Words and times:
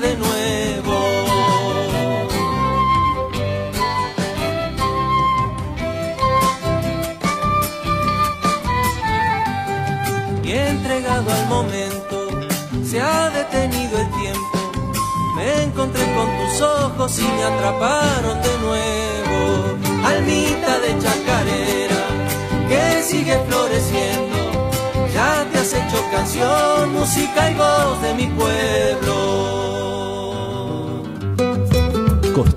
de 0.00 0.16
nuevo. 0.16 1.22
y 10.44 10.50
entregado 10.52 11.30
al 11.30 11.46
momento, 11.46 12.28
se 12.84 13.00
ha 13.00 13.30
detenido 13.30 13.98
el 13.98 14.10
tiempo. 14.10 14.58
Me 15.36 15.62
encontré 15.64 16.02
con 16.14 16.28
tus 16.38 16.60
ojos 16.60 17.18
y 17.18 17.22
me 17.22 17.44
atraparon 17.44 18.42
de 18.42 18.58
nuevo. 18.58 20.06
Almita 20.06 20.78
de 20.80 20.98
chacarera 21.02 22.02
que 22.68 23.02
sigue 23.02 23.38
floreciendo. 23.48 24.38
Ya 25.14 25.46
te 25.52 25.58
has 25.58 25.72
hecho 25.72 26.04
canción, 26.10 26.92
música 26.92 27.50
y 27.50 27.54
voz 27.54 28.02
de 28.02 28.14
mi 28.14 28.26
pueblo. 28.26 28.51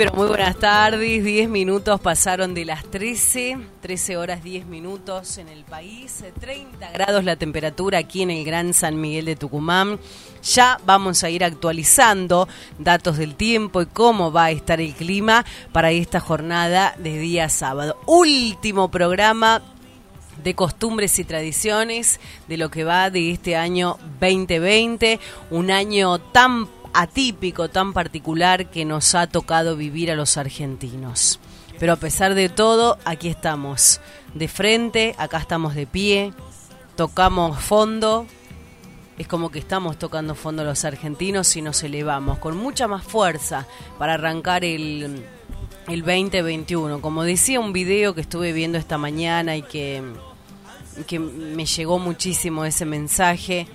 Pero 0.00 0.14
muy 0.14 0.28
buenas 0.28 0.56
tardes. 0.56 1.22
10 1.22 1.50
minutos 1.50 2.00
pasaron 2.00 2.54
de 2.54 2.64
las 2.64 2.84
13, 2.84 3.58
13 3.82 4.16
horas 4.16 4.42
10 4.42 4.64
minutos 4.64 5.36
en 5.36 5.48
el 5.48 5.62
país, 5.64 6.24
30 6.40 6.92
grados 6.92 7.22
la 7.22 7.36
temperatura 7.36 7.98
aquí 7.98 8.22
en 8.22 8.30
el 8.30 8.42
Gran 8.42 8.72
San 8.72 8.98
Miguel 8.98 9.26
de 9.26 9.36
Tucumán. 9.36 10.00
Ya 10.42 10.80
vamos 10.86 11.22
a 11.22 11.28
ir 11.28 11.44
actualizando 11.44 12.48
datos 12.78 13.18
del 13.18 13.34
tiempo 13.34 13.82
y 13.82 13.86
cómo 13.86 14.32
va 14.32 14.44
a 14.44 14.50
estar 14.52 14.80
el 14.80 14.94
clima 14.94 15.44
para 15.70 15.90
esta 15.90 16.18
jornada 16.18 16.94
de 16.96 17.18
día 17.18 17.50
sábado. 17.50 18.00
Último 18.06 18.90
programa 18.90 19.60
de 20.42 20.54
costumbres 20.54 21.18
y 21.18 21.24
tradiciones 21.24 22.20
de 22.48 22.56
lo 22.56 22.70
que 22.70 22.84
va 22.84 23.10
de 23.10 23.32
este 23.32 23.54
año 23.54 23.98
2020, 24.18 25.20
un 25.50 25.70
año 25.70 26.18
tan 26.20 26.79
atípico, 26.92 27.68
tan 27.68 27.92
particular 27.92 28.70
que 28.70 28.84
nos 28.84 29.14
ha 29.14 29.26
tocado 29.26 29.76
vivir 29.76 30.10
a 30.10 30.16
los 30.16 30.36
argentinos. 30.36 31.40
Pero 31.78 31.94
a 31.94 31.96
pesar 31.96 32.34
de 32.34 32.48
todo, 32.48 32.98
aquí 33.04 33.28
estamos, 33.28 34.00
de 34.34 34.48
frente, 34.48 35.14
acá 35.18 35.38
estamos 35.38 35.74
de 35.74 35.86
pie, 35.86 36.32
tocamos 36.94 37.58
fondo, 37.58 38.26
es 39.16 39.26
como 39.26 39.50
que 39.50 39.58
estamos 39.58 39.98
tocando 39.98 40.34
fondo 40.34 40.64
los 40.64 40.84
argentinos 40.84 41.54
y 41.56 41.62
nos 41.62 41.82
elevamos 41.82 42.38
con 42.38 42.56
mucha 42.56 42.88
más 42.88 43.04
fuerza 43.04 43.66
para 43.98 44.14
arrancar 44.14 44.64
el, 44.64 45.24
el 45.88 46.00
2021. 46.00 47.00
Como 47.00 47.22
decía 47.22 47.60
un 47.60 47.72
video 47.72 48.14
que 48.14 48.22
estuve 48.22 48.52
viendo 48.52 48.78
esta 48.78 48.96
mañana 48.98 49.56
y 49.56 49.62
que, 49.62 50.02
que 51.06 51.18
me 51.18 51.66
llegó 51.66 51.98
muchísimo 51.98 52.64
ese 52.64 52.86
mensaje, 52.86 53.66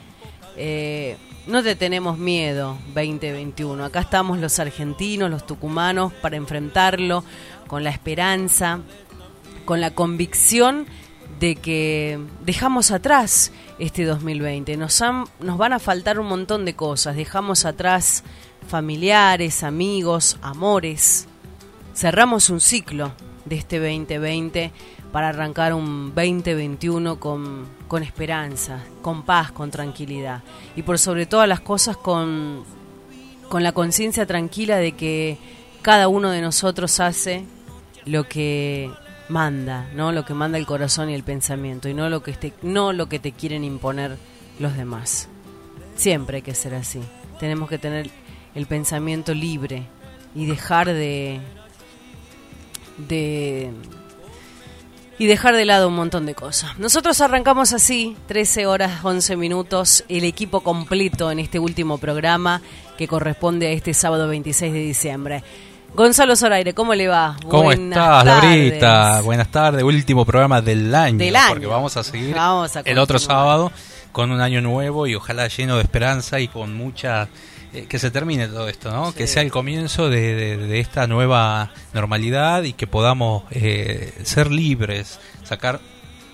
eh, 0.57 1.17
no 1.47 1.61
te 1.61 1.75
tenemos 1.75 2.17
miedo 2.17 2.77
2021. 2.93 3.85
Acá 3.85 4.01
estamos 4.01 4.39
los 4.39 4.59
argentinos, 4.59 5.29
los 5.29 5.45
tucumanos, 5.45 6.11
para 6.13 6.37
enfrentarlo 6.37 7.23
con 7.67 7.83
la 7.83 7.91
esperanza, 7.91 8.79
con 9.63 9.81
la 9.81 9.91
convicción 9.91 10.85
de 11.39 11.55
que 11.55 12.19
dejamos 12.45 12.91
atrás 12.91 13.51
este 13.77 14.05
2020. 14.05 14.77
Nos, 14.77 15.01
han, 15.01 15.25
nos 15.39 15.57
van 15.57 15.73
a 15.73 15.79
faltar 15.79 16.19
un 16.19 16.27
montón 16.27 16.65
de 16.65 16.75
cosas. 16.75 17.15
Dejamos 17.15 17.65
atrás 17.65 18.23
familiares, 18.67 19.63
amigos, 19.63 20.37
amores. 20.41 21.27
Cerramos 21.93 22.49
un 22.49 22.59
ciclo 22.59 23.11
de 23.45 23.57
este 23.57 23.77
2020 23.77 24.71
para 25.11 25.29
arrancar 25.29 25.73
un 25.73 26.13
2021 26.15 27.19
con, 27.19 27.65
con 27.87 28.03
esperanza, 28.03 28.83
con 29.01 29.23
paz, 29.23 29.51
con 29.51 29.71
tranquilidad. 29.71 30.41
Y 30.75 30.83
por 30.83 30.99
sobre 30.99 31.25
todas 31.25 31.47
las 31.47 31.59
cosas 31.59 31.97
con, 31.97 32.63
con 33.49 33.63
la 33.63 33.71
conciencia 33.71 34.25
tranquila 34.25 34.77
de 34.77 34.93
que 34.93 35.37
cada 35.81 36.07
uno 36.07 36.29
de 36.29 36.41
nosotros 36.41 36.99
hace 36.99 37.45
lo 38.05 38.27
que 38.27 38.91
manda, 39.29 39.89
¿no? 39.95 40.11
Lo 40.11 40.25
que 40.25 40.33
manda 40.33 40.57
el 40.57 40.65
corazón 40.65 41.09
y 41.09 41.13
el 41.13 41.23
pensamiento 41.23 41.89
y 41.89 41.93
no 41.93 42.09
lo 42.09 42.21
que 42.21 42.31
este, 42.31 42.53
no 42.61 42.93
lo 42.93 43.07
que 43.07 43.19
te 43.19 43.31
quieren 43.31 43.63
imponer 43.63 44.17
los 44.59 44.75
demás. 44.75 45.27
Siempre 45.95 46.37
hay 46.37 46.41
que 46.41 46.55
ser 46.55 46.75
así. 46.75 47.01
Tenemos 47.39 47.69
que 47.69 47.77
tener 47.77 48.09
el 48.53 48.65
pensamiento 48.67 49.33
libre 49.33 49.83
y 50.33 50.45
dejar 50.45 50.87
de 50.87 51.39
de 52.97 53.71
y 55.17 55.27
dejar 55.27 55.55
de 55.55 55.65
lado 55.65 55.87
un 55.87 55.95
montón 55.95 56.25
de 56.25 56.35
cosas. 56.35 56.77
Nosotros 56.77 57.21
arrancamos 57.21 57.73
así, 57.73 58.17
13 58.27 58.65
horas 58.65 59.03
11 59.03 59.37
minutos, 59.37 60.03
el 60.09 60.23
equipo 60.23 60.61
completo 60.61 61.31
en 61.31 61.39
este 61.39 61.59
último 61.59 61.97
programa 61.97 62.61
que 62.97 63.07
corresponde 63.07 63.67
a 63.67 63.71
este 63.71 63.93
sábado 63.93 64.27
26 64.27 64.73
de 64.73 64.79
diciembre. 64.79 65.43
Gonzalo 65.93 66.35
Zoraire, 66.35 66.73
¿cómo 66.73 66.93
le 66.93 67.07
va? 67.07 67.37
¿Cómo 67.47 67.63
Buenas 67.63 67.97
estás, 67.97 68.25
tardes. 68.25 68.43
Laurita? 68.43 69.21
Buenas 69.21 69.47
tardes, 69.49 69.83
último 69.83 70.25
programa 70.25 70.61
del 70.61 70.93
año. 70.93 71.17
Del 71.17 71.35
año. 71.35 71.49
Porque 71.49 71.67
vamos 71.67 71.95
a 71.95 72.03
seguir 72.03 72.35
Vamos 72.35 72.75
a 72.75 72.81
el 72.81 72.99
otro 72.99 73.17
sábado 73.17 73.71
con 74.11 74.31
un 74.31 74.41
año 74.41 74.61
nuevo 74.61 75.07
y 75.07 75.15
ojalá 75.15 75.47
lleno 75.47 75.77
de 75.77 75.83
esperanza 75.83 76.39
y 76.39 76.47
con 76.47 76.73
mucha... 76.73 77.29
eh, 77.75 77.85
que 77.87 77.99
se 77.99 78.11
termine 78.11 78.47
todo 78.47 78.67
esto, 78.69 78.91
¿no? 78.91 79.11
Sí. 79.11 79.17
Que 79.17 79.27
sea 79.27 79.41
el 79.41 79.51
comienzo 79.51 80.09
de, 80.09 80.35
de- 80.35 80.57
de 80.57 80.79
esta 80.79 81.07
nueva 81.07 81.71
normalidad 81.93 82.63
y 82.63 82.73
que 82.73 82.87
podamos 82.87 83.43
eh, 83.51 84.13
ser 84.23 84.51
libres, 84.51 85.19
sacar 85.43 85.79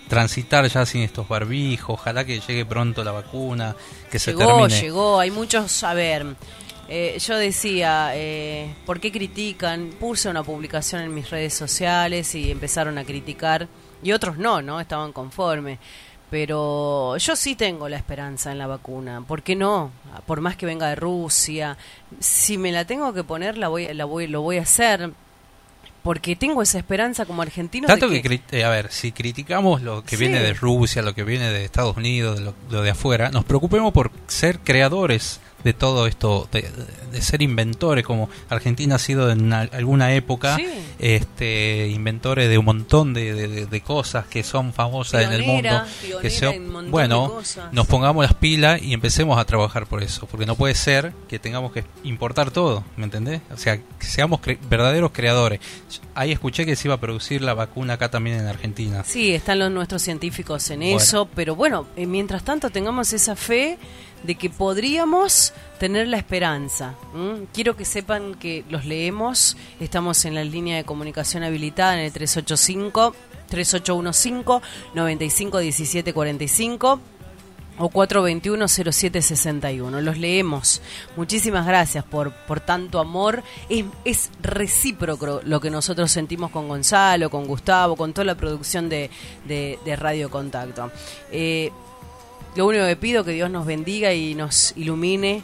transitar 0.07 0.68
ya 0.68 0.85
sin 0.85 1.02
estos 1.03 1.28
barbijos, 1.28 1.94
ojalá 2.00 2.25
que 2.25 2.40
llegue 2.41 2.66
pronto 2.66 3.03
la 3.03 3.12
vacuna, 3.12 3.75
que 4.12 4.19
se 4.19 4.31
Llegó, 4.34 4.46
termine. 4.68 4.81
llegó, 4.81 5.19
hay 5.19 5.31
muchos, 5.31 5.84
a 5.85 5.94
ver, 5.94 6.25
eh, 6.90 7.18
yo 7.25 7.38
decía, 7.38 8.12
eh, 8.13 8.75
¿por 8.85 9.00
qué 9.00 9.09
critican? 9.12 9.91
Puse 9.97 10.28
una 10.28 10.44
publicación 10.44 11.02
en 11.02 11.13
mis 11.13 11.29
redes 11.29 11.53
sociales 11.53 12.35
y 12.35 12.52
empezaron 12.52 12.97
a 12.97 13.06
criticar, 13.06 13.69
y 14.03 14.12
otros 14.12 14.38
no, 14.38 14.62
¿no? 14.62 14.81
Estaban 14.81 15.13
conformes. 15.13 15.79
Pero 16.31 17.18
yo 17.18 17.36
sí 17.36 17.56
tengo 17.56 17.90
la 17.90 17.97
esperanza 17.97 18.52
en 18.53 18.58
la 18.58 18.66
vacuna. 18.66 19.22
¿Por 19.22 19.44
qué 19.44 19.56
no? 19.56 19.92
Por 20.25 20.40
más 20.42 20.56
que 20.56 20.66
venga 20.66 20.88
de 20.88 20.96
Rusia, 20.96 21.78
si 22.19 22.58
me 22.58 22.72
la 22.72 22.86
tengo 22.86 23.14
que 23.14 23.24
poner, 23.24 23.58
la 23.58 23.67
voy, 23.67 23.94
la 23.94 24.05
voy, 24.05 24.28
lo 24.28 24.41
voy 24.41 24.58
a 24.58 24.61
hacer. 24.61 25.11
Porque 26.03 26.35
tengo 26.35 26.61
esa 26.64 26.79
esperanza 26.79 27.26
como 27.26 27.41
argentino. 27.44 27.85
de 27.85 27.94
Tanto 27.94 28.09
que, 28.09 28.23
cri- 28.23 28.41
eh, 28.52 28.64
a 28.64 28.70
ver, 28.70 28.91
si 28.91 29.11
criticamos 29.11 29.82
lo 29.84 30.03
que 30.03 30.16
Sí. 30.16 30.23
viene 30.23 30.40
de 30.40 30.53
Rusia, 30.53 31.02
lo 31.03 31.14
que 31.14 31.23
viene 31.23 31.50
de 31.52 31.64
Estados 31.66 31.96
Unidos, 31.97 32.40
lo, 32.40 32.55
lo 32.72 32.82
de 32.82 32.90
afuera, 32.91 33.29
nos 33.29 33.44
preocupemos 33.46 33.91
por 33.94 34.09
ser 34.26 34.59
creadores 34.61 35.40
de 35.63 35.73
todo 35.73 36.08
esto, 36.08 36.47
de, 36.52 36.69
de 37.11 37.22
ser 37.22 37.41
inventores, 37.41 38.03
como 38.05 38.29
Argentina 38.49 38.96
ha 38.96 38.99
sido 38.99 39.31
en 39.31 39.52
al- 39.53 39.69
alguna 39.73 40.13
época, 40.13 40.55
Sí. 40.58 40.66
este, 40.99 41.87
inventores 41.90 42.49
de 42.49 42.58
un 42.58 42.66
montón 42.66 43.13
de, 43.13 43.66
de- 43.66 43.81
cosas 43.81 44.25
que 44.28 44.43
son 44.43 44.73
famosas 44.73 45.23
en 45.23 45.34
el 45.34 45.43
mundo. 45.43 45.84
que 46.22 46.29
se- 46.29 46.46
en 46.47 46.61
un 46.63 46.67
montón 46.67 46.85
de 46.85 46.91
bueno, 46.91 47.41
nos 47.72 47.87
pongamos 47.87 48.23
las 48.23 48.35
pilas 48.35 48.81
y 48.81 48.93
empecemos 48.93 49.40
a 49.40 49.46
trabajar 49.46 49.87
por 49.87 50.03
eso, 50.03 50.28
porque 50.28 50.46
no 50.46 50.55
puede 50.55 50.75
ser 50.75 51.13
que 51.28 51.40
tengamos 51.40 51.72
que 51.72 51.84
importar 52.03 52.52
todo, 52.52 52.84
¿me 52.96 53.05
entendés? 53.05 53.41
O 53.52 53.57
sea, 53.57 53.78
que 53.78 54.05
seamos 54.05 54.40
cre- 54.41 54.59
verdaderos 54.69 55.11
creadores. 55.11 55.59
Ahí 56.14 56.31
escuché 56.31 56.66
que 56.66 56.75
se 56.75 56.87
iba 56.87 56.96
a 56.96 56.99
producir 56.99 57.41
la 57.41 57.53
vacuna 57.53 57.93
acá 57.93 58.09
también 58.11 58.40
en 58.40 58.47
Argentina. 58.47 59.03
Sí, 59.03 59.31
están 59.34 59.59
los 59.59 59.72
nuestros 59.72 60.02
científicos 60.02 60.69
en 60.69 60.79
Bueno. 60.81 60.97
eso, 60.97 61.28
pero 61.34 61.55
bueno, 61.55 61.87
eh, 61.96 62.05
mientras 62.05 62.43
tanto 62.43 62.69
tengamos 62.69 63.14
esa 63.14 63.35
fe 63.35 63.78
de 64.23 64.35
que 64.35 64.50
podríamos 64.50 65.53
tener 65.79 66.08
la 66.08 66.18
esperanza. 66.18 66.96
Quiero 67.53 67.76
que 67.76 67.85
sepan 67.85 68.35
que 68.35 68.64
los 68.70 68.85
leemos, 68.85 69.58
estamos 69.79 70.26
en 70.26 70.35
la 70.35 70.44
línea 70.44 70.78
de 70.78 70.84
comunicación 70.84 71.44
habilitada 71.44 71.96
en 71.96 72.02
el 72.06 72.12
385 72.12 73.16
3815 73.47 74.62
951745 74.94 77.00
o 77.78 77.90
421-0761. 77.90 80.02
Los 80.02 80.18
leemos. 80.18 80.82
Muchísimas 81.16 81.66
gracias 81.66 82.03
por, 82.03 82.32
por 82.32 82.59
tanto 82.59 83.00
amor. 83.00 83.44
Es, 83.70 83.85
es, 84.06 84.29
recíproco 84.41 85.41
lo 85.44 85.59
que 85.59 85.72
nosotros 85.72 86.12
sentimos 86.12 86.52
con 86.52 86.67
Gonzalo, 86.67 87.29
con 87.29 87.47
Gustavo, 87.47 87.96
con 87.96 88.14
toda 88.14 88.26
la 88.26 88.35
producción 88.35 88.90
de, 88.90 89.09
de, 89.46 89.79
de 89.84 89.96
Radio 89.96 90.29
Contacto. 90.29 90.91
Eh, 91.32 91.72
lo 92.56 92.66
único 92.66 92.86
que 92.86 92.96
pido 92.96 93.24
que 93.24 93.32
Dios 93.32 93.50
nos 93.50 93.66
bendiga 93.66 94.14
y 94.14 94.36
nos 94.36 94.74
ilumine 94.76 95.44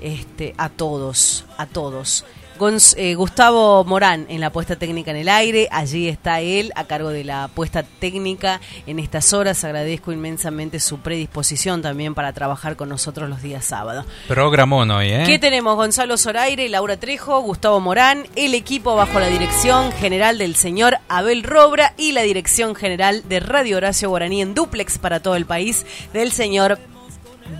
este, 0.00 0.54
a 0.58 0.68
todos, 0.68 1.44
a 1.56 1.66
todos. 1.66 2.24
Eh, 2.60 3.14
Gustavo 3.14 3.84
Morán 3.84 4.26
en 4.28 4.38
la 4.38 4.52
puesta 4.52 4.76
técnica 4.76 5.12
en 5.12 5.16
el 5.16 5.30
aire, 5.30 5.66
allí 5.72 6.08
está 6.08 6.40
él 6.40 6.72
a 6.74 6.84
cargo 6.84 7.08
de 7.08 7.24
la 7.24 7.48
puesta 7.48 7.82
técnica 7.82 8.60
en 8.86 8.98
estas 8.98 9.32
horas. 9.32 9.64
Agradezco 9.64 10.12
inmensamente 10.12 10.78
su 10.78 10.98
predisposición 10.98 11.80
también 11.80 12.14
para 12.14 12.34
trabajar 12.34 12.76
con 12.76 12.90
nosotros 12.90 13.30
los 13.30 13.40
días 13.40 13.64
sábados. 13.64 14.04
Programón 14.28 14.90
hoy, 14.90 15.08
¿eh? 15.08 15.22
¿Qué 15.24 15.38
tenemos? 15.38 15.74
Gonzalo 15.74 16.18
Zoraire, 16.18 16.68
Laura 16.68 16.98
Trejo, 16.98 17.40
Gustavo 17.40 17.80
Morán, 17.80 18.26
el 18.36 18.52
equipo 18.52 18.94
bajo 18.94 19.18
la 19.20 19.28
dirección 19.28 19.90
general 19.92 20.36
del 20.36 20.54
señor 20.54 20.98
Abel 21.08 21.44
Robra 21.44 21.94
y 21.96 22.12
la 22.12 22.22
dirección 22.22 22.74
general 22.74 23.22
de 23.26 23.40
Radio 23.40 23.78
Horacio 23.78 24.10
Guaraní 24.10 24.42
en 24.42 24.52
duplex 24.52 24.98
para 24.98 25.20
todo 25.20 25.34
el 25.34 25.46
país 25.46 25.86
del 26.12 26.30
señor 26.30 26.78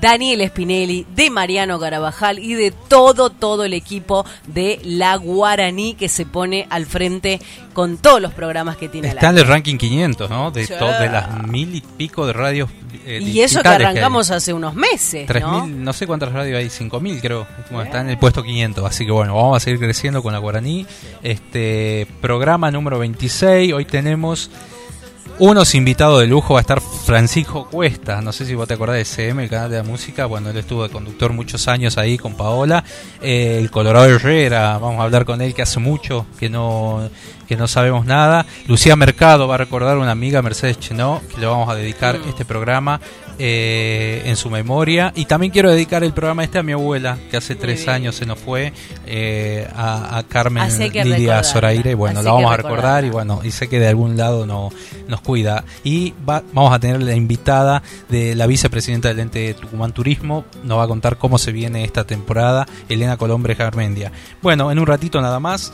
Daniel 0.01 0.47
Spinelli, 0.49 1.07
de 1.15 1.31
Mariano 1.31 1.79
Garabajal 1.79 2.39
y 2.39 2.55
de 2.55 2.71
todo, 2.71 3.31
todo 3.31 3.65
el 3.65 3.73
equipo 3.73 4.25
de 4.47 4.81
La 4.85 5.17
Guaraní 5.17 5.95
que 5.95 6.09
se 6.09 6.27
pone 6.27 6.67
al 6.71 6.87
frente 6.87 7.41
con 7.73 7.99
todos 7.99 8.21
los 8.21 8.33
programas 8.33 8.77
que 8.77 8.89
tiene. 8.89 9.09
Está 9.09 9.31
en 9.31 9.39
el 9.39 9.47
ranking 9.47 9.77
500, 9.77 10.31
¿no? 10.31 10.51
De, 10.51 10.67
de 10.67 11.09
las 11.11 11.47
mil 11.47 11.75
y 11.75 11.81
pico 11.81 12.27
de 12.27 12.33
radios. 12.33 12.69
Eh, 13.07 13.21
y 13.23 13.41
eso 13.41 13.63
que 13.63 13.69
arrancamos 13.69 14.31
hace 14.31 14.53
unos 14.53 14.75
meses. 14.75 15.29
¿no? 15.41 15.67
no 15.67 15.93
sé 15.93 16.07
cuántas 16.07 16.33
radios 16.33 16.59
hay, 16.59 16.69
5000 16.69 17.21
creo. 17.21 17.47
está 17.85 18.01
en 18.01 18.11
el 18.11 18.19
puesto 18.19 18.43
500. 18.43 18.85
Así 18.85 19.07
que 19.07 19.13
bueno, 19.13 19.35
vamos 19.35 19.57
a 19.57 19.61
seguir 19.61 19.79
creciendo 19.79 20.23
con 20.23 20.33
La 20.33 20.39
Guaraní. 20.39 20.87
Este 21.23 22.07
programa 22.21 22.71
número 22.71 22.99
26. 22.99 23.73
Hoy 23.73 23.85
tenemos 23.85 24.51
unos 25.41 25.75
invitados 25.75 26.21
de 26.21 26.27
lujo 26.27 26.53
va 26.53 26.61
a 26.61 26.63
estar 26.63 26.83
Francisco 26.83 27.67
Cuesta, 27.71 28.21
no 28.21 28.31
sé 28.31 28.45
si 28.45 28.55
vos 28.55 28.69
te 28.69 28.75
acordás 28.75 28.97
de 28.97 29.07
CM, 29.07 29.43
el 29.43 29.49
canal 29.49 29.71
de 29.71 29.79
la 29.79 29.83
música, 29.83 30.27
bueno, 30.27 30.51
él 30.51 30.57
estuvo 30.59 30.83
de 30.83 30.91
conductor 30.91 31.33
muchos 31.33 31.67
años 31.67 31.97
ahí 31.97 32.19
con 32.19 32.35
Paola, 32.35 32.85
eh, 33.23 33.57
el 33.59 33.71
Colorado 33.71 34.07
Herrera, 34.07 34.77
vamos 34.77 35.01
a 35.01 35.05
hablar 35.05 35.25
con 35.25 35.41
él 35.41 35.55
que 35.55 35.63
hace 35.63 35.81
mucho 35.81 36.27
que 36.39 36.51
no 36.51 37.09
que 37.49 37.57
no 37.57 37.67
sabemos 37.67 38.07
nada. 38.07 38.47
Lucía 38.69 38.95
Mercado 38.95 39.49
va 39.49 39.57
a 39.57 39.59
recordar 39.59 39.99
una 39.99 40.13
amiga, 40.13 40.41
Mercedes 40.41 40.79
Chenó, 40.79 41.21
que 41.35 41.41
le 41.41 41.47
vamos 41.47 41.69
a 41.69 41.75
dedicar 41.75 42.17
mm. 42.21 42.29
este 42.29 42.45
programa 42.45 43.01
eh, 43.43 44.23
en 44.27 44.37
su 44.37 44.51
memoria. 44.51 45.15
Y 45.17 45.25
también 45.25 45.51
quiero 45.51 45.71
dedicar 45.71 46.05
el 46.05 46.13
programa 46.13 46.45
este 46.45 46.59
a 46.59 46.63
mi 46.63 46.73
abuela, 46.73 47.17
que 47.31 47.39
hace 47.39 47.55
tres 47.55 47.89
años 47.89 48.15
se 48.15 48.27
nos 48.27 48.39
fue, 48.39 48.75
eh, 49.07 49.67
a, 49.75 50.23
Carmen 50.29 50.69
Lidia 50.79 51.43
Zoraire. 51.43 51.93
Y 51.93 51.95
bueno, 51.95 52.23
la 52.23 52.33
vamos 52.33 52.53
a 52.53 52.57
recordar 52.59 53.05
y 53.07 53.09
bueno, 53.11 53.41
y 53.43 53.51
sé 53.51 53.69
que 53.69 53.81
de 53.81 53.89
algún 53.89 54.19
lado 54.19 54.45
no, 54.45 54.69
nos 55.09 55.23
cuida. 55.23 55.65
Y 55.85 56.13
vamos 56.23 56.73
a 56.73 56.79
tener 56.79 57.03
la 57.03 57.15
invitada 57.15 57.83
de 58.11 58.35
la 58.35 58.47
vicepresidenta 58.47 59.09
del 59.09 59.21
ente 59.21 59.55
Tucumán 59.55 59.93
Turismo, 59.93 60.45
nos 60.63 60.79
va 60.79 60.83
a 60.85 60.89
contar 60.89 61.17
cómo 61.17 61.39
se 61.39 61.51
viene 61.51 61.85
esta 61.85 62.05
temporada, 62.05 62.67
Elena 62.91 63.17
Colombre 63.17 63.55
Garmendia. 63.55 64.13
Bueno, 64.43 64.71
en 64.71 64.79
un 64.79 64.87
ratito 64.87 65.21
nada 65.23 65.41
más, 65.41 65.73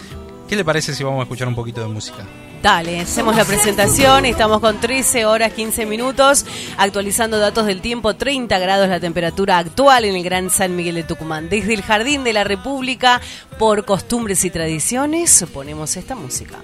¿Qué 0.49 0.55
le 0.55 0.65
parece 0.65 0.95
si 0.95 1.03
vamos 1.03 1.19
a 1.21 1.23
escuchar 1.25 1.49
un 1.49 1.57
poquito 1.57 1.81
de 1.81 1.89
música? 1.89 2.25
Dale, 2.63 3.01
hacemos 3.01 3.37
la 3.37 3.45
presentación, 3.45 4.25
estamos 4.25 4.61
con 4.61 4.81
13 4.81 5.27
horas 5.27 5.53
15 5.53 5.87
minutos, 5.87 6.45
actualizando 6.79 7.39
datos 7.39 7.67
del 7.67 7.81
tiempo, 7.81 8.17
30 8.17 8.59
grados 8.59 8.89
la 8.89 8.99
temperatura 8.99 9.59
actual 9.59 10.05
en 10.05 10.17
el 10.17 10.25
Gran 10.25 10.51
San 10.51 10.75
Miguel 10.75 10.97
de 10.97 11.03
Tucumán. 11.05 11.49
Desde 11.49 11.75
el 11.75 11.83
Jardín 11.83 12.25
de 12.25 12.33
la 12.33 12.45
República, 12.45 13.21
por 13.59 13.85
costumbres 13.85 14.45
y 14.45 14.51
tradiciones, 14.51 15.45
ponemos 15.53 15.97
esta 15.97 16.15
música. 16.15 16.59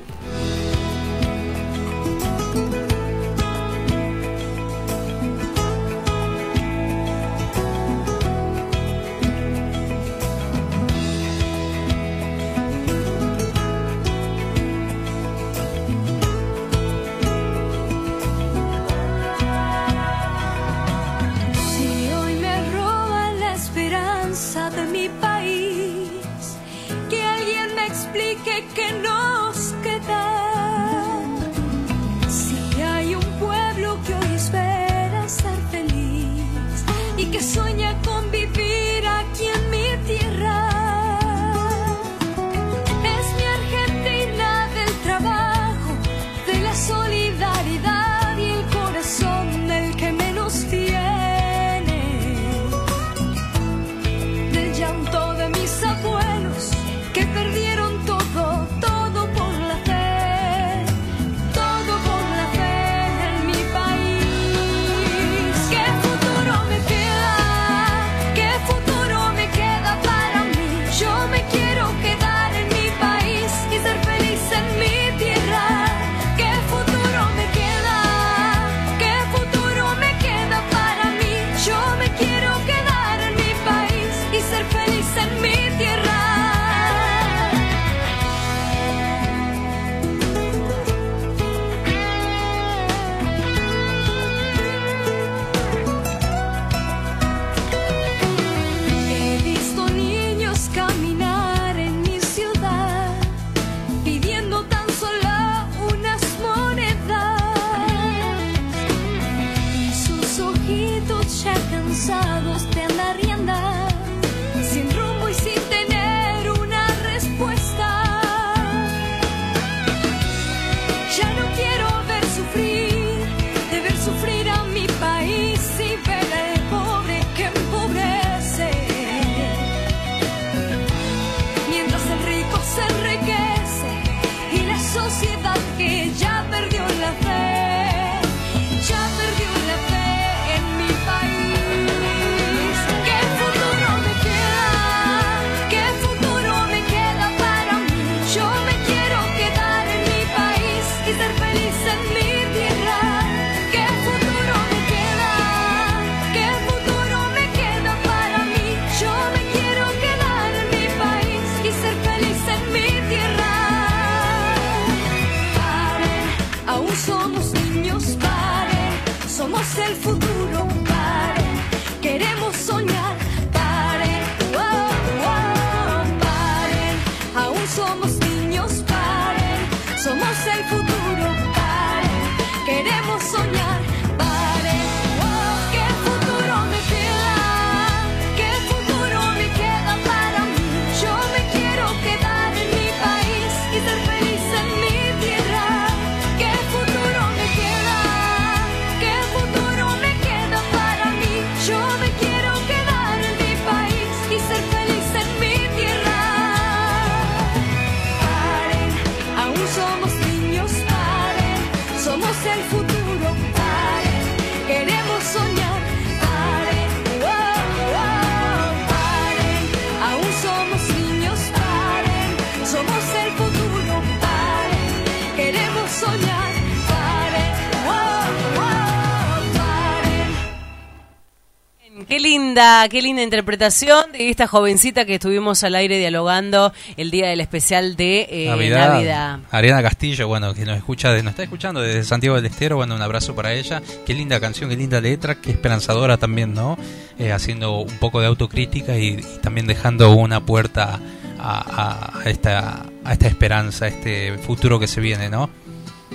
Linda, 232.53 232.87
qué 232.91 233.01
linda 233.01 233.23
interpretación 233.23 234.13
de 234.13 234.29
esta 234.29 234.47
jovencita 234.47 235.07
que 235.07 235.15
estuvimos 235.15 235.65
al 235.65 235.75
aire 235.75 235.99
dialogando 235.99 236.71
el 236.99 237.11
día 237.11 237.29
del 237.29 237.41
especial 237.41 237.97
de 237.97 238.27
eh, 238.31 238.47
Navidad. 238.49 239.39
Ariana 239.51 239.83
Castillo, 239.83 240.29
bueno, 240.29 240.53
que 240.53 240.67
nos 240.67 240.77
escucha, 240.77 241.11
nos 241.23 241.31
está 241.31 241.45
escuchando 241.45 241.81
desde 241.81 242.05
Santiago 242.05 242.37
del 242.37 242.45
Estero, 242.47 242.77
bueno, 242.77 242.95
un 242.95 243.01
abrazo 243.01 243.35
para 243.35 243.55
ella. 243.55 243.81
Qué 244.05 244.13
linda 244.13 244.39
canción, 244.39 244.69
qué 244.69 244.77
linda 244.77 245.01
letra, 245.01 245.37
qué 245.37 245.51
esperanzadora 245.51 246.19
también, 246.19 246.53
¿no? 246.53 246.77
Eh, 247.19 247.33
haciendo 247.33 247.79
un 247.81 247.97
poco 247.99 248.21
de 248.21 248.27
autocrítica 248.27 248.99
y, 248.99 249.15
y 249.19 249.39
también 249.41 249.67
dejando 249.67 250.13
una 250.13 250.45
puerta 250.45 251.01
a, 251.39 251.59
a- 251.59 252.21
a 252.23 252.29
esta, 252.31 252.83
a 253.03 253.13
esta 253.15 253.29
esperanza, 253.29 253.87
a 253.87 253.89
este 253.89 254.37
futuro 254.39 254.79
que 254.79 254.87
se 254.89 255.01
viene, 255.01 255.31
¿no? 255.31 255.49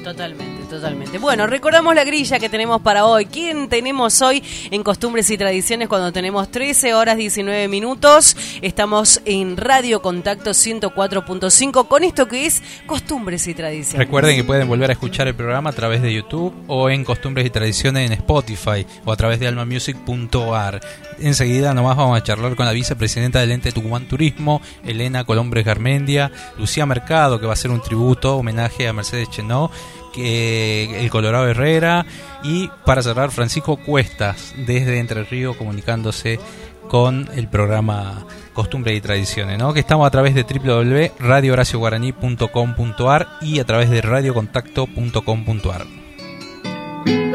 Totalmente, 0.07 0.63
totalmente. 0.69 1.17
Bueno, 1.17 1.47
recordamos 1.47 1.93
la 1.93 2.05
grilla 2.05 2.39
que 2.39 2.47
tenemos 2.47 2.79
para 2.79 3.05
hoy. 3.05 3.25
¿Quién 3.25 3.67
tenemos 3.67 4.21
hoy 4.21 4.41
en 4.71 4.81
Costumbres 4.81 5.29
y 5.31 5.37
Tradiciones 5.37 5.89
cuando 5.89 6.13
tenemos 6.13 6.49
13 6.49 6.93
horas 6.93 7.17
19 7.17 7.67
minutos? 7.67 8.37
Estamos 8.61 9.21
en 9.25 9.57
Radio 9.57 10.01
Contacto 10.01 10.51
104.5 10.51 11.89
con 11.89 12.05
esto 12.05 12.25
que 12.25 12.45
es 12.45 12.63
Costumbres 12.85 13.47
y 13.47 13.53
Tradiciones. 13.53 13.99
Recuerden 13.99 14.37
que 14.37 14.45
pueden 14.45 14.69
volver 14.69 14.91
a 14.91 14.93
escuchar 14.93 15.27
el 15.27 15.35
programa 15.35 15.71
a 15.71 15.73
través 15.73 16.01
de 16.01 16.13
YouTube 16.13 16.53
o 16.67 16.89
en 16.89 17.03
Costumbres 17.03 17.45
y 17.45 17.49
Tradiciones 17.49 18.09
en 18.09 18.13
Spotify 18.13 18.85
o 19.03 19.11
a 19.11 19.17
través 19.17 19.41
de 19.41 19.47
almamusic.ar. 19.49 20.79
Enseguida 21.19 21.73
nomás 21.73 21.97
vamos 21.97 22.17
a 22.17 22.23
charlar 22.23 22.55
con 22.55 22.65
la 22.65 22.71
vicepresidenta 22.71 23.39
del 23.39 23.51
ente 23.51 23.73
Tucumán 23.73 24.07
Turismo, 24.07 24.61
Elena 24.85 25.25
Colombres 25.25 25.65
Garmendia, 25.65 26.31
Lucía 26.57 26.85
Mercado, 26.85 27.39
que 27.39 27.45
va 27.45 27.53
a 27.53 27.55
hacer 27.55 27.71
un 27.71 27.81
tributo, 27.81 28.37
homenaje 28.37 28.87
a 28.87 28.93
Mercedes 28.93 29.29
Chenó, 29.31 29.71
el 30.17 31.09
Colorado 31.09 31.47
Herrera 31.47 32.05
y 32.43 32.69
para 32.85 33.01
cerrar 33.01 33.31
Francisco 33.31 33.77
Cuestas 33.77 34.53
desde 34.65 34.99
Entre 34.99 35.23
Ríos 35.23 35.55
comunicándose 35.55 36.41
con 36.87 37.29
el 37.35 37.47
programa 37.47 38.25
Costumbres 38.53 38.97
y 38.97 39.01
Tradiciones, 39.01 39.59
¿no? 39.59 39.73
que 39.73 39.81
estamos 39.81 40.07
a 40.07 40.11
través 40.11 40.33
de 40.33 40.43
www.radiohoracioguaraní.com.ar 40.43 43.27
y 43.41 43.59
a 43.59 43.65
través 43.65 43.89
de 43.89 44.01
radiocontacto.com.ar. 44.01 45.85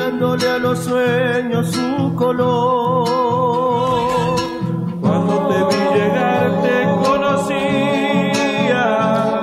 a 0.02 0.58
los 0.58 0.78
sueños 0.78 1.70
su 1.70 2.14
color. 2.16 3.06
Cuando 5.00 5.48
te 5.48 5.76
vi 5.76 5.82
llegar 5.98 6.62
te 6.62 6.68
conocía. 6.68 6.81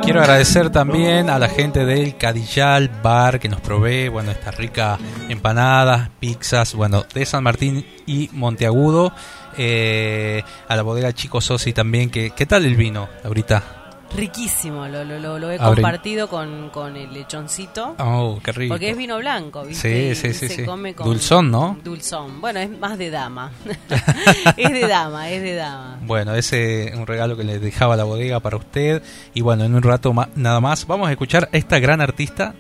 Quiero 0.10 0.22
agradecer 0.22 0.72
también 0.72 1.30
a 1.30 1.38
la 1.38 1.48
gente 1.48 1.86
del 1.86 2.18
Cadillal 2.18 2.90
Bar 3.04 3.40
que 3.40 3.48
nos 3.48 3.62
provee, 3.62 4.08
bueno, 4.08 4.32
esta 4.32 4.50
rica 4.50 4.98
empanadas, 5.30 6.10
pizzas, 6.20 6.74
bueno, 6.74 7.06
de 7.14 7.28
San 7.28 7.44
Martín 7.44 7.86
y 8.08 8.28
Monteagudo. 8.34 9.14
Eh, 9.56 10.42
a 10.68 10.76
la 10.76 10.82
bodega 10.82 11.14
Chico 11.14 11.42
Sosi 11.42 11.74
también, 11.74 12.10
que 12.10 12.32
¿qué 12.32 12.48
tal 12.48 12.66
el 12.66 12.76
vino 12.76 13.08
ahorita? 13.24 13.79
Riquísimo, 14.16 14.88
lo, 14.88 15.04
lo, 15.04 15.20
lo, 15.40 15.52
he 15.52 15.58
Abre- 15.60 15.76
compartido 15.76 16.28
con, 16.28 16.70
con 16.72 16.96
el 16.98 17.14
lechoncito. 17.14 17.96
Oh, 18.00 18.40
qué 18.44 18.52
rico. 18.52 18.74
Porque 18.74 18.90
es 18.90 18.98
vino 18.98 19.18
blanco, 19.20 19.64
¿viste? 19.64 20.16
Sí, 20.16 20.22
sí, 20.22 20.28
Y 20.30 20.34
sí, 20.34 20.48
se 20.50 20.56
sí. 20.56 20.66
come 20.66 20.94
con- 20.96 21.06
Dulzón, 21.08 21.52
¿no? 21.52 21.78
Dulzón. 21.84 22.42
Bueno, 22.42 22.60
es 22.60 22.70
más 22.70 22.98
de 22.98 23.10
dama. 23.12 23.52
es 24.58 24.72
de 24.72 24.88
dama, 24.88 25.30
es 25.30 25.42
de 25.42 25.56
dama. 25.56 26.00
Bueno, 26.02 26.34
ese 26.34 26.90
es 26.90 26.96
un 26.96 27.06
regalo 27.08 27.38
que 27.38 27.44
le 27.44 27.60
dejaba 27.60 27.96
la 27.96 28.04
bodega 28.04 28.40
para 28.40 28.58
usted. 28.58 29.04
Y 29.34 29.42
bueno, 29.42 29.64
en 29.64 29.76
un 29.76 29.84
rato 29.84 30.12
ma- 30.14 30.30
nada 30.36 30.60
más 30.60 30.88
vamos 30.88 31.08
a 31.08 31.12
escuchar 31.12 31.50
a 31.54 31.58
esta 31.58 31.80
gran 31.80 32.02
artista. 32.02 32.54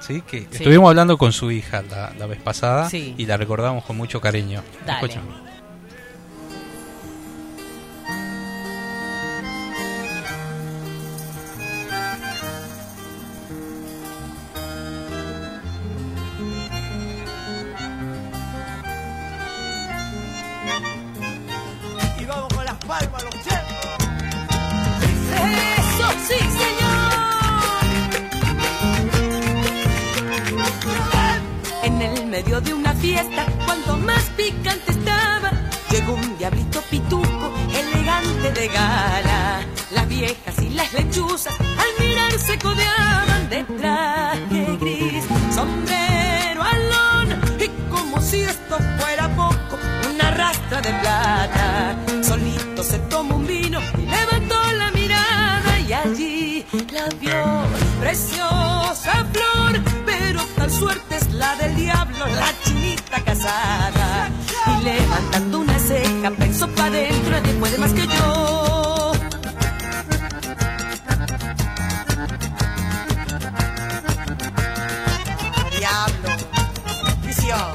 ¿sí? 0.00 0.20
que 0.22 0.38
estuvimos 0.52 0.88
hablando 0.90 1.16
con 1.16 1.32
su 1.32 1.50
hija 1.50 1.82
la, 1.90 2.12
la 2.18 2.26
vez 2.26 2.38
pasada 2.38 2.90
Sí. 2.90 3.14
y 3.16 3.24
la 3.24 3.38
recordamos 3.38 3.84
con 3.84 3.96
mucho 3.96 4.20
cariño. 4.20 4.62
Dale. 4.84 5.00
Escuchamos. 5.06 5.34
En 31.84 32.00
el 32.00 32.26
medio 32.28 32.62
de 32.62 32.72
una 32.72 32.94
fiesta, 32.94 33.44
cuanto 33.66 33.98
más 33.98 34.22
picante 34.38 34.90
estaba, 34.90 35.52
llegó 35.90 36.14
un 36.14 36.38
diablito 36.38 36.80
pituco, 36.90 37.52
elegante 37.78 38.52
de 38.58 38.68
gala. 38.68 39.60
Las 39.90 40.08
viejas 40.08 40.62
y 40.62 40.70
las 40.70 40.90
lechuzas 40.94 41.54
al 41.60 42.06
mirar 42.06 42.32
se 42.38 42.58
codeaban 42.58 43.50
de 43.50 43.64
traje 43.64 44.78
gris, 44.80 45.24
sombrero 45.54 46.62
alón 46.62 47.38
y 47.60 47.68
como 47.90 48.18
si 48.18 48.40
esto 48.40 48.78
fuera 48.98 49.28
poco, 49.36 49.78
una 50.10 50.30
rastra 50.30 50.80
de 50.80 50.90
plata. 50.90 51.96
Solito 52.22 52.82
se 52.82 52.98
tomó 53.10 53.36
un 53.36 53.46
vino 53.46 53.78
y 53.98 54.06
levantó 54.06 54.56
la 54.72 54.90
mirada 54.90 55.80
y 55.86 55.92
allí 55.92 56.64
la 56.90 57.08
vio 57.20 57.44
preciosa 58.00 58.63
tal 60.64 60.72
suerte 60.72 61.16
es 61.16 61.32
la 61.34 61.54
del 61.56 61.76
diablo, 61.76 62.26
la 62.26 62.50
chinita 62.64 63.22
casada. 63.22 64.30
Y 64.66 64.84
levantando 64.84 65.60
una 65.60 65.78
ceja 65.78 66.30
pensó 66.30 66.66
para 66.68 66.86
adentro, 66.88 67.30
nadie 67.32 67.52
puede 67.54 67.78
más 67.78 67.92
que 67.92 68.06
yo. 68.06 69.12
Diablo. 75.78 76.28
Visión. 77.26 77.72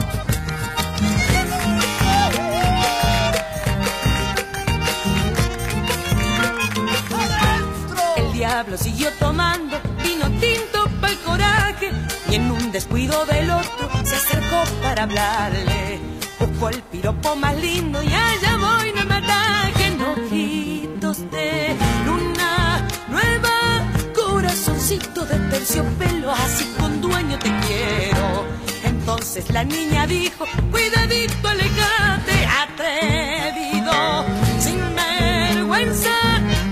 El 8.18 8.34
diablo 8.34 8.78
siguió 8.78 9.12
tomando 9.20 9.80
vino 10.04 10.28
tinto 10.40 10.90
para 11.00 11.14
el 11.14 11.20
coraje 11.20 12.09
y 12.32 12.36
en 12.36 12.52
un 12.52 12.72
descuido 12.72 13.26
del 13.26 13.50
otro 13.50 13.90
se 14.04 14.16
acercó 14.16 14.64
para 14.82 15.04
hablarle. 15.04 16.00
Buscó 16.40 16.70
el 16.70 16.82
piropo 16.84 17.36
más 17.36 17.56
lindo 17.58 18.02
y 18.04 18.08
allá 18.08 18.58
voy, 18.58 18.94
no 18.94 19.06
me 19.06 19.16
ataquen 19.16 20.02
ojitos 20.02 21.32
de 21.32 21.76
luna 22.06 22.88
nueva, 23.10 23.84
corazoncito 24.14 25.26
de 25.26 25.38
terciopelo, 25.50 26.32
así 26.32 26.66
con 26.80 27.02
dueño 27.02 27.38
te 27.40 27.52
quiero. 27.68 28.46
Entonces 28.84 29.50
la 29.50 29.64
niña 29.64 30.06
dijo, 30.06 30.46
cuidadito, 30.72 31.48
alejate, 31.48 32.46
atrevido, 32.64 34.26
sin 34.60 34.80
vergüenza, 34.96 36.12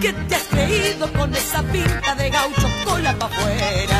que 0.02 0.14
te 0.14 0.36
has 0.36 0.44
creído 0.44 1.12
con 1.14 1.34
esa 1.34 1.64
pinta 1.64 2.16
de 2.16 2.30
gaucho 2.30 2.68
cola 2.86 3.18
pa' 3.18 3.26
afuera. 3.26 3.97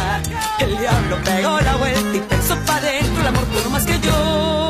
Diablo 0.80 1.18
pegó 1.24 1.60
la 1.62 1.76
vuelta 1.76 2.18
y 2.18 2.20
pensó 2.20 2.56
pa' 2.66 2.80
dentro, 2.82 3.22
el 3.22 3.28
amor 3.28 3.46
pudo 3.46 3.70
más 3.70 3.86
que 3.86 4.00
yo. 4.00 4.67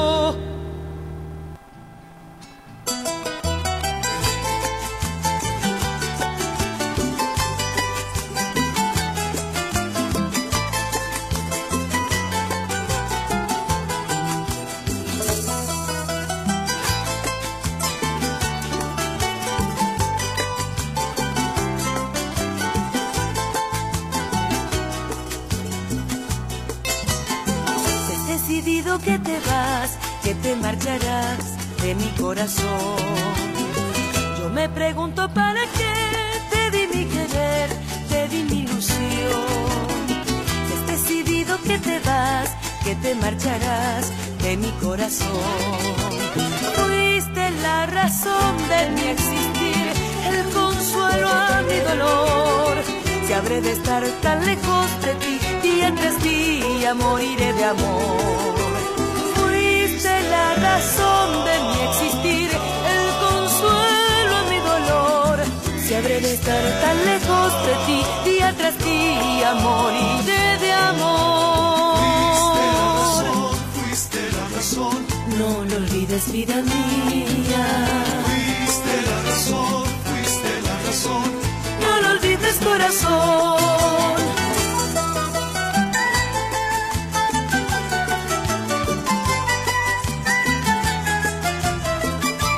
Corazón. 32.37 32.97
Yo 34.39 34.49
me 34.49 34.69
pregunto 34.69 35.27
para 35.33 35.61
qué 35.77 35.93
te 36.51 36.77
di 36.77 36.87
mi 36.93 37.05
querer, 37.05 37.69
te 38.09 38.27
di 38.27 38.43
mi 38.43 38.59
ilusión. 38.61 39.97
Has 40.73 40.87
decidido 40.87 41.57
que 41.63 41.79
te 41.79 41.99
vas, 41.99 42.49
que 42.83 42.93
te 42.95 43.15
marcharás 43.15 44.11
de 44.43 44.55
mi 44.57 44.69
corazón. 44.83 45.27
Fuiste 46.75 47.49
la 47.63 47.87
razón 47.87 48.51
de 48.71 48.81
mi 48.95 49.07
existir, 49.15 49.87
el 50.31 50.43
consuelo 50.53 51.29
a 51.29 51.63
mi 51.69 51.79
dolor. 51.89 52.73
Si 53.25 53.33
habré 53.33 53.61
de 53.61 53.71
estar 53.71 54.03
tan 54.21 54.45
lejos 54.45 54.87
de 55.05 55.13
ti, 55.15 55.39
día 55.63 55.91
tras 55.95 56.21
día 56.21 56.93
moriré 56.93 57.53
de 57.53 57.63
amor. 57.63 58.55
Fuiste 59.35 60.13
la 60.29 60.53
razón 60.53 61.26
De 66.21 66.33
estar 66.33 66.63
tan 66.81 66.97
lejos 67.05 67.53
de 67.67 67.73
ti, 67.85 67.99
día 68.25 68.51
tras 68.57 68.75
día 68.83 69.53
moriré 69.53 70.57
de 70.57 70.71
amor. 70.73 71.99
Fuiste 73.75 74.19
la 74.31 74.45
razón, 74.55 75.05
No 75.37 75.63
lo 75.69 75.75
olvides, 75.77 76.31
vida 76.31 76.55
mía. 76.55 77.65
fuiste 78.25 78.95
la 79.09 79.17
razón, 79.29 79.83
fuiste 80.05 80.61
la 80.67 80.75
razón. 80.87 81.31
No 81.81 81.91
lo 82.01 82.07
olvides, 82.15 82.55
corazón. 82.63 84.17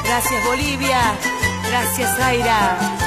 Gracias, 0.06 0.46
Bolivia. 0.46 1.02
Gracias, 1.70 2.16
Zaira. 2.18 2.99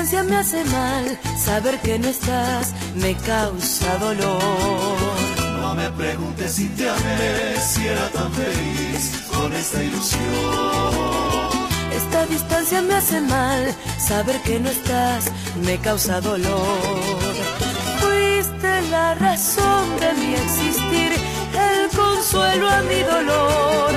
Esta 0.00 0.12
distancia 0.12 0.34
me 0.34 0.36
hace 0.40 0.64
mal, 0.64 1.18
saber 1.36 1.78
que 1.80 1.98
no 1.98 2.08
estás 2.08 2.72
me 2.94 3.14
causa 3.16 3.98
dolor. 3.98 4.96
No 5.60 5.74
me 5.74 5.90
preguntes 5.90 6.52
si 6.52 6.68
te 6.70 6.88
amé, 6.88 7.60
si 7.60 7.86
era 7.86 8.08
tan 8.08 8.32
feliz 8.32 9.26
con 9.30 9.52
esta 9.52 9.84
ilusión. 9.84 10.22
Esta 11.92 12.24
distancia 12.24 12.80
me 12.80 12.94
hace 12.94 13.20
mal, 13.20 13.74
saber 13.98 14.40
que 14.40 14.58
no 14.58 14.70
estás 14.70 15.30
me 15.66 15.76
causa 15.76 16.22
dolor. 16.22 16.80
Fuiste 18.00 18.80
la 18.90 19.14
razón 19.16 19.84
de 20.00 20.14
mi 20.14 20.32
existir, 20.32 21.12
el 21.68 21.90
consuelo 21.94 22.70
a 22.70 22.80
mi 22.80 23.02
dolor. 23.02 23.90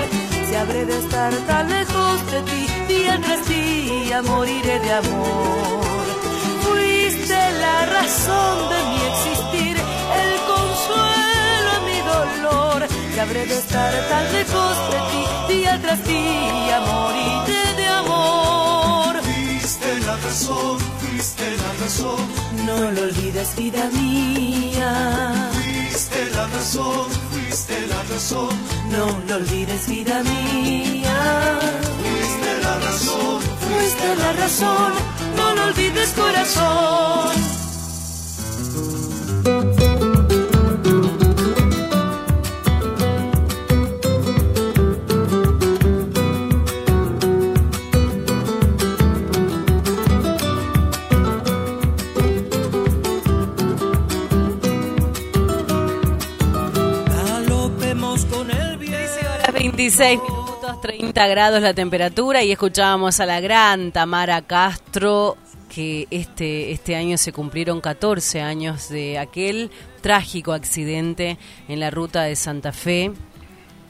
Si 0.49 0.53
habré 0.53 0.83
de 0.83 0.99
estar 0.99 1.33
tan 1.47 1.69
lejos 1.69 2.31
de 2.31 2.41
ti, 2.41 2.93
día 2.93 3.21
tras 3.23 3.47
día 3.47 4.21
moriré 4.21 4.79
de 4.81 4.91
amor. 4.91 5.82
La 7.85 7.99
razón 8.01 8.69
de 8.69 8.79
mi 8.89 9.01
existir, 9.11 9.75
el 9.77 10.33
consuelo 10.51 11.69
a 11.75 11.79
mi 11.85 11.99
dolor. 12.13 12.87
Si 13.13 13.19
habré 13.19 13.45
de 13.45 13.57
estar 13.57 13.93
tan 14.09 14.31
lejos 14.31 14.77
de 14.91 14.99
ti, 15.11 15.53
día 15.53 15.79
tras 15.81 16.01
día 16.07 16.79
moriré 16.79 17.73
de 17.75 17.87
amor. 17.87 19.21
Fuiste 19.21 19.99
la 20.05 20.15
razón, 20.15 20.77
fuiste 21.01 21.57
la 21.57 21.71
razón, 21.83 22.19
No 22.65 22.91
lo 22.91 23.01
olvides, 23.01 23.53
vida 23.57 23.89
mía. 23.91 25.49
fuiste 25.53 26.29
la 26.35 26.47
razón, 26.47 27.07
fuiste 27.31 27.87
la 27.87 28.01
razón, 28.13 28.49
No 28.91 29.05
lo 29.27 29.35
olvides, 29.35 29.87
vida 29.89 30.23
mía. 30.23 31.59
fuiste 32.01 32.61
la 32.63 32.79
razón. 32.79 33.41
Fuiste 33.69 34.15
la 34.15 34.33
razón, 34.33 34.93
no 35.35 35.53
lo 35.55 35.63
olvides, 35.65 36.09
corazón. 36.11 37.62
16 59.95 60.23
minutos, 60.23 60.81
30 60.81 61.27
grados 61.27 61.61
la 61.61 61.75
temperatura 61.75 62.41
y 62.41 62.51
escuchábamos 62.51 63.19
a 63.19 63.27
la 63.27 63.39
gran 63.39 63.91
Tamara 63.91 64.41
Castro 64.41 65.37
que 65.69 66.07
este, 66.09 66.71
este 66.71 66.95
año 66.95 67.15
se 67.19 67.31
cumplieron 67.31 67.79
14 67.79 68.41
años 68.41 68.89
de 68.89 69.19
aquel 69.19 69.69
trágico 70.01 70.53
accidente 70.53 71.37
en 71.67 71.79
la 71.79 71.91
ruta 71.91 72.23
de 72.23 72.35
Santa 72.35 72.71
Fe, 72.71 73.11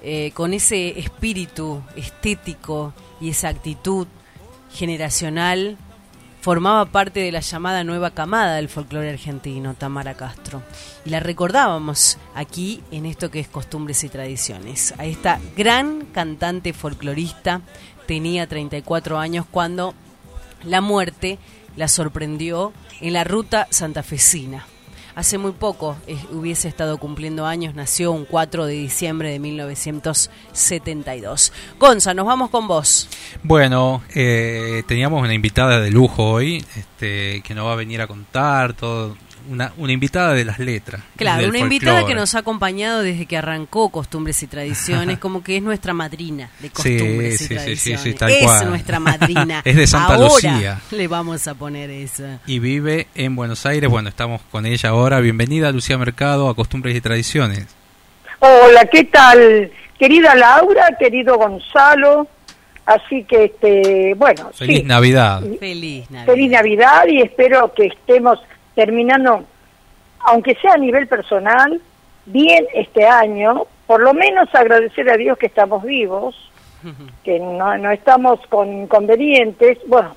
eh, 0.01 0.31
con 0.33 0.53
ese 0.53 0.99
espíritu 0.99 1.81
estético 1.95 2.93
y 3.21 3.29
esa 3.29 3.47
actitud 3.47 4.05
generacional 4.73 5.77
formaba 6.43 6.83
parte 6.83 7.21
de 7.21 7.31
la 7.31 7.39
llamada 7.39 7.85
nueva 7.85 8.11
camada 8.11 8.57
del 8.57 8.67
folclore 8.67 9.09
argentino, 9.09 9.75
Tamara 9.75 10.15
Castro. 10.15 10.61
Y 11.05 11.09
la 11.09 11.21
recordábamos 11.21 12.17
aquí 12.35 12.83
en 12.91 13.05
esto 13.05 13.31
que 13.31 13.39
es 13.39 13.47
costumbres 13.47 14.03
y 14.03 14.09
tradiciones. 14.09 14.93
A 14.97 15.05
esta 15.05 15.39
gran 15.55 16.01
cantante 16.07 16.73
folclorista 16.73 17.61
tenía 18.07 18.45
34 18.45 19.19
años 19.19 19.45
cuando 19.49 19.93
la 20.65 20.81
muerte 20.81 21.39
la 21.77 21.87
sorprendió 21.87 22.73
en 22.99 23.13
la 23.13 23.23
ruta 23.23 23.67
santafesina. 23.69 24.65
Hace 25.15 25.37
muy 25.37 25.51
poco 25.51 25.95
eh, 26.07 26.17
hubiese 26.31 26.67
estado 26.67 26.97
cumpliendo 26.97 27.45
años, 27.45 27.75
nació 27.75 28.11
un 28.11 28.25
4 28.25 28.65
de 28.65 28.73
diciembre 28.73 29.29
de 29.29 29.37
1972. 29.37 31.53
Gonza, 31.79 32.15
nos 32.15 32.25
vamos 32.25 32.49
con 32.49 32.67
vos. 32.67 33.07
Bueno, 33.43 34.01
eh, 34.15 34.81
teníamos 34.87 35.21
una 35.21 35.35
invitada 35.35 35.79
de 35.79 35.91
lujo 35.91 36.23
hoy, 36.23 36.65
este, 36.75 37.41
que 37.41 37.53
nos 37.53 37.67
va 37.67 37.73
a 37.73 37.75
venir 37.75 38.01
a 38.01 38.07
contar 38.07 38.73
todo, 38.73 39.15
una, 39.49 39.73
una 39.77 39.91
invitada 39.91 40.33
de 40.33 40.45
las 40.45 40.59
letras. 40.59 41.01
Claro, 41.15 41.47
una 41.47 41.59
invitada 41.59 41.97
folclore. 41.97 42.13
que 42.13 42.19
nos 42.19 42.35
ha 42.35 42.39
acompañado 42.39 43.01
desde 43.01 43.25
que 43.25 43.37
arrancó 43.37 43.89
Costumbres 43.89 44.41
y 44.43 44.47
Tradiciones, 44.47 45.19
como 45.19 45.43
que 45.43 45.57
es 45.57 45.63
nuestra 45.63 45.93
madrina 45.93 46.49
de 46.59 46.69
Costumbres 46.69 47.37
Sí, 47.39 47.45
y 47.45 47.47
sí, 47.47 47.47
sí, 47.47 47.47
sí, 47.47 47.55
Tradiciones. 47.55 48.01
sí, 48.01 48.13
tal 48.13 48.29
es 48.31 48.43
cual. 48.43 48.69
nuestra 48.69 48.99
madrina. 48.99 49.61
Es 49.65 49.75
de 49.75 49.87
Santa 49.87 50.15
Ahora 50.15 50.27
Lucía. 50.27 50.81
Le 50.91 51.07
vamos 51.07 51.47
a 51.47 51.55
poner 51.55 51.89
esa. 51.89 52.39
Y 52.45 52.59
vive 52.59 53.07
en 53.15 53.35
Buenos 53.35 53.65
Aires. 53.65 53.89
Bueno, 53.89 54.09
estamos 54.09 54.41
con 54.51 54.65
ella 54.65 54.89
ahora. 54.89 55.19
Bienvenida, 55.19 55.71
Lucía 55.71 55.97
Mercado, 55.97 56.49
a 56.49 56.55
Costumbres 56.55 56.95
y 56.95 57.01
Tradiciones. 57.01 57.67
Hola, 58.39 58.85
¿qué 58.91 59.05
tal? 59.05 59.71
Querida 59.97 60.35
Laura, 60.35 60.95
querido 60.99 61.37
Gonzalo. 61.37 62.27
Así 62.85 63.23
que, 63.23 63.45
este, 63.45 64.13
bueno, 64.15 64.51
Feliz 64.53 64.79
sí, 64.79 64.83
Navidad. 64.83 65.41
Feliz 65.59 66.11
Navidad. 66.11 66.25
feliz 66.33 66.51
Navidad 66.51 67.03
y 67.07 67.21
espero 67.21 67.73
que 67.73 67.85
estemos 67.87 68.37
terminando, 68.75 69.43
aunque 70.19 70.55
sea 70.55 70.73
a 70.73 70.77
nivel 70.77 71.07
personal, 71.07 71.81
bien 72.25 72.65
este 72.73 73.05
año. 73.05 73.65
Por 73.87 74.01
lo 74.01 74.13
menos 74.13 74.53
agradecer 74.53 75.09
a 75.09 75.17
Dios 75.17 75.37
que 75.37 75.47
estamos 75.47 75.83
vivos, 75.83 76.35
que 77.23 77.39
no, 77.39 77.77
no 77.77 77.91
estamos 77.91 78.39
con 78.47 78.71
inconvenientes, 78.73 79.77
bueno, 79.87 80.15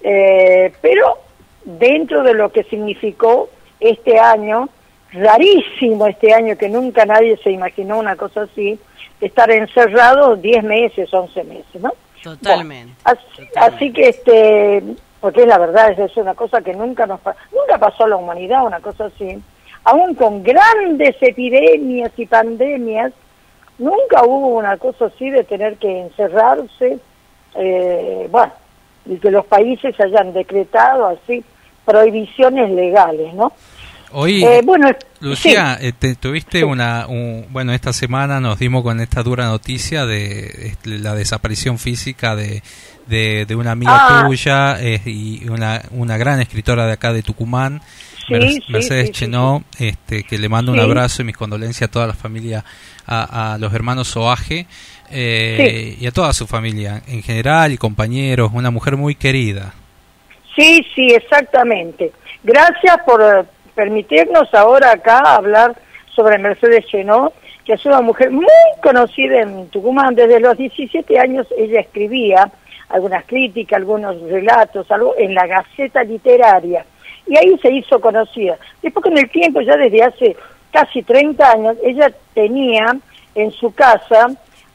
eh, 0.00 0.72
pero 0.80 1.18
dentro 1.64 2.22
de 2.22 2.34
lo 2.34 2.52
que 2.52 2.62
significó 2.64 3.48
este 3.80 4.18
año, 4.18 4.68
rarísimo 5.12 6.06
este 6.06 6.32
año 6.32 6.56
que 6.56 6.68
nunca 6.68 7.04
nadie 7.06 7.36
se 7.38 7.50
imaginó 7.50 7.98
una 7.98 8.16
cosa 8.16 8.42
así, 8.42 8.78
estar 9.20 9.50
encerrado 9.50 10.36
10 10.36 10.64
meses, 10.64 11.12
11 11.12 11.44
meses, 11.44 11.80
¿no? 11.80 11.92
Totalmente. 12.22 12.94
Bueno, 13.04 13.20
así, 13.36 13.48
así 13.56 13.92
que, 13.92 14.08
este, 14.08 14.82
porque 15.24 15.40
es 15.40 15.46
la 15.46 15.56
verdad, 15.56 15.98
es, 15.98 16.14
una 16.18 16.34
cosa 16.34 16.60
que 16.60 16.74
nunca 16.74 17.06
nos 17.06 17.18
nunca 17.50 17.78
pasó 17.78 18.04
a 18.04 18.08
la 18.08 18.16
humanidad, 18.16 18.66
una 18.66 18.80
cosa 18.80 19.06
así. 19.06 19.38
Aún 19.84 20.14
con 20.14 20.42
grandes 20.42 21.16
epidemias 21.18 22.10
y 22.18 22.26
pandemias, 22.26 23.10
nunca 23.78 24.22
hubo 24.22 24.48
una 24.58 24.76
cosa 24.76 25.06
así 25.06 25.30
de 25.30 25.42
tener 25.44 25.78
que 25.78 25.98
encerrarse, 26.02 26.98
eh, 27.54 28.28
bueno, 28.30 28.52
y 29.06 29.16
que 29.16 29.30
los 29.30 29.46
países 29.46 29.98
hayan 29.98 30.34
decretado 30.34 31.06
así 31.06 31.42
prohibiciones 31.86 32.70
legales, 32.70 33.32
¿no? 33.32 33.50
Hoy, 34.12 34.44
Eh, 34.44 34.60
bueno, 34.62 34.90
Lucía, 35.20 35.78
eh, 35.80 35.92
te- 35.98 36.16
tuviste 36.16 36.64
una, 36.64 37.06
un- 37.08 37.46
bueno, 37.48 37.72
esta 37.72 37.94
semana 37.94 38.40
nos 38.40 38.58
dimos 38.58 38.82
con 38.82 39.00
esta 39.00 39.22
dura 39.22 39.46
noticia 39.46 40.04
de 40.04 40.68
este, 40.68 40.98
la 40.98 41.14
desaparición 41.14 41.78
física 41.78 42.36
de, 42.36 42.62
de, 43.06 43.44
de 43.46 43.54
una 43.56 43.72
amiga 43.72 43.92
Ah. 43.94 44.24
tuya 44.26 44.80
eh, 44.80 45.00
y 45.04 45.48
una, 45.48 45.82
una 45.90 46.16
gran 46.16 46.40
escritora 46.40 46.86
de 46.86 46.92
acá 46.92 47.12
de 47.12 47.22
Tucumán, 47.22 47.80
Sí, 48.26 48.32
Mer- 48.32 48.48
sí, 48.52 48.62
Mercedes 48.68 49.06
sí, 49.08 49.12
sí, 49.14 49.20
Chenó, 49.20 49.64
este, 49.78 50.22
que 50.24 50.38
le 50.38 50.48
mando 50.48 50.72
un 50.72 50.80
abrazo 50.80 51.20
y 51.20 51.26
mis 51.26 51.36
condolencias 51.36 51.88
a 51.88 51.92
toda 51.92 52.06
la 52.06 52.14
familia, 52.14 52.64
a, 53.06 53.52
a 53.54 53.58
los 53.58 53.74
hermanos 53.74 54.08
Soaje 54.08 54.66
eh, 55.10 55.96
y 56.00 56.06
a 56.06 56.10
toda 56.10 56.32
su 56.32 56.46
familia 56.46 57.02
en 57.06 57.22
general 57.22 57.72
y 57.72 57.76
compañeros, 57.76 58.50
una 58.54 58.70
mujer 58.70 58.96
muy 58.96 59.14
querida. 59.14 59.74
Sí, 60.56 60.86
sí, 60.94 61.08
exactamente. 61.08 62.12
Gracias 62.42 62.96
por 63.04 63.20
eh, 63.20 63.44
permitirnos 63.74 64.52
ahora 64.54 64.92
acá 64.92 65.18
hablar 65.34 65.74
sobre 66.14 66.38
Mercedes 66.38 66.86
Chenó, 66.86 67.32
que 67.66 67.74
es 67.74 67.84
una 67.84 68.00
mujer 68.00 68.30
muy 68.30 68.46
conocida 68.82 69.42
en 69.42 69.68
Tucumán. 69.68 70.14
Desde 70.14 70.40
los 70.40 70.56
17 70.56 71.18
años 71.18 71.46
ella 71.58 71.80
escribía 71.80 72.50
algunas 72.94 73.24
críticas, 73.24 73.78
algunos 73.78 74.20
relatos, 74.22 74.90
algo 74.90 75.14
en 75.18 75.34
la 75.34 75.46
Gaceta 75.46 76.02
Literaria. 76.04 76.84
Y 77.26 77.36
ahí 77.36 77.58
se 77.58 77.72
hizo 77.72 78.00
conocida. 78.00 78.56
Después 78.82 79.02
con 79.02 79.18
el 79.18 79.30
tiempo, 79.30 79.60
ya 79.60 79.76
desde 79.76 80.02
hace 80.02 80.36
casi 80.70 81.02
30 81.02 81.50
años, 81.50 81.76
ella 81.82 82.12
tenía 82.34 82.96
en 83.34 83.50
su 83.50 83.74
casa, 83.74 84.28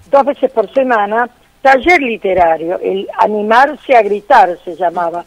dos 0.10 0.26
veces 0.26 0.52
por 0.52 0.72
semana, 0.74 1.30
taller 1.62 2.02
literario, 2.02 2.80
el 2.80 3.08
animarse 3.18 3.96
a 3.96 4.02
gritar 4.02 4.58
se 4.64 4.76
llamaba 4.76 5.24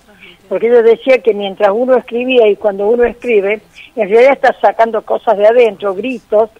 porque 0.52 0.66
ella 0.66 0.82
decía 0.82 1.16
que 1.22 1.32
mientras 1.32 1.70
uno 1.72 1.96
escribía 1.96 2.46
y 2.46 2.56
cuando 2.56 2.86
uno 2.86 3.04
escribe, 3.04 3.62
en 3.96 4.08
realidad 4.10 4.34
está 4.34 4.54
sacando 4.60 5.00
cosas 5.00 5.38
de 5.38 5.46
adentro, 5.46 5.94
gritos, 5.94 6.50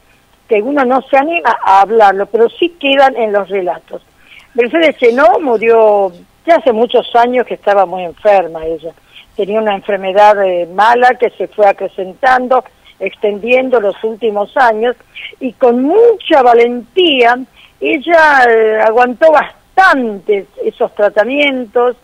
que 0.48 0.62
uno 0.62 0.82
no 0.86 1.02
se 1.02 1.18
anima 1.18 1.58
a 1.62 1.82
hablarlo, 1.82 2.24
pero 2.24 2.48
sí 2.48 2.70
quedan 2.80 3.14
en 3.16 3.32
los 3.32 3.50
relatos. 3.50 4.00
Mercedes 4.54 4.96
Chenó 4.98 5.38
murió 5.40 6.12
ya 6.46 6.56
hace 6.56 6.72
muchos 6.72 7.14
años 7.14 7.46
que 7.46 7.54
estaba 7.54 7.86
muy 7.86 8.04
enferma 8.04 8.66
ella. 8.66 8.92
Tenía 9.36 9.60
una 9.60 9.74
enfermedad 9.74 10.44
eh, 10.44 10.66
mala 10.66 11.14
que 11.18 11.30
se 11.30 11.48
fue 11.48 11.66
acrecentando, 11.66 12.64
extendiendo 12.98 13.80
los 13.80 14.02
últimos 14.04 14.56
años, 14.56 14.96
y 15.40 15.52
con 15.54 15.82
mucha 15.82 16.42
valentía 16.42 17.38
ella 17.80 18.44
eh, 18.48 18.80
aguantó 18.80 19.32
bastante 19.32 20.46
esos 20.64 20.94
tratamientos, 20.94 21.96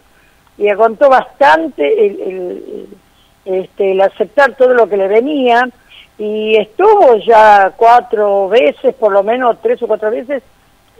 y 0.58 0.68
aguantó 0.68 1.08
bastante 1.08 2.06
el, 2.06 2.88
este, 3.44 3.92
el 3.92 4.00
aceptar 4.00 4.56
todo 4.56 4.74
lo 4.74 4.88
que 4.88 4.96
le 4.96 5.06
venía 5.06 5.68
y 6.18 6.56
estuvo 6.56 7.16
ya 7.18 7.72
cuatro 7.76 8.48
veces, 8.48 8.92
por 8.96 9.12
lo 9.12 9.22
menos 9.22 9.56
tres 9.62 9.80
o 9.82 9.86
cuatro 9.86 10.10
veces, 10.10 10.42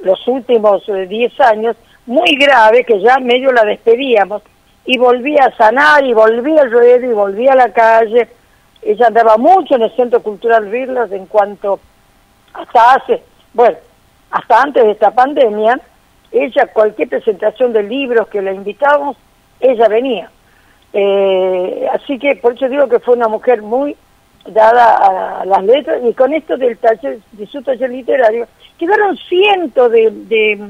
los 0.02 0.26
últimos 0.28 0.88
eh, 0.88 1.06
diez 1.06 1.38
años, 1.40 1.76
muy 2.06 2.36
grave, 2.36 2.84
que 2.84 3.00
ya 3.00 3.18
medio 3.18 3.52
la 3.52 3.64
despedíamos, 3.64 4.42
y 4.84 4.96
volvía 4.98 5.44
a 5.44 5.56
sanar, 5.56 6.04
y 6.04 6.14
volvía 6.14 6.62
al 6.62 6.70
ruedo, 6.70 7.06
y 7.06 7.12
volvía 7.12 7.52
a 7.52 7.56
la 7.56 7.72
calle. 7.72 8.28
Ella 8.82 9.08
andaba 9.08 9.36
mucho 9.36 9.74
en 9.74 9.82
el 9.82 9.94
Centro 9.94 10.22
Cultural 10.22 10.68
Virlas 10.68 11.12
en 11.12 11.26
cuanto, 11.26 11.80
hasta 12.54 12.94
hace, 12.94 13.22
bueno, 13.52 13.76
hasta 14.30 14.62
antes 14.62 14.84
de 14.84 14.92
esta 14.92 15.10
pandemia, 15.10 15.80
ella 16.30 16.66
cualquier 16.72 17.08
presentación 17.08 17.72
de 17.72 17.82
libros 17.82 18.28
que 18.28 18.42
la 18.42 18.52
invitábamos, 18.52 19.16
ella 19.60 19.88
venía. 19.88 20.30
Eh, 20.92 21.86
así 21.92 22.18
que 22.18 22.36
por 22.36 22.54
eso 22.54 22.68
digo 22.68 22.88
que 22.88 23.00
fue 23.00 23.14
una 23.14 23.28
mujer 23.28 23.62
muy 23.62 23.96
dada 24.52 25.40
a 25.40 25.44
las 25.44 25.64
letras 25.64 26.00
y 26.04 26.12
con 26.14 26.32
esto 26.32 26.56
del 26.56 26.76
taller, 26.78 27.18
de 27.32 27.46
su 27.46 27.62
taller 27.62 27.90
literario, 27.90 28.46
quedaron 28.78 29.16
cientos 29.16 29.90
de, 29.90 30.10
de, 30.10 30.68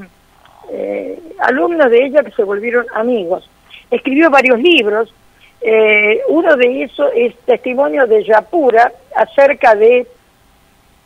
eh, 0.71 1.19
alumnos 1.39 1.89
de 1.89 2.05
ella 2.05 2.23
que 2.23 2.31
se 2.31 2.43
volvieron 2.43 2.85
amigos. 2.93 3.49
Escribió 3.89 4.29
varios 4.29 4.59
libros, 4.59 5.13
eh, 5.61 6.21
uno 6.29 6.55
de 6.55 6.83
esos 6.83 7.09
es 7.15 7.35
testimonio 7.39 8.07
de 8.07 8.23
Yapura 8.23 8.91
acerca 9.15 9.75
de 9.75 10.07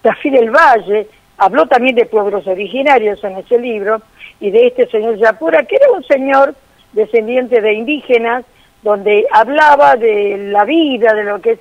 Tafí 0.01 0.29
del 0.29 0.51
Valle, 0.51 1.07
habló 1.37 1.65
también 1.67 1.95
de 1.95 2.05
pueblos 2.05 2.45
originarios 2.45 3.23
en 3.23 3.37
ese 3.37 3.57
libro, 3.59 4.01
y 4.39 4.51
de 4.51 4.67
este 4.67 4.87
señor 4.87 5.17
Yapura, 5.17 5.63
que 5.63 5.77
era 5.77 5.91
un 5.91 6.03
señor 6.03 6.55
descendiente 6.91 7.61
de 7.61 7.73
indígenas, 7.73 8.45
donde 8.81 9.25
hablaba 9.31 9.95
de 9.95 10.49
la 10.51 10.65
vida, 10.65 11.13
de 11.13 11.23
lo 11.23 11.41
que 11.41 11.51
es 11.51 11.59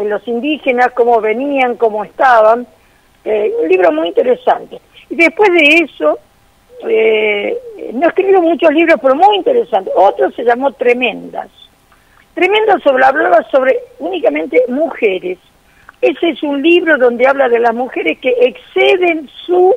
los 0.00 0.26
indígenas, 0.26 0.92
cómo 0.92 1.20
venían, 1.20 1.76
cómo 1.76 2.04
estaban, 2.04 2.66
eh, 3.24 3.52
un 3.62 3.68
libro 3.68 3.92
muy 3.92 4.08
interesante. 4.08 4.80
Y 5.10 5.16
después 5.16 5.50
de 5.52 5.84
eso, 5.84 6.18
eh, 6.88 7.58
no 7.92 8.08
escribió 8.08 8.40
muchos 8.42 8.72
libros, 8.72 8.98
pero 9.00 9.14
muy 9.14 9.36
interesantes. 9.36 9.92
Otro 9.96 10.30
se 10.32 10.44
llamó 10.44 10.72
Tremendas. 10.72 11.48
Tremendas 12.34 12.82
sobre, 12.82 13.04
hablaba 13.04 13.42
sobre 13.50 13.78
únicamente 13.98 14.64
mujeres. 14.68 15.38
Ese 16.00 16.30
es 16.30 16.42
un 16.42 16.62
libro 16.62 16.96
donde 16.98 17.26
habla 17.26 17.48
de 17.48 17.60
las 17.60 17.74
mujeres 17.74 18.18
que 18.18 18.34
exceden 18.40 19.28
su 19.46 19.76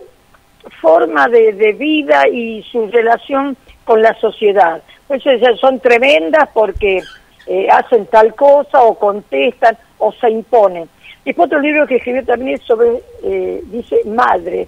forma 0.81 1.27
de, 1.27 1.73
vida 1.73 2.27
y 2.27 2.63
su 2.71 2.87
relación 2.87 3.55
con 3.83 4.01
la 4.01 4.13
sociedad. 4.19 4.81
Ellas 5.09 5.59
son 5.59 5.79
tremendas 5.79 6.49
porque 6.53 7.03
eh, 7.45 7.67
hacen 7.69 8.07
tal 8.07 8.33
cosa 8.33 8.81
o 8.81 8.97
contestan 8.97 9.77
o 9.97 10.11
se 10.13 10.29
imponen. 10.29 10.89
Después 11.23 11.47
otro 11.47 11.59
libro 11.59 11.87
que 11.87 11.95
escribió 11.95 12.23
también 12.23 12.59
sobre, 12.61 13.01
eh, 13.23 13.61
dice, 13.65 14.01
madre, 14.05 14.67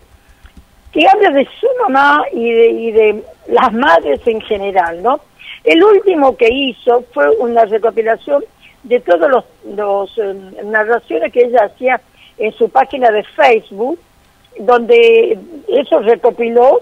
que 0.91 1.07
habla 1.07 1.29
de 1.31 1.47
su 1.59 1.67
mamá 1.83 2.23
y 2.31 2.51
de, 2.51 2.67
y 2.67 2.91
de 2.91 3.23
las 3.49 3.73
madres 3.73 4.19
en 4.25 4.41
general, 4.41 5.03
¿no? 5.03 5.19
El 5.63 5.83
último 5.83 6.35
que 6.35 6.47
hizo 6.51 7.03
fue 7.13 7.29
una 7.37 7.65
recopilación 7.65 8.43
de 8.83 8.99
todas 9.01 9.29
los, 9.29 9.45
los 9.75 10.17
eh, 10.17 10.33
narraciones 10.63 11.31
que 11.31 11.41
ella 11.41 11.65
hacía 11.65 12.01
en 12.37 12.51
su 12.53 12.69
página 12.69 13.11
de 13.11 13.23
Facebook, 13.23 13.99
donde 14.59 15.37
eso 15.67 15.99
recopiló 15.99 16.81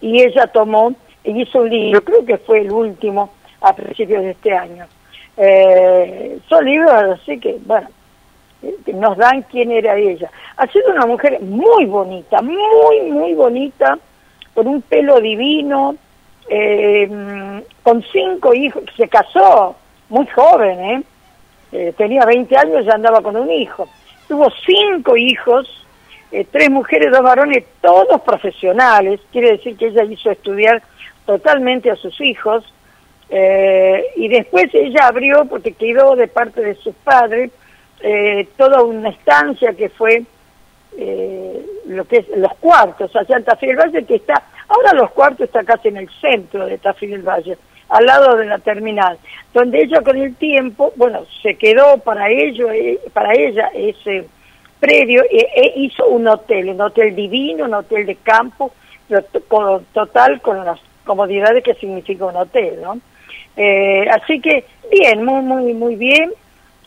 y 0.00 0.22
ella 0.22 0.46
tomó 0.48 0.94
y 1.22 1.42
hizo 1.42 1.60
un 1.60 1.70
libro, 1.70 2.04
creo 2.04 2.24
que 2.24 2.36
fue 2.38 2.60
el 2.60 2.70
último 2.70 3.30
a 3.60 3.74
principios 3.74 4.22
de 4.22 4.30
este 4.32 4.52
año. 4.52 4.86
Eh, 5.36 6.38
son 6.48 6.64
libros 6.64 6.92
así 6.92 7.38
que, 7.38 7.58
bueno, 7.64 7.88
eh, 8.62 8.92
nos 8.94 9.16
dan 9.16 9.42
quién 9.42 9.70
era 9.72 9.96
ella. 9.96 10.30
Ha 10.56 10.66
sido 10.68 10.90
una 10.92 11.06
mujer 11.06 11.40
muy 11.40 11.86
bonita, 11.86 12.40
muy, 12.42 13.10
muy 13.10 13.34
bonita, 13.34 13.98
con 14.54 14.68
un 14.68 14.82
pelo 14.82 15.20
divino, 15.20 15.96
eh, 16.48 17.62
con 17.82 18.02
cinco 18.12 18.54
hijos, 18.54 18.84
se 18.96 19.08
casó 19.08 19.76
muy 20.08 20.26
joven, 20.28 20.80
¿eh? 20.80 21.02
Eh, 21.72 21.92
tenía 21.96 22.24
20 22.24 22.56
años 22.56 22.84
ya 22.84 22.94
andaba 22.94 23.20
con 23.20 23.36
un 23.36 23.50
hijo. 23.50 23.88
Tuvo 24.28 24.48
cinco 24.64 25.16
hijos, 25.16 25.84
eh, 26.30 26.46
tres 26.50 26.70
mujeres, 26.70 27.10
dos 27.10 27.22
varones, 27.22 27.64
todos 27.80 28.20
profesionales. 28.22 29.20
Quiere 29.32 29.52
decir 29.52 29.76
que 29.76 29.86
ella 29.86 30.04
hizo 30.04 30.30
estudiar 30.30 30.82
totalmente 31.26 31.90
a 31.90 31.96
sus 31.96 32.20
hijos. 32.20 32.64
Eh, 33.30 34.04
y 34.16 34.28
después 34.28 34.66
ella 34.74 35.06
abrió, 35.08 35.44
porque 35.46 35.72
quedó 35.72 36.14
de 36.16 36.28
parte 36.28 36.60
de 36.60 36.74
sus 36.76 36.94
padres, 36.96 37.50
eh, 38.00 38.46
toda 38.56 38.82
una 38.82 39.08
estancia 39.10 39.72
que 39.72 39.88
fue 39.88 40.22
eh, 40.96 41.66
lo 41.86 42.04
que 42.04 42.18
es 42.18 42.28
los 42.36 42.54
cuartos 42.56 43.14
allá 43.16 43.36
en 43.36 43.44
Tafí 43.44 43.66
del 43.66 43.76
Valle, 43.76 44.04
que 44.04 44.16
está, 44.16 44.42
ahora 44.68 44.92
los 44.92 45.10
cuartos 45.10 45.46
está 45.46 45.64
casi 45.64 45.88
en 45.88 45.96
el 45.96 46.08
centro 46.20 46.66
de 46.66 46.78
Tafí 46.78 47.06
del 47.06 47.22
Valle, 47.22 47.56
al 47.88 48.06
lado 48.06 48.36
de 48.36 48.46
la 48.46 48.58
terminal, 48.58 49.18
donde 49.52 49.82
ella 49.82 50.00
con 50.02 50.16
el 50.16 50.34
tiempo, 50.36 50.92
bueno, 50.96 51.24
se 51.42 51.54
quedó 51.56 51.98
para 51.98 52.28
ello, 52.30 52.70
eh, 52.70 52.98
para 53.12 53.34
ella 53.34 53.70
ese 53.74 54.26
predio 54.80 55.22
e, 55.30 55.48
e 55.54 55.72
hizo 55.76 56.06
un 56.06 56.28
hotel, 56.28 56.68
un 56.70 56.80
hotel 56.80 57.14
divino, 57.14 57.64
un 57.64 57.74
hotel 57.74 58.06
de 58.06 58.16
campo, 58.16 58.72
con- 59.48 59.84
total 59.92 60.40
con 60.40 60.64
las 60.64 60.80
comodidades 61.04 61.62
que 61.62 61.74
significa 61.74 62.26
un 62.26 62.36
hotel, 62.36 62.80
¿no? 62.82 62.98
Eh, 63.56 64.06
así 64.10 64.40
que 64.40 64.64
bien, 64.90 65.24
muy, 65.24 65.42
muy, 65.42 65.72
muy 65.74 65.96
bien, 65.96 66.32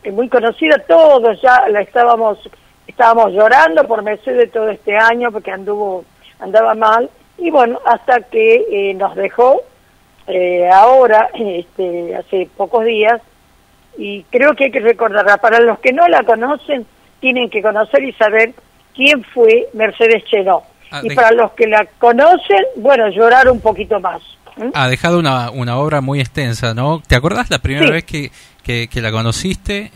eh, 0.02 0.10
muy 0.12 0.28
conocida, 0.28 0.78
todos 0.86 1.40
ya 1.40 1.66
la 1.68 1.80
estábamos, 1.80 2.38
estábamos 2.86 3.32
llorando 3.32 3.86
por 3.86 4.02
Mercedes 4.02 4.52
todo 4.52 4.68
este 4.68 4.96
año 4.96 5.32
porque 5.32 5.50
anduvo, 5.50 6.04
andaba 6.40 6.74
mal, 6.74 7.08
y 7.38 7.50
bueno, 7.50 7.78
hasta 7.86 8.20
que 8.22 8.64
eh, 8.70 8.94
nos 8.94 9.14
dejó 9.16 9.62
eh, 10.26 10.68
ahora, 10.72 11.30
este, 11.34 12.14
hace 12.16 12.48
pocos 12.56 12.84
días, 12.84 13.20
y 13.96 14.22
creo 14.24 14.54
que 14.54 14.64
hay 14.64 14.70
que 14.70 14.80
recordarla. 14.80 15.38
Para 15.38 15.58
los 15.60 15.78
que 15.80 15.92
no 15.92 16.06
la 16.06 16.22
conocen, 16.22 16.86
tienen 17.20 17.50
que 17.50 17.62
conocer 17.62 18.04
y 18.04 18.12
saber 18.12 18.52
quién 18.94 19.24
fue 19.24 19.68
Mercedes 19.72 20.24
Chenó. 20.26 20.62
Ah, 20.90 21.00
y 21.02 21.08
de- 21.08 21.14
para 21.16 21.32
los 21.32 21.50
que 21.52 21.66
la 21.66 21.84
conocen, 21.98 22.64
bueno, 22.76 23.08
llorar 23.08 23.48
un 23.50 23.60
poquito 23.60 23.98
más. 24.00 24.22
Ha 24.74 24.88
dejado 24.88 25.18
una, 25.18 25.50
una 25.50 25.78
obra 25.78 26.00
muy 26.00 26.20
extensa, 26.20 26.74
¿no? 26.74 27.00
¿Te 27.06 27.14
acordás 27.16 27.50
la 27.50 27.58
primera 27.58 27.86
Sí. 27.86 27.92
vez 27.92 28.04
que, 28.04 28.30
que, 28.62 28.88
que 28.88 29.00
la 29.00 29.10
conociste? 29.12 29.90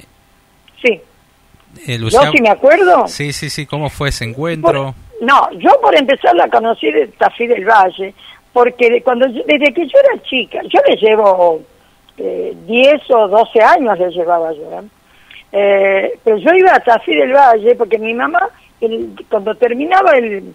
Sí. 0.81 1.01
Eh, 1.87 1.99
yo 1.99 2.21
sí 2.33 2.41
me 2.43 2.51
acuerdo. 2.51 3.07
Sí, 3.09 3.33
sí, 3.33 3.49
sí, 3.51 3.67
¿cómo 3.67 3.89
fue 3.91 4.11
ese 4.11 4.25
encuentro? 4.25 4.95
no, 5.23 5.51
yo 5.53 5.71
por 5.81 5.95
empezar 5.95 6.35
la 6.35 6.49
conocí 6.49 6.91
de 6.91 7.07
Tafí 7.09 7.47
del 7.47 7.65
Valle, 7.65 8.13
porque 8.53 9.01
cuando 9.03 9.27
desde 9.29 9.73
que 9.73 9.87
yo 9.87 9.99
era 9.99 10.23
chica, 10.25 10.61
yo 10.65 10.81
le 10.89 10.97
llevo 10.97 11.63
eh, 12.19 12.53
10 12.67 13.11
o 13.11 13.29
12 13.29 13.61
años 13.63 13.99
le 13.99 14.11
llevaba 14.11 14.53
yo, 14.53 14.81
¿eh? 14.81 14.85
Eh, 15.53 16.19
pero 16.25 16.39
yo 16.39 16.51
iba 16.55 16.75
a 16.75 16.81
Tafí 16.81 17.15
del 17.15 17.33
Valle 17.33 17.75
porque 17.77 17.99
mi 17.99 18.13
mamá, 18.15 18.41
cuando 19.31 19.55
terminaba 19.55 20.13
el, 20.17 20.55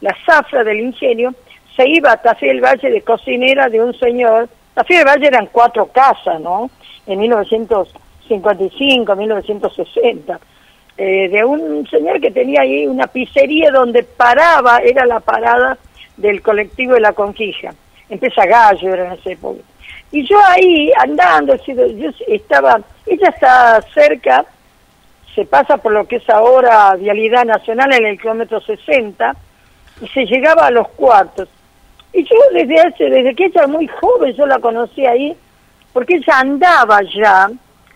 la 0.00 0.16
zafra 0.24 0.64
del 0.64 0.80
ingenio, 0.80 1.34
se 1.76 1.88
iba 1.88 2.12
a 2.12 2.16
Tafí 2.16 2.46
del 2.46 2.60
Valle 2.60 2.90
de 2.90 3.02
cocinera 3.02 3.68
de 3.68 3.82
un 3.82 3.94
señor. 3.98 4.48
Tafí 4.74 4.96
del 4.96 5.06
Valle 5.06 5.26
eran 5.26 5.48
cuatro 5.52 5.86
casas, 5.86 6.40
¿no? 6.40 6.70
En 7.06 7.20
1955, 7.20 9.14
1960. 9.14 10.40
Eh, 10.98 11.28
de 11.28 11.44
un 11.44 11.86
señor 11.88 12.20
que 12.20 12.30
tenía 12.30 12.62
ahí 12.62 12.86
una 12.86 13.06
pizzería 13.06 13.70
donde 13.70 14.02
paraba, 14.02 14.78
era 14.78 15.04
la 15.04 15.20
parada 15.20 15.76
del 16.16 16.40
colectivo 16.40 16.94
de 16.94 17.00
la 17.00 17.12
Conquija. 17.12 17.74
Empieza 18.08 18.46
Gallo, 18.46 18.94
era 18.94 19.06
en 19.06 19.12
ese 19.12 19.32
época. 19.32 19.60
Y 20.12 20.24
yo 20.24 20.38
ahí 20.46 20.90
andando, 20.98 21.54
yo 21.66 22.10
estaba, 22.28 22.80
ella 23.04 23.28
está 23.28 23.82
cerca, 23.92 24.46
se 25.34 25.44
pasa 25.44 25.76
por 25.76 25.92
lo 25.92 26.06
que 26.06 26.16
es 26.16 26.30
ahora 26.30 26.94
Vialidad 26.94 27.44
Nacional 27.44 27.92
en 27.92 28.06
el 28.06 28.18
kilómetro 28.18 28.60
60, 28.60 29.36
y 30.00 30.08
se 30.08 30.24
llegaba 30.24 30.66
a 30.66 30.70
los 30.70 30.88
cuartos. 30.88 31.48
Y 32.12 32.24
yo 32.24 32.36
desde 32.52 32.80
hace, 32.80 33.04
desde 33.10 33.34
que 33.34 33.46
ella 33.46 33.66
muy 33.66 33.86
joven, 33.86 34.34
yo 34.34 34.46
la 34.46 34.58
conocí 34.58 35.04
ahí, 35.04 35.36
porque 35.92 36.16
ella 36.16 36.40
andaba 36.40 37.00
ya 37.02 37.50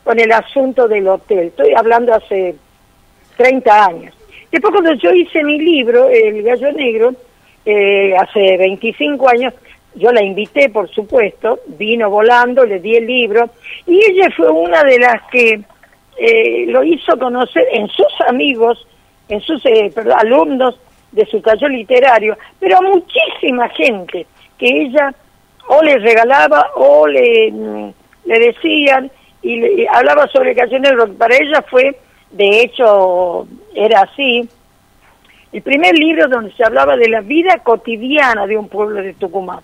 con 0.04 0.18
el 0.18 0.32
asunto 0.32 0.88
del 0.88 1.08
hotel. 1.08 1.48
Estoy 1.48 1.72
hablando 1.74 2.14
hace 2.14 2.54
30 3.36 3.84
años. 3.84 4.14
Después 4.50 4.72
cuando 4.72 4.92
yo 4.94 5.12
hice 5.12 5.42
mi 5.44 5.58
libro, 5.58 6.08
El 6.08 6.42
Gallo 6.42 6.72
Negro, 6.72 7.14
eh, 7.64 8.14
hace 8.16 8.56
25 8.56 9.28
años, 9.28 9.54
yo 9.94 10.12
la 10.12 10.22
invité, 10.22 10.68
por 10.68 10.88
supuesto, 10.88 11.60
vino 11.66 12.10
volando, 12.10 12.64
le 12.64 12.80
di 12.80 12.96
el 12.96 13.06
libro, 13.06 13.50
y 13.86 14.00
ella 14.04 14.28
fue 14.36 14.50
una 14.50 14.82
de 14.84 14.98
las 14.98 15.22
que 15.30 15.60
eh, 16.16 16.66
lo 16.66 16.82
hizo 16.84 17.18
conocer 17.18 17.66
en 17.72 17.88
sus 17.88 18.20
amigos, 18.28 18.86
en 19.28 19.40
sus 19.40 19.64
eh, 19.66 19.92
alumnos 20.16 20.78
de 21.12 21.26
su 21.26 21.40
taller 21.40 21.70
literario, 21.70 22.36
pero 22.58 22.78
a 22.78 22.82
muchísima 22.82 23.68
gente 23.70 24.26
que 24.58 24.66
ella 24.66 25.12
o 25.68 25.82
le 25.82 25.98
regalaba 25.98 26.66
o 26.76 27.06
le, 27.06 27.50
mm, 27.50 27.92
le 28.26 28.38
decían 28.38 29.10
y 29.42 29.60
le, 29.60 29.88
hablaba 29.88 30.26
sobre 30.28 30.54
Negro, 30.54 31.06
que 31.06 31.12
para 31.12 31.34
ella 31.34 31.62
fue, 31.68 31.98
de 32.30 32.60
hecho, 32.60 33.46
era 33.74 34.02
así, 34.02 34.48
el 35.52 35.62
primer 35.62 35.94
libro 35.98 36.28
donde 36.28 36.52
se 36.52 36.64
hablaba 36.64 36.96
de 36.96 37.08
la 37.08 37.22
vida 37.22 37.58
cotidiana 37.58 38.46
de 38.46 38.56
un 38.56 38.68
pueblo 38.68 39.02
de 39.02 39.14
Tucumán 39.14 39.60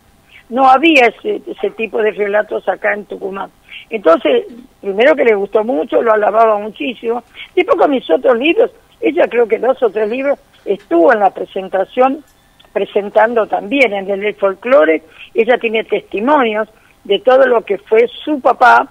no 0.48 0.68
había 0.68 1.06
ese, 1.06 1.42
ese 1.46 1.70
tipo 1.70 2.00
de 2.00 2.12
relatos 2.12 2.68
acá 2.68 2.94
en 2.94 3.04
Tucumán. 3.06 3.50
Entonces, 3.90 4.44
primero 4.80 5.14
que 5.14 5.24
le 5.24 5.34
gustó 5.34 5.64
mucho, 5.64 6.02
lo 6.02 6.12
alababa 6.12 6.58
muchísimo. 6.58 7.22
Después 7.54 7.78
con 7.78 7.90
mis 7.90 8.08
otros 8.08 8.38
libros, 8.38 8.70
ella 9.00 9.28
creo 9.28 9.46
que 9.46 9.58
dos 9.58 9.82
o 9.82 9.90
tres 9.90 10.08
libros 10.08 10.38
estuvo 10.64 11.12
en 11.12 11.20
la 11.20 11.30
presentación, 11.30 12.24
presentando 12.72 13.46
también 13.46 13.92
en 13.94 14.10
el 14.10 14.34
folclore. 14.34 15.02
Ella 15.34 15.58
tiene 15.58 15.84
testimonios 15.84 16.68
de 17.04 17.20
todo 17.20 17.46
lo 17.46 17.62
que 17.62 17.78
fue 17.78 18.08
su 18.24 18.40
papá, 18.40 18.88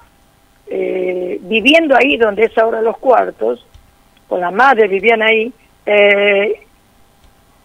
eh, 0.68 1.38
viviendo 1.42 1.96
ahí 1.96 2.18
donde 2.18 2.46
es 2.46 2.58
ahora 2.58 2.82
los 2.82 2.98
cuartos, 2.98 3.66
con 4.28 4.42
la 4.42 4.52
madre 4.52 4.88
vivían 4.88 5.22
ahí, 5.22 5.54
eh, 5.86 6.62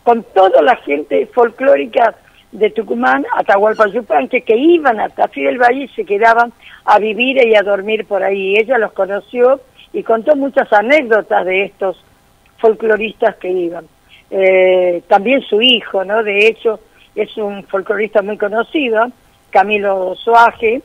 con 0.03 0.25
toda 0.35 0.61
la 0.63 0.77
gente 0.77 1.27
folclórica 1.27 2.15
de 2.53 2.71
Tucumán, 2.71 3.25
Atahualpa 3.37 3.87
Yupanque, 3.87 4.43
que 4.43 4.57
iban 4.57 4.99
a 4.99 5.09
Tafí 5.09 5.43
del 5.43 5.59
Valle 5.59 5.85
y 5.85 5.89
se 5.89 6.05
quedaban 6.05 6.53
a 6.85 6.99
vivir 6.99 7.37
y 7.47 7.55
a 7.55 7.63
dormir 7.63 8.07
por 8.07 8.23
ahí. 8.23 8.57
Ella 8.57 8.77
los 8.79 8.93
conoció 8.93 9.61
y 9.93 10.03
contó 10.03 10.35
muchas 10.35 10.73
anécdotas 10.73 11.47
de 11.47 11.65
estos 11.65 11.97
folcloristas 12.61 13.37
que 13.37 13.51
iban. 13.51 13.87
Eh, 14.31 15.03
también 15.09 15.43
su 15.43 15.61
hijo, 15.61 16.05
¿no? 16.05 16.23
De 16.23 16.47
hecho, 16.47 16.81
es 17.15 17.37
un 17.37 17.65
folclorista 17.65 18.23
muy 18.23 18.39
conocido, 18.39 19.09
Camilo 19.51 20.15
Soaje, 20.17 20.83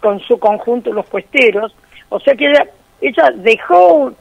con 0.00 0.20
su 0.20 0.38
conjunto 0.38 0.92
Los 0.92 1.06
Puesteros. 1.06 1.74
O 2.08 2.18
sea 2.20 2.34
que 2.34 2.46
ella, 2.46 2.66
ella 3.00 3.30
dejó 3.36 4.12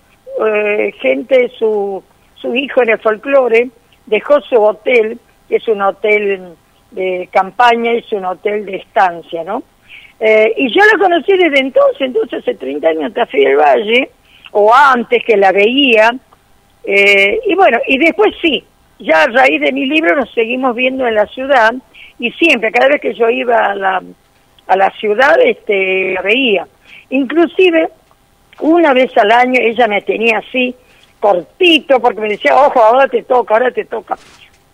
eh, 0.45 0.91
gente, 0.99 1.51
su, 1.57 2.03
su 2.35 2.55
hijo 2.55 2.83
en 2.83 2.89
el 2.89 2.99
folclore, 2.99 3.69
dejó 4.05 4.39
su 4.41 4.55
hotel, 4.61 5.19
es 5.49 5.67
un 5.67 5.81
hotel 5.81 6.55
de 6.91 7.27
campaña, 7.31 7.91
es 7.93 8.11
un 8.11 8.25
hotel 8.25 8.65
de 8.65 8.77
estancia, 8.77 9.43
¿no? 9.43 9.63
Eh, 10.19 10.53
y 10.57 10.73
yo 10.73 10.81
la 10.91 10.97
conocí 10.97 11.31
desde 11.37 11.59
entonces, 11.59 12.01
entonces 12.01 12.39
hace 12.39 12.55
30 12.55 12.87
años 12.87 13.13
Tafí 13.13 13.43
del 13.43 13.57
Valle, 13.57 14.09
o 14.51 14.73
antes 14.73 15.23
que 15.23 15.37
la 15.37 15.51
veía, 15.51 16.15
eh, 16.87 17.39
y 17.45 17.53
bueno, 17.55 17.77
y 17.87 17.97
después 17.99 18.33
sí, 18.41 18.63
ya 18.99 19.23
a 19.23 19.27
raíz 19.27 19.61
de 19.61 19.71
mi 19.71 19.85
libro 19.85 20.15
nos 20.15 20.33
seguimos 20.33 20.75
viendo 20.75 21.05
en 21.05 21.15
la 21.15 21.27
ciudad, 21.27 21.73
y 22.17 22.31
siempre, 22.31 22.71
cada 22.71 22.87
vez 22.87 23.01
que 23.01 23.13
yo 23.13 23.29
iba 23.29 23.57
a 23.57 23.75
la, 23.75 24.01
a 24.67 24.75
la 24.75 24.89
ciudad, 24.91 25.39
este, 25.43 26.13
la 26.13 26.21
veía. 26.23 26.67
Inclusive, 27.11 27.89
una 28.61 28.93
vez 28.93 29.15
al 29.17 29.31
año 29.31 29.59
ella 29.61 29.87
me 29.87 30.01
tenía 30.01 30.39
así, 30.39 30.73
cortito, 31.19 31.99
porque 31.99 32.21
me 32.21 32.29
decía, 32.29 32.55
ojo, 32.55 32.81
ahora 32.81 33.07
te 33.07 33.21
toca, 33.23 33.53
ahora 33.53 33.69
te 33.71 33.85
toca 33.85 34.17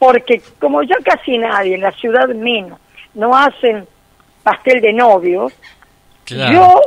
porque 0.03 0.41
como 0.59 0.83
ya 0.83 0.97
casi 1.01 1.37
nadie, 1.37 1.75
en 1.75 1.81
la 1.81 1.93
ciudad 1.93 2.27
menos, 2.27 2.77
no 3.13 3.33
hacen 3.33 3.87
pastel 4.43 4.81
de 4.81 4.91
novio, 4.91 5.49
yo 6.25 6.81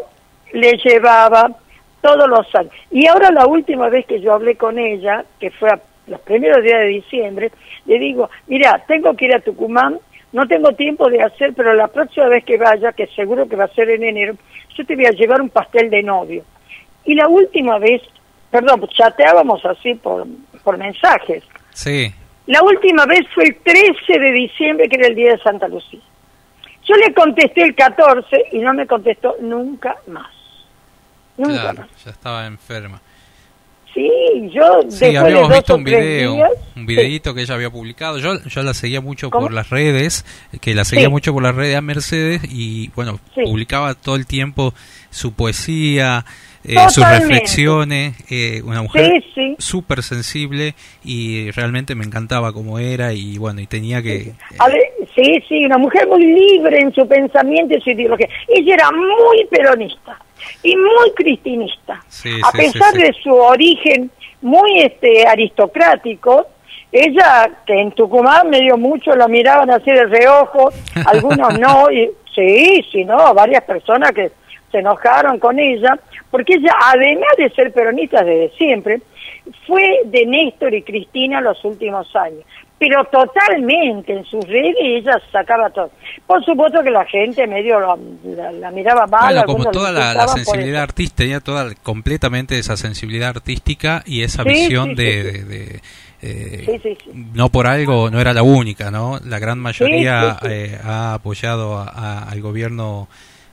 le 0.52 0.72
llevaba 0.76 1.48
todos 2.06 2.28
los 2.28 2.54
años. 2.54 2.72
Y 2.92 3.08
ahora 3.08 3.30
la 3.32 3.46
última 3.46 3.88
vez 3.88 4.06
que 4.06 4.20
yo 4.20 4.32
hablé 4.32 4.56
con 4.56 4.78
ella, 4.78 5.24
que 5.40 5.50
fue 5.50 5.70
a 5.70 5.80
los 6.06 6.20
primeros 6.20 6.62
días 6.62 6.80
de 6.80 6.86
diciembre, 6.86 7.50
le 7.84 7.98
digo, 7.98 8.30
mira, 8.46 8.84
tengo 8.86 9.14
que 9.14 9.24
ir 9.24 9.34
a 9.34 9.40
Tucumán, 9.40 9.98
no 10.32 10.46
tengo 10.46 10.70
tiempo 10.72 11.10
de 11.10 11.20
hacer, 11.20 11.52
pero 11.54 11.74
la 11.74 11.88
próxima 11.88 12.28
vez 12.28 12.44
que 12.44 12.58
vaya, 12.58 12.92
que 12.92 13.08
seguro 13.08 13.48
que 13.48 13.56
va 13.56 13.64
a 13.64 13.74
ser 13.74 13.90
en 13.90 14.04
enero, 14.04 14.34
yo 14.76 14.86
te 14.86 14.94
voy 14.94 15.06
a 15.06 15.10
llevar 15.10 15.40
un 15.40 15.48
pastel 15.48 15.90
de 15.90 16.02
novio. 16.04 16.44
Y 17.04 17.14
la 17.14 17.26
última 17.26 17.78
vez, 17.78 18.02
perdón, 18.50 18.86
chateábamos 18.88 19.64
así 19.64 19.94
por, 19.94 20.26
por 20.62 20.78
mensajes. 20.78 21.42
Sí. 21.72 22.12
La 22.46 22.62
última 22.62 23.04
vez 23.06 23.26
fue 23.34 23.44
el 23.44 23.56
13 23.56 24.18
de 24.20 24.32
diciembre, 24.32 24.88
que 24.88 24.96
era 24.96 25.08
el 25.08 25.16
día 25.16 25.32
de 25.32 25.38
Santa 25.38 25.66
Lucía. 25.66 26.00
Yo 26.84 26.94
le 26.94 27.12
contesté 27.12 27.62
el 27.62 27.74
14 27.74 28.44
y 28.52 28.58
no 28.60 28.72
me 28.74 28.86
contestó 28.86 29.34
nunca 29.40 29.96
más. 30.06 30.35
Nunca 31.36 31.72
más. 31.72 31.88
Ya 32.04 32.10
estaba 32.10 32.46
enferma. 32.46 33.00
Sí, 33.96 34.50
yo 34.52 34.80
sí, 34.90 35.16
habíamos 35.16 35.50
visto 35.50 35.74
un 35.74 35.82
video, 35.82 36.36
un 36.76 36.84
videito 36.84 37.34
que 37.34 37.40
ella 37.40 37.54
había 37.54 37.70
publicado. 37.70 38.18
Yo, 38.18 38.42
yo 38.44 38.62
la 38.62 38.74
seguía 38.74 39.00
mucho 39.00 39.30
por 39.30 39.54
las 39.54 39.70
redes, 39.70 40.26
que 40.60 40.74
la 40.74 40.84
seguía 40.84 41.08
mucho 41.08 41.32
por 41.32 41.42
las 41.42 41.54
redes 41.54 41.76
a 41.76 41.80
Mercedes 41.80 42.42
y 42.44 42.88
bueno, 42.94 43.18
publicaba 43.34 43.94
todo 43.94 44.16
el 44.16 44.26
tiempo 44.26 44.74
su 45.08 45.32
poesía, 45.32 46.26
eh, 46.66 46.76
sus 46.90 47.08
reflexiones, 47.08 48.14
eh, 48.30 48.60
una 48.64 48.82
mujer 48.82 49.22
súper 49.58 50.02
sensible 50.02 50.74
y 51.04 51.50
realmente 51.52 51.94
me 51.94 52.04
encantaba 52.04 52.52
como 52.52 52.78
era 52.78 53.12
y 53.12 53.38
bueno, 53.38 53.60
y 53.60 53.66
tenía 53.66 54.02
que... 54.02 54.32
sí, 55.14 55.42
sí, 55.48 55.64
una 55.64 55.78
mujer 55.78 56.08
muy 56.08 56.24
libre 56.24 56.80
en 56.80 56.92
su 56.92 57.06
pensamiento 57.06 57.76
y 57.76 57.80
su 57.80 57.90
ideología. 57.90 58.28
Ella 58.48 58.74
era 58.74 58.90
muy 58.90 59.44
peronista 59.50 60.18
y 60.62 60.76
muy 60.76 61.10
cristinista. 61.14 62.02
a 62.42 62.52
pesar 62.52 62.94
de 62.94 63.14
su 63.22 63.32
origen 63.32 64.10
muy 64.42 64.80
este 64.80 65.26
aristocrático, 65.26 66.46
ella, 66.92 67.50
que 67.66 67.80
en 67.80 67.92
Tucumán 67.92 68.48
me 68.48 68.60
dio 68.60 68.76
mucho, 68.76 69.14
la 69.14 69.28
miraban 69.28 69.70
así 69.70 69.90
de 69.90 70.06
reojo, 70.06 70.70
algunos 71.06 71.58
no, 71.58 71.90
y 71.90 72.10
sí, 72.34 72.84
sí, 72.90 73.04
no, 73.04 73.34
varias 73.34 73.64
personas 73.64 74.12
que 74.12 74.32
se 74.76 74.80
enojaron 74.80 75.38
con 75.38 75.58
ella, 75.58 75.98
porque 76.30 76.54
ella, 76.56 76.74
además 76.92 77.30
de 77.38 77.48
ser 77.50 77.72
peronista 77.72 78.22
desde 78.22 78.54
siempre, 78.56 79.00
fue 79.66 79.82
de 80.04 80.26
Néstor 80.26 80.74
y 80.74 80.82
Cristina 80.82 81.40
los 81.40 81.64
últimos 81.64 82.14
años, 82.14 82.42
pero 82.78 83.04
totalmente 83.04 84.12
en 84.12 84.24
sus 84.26 84.46
redes 84.46 84.74
ella 84.80 85.18
sacaba 85.32 85.70
todo. 85.70 85.90
Por 86.26 86.44
supuesto 86.44 86.82
que 86.82 86.90
la 86.90 87.06
gente 87.06 87.46
medio 87.46 87.80
la, 87.80 88.70
miraba 88.70 89.06
mal. 89.06 89.44
Como 89.46 89.70
toda 89.70 89.92
la, 89.92 90.28
sensibilidad 90.28 90.82
artística, 90.82 91.16
tenía 91.16 91.40
toda 91.40 91.74
completamente 91.82 92.58
esa 92.58 92.76
sensibilidad 92.76 93.30
artística 93.30 94.02
y 94.04 94.22
esa 94.24 94.42
visión 94.42 94.94
de, 94.94 95.80
eh, 96.20 96.98
no 97.32 97.48
por 97.48 97.66
algo 97.66 98.10
no 98.10 98.20
era 98.20 98.34
la 98.34 98.42
única, 98.42 98.90
¿no? 98.90 99.20
La 99.24 99.38
gran 99.38 99.58
mayoría 99.58 100.38
eh, 100.42 100.78
ha 100.84 101.14
apoyado 101.14 101.78
al 101.78 102.40
gobierno 102.42 103.08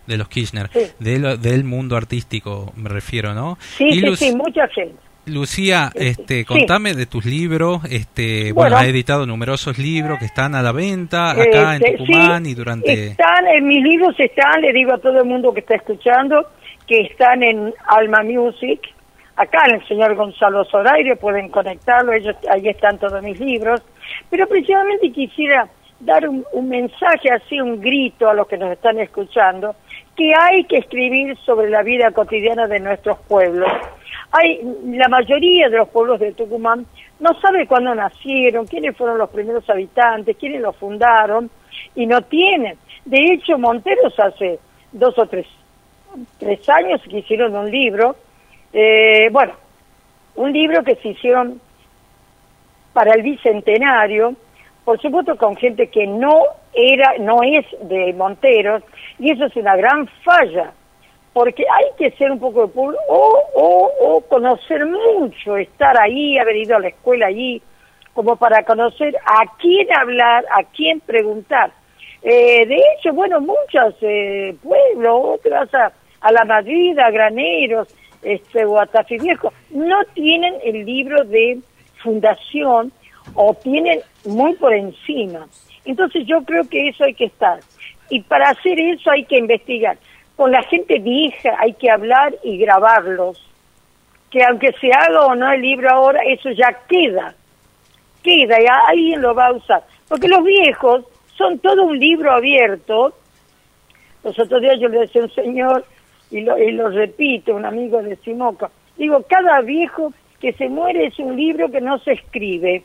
de 0.07 0.17
los 0.17 0.27
Kirchner, 0.27 0.69
del 0.99 1.63
mundo 1.63 1.95
artístico 1.95 2.71
me 2.75 2.89
refiero, 2.89 3.33
¿no? 3.33 3.57
Sí, 3.59 3.91
sí, 3.91 4.15
sí, 4.15 4.35
mucha 4.35 4.67
gente. 4.69 4.95
Lucía, 5.25 5.89
este, 5.95 6.39
Sí. 6.39 6.45
contame 6.45 6.93
de 6.93 7.05
tus 7.05 7.23
libros. 7.25 7.81
Este, 7.89 8.51
bueno, 8.51 8.71
Bueno. 8.71 8.77
has 8.77 8.85
editado 8.87 9.25
numerosos 9.25 9.77
libros 9.77 10.19
que 10.19 10.25
están 10.25 10.53
a 10.53 10.61
la 10.61 10.73
venta 10.73 11.31
acá 11.31 11.75
Este, 11.75 11.91
en 11.91 11.97
Tucumán 11.97 12.43
sí, 12.45 12.51
y 12.51 12.55
durante. 12.55 13.07
Están, 13.07 13.47
en 13.47 13.65
mis 13.65 13.81
libros 13.83 14.13
están, 14.19 14.61
le 14.61 14.73
digo 14.73 14.93
a 14.93 14.97
todo 14.97 15.19
el 15.19 15.25
mundo 15.25 15.53
que 15.53 15.61
está 15.61 15.75
escuchando, 15.77 16.45
que 16.85 17.03
están 17.03 17.41
en 17.41 17.73
Alma 17.87 18.21
Music, 18.23 18.81
acá 19.37 19.59
en 19.69 19.75
el 19.75 19.87
señor 19.87 20.13
Gonzalo 20.15 20.65
Zoraire, 20.65 21.15
pueden 21.15 21.47
conectarlo, 21.47 22.11
ellos, 22.11 22.35
ahí 22.51 22.67
están 22.67 22.97
todos 22.99 23.23
mis 23.23 23.39
libros. 23.39 23.81
Pero 24.29 24.45
precisamente 24.47 25.09
quisiera 25.13 25.69
dar 26.01 26.27
un, 26.27 26.43
un 26.51 26.67
mensaje, 26.67 27.29
así 27.31 27.61
un 27.61 27.79
grito 27.79 28.29
a 28.29 28.33
los 28.33 28.45
que 28.45 28.57
nos 28.57 28.73
están 28.73 28.99
escuchando, 28.99 29.73
que 30.15 30.33
hay 30.35 30.63
que 30.65 30.77
escribir 30.77 31.37
sobre 31.39 31.69
la 31.69 31.83
vida 31.83 32.11
cotidiana 32.11 32.67
de 32.67 32.79
nuestros 32.79 33.17
pueblos. 33.27 33.71
Hay, 34.31 34.61
la 34.85 35.07
mayoría 35.07 35.69
de 35.69 35.77
los 35.77 35.89
pueblos 35.89 36.19
de 36.19 36.33
Tucumán 36.33 36.85
no 37.19 37.39
sabe 37.39 37.67
cuándo 37.67 37.93
nacieron, 37.95 38.65
quiénes 38.67 38.97
fueron 38.97 39.17
los 39.17 39.29
primeros 39.29 39.67
habitantes, 39.69 40.37
quiénes 40.37 40.61
los 40.61 40.75
fundaron, 40.75 41.49
y 41.95 42.05
no 42.05 42.21
tienen. 42.21 42.77
De 43.05 43.33
hecho, 43.33 43.57
Monteros 43.57 44.17
hace 44.19 44.59
dos 44.91 45.17
o 45.17 45.25
tres, 45.27 45.47
tres 46.37 46.67
años 46.69 47.01
que 47.09 47.19
hicieron 47.19 47.55
un 47.55 47.69
libro, 47.69 48.15
eh, 48.71 49.29
bueno, 49.31 49.53
un 50.35 50.51
libro 50.51 50.83
que 50.83 50.95
se 50.95 51.09
hicieron 51.09 51.61
para 52.93 53.13
el 53.13 53.23
bicentenario, 53.23 54.35
por 54.85 55.01
supuesto 55.01 55.35
con 55.37 55.55
gente 55.55 55.87
que 55.87 56.05
no 56.07 56.43
era, 56.73 57.17
no 57.19 57.41
es 57.43 57.65
de 57.81 58.13
Monteros, 58.13 58.83
y 59.19 59.31
eso 59.31 59.45
es 59.45 59.55
una 59.55 59.75
gran 59.75 60.07
falla, 60.23 60.71
porque 61.31 61.63
hay 61.63 61.85
que 61.97 62.15
ser 62.17 62.31
un 62.31 62.39
poco 62.39 62.67
de 62.67 62.73
pueblo, 62.73 62.97
o, 63.07 63.39
o, 63.55 63.91
o 63.99 64.21
conocer 64.21 64.85
mucho, 64.85 65.57
estar 65.57 65.99
ahí, 65.99 66.37
haber 66.37 66.57
ido 66.57 66.75
a 66.75 66.79
la 66.79 66.89
escuela 66.89 67.27
allí, 67.27 67.61
como 68.13 68.35
para 68.35 68.63
conocer 68.63 69.15
a 69.25 69.43
quién 69.59 69.87
hablar, 69.95 70.45
a 70.51 70.63
quién 70.63 70.99
preguntar. 70.99 71.71
Eh, 72.21 72.65
de 72.65 72.75
hecho, 72.75 73.13
bueno, 73.13 73.41
muchos 73.41 73.95
eh, 74.01 74.55
pueblos, 74.61 75.39
otras 75.39 75.73
a, 75.73 75.91
a 76.21 76.31
La 76.31 76.45
Madrid, 76.45 76.97
a 76.99 77.09
Graneros, 77.09 77.87
este, 78.21 78.65
o 78.65 78.79
a 78.79 78.85
Tafí 78.85 79.17
Viejo, 79.17 79.51
no 79.71 79.97
tienen 80.13 80.55
el 80.63 80.85
libro 80.85 81.23
de 81.25 81.59
fundación 82.01 82.91
o 83.35 83.53
tienen 83.53 84.01
muy 84.25 84.53
por 84.53 84.73
encima. 84.73 85.47
Entonces 85.85 86.25
yo 86.25 86.43
creo 86.43 86.67
que 86.67 86.89
eso 86.89 87.03
hay 87.03 87.13
que 87.13 87.25
estar. 87.25 87.59
Y 88.09 88.21
para 88.21 88.49
hacer 88.49 88.79
eso 88.79 89.11
hay 89.11 89.25
que 89.25 89.37
investigar. 89.37 89.97
Con 90.35 90.51
la 90.51 90.63
gente 90.63 90.99
vieja 90.99 91.55
hay 91.59 91.73
que 91.73 91.89
hablar 91.89 92.35
y 92.43 92.57
grabarlos. 92.57 93.41
Que 94.29 94.43
aunque 94.43 94.71
se 94.73 94.91
haga 94.91 95.25
o 95.25 95.35
no 95.35 95.51
el 95.51 95.61
libro 95.61 95.89
ahora, 95.89 96.21
eso 96.27 96.49
ya 96.51 96.73
queda. 96.87 97.35
Queda 98.23 98.61
y 98.61 98.65
alguien 98.87 99.21
lo 99.21 99.35
va 99.35 99.47
a 99.47 99.53
usar. 99.53 99.83
Porque 100.07 100.27
los 100.27 100.43
viejos 100.43 101.05
son 101.37 101.59
todo 101.59 101.83
un 101.83 101.99
libro 101.99 102.31
abierto. 102.31 103.13
Los 104.23 104.37
otros 104.39 104.61
días 104.61 104.79
yo 104.79 104.87
le 104.87 104.99
decía 104.99 105.21
a 105.21 105.25
un 105.25 105.33
señor, 105.33 105.85
y 106.31 106.41
lo, 106.41 106.57
y 106.57 106.71
lo 106.71 106.89
repito, 106.89 107.55
un 107.55 107.65
amigo 107.65 108.01
de 108.01 108.15
Simoca, 108.17 108.71
digo, 108.97 109.23
cada 109.27 109.61
viejo 109.61 110.13
que 110.39 110.53
se 110.53 110.67
muere 110.67 111.07
es 111.07 111.19
un 111.19 111.35
libro 111.35 111.69
que 111.69 111.81
no 111.81 111.99
se 111.99 112.13
escribe. 112.13 112.83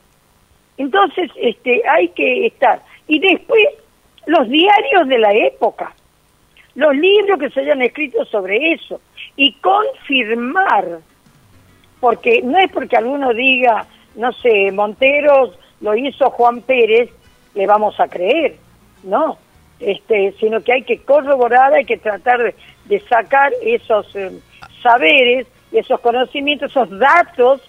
Entonces, 0.79 1.31
este, 1.37 1.83
hay 1.89 2.09
que 2.09 2.47
estar. 2.47 2.81
Y 3.09 3.19
después, 3.19 3.67
los 4.27 4.49
diarios 4.49 5.09
de 5.09 5.19
la 5.19 5.35
época, 5.35 5.93
los 6.75 6.95
libros 6.97 7.39
que 7.41 7.51
se 7.51 7.61
hayan 7.61 7.83
escrito 7.83 8.25
sobre 8.27 8.73
eso, 8.73 9.01
y 9.37 9.53
confirmar, 9.55 11.01
porque 12.01 12.41
no 12.43 12.59
es 12.59 12.71
porque 12.71 12.97
alguno 12.97 13.35
diga, 13.35 13.87
no 14.15 14.33
sé, 14.33 14.71
Monteros 14.73 15.59
lo 15.81 15.97
hizo 15.97 16.31
Juan 16.31 16.63
Pérez, 16.63 17.11
le 17.55 17.67
vamos 17.67 17.99
a 17.99 18.07
creer, 18.07 18.57
no, 19.03 19.39
este, 19.81 20.35
sino 20.39 20.61
que 20.61 20.73
hay 20.73 20.83
que 20.83 20.99
corroborar, 21.03 21.73
hay 21.75 21.85
que 21.85 21.99
tratar 21.99 22.55
de, 22.85 23.01
sacar 23.01 23.53
esos 23.63 24.15
eh, 24.15 24.31
saberes, 24.83 25.47
esos 25.73 26.01
conocimientos, 26.01 26.71
esos 26.71 26.91
datos 26.99 27.68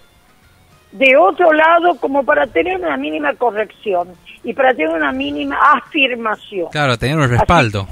de 0.92 1.16
otro 1.16 1.52
lado 1.52 1.94
como 1.96 2.24
para 2.24 2.46
tener 2.46 2.76
una 2.78 2.96
mínima 2.96 3.34
corrección 3.34 4.08
y 4.42 4.52
para 4.54 4.74
tener 4.74 4.90
una 4.90 5.12
mínima 5.12 5.56
afirmación. 5.74 6.68
Claro, 6.72 6.98
tener 6.98 7.16
un 7.16 7.28
respaldo. 7.28 7.86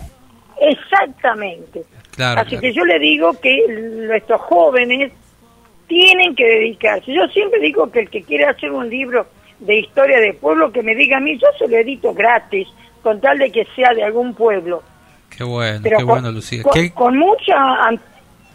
Exactamente. 0.61 1.83
Claro, 2.15 2.41
Así 2.41 2.51
claro. 2.51 2.63
que 2.63 2.73
yo 2.73 2.85
le 2.85 2.99
digo 2.99 3.33
que 3.41 3.65
nuestros 4.09 4.41
jóvenes 4.43 5.13
tienen 5.87 6.35
que 6.35 6.45
dedicarse. 6.45 7.13
Yo 7.13 7.27
siempre 7.29 7.61
digo 7.61 7.91
que 7.91 8.01
el 8.01 8.11
que 8.11 8.23
quiere 8.23 8.45
hacer 8.47 8.71
un 8.73 8.89
libro 8.91 9.27
de 9.61 9.79
historia 9.79 10.19
de 10.21 10.35
pueblo, 10.35 10.71
que 10.73 10.83
me 10.83 10.95
diga 10.95 11.17
a 11.19 11.21
mí, 11.21 11.39
yo 11.39 11.47
se 11.59 11.69
lo 11.69 11.77
edito 11.77 12.13
gratis, 12.15 12.69
con 13.03 13.21
tal 13.21 13.39
de 13.39 13.51
que 13.51 13.67
sea 13.77 13.95
de 13.95 14.03
algún 14.05 14.35
pueblo. 14.35 14.83
Qué 15.37 15.45
bueno, 15.45 15.81
Pero 15.83 15.99
qué 15.99 16.05
con, 16.05 16.13
bueno, 16.15 16.33
Lucía. 16.33 16.63
con, 16.63 16.73
Qué- 16.73 16.93
con 16.93 17.17
mucha, 17.17 17.55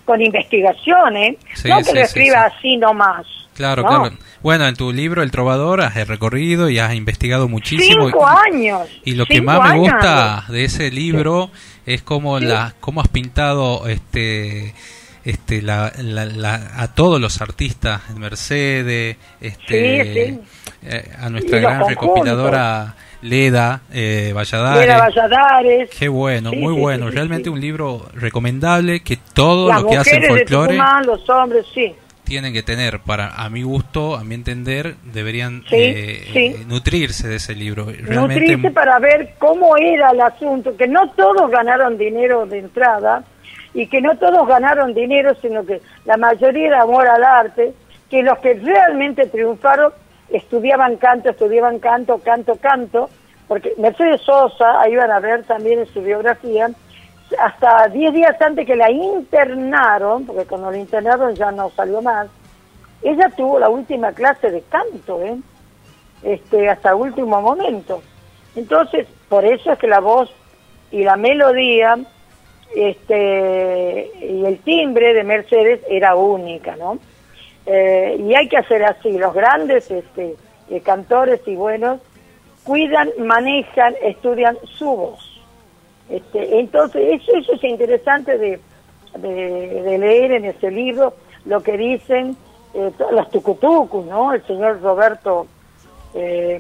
con 0.06 0.22
investigación, 0.22 1.16
¿eh? 1.18 1.38
Sí, 1.56 1.70
no 1.70 1.78
que 1.78 1.84
sí, 1.86 1.90
lo 1.92 1.96
sí, 2.00 2.02
escriba 2.02 2.44
así 2.46 2.78
nomás. 2.78 3.26
Claro, 3.54 3.84
No. 3.84 3.90
claro. 3.90 4.16
Bueno, 4.42 4.68
en 4.68 4.76
tu 4.76 4.92
libro 4.92 5.22
El 5.24 5.32
Trovador 5.32 5.82
has 5.82 6.08
recorrido 6.08 6.70
y 6.70 6.80
has 6.80 6.94
investigado 6.96 7.48
muchísimo. 7.48 8.06
Cinco 8.06 8.28
años. 8.28 8.90
Y 9.06 9.14
lo 9.16 9.26
que 9.26 9.42
más 9.42 9.70
me 9.72 9.78
gusta 9.80 10.46
de 10.50 10.66
ese 10.66 10.92
libro 10.92 11.50
es 11.86 12.02
como 12.02 12.40
la 12.40 12.74
cómo 12.80 13.02
has 13.02 13.08
pintado 13.10 13.88
este 13.88 14.74
este 15.26 15.62
la, 15.62 15.94
la- 16.00 16.26
la- 16.26 16.72
a 16.76 16.94
todos 16.94 17.22
los 17.22 17.40
artistas 17.42 18.02
Mercedes 18.18 19.16
este 19.40 20.04
Sí, 20.04 20.32
sí. 20.36 20.40
eh, 20.84 21.12
a 21.18 21.30
nuestra 21.30 21.60
gran 21.60 21.80
conjuntos. 21.80 21.90
recopiladora 22.04 22.96
Leda 23.22 23.82
eh, 23.94 24.34
Valladares 24.36 24.84
Era 24.84 24.98
Valladares. 24.98 25.90
qué 25.98 26.10
bueno 26.10 26.50
Sí, 26.50 26.58
muy 26.58 26.74
bueno 26.74 27.10
realmente 27.10 27.50
un 27.50 27.62
libro 27.62 28.06
recomendable 28.16 29.00
que 29.02 29.18
todo 29.34 29.70
Las 29.70 29.82
lo 29.84 29.88
que 29.88 29.98
hace 29.98 30.20
de 30.20 30.28
folclore 30.28 30.74
Tucumán, 30.76 31.06
los 31.06 31.30
hombres, 31.30 31.66
sí. 31.74 31.96
Tienen 32.24 32.54
que 32.54 32.64
tener 32.64 33.00
para 33.00 33.30
a 33.30 33.50
mi 33.50 33.64
gusto 33.64 34.16
a 34.16 34.24
mi 34.24 34.36
entender 34.36 34.96
deberían 35.04 35.64
Sí, 35.70 35.76
eh, 35.76 36.24
sí. 36.32 36.40
eh, 36.40 36.66
nutrirse 36.68 37.28
de 37.28 37.36
ese 37.36 37.56
libro 37.56 37.86
realmente 37.86 38.40
nutrirse 38.40 38.72
para 38.72 39.00
ver 39.00 39.34
cómo 39.40 39.76
era 39.78 40.12
el 40.12 40.22
asunto, 40.22 40.76
que 40.78 40.88
no 40.88 41.10
todos 41.12 41.50
ganaron 41.52 41.98
dinero 41.98 42.46
de 42.46 42.60
entrada 42.60 43.24
y 43.74 43.88
que 43.88 44.02
no 44.02 44.16
todos 44.18 44.48
ganaron 44.48 44.94
dinero, 44.94 45.36
sino 45.42 45.66
que 45.66 45.82
la 46.06 46.16
mayoría 46.18 46.68
era 46.68 46.82
amor 46.84 47.08
al 47.08 47.24
arte, 47.24 47.74
que 48.10 48.22
los 48.22 48.38
que 48.40 48.54
realmente 48.54 49.26
triunfaron 49.28 49.92
estudiaban 50.30 50.98
canto, 50.98 51.30
estudiaban 51.32 51.80
canto, 51.80 52.20
canto, 52.20 52.56
canto, 52.58 53.10
porque 53.48 53.74
Mercedes 53.78 54.22
Sosa, 54.22 54.80
ahí 54.82 54.96
van 54.96 55.12
a 55.12 55.20
ver 55.20 55.44
también 55.44 55.80
en 55.80 55.88
su 55.88 56.02
biografía, 56.02 56.70
hasta 57.40 57.88
10 57.88 58.14
días 58.14 58.42
antes 58.42 58.66
que 58.66 58.76
la 58.76 58.92
internaron, 58.92 60.26
porque 60.26 60.46
cuando 60.46 60.72
la 60.72 60.78
internaron 60.78 61.36
ya 61.36 61.52
no 61.52 61.70
salió 61.72 62.02
más, 62.02 62.28
ella 63.02 63.30
tuvo 63.36 63.60
la 63.60 63.70
última 63.70 64.12
clase 64.14 64.50
de 64.50 64.62
canto, 64.62 65.22
¿eh? 65.22 65.38
este, 66.24 66.70
hasta 66.70 66.96
último 66.96 67.42
momento. 67.42 68.02
Entonces, 68.56 69.08
por 69.30 69.46
eso 69.46 69.72
es 69.72 69.80
que 69.80 69.88
la 69.88 70.00
voz 70.00 70.32
y 70.92 71.04
la 71.04 71.18
melodía 71.18 71.98
este, 72.76 74.12
y 74.22 74.46
el 74.46 74.60
timbre 74.60 75.14
de 75.14 75.24
Mercedes 75.24 75.82
era 75.90 76.16
única, 76.16 76.76
¿no? 76.76 77.00
Eh, 77.66 78.18
y 78.20 78.36
hay 78.36 78.48
que 78.48 78.58
hacer 78.58 78.84
así, 78.84 79.12
los 79.18 79.34
grandes 79.34 79.90
este, 79.90 80.36
eh, 80.70 80.82
cantores 80.82 81.42
y 81.48 81.56
buenos 81.56 82.02
cuidan, 82.64 83.10
manejan, 83.20 83.96
estudian 84.02 84.58
su 84.78 84.86
voz. 84.86 85.33
Este, 86.10 86.60
entonces, 86.60 87.22
eso, 87.22 87.38
eso 87.38 87.54
es 87.54 87.64
interesante 87.64 88.38
de, 88.38 88.60
de, 89.18 89.82
de 89.84 89.98
leer 89.98 90.32
en 90.34 90.46
ese 90.46 90.70
libro, 90.70 91.16
lo 91.46 91.62
que 91.62 91.78
dicen 91.78 92.36
eh, 92.74 92.92
los 93.12 93.30
tucutucus, 93.30 94.06
¿no? 94.06 94.34
El 94.34 94.46
señor 94.48 94.82
Roberto 94.82 95.48
eh, 96.14 96.60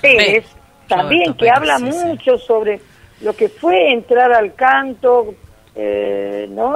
Pérez, 0.00 0.44
también, 0.88 1.26
Roberto 1.26 1.38
que 1.38 1.46
Pérez, 1.46 1.56
habla 1.56 1.78
sí, 1.78 1.92
sí. 1.92 2.06
mucho 2.06 2.38
sobre 2.38 2.80
lo 3.20 3.32
que 3.34 3.48
fue 3.48 3.92
entrar 3.92 4.32
al 4.32 4.54
canto, 4.54 5.34
eh, 5.74 6.46
¿no? 6.50 6.74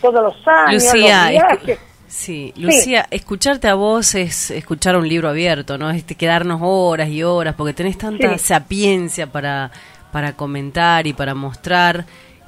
Todos 0.00 0.22
los 0.22 0.48
años, 0.48 0.84
Lucía, 0.84 1.22
los 1.24 1.30
viajes. 1.30 1.78
sí, 2.06 2.52
Lucía, 2.56 3.06
escucharte 3.10 3.68
a 3.68 3.74
vos 3.74 4.14
es 4.14 4.50
escuchar 4.50 4.96
un 4.96 5.08
libro 5.08 5.28
abierto, 5.28 5.78
¿no? 5.78 5.90
Es 5.90 6.04
quedarnos 6.04 6.60
horas 6.62 7.08
y 7.08 7.22
horas, 7.22 7.54
porque 7.56 7.72
tenés 7.72 7.98
tanta 7.98 8.38
sapiencia 8.38 9.26
para, 9.26 9.70
para 10.12 10.34
comentar 10.34 11.06
y 11.06 11.14
para 11.14 11.34
mostrar. 11.34 12.04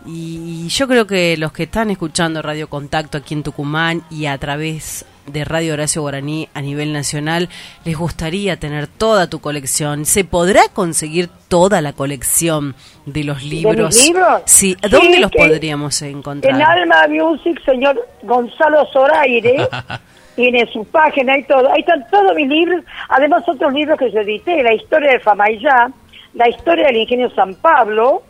Y, 0.07 0.69
yo 0.69 0.87
creo 0.87 1.07
que 1.07 1.37
los 1.39 1.53
que 1.53 1.65
están 1.65 1.91
escuchando 1.91 2.43
Radio 2.43 2.69
Contacto 2.69 3.19
aquí 3.19 3.35
en 3.35 3.43
Tucumán 3.43 4.03
y 4.11 4.27
a 4.27 4.37
través 4.37 5.07
de 5.27 5.45
Radio 5.47 5.73
Horacio 5.73 6.03
Guaraní 6.03 6.51
a 6.53 6.61
nivel 6.61 6.93
nacional, 6.93 7.49
les 7.87 7.97
gustaría 7.97 8.59
tener 8.59 8.87
toda 8.87 9.31
tu 9.31 9.41
colección. 9.41 10.05
¿Se 10.05 10.25
podrá 10.25 10.61
conseguir 10.71 11.31
toda 11.49 11.81
la 11.81 11.95
colección 11.95 12.75
de 13.07 13.25
los 13.25 13.43
libros? 13.43 14.05
libros? 14.05 14.43
Sí, 14.45 14.77
¿dónde 14.83 15.15
Sí, 15.15 15.21
los 15.21 15.31
podríamos 15.31 16.03
encontrar? 16.03 16.55
En 16.55 16.61
Alma 16.61 17.07
Music, 17.09 17.59
señor 17.65 18.07
Gonzalo 18.23 18.87
Zoraire, 18.93 19.67
tiene 20.37 20.71
su 20.71 20.85
página 20.85 21.39
y 21.39 21.45
todo. 21.45 21.73
Ahí 21.73 21.81
están 21.81 22.07
todos 22.11 22.35
mis 22.35 22.49
libros, 22.49 22.85
además 23.09 23.43
otros 23.49 23.73
libros 23.73 23.99
que 23.99 24.11
yo 24.11 24.21
edité, 24.21 24.63
la 24.63 24.75
historia 24.75 25.13
de 25.13 25.21
Famayá, 25.21 25.91
la 26.35 26.49
historia 26.49 26.87
del 26.87 26.97
ingenio 26.97 27.31
San 27.31 27.55
Pablo, 27.55 28.23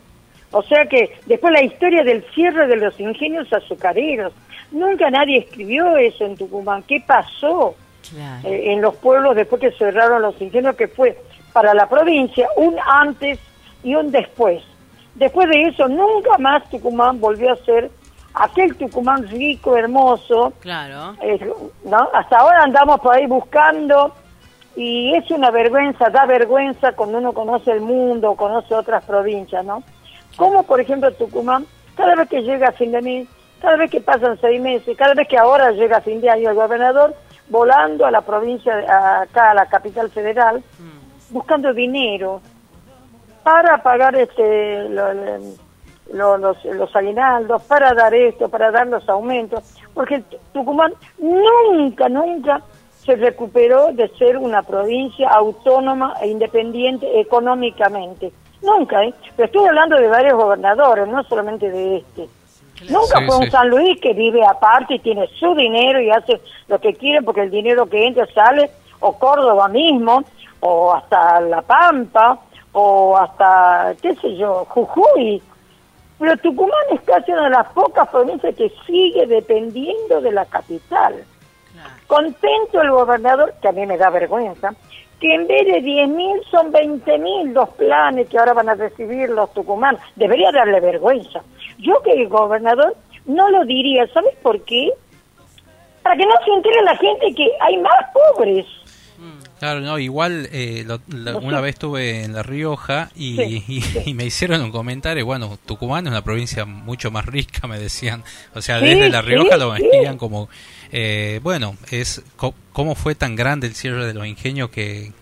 o 0.50 0.62
sea 0.62 0.86
que 0.86 1.18
después 1.26 1.52
la 1.52 1.62
historia 1.62 2.04
del 2.04 2.24
cierre 2.34 2.66
de 2.66 2.76
los 2.76 2.98
ingenios 3.00 3.52
azucareros. 3.52 4.32
Nunca 4.70 5.10
nadie 5.10 5.38
escribió 5.38 5.96
eso 5.96 6.24
en 6.24 6.36
Tucumán. 6.36 6.82
¿Qué 6.82 7.02
pasó 7.06 7.74
eh, 8.44 8.72
en 8.72 8.80
los 8.80 8.96
pueblos 8.96 9.36
después 9.36 9.60
que 9.60 9.72
cerraron 9.72 10.22
los 10.22 10.40
ingenios? 10.40 10.76
Que 10.76 10.88
fue 10.88 11.18
para 11.52 11.74
la 11.74 11.88
provincia 11.88 12.48
un 12.56 12.76
antes 12.84 13.38
y 13.82 13.94
un 13.94 14.10
después. 14.10 14.62
Después 15.14 15.48
de 15.48 15.62
eso, 15.62 15.88
nunca 15.88 16.38
más 16.38 16.68
Tucumán 16.70 17.20
volvió 17.20 17.52
a 17.52 17.56
ser 17.56 17.90
aquel 18.34 18.76
Tucumán 18.76 19.26
rico, 19.28 19.76
hermoso. 19.76 20.52
Claro. 20.60 21.16
Eh, 21.22 21.38
¿no? 21.84 22.08
Hasta 22.12 22.38
ahora 22.38 22.64
andamos 22.64 23.00
por 23.00 23.14
ahí 23.14 23.26
buscando 23.26 24.12
y 24.76 25.14
es 25.14 25.30
una 25.30 25.50
vergüenza, 25.50 26.10
da 26.10 26.26
vergüenza 26.26 26.92
cuando 26.92 27.18
uno 27.18 27.32
conoce 27.32 27.70
el 27.70 27.80
mundo, 27.80 28.34
conoce 28.34 28.74
otras 28.74 29.04
provincias, 29.04 29.64
¿no? 29.64 29.82
Como 30.36 30.64
por 30.64 30.80
ejemplo 30.80 31.12
Tucumán, 31.12 31.66
cada 31.96 32.14
vez 32.16 32.28
que 32.28 32.42
llega 32.42 32.68
a 32.68 32.72
fin 32.72 32.92
de 32.92 33.00
mes, 33.00 33.28
cada 33.60 33.76
vez 33.76 33.90
que 33.90 34.00
pasan 34.00 34.38
seis 34.40 34.60
meses, 34.60 34.96
cada 34.96 35.14
vez 35.14 35.28
que 35.28 35.38
ahora 35.38 35.70
llega 35.70 35.98
a 35.98 36.00
fin 36.00 36.20
de 36.20 36.28
año 36.28 36.50
el 36.50 36.56
gobernador, 36.56 37.14
volando 37.48 38.04
a 38.04 38.10
la 38.10 38.22
provincia, 38.22 38.74
acá 39.22 39.52
a 39.52 39.54
la 39.54 39.66
capital 39.66 40.10
federal, 40.10 40.62
buscando 41.30 41.72
dinero 41.72 42.40
para 43.42 43.82
pagar 43.82 44.16
este 44.16 44.88
los, 44.88 46.64
los 46.64 46.96
aguinaldos, 46.96 47.62
para 47.62 47.94
dar 47.94 48.12
esto, 48.12 48.48
para 48.48 48.70
dar 48.70 48.86
los 48.88 49.08
aumentos, 49.08 49.62
porque 49.94 50.22
Tucumán 50.52 50.92
nunca, 51.18 52.08
nunca 52.08 52.60
se 53.04 53.16
recuperó 53.16 53.92
de 53.92 54.08
ser 54.16 54.38
una 54.38 54.62
provincia 54.62 55.28
autónoma 55.28 56.14
e 56.22 56.28
independiente 56.28 57.20
económicamente. 57.20 58.32
Nunca, 58.62 59.04
¿eh? 59.04 59.12
Pero 59.36 59.46
estoy 59.46 59.66
hablando 59.66 59.96
de 59.96 60.08
varios 60.08 60.34
gobernadores, 60.34 61.06
no 61.08 61.22
solamente 61.24 61.70
de 61.70 61.98
este. 61.98 62.28
Nunca 62.88 63.20
fue 63.26 63.38
un 63.38 63.50
San 63.50 63.68
Luis 63.68 64.00
que 64.00 64.14
vive 64.14 64.44
aparte 64.44 64.94
y 64.94 64.98
tiene 64.98 65.28
su 65.38 65.54
dinero 65.54 66.00
y 66.00 66.10
hace 66.10 66.40
lo 66.66 66.80
que 66.80 66.94
quiere 66.94 67.22
porque 67.22 67.42
el 67.42 67.50
dinero 67.50 67.86
que 67.86 68.06
entra 68.06 68.26
sale, 68.34 68.70
o 69.00 69.12
Córdoba 69.18 69.68
mismo, 69.68 70.24
o 70.60 70.92
hasta 70.92 71.40
La 71.40 71.62
Pampa, 71.62 72.38
o 72.72 73.16
hasta, 73.16 73.94
qué 74.00 74.14
sé 74.16 74.36
yo, 74.36 74.64
Jujuy. 74.68 75.42
Pero 76.18 76.36
Tucumán 76.38 76.84
es 76.92 77.00
casi 77.02 77.32
una 77.32 77.44
de 77.44 77.50
las 77.50 77.68
pocas 77.72 78.08
provincias 78.08 78.54
que 78.54 78.72
sigue 78.86 79.26
dependiendo 79.26 80.20
de 80.20 80.32
la 80.32 80.46
capital. 80.46 81.24
Contento 82.06 82.82
el 82.82 82.90
gobernador, 82.90 83.54
que 83.60 83.68
a 83.68 83.72
mí 83.72 83.86
me 83.86 83.96
da 83.96 84.10
vergüenza, 84.10 84.74
que 85.20 85.34
en 85.34 85.46
vez 85.46 85.66
de 85.66 85.82
10.000 85.82 86.50
son 86.50 86.72
20.000 86.72 87.52
los 87.52 87.68
planes 87.70 88.28
que 88.28 88.38
ahora 88.38 88.52
van 88.52 88.68
a 88.68 88.74
recibir 88.74 89.30
los 89.30 89.52
tucumanos. 89.52 90.00
Debería 90.16 90.50
darle 90.52 90.80
vergüenza. 90.80 91.42
Yo 91.78 92.00
que 92.02 92.12
el 92.12 92.28
gobernador 92.28 92.94
no 93.26 93.48
lo 93.50 93.64
diría, 93.64 94.06
¿sabes 94.08 94.34
por 94.42 94.60
qué? 94.64 94.90
Para 96.02 96.16
que 96.16 96.26
no 96.26 96.34
se 96.44 96.50
entere 96.50 96.82
la 96.82 96.96
gente 96.96 97.34
que 97.34 97.48
hay 97.60 97.78
más 97.78 98.04
pobres. 98.12 98.66
Claro, 99.58 99.80
no, 99.80 99.98
igual 99.98 100.48
eh, 100.52 100.84
una 101.40 101.60
vez 101.62 101.76
estuve 101.76 102.24
en 102.24 102.34
La 102.34 102.42
Rioja 102.42 103.10
y, 103.16 104.12
me 104.14 104.26
hicieron 104.26 104.60
un 104.60 104.70
comentario, 104.70 105.24
bueno, 105.24 105.58
Tucumán 105.64 106.06
es 106.06 106.10
una 106.10 106.22
provincia 106.22 106.66
mucho 106.66 107.10
más 107.10 107.24
rica, 107.24 107.66
me 107.66 107.78
decían, 107.78 108.24
o 108.54 108.60
sea, 108.60 108.78
desde 108.80 109.08
La 109.08 109.22
Rioja 109.22 109.56
lo 109.56 109.70
vestían 109.70 110.18
como, 110.18 110.50
eh, 110.96 111.40
bueno, 111.42 111.76
es 111.90 112.22
cómo 112.72 112.94
fue 112.94 113.14
tan 113.14 113.34
grande 113.34 113.66
el 113.66 113.74
cierre 113.74 114.06
de 114.06 114.14
los 114.14 114.26
ingenios 114.26 114.70
que, 114.70 115.12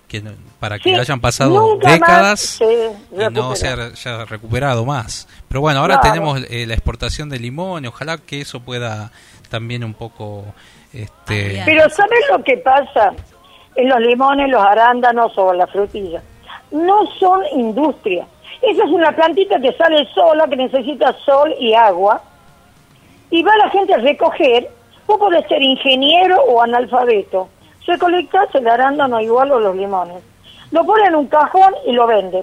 para 0.61 0.79
que 0.79 0.95
hayan 0.95 1.21
pasado 1.21 1.79
décadas 1.79 2.61
y 2.61 3.33
no 3.33 3.57
se 3.57 3.69
haya, 3.69 4.25
recuperado 4.27 4.85
más. 4.85 5.27
Pero 5.49 5.63
bueno, 5.63 5.81
ahora 5.81 6.01
tenemos 6.01 6.43
eh, 6.51 6.67
la 6.67 6.75
exportación 6.75 7.29
de 7.29 7.39
limón, 7.39 7.87
ojalá 7.87 8.19
que 8.19 8.43
eso 8.43 8.61
pueda 8.61 9.11
también 9.49 9.83
un 9.83 9.95
poco... 9.95 10.45
Este... 10.93 11.63
Pero 11.65 11.89
¿sabes 11.89 12.21
lo 12.31 12.45
que 12.45 12.59
pasa? 12.59 13.15
en 13.75 13.89
los 13.89 14.01
limones, 14.01 14.51
los 14.51 14.63
arándanos 14.63 15.37
o 15.37 15.53
la 15.53 15.67
frutilla. 15.67 16.23
No 16.71 17.07
son 17.19 17.43
industria. 17.53 18.27
Esa 18.61 18.85
es 18.85 18.91
una 18.91 19.13
plantita 19.13 19.61
que 19.61 19.73
sale 19.73 20.07
sola, 20.15 20.47
que 20.47 20.57
necesita 20.57 21.13
sol 21.25 21.55
y 21.59 21.75
agua, 21.75 22.23
y 23.31 23.43
va 23.43 23.57
la 23.57 23.71
gente 23.71 23.95
a 23.95 23.99
recoger. 23.99 24.71
Vos 25.13 25.19
podés 25.19 25.47
ser 25.47 25.61
ingeniero 25.61 26.43
o 26.45 26.63
analfabeto. 26.63 27.51
Recolectás 27.87 28.49
el 28.55 28.67
arándano 28.67 29.21
igual 29.21 29.53
o 29.53 29.61
los 29.61 29.77
limones. 29.77 30.23
Lo 30.71 30.87
pone 30.87 31.05
en 31.05 31.15
un 31.15 31.27
cajón 31.27 31.75
y 31.87 31.93
lo 31.93 32.07
vende. 32.07 32.43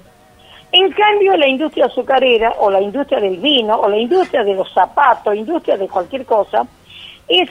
En 0.71 0.91
cambio, 0.91 1.35
la 1.35 1.47
industria 1.47 1.87
azucarera 1.87 2.53
o 2.59 2.69
la 2.69 2.79
industria 2.79 3.19
del 3.19 3.37
vino 3.37 3.75
o 3.75 3.89
la 3.89 3.97
industria 3.97 4.43
de 4.43 4.53
los 4.53 4.71
zapatos, 4.71 5.35
industria 5.35 5.77
de 5.77 5.87
cualquier 5.87 6.27
cosa, 6.27 6.67
es, 7.27 7.49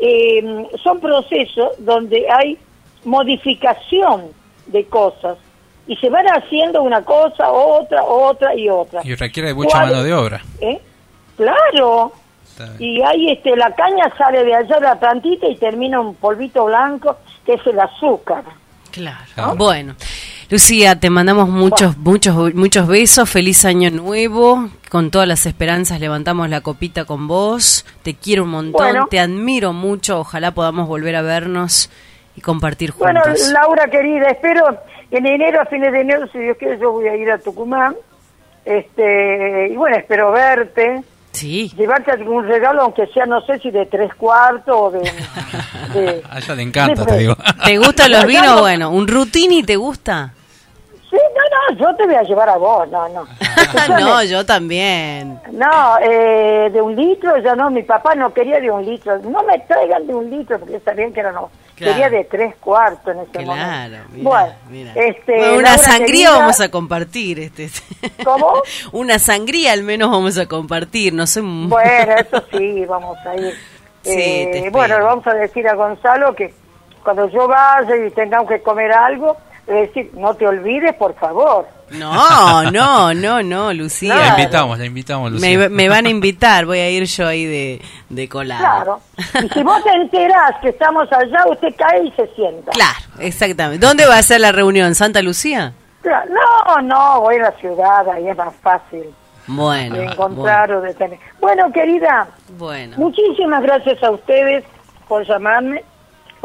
eh, 0.00 0.66
son 0.82 0.98
procesos 0.98 1.74
donde 1.78 2.26
hay 2.28 2.58
modificación 3.04 4.32
de 4.66 4.84
cosas 4.86 5.38
y 5.86 5.94
se 5.94 6.10
van 6.10 6.26
haciendo 6.26 6.82
una 6.82 7.02
cosa, 7.02 7.52
otra, 7.52 8.02
otra 8.02 8.52
y 8.56 8.68
otra. 8.68 9.00
Y 9.04 9.14
requiere 9.14 9.54
mucha 9.54 9.78
mano 9.78 10.02
de 10.02 10.12
obra. 10.12 10.42
¿Eh? 10.60 10.80
Claro. 11.36 12.10
Y 12.78 13.02
ahí 13.02 13.30
este, 13.30 13.56
la 13.56 13.74
caña 13.74 14.12
sale 14.16 14.44
de 14.44 14.54
allá 14.54 14.76
de 14.76 14.82
la 14.82 14.98
plantita 14.98 15.46
y 15.46 15.56
termina 15.56 16.00
un 16.00 16.14
polvito 16.14 16.64
blanco 16.66 17.16
que 17.44 17.54
es 17.54 17.66
el 17.66 17.78
azúcar. 17.78 18.44
Claro. 18.90 19.54
Bueno. 19.56 19.94
Lucía, 20.48 20.98
te 20.98 21.10
mandamos 21.10 21.48
muchos, 21.48 21.98
muchos, 21.98 22.54
muchos 22.54 22.86
besos. 22.86 23.28
Feliz 23.28 23.64
año 23.64 23.90
nuevo. 23.90 24.70
Con 24.90 25.10
todas 25.10 25.26
las 25.26 25.44
esperanzas 25.44 25.98
levantamos 25.98 26.48
la 26.48 26.60
copita 26.60 27.04
con 27.04 27.26
vos. 27.26 27.84
Te 28.04 28.14
quiero 28.14 28.44
un 28.44 28.50
montón, 28.50 29.08
te 29.10 29.18
admiro 29.18 29.72
mucho. 29.72 30.20
Ojalá 30.20 30.52
podamos 30.52 30.86
volver 30.86 31.16
a 31.16 31.22
vernos 31.22 31.90
y 32.36 32.40
compartir 32.40 32.92
juntos. 32.92 33.12
Bueno, 33.12 33.52
Laura 33.52 33.88
querida, 33.88 34.28
espero 34.28 34.78
en 35.10 35.26
enero, 35.26 35.60
a 35.60 35.66
fines 35.66 35.92
de 35.92 36.00
enero, 36.00 36.26
si 36.32 36.38
Dios 36.38 36.56
quiere, 36.56 36.78
yo 36.78 36.92
voy 36.92 37.08
a 37.08 37.16
ir 37.16 37.30
a 37.30 37.38
Tucumán. 37.38 37.96
Este, 38.64 39.68
y 39.68 39.76
bueno, 39.76 39.96
espero 39.96 40.30
verte. 40.32 41.02
Sí. 41.36 41.70
Llevarte 41.76 42.12
algún 42.12 42.48
regalo, 42.48 42.82
aunque 42.82 43.06
sea, 43.08 43.26
no 43.26 43.42
sé 43.42 43.58
si 43.58 43.70
de 43.70 43.84
tres 43.84 44.14
cuartos 44.14 44.74
o 44.74 44.90
de... 44.90 45.00
a 46.30 46.38
ella 46.38 46.54
le 46.54 46.62
encanta, 46.62 47.04
te 47.04 47.18
digo. 47.18 47.36
¿Te 47.62 47.76
gustan 47.76 48.10
los 48.10 48.24
vinos? 48.24 48.60
Bueno, 48.60 48.90
¿un 48.90 49.06
rutini 49.06 49.62
te 49.62 49.76
gusta? 49.76 50.32
Sí, 51.10 51.16
no, 51.16 51.76
no, 51.76 51.78
yo 51.78 51.94
te 51.94 52.06
voy 52.06 52.14
a 52.14 52.22
llevar 52.22 52.48
a 52.48 52.56
vos, 52.56 52.88
no, 52.88 53.06
no. 53.10 53.26
no, 54.00 54.22
yo 54.24 54.46
también. 54.46 55.38
No, 55.52 55.98
eh, 56.00 56.70
de 56.72 56.80
un 56.80 56.96
litro, 56.96 57.36
ya 57.36 57.54
no, 57.54 57.68
mi 57.68 57.82
papá 57.82 58.14
no 58.14 58.32
quería 58.32 58.58
de 58.58 58.70
un 58.70 58.84
litro. 58.84 59.18
No 59.18 59.42
me 59.42 59.58
traigan 59.58 60.06
de 60.06 60.14
un 60.14 60.30
litro, 60.30 60.58
porque 60.58 60.80
sabían 60.80 61.12
que 61.12 61.20
era 61.20 61.32
no. 61.32 61.50
Quería 61.76 62.08
de 62.08 62.24
tres 62.24 62.54
cuartos 62.56 63.14
en 63.14 63.20
ese 63.20 63.30
claro, 63.32 63.96
momento. 64.08 64.30
bueno, 64.70 64.90
Este, 64.94 65.58
una 65.58 65.76
sangría 65.76 66.30
vamos 66.30 66.60
a 66.60 66.70
compartir. 66.70 67.38
Este, 67.38 67.68
¿Cómo? 68.24 68.62
una 68.92 69.18
sangría 69.18 69.72
al 69.72 69.82
menos 69.82 70.10
vamos 70.10 70.38
a 70.38 70.46
compartir, 70.46 71.12
no 71.12 71.26
sé. 71.26 71.42
Bueno, 71.42 72.14
eso 72.18 72.42
sí, 72.50 72.84
vamos 72.86 73.18
a 73.26 73.36
ir. 73.36 73.54
Sí, 74.02 74.12
eh, 74.12 74.68
bueno, 74.70 75.02
vamos 75.02 75.26
a 75.26 75.34
decir 75.34 75.66
a 75.66 75.74
Gonzalo 75.74 76.32
que 76.36 76.54
cuando 77.02 77.28
yo 77.28 77.48
vaya 77.48 77.96
y 78.06 78.10
tengamos 78.12 78.48
que 78.48 78.62
comer 78.62 78.92
algo, 78.92 79.36
es 79.66 79.88
decir, 79.88 80.10
no 80.14 80.34
te 80.34 80.46
olvides, 80.46 80.94
por 80.94 81.14
favor. 81.16 81.66
No, 81.90 82.70
no, 82.70 83.14
no, 83.14 83.42
no, 83.42 83.72
Lucía. 83.72 84.14
La 84.14 84.28
invitamos, 84.28 84.78
la 84.78 84.86
invitamos, 84.86 85.32
Lucía. 85.32 85.68
Me, 85.68 85.88
van 85.88 86.06
a 86.06 86.08
invitar, 86.08 86.66
voy 86.66 86.78
a 86.78 86.90
ir 86.90 87.04
yo 87.04 87.26
ahí 87.26 87.44
de, 87.44 87.82
de 88.08 88.28
colado. 88.28 88.60
Claro. 88.60 89.00
Y 89.44 89.48
si 89.48 89.62
vos 89.62 89.82
te 89.82 89.90
enterás 89.90 90.52
que 90.62 90.68
estamos 90.68 91.10
allá, 91.12 91.46
usted 91.48 91.74
cae 91.76 92.04
y 92.04 92.10
se 92.12 92.26
sienta. 92.34 92.72
Claro, 92.72 92.98
exactamente. 93.18 93.84
¿Dónde 93.84 94.06
va 94.06 94.18
a 94.18 94.22
ser 94.22 94.40
la 94.40 94.52
reunión? 94.52 94.94
¿Santa 94.94 95.20
Lucía? 95.22 95.72
No, 96.04 96.82
no, 96.82 97.20
voy 97.20 97.36
a 97.36 97.42
la 97.42 97.52
ciudad, 97.52 98.08
ahí 98.08 98.28
es 98.28 98.36
más 98.36 98.54
fácil. 98.62 99.04
Bueno. 99.48 99.96
De 99.96 100.04
encontrar 100.04 100.72
o 100.72 100.80
de 100.80 100.94
tener. 100.94 101.18
Bueno, 101.40 101.72
querida. 101.72 102.28
Bueno. 102.56 102.96
Muchísimas 102.98 103.62
gracias 103.62 104.02
a 104.02 104.10
ustedes 104.10 104.64
por 105.08 105.26
llamarme 105.26 105.84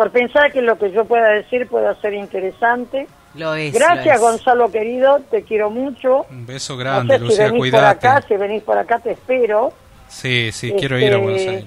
por 0.01 0.09
pensar 0.09 0.51
que 0.51 0.63
lo 0.63 0.79
que 0.79 0.91
yo 0.91 1.05
pueda 1.05 1.29
decir 1.29 1.67
pueda 1.67 1.93
ser 2.01 2.15
interesante. 2.15 3.07
Lo 3.35 3.53
es, 3.53 3.71
Gracias, 3.71 4.19
Gonzalo 4.19 4.71
querido, 4.71 5.19
te 5.29 5.43
quiero 5.43 5.69
mucho. 5.69 6.25
Un 6.31 6.47
beso 6.47 6.75
grande, 6.75 7.19
no 7.19 7.29
sé, 7.29 7.45
si 7.45 7.51
venís 7.51 7.71
por 7.71 7.83
acá, 7.83 8.21
si 8.27 8.35
venís 8.35 8.63
por 8.63 8.77
acá 8.79 8.97
te 8.97 9.11
espero. 9.11 9.71
Sí, 10.07 10.49
sí, 10.51 10.73
quiero 10.75 10.97
ir 10.97 11.03
a 11.03 11.17
este, 11.17 11.21
Buenos 11.21 11.41
Aires. 11.41 11.65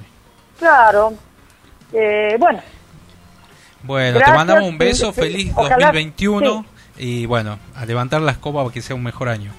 Claro. 0.59 1.13
Eh, 1.93 2.35
bueno. 2.41 2.61
Bueno, 3.85 4.19
te 4.19 4.33
mandamos 4.33 4.69
un 4.69 4.79
beso, 4.79 5.13
feliz 5.13 5.55
2021 5.55 6.67
y 6.99 7.27
bueno, 7.27 7.61
a 7.77 7.87
levantar 7.87 8.21
la 8.21 8.33
escoba 8.33 8.65
para 8.65 8.75
que 8.75 8.83
sea 8.83 8.97
un 8.97 9.05
mejor 9.05 9.29
año. 9.29 9.53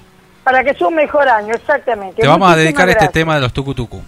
Para 0.44 0.62
que 0.62 0.74
sea 0.74 0.86
un 0.86 0.96
mejor 0.96 1.26
año, 1.26 1.54
exactamente. 1.54 2.20
Te 2.20 2.28
vamos 2.28 2.52
a 2.52 2.56
dedicar 2.56 2.90
este 2.90 3.08
tema 3.08 3.36
de 3.36 3.40
los 3.40 3.54
tucutucu. 3.54 4.02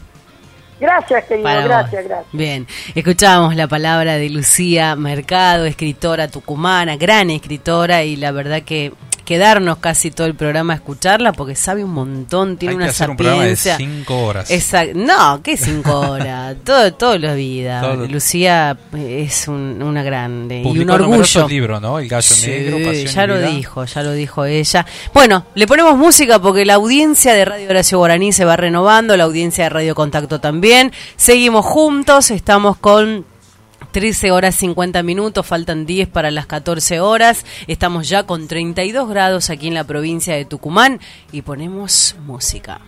Gracias, 0.80 1.24
querido, 1.24 1.48
gracias, 1.48 2.04
gracias. 2.04 2.32
Bien, 2.32 2.66
escuchábamos 2.94 3.56
la 3.56 3.66
palabra 3.66 4.16
de 4.16 4.30
Lucía 4.30 4.94
Mercado, 4.96 5.64
escritora 5.64 6.28
tucumana, 6.28 6.96
gran 6.96 7.30
escritora, 7.30 8.04
y 8.04 8.16
la 8.16 8.30
verdad 8.30 8.62
que 8.62 8.92
quedarnos 9.28 9.76
casi 9.76 10.10
todo 10.10 10.26
el 10.26 10.34
programa 10.34 10.72
a 10.72 10.76
escucharla 10.76 11.34
porque 11.34 11.54
sabe 11.54 11.84
un 11.84 11.90
montón, 11.92 12.56
tiene 12.56 12.70
Hay 12.72 12.76
una 12.76 12.84
que 12.86 12.90
hacer 12.92 13.10
un 13.10 13.16
programa 13.18 13.44
de 13.44 13.56
sapiencia. 13.56 13.76
cinco 13.76 14.24
horas. 14.24 14.50
Exacto. 14.50 14.98
No, 14.98 15.42
¿qué 15.42 15.58
cinco 15.58 16.00
horas? 16.10 16.56
todo, 16.64 16.94
toda 16.94 17.18
la 17.18 17.34
vida. 17.34 17.82
Todo. 17.82 18.06
Lucía 18.06 18.74
es 18.96 19.46
un- 19.46 19.82
una 19.82 20.02
grande 20.02 20.60
y 20.60 20.62
Publicó 20.62 20.94
un 20.94 21.00
orgullo. 21.02 21.46
libros, 21.46 21.82
¿no? 21.82 21.98
El 21.98 22.08
gallo 22.08 22.22
Sí, 22.34 22.48
negro, 22.48 22.78
Pasión 22.78 22.94
y 22.94 23.06
ya 23.06 23.26
lo 23.26 23.38
dijo, 23.40 23.84
ya 23.84 24.02
lo 24.02 24.12
dijo 24.12 24.44
ella. 24.46 24.86
Bueno, 25.12 25.44
le 25.54 25.66
ponemos 25.66 25.94
música 25.98 26.38
porque 26.40 26.64
la 26.64 26.74
audiencia 26.74 27.34
de 27.34 27.44
Radio 27.44 27.68
Horacio 27.68 27.98
Guaraní 27.98 28.32
se 28.32 28.46
va 28.46 28.56
renovando, 28.56 29.14
la 29.18 29.24
audiencia 29.24 29.64
de 29.64 29.70
Radio 29.70 29.94
Contacto 29.94 30.40
también. 30.40 30.90
Seguimos 31.16 31.66
juntos, 31.66 32.30
estamos 32.30 32.78
con 32.78 33.26
13 33.92 34.30
horas 34.30 34.54
50 34.56 35.02
minutos, 35.02 35.46
faltan 35.46 35.86
10 35.86 36.08
para 36.08 36.30
las 36.30 36.46
14 36.46 37.00
horas. 37.00 37.44
Estamos 37.66 38.08
ya 38.08 38.24
con 38.24 38.48
32 38.48 39.08
grados 39.08 39.50
aquí 39.50 39.68
en 39.68 39.74
la 39.74 39.84
provincia 39.84 40.34
de 40.34 40.44
Tucumán 40.44 41.00
y 41.32 41.42
ponemos 41.42 42.16
música. 42.26 42.80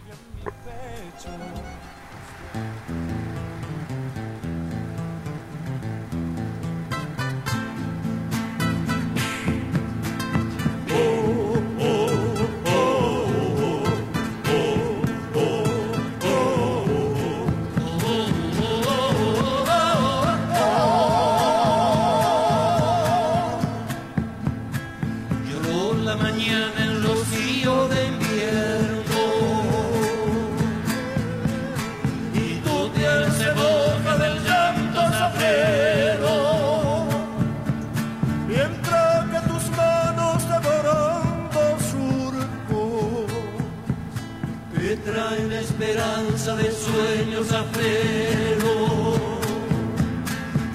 Zafreros 47.80 49.18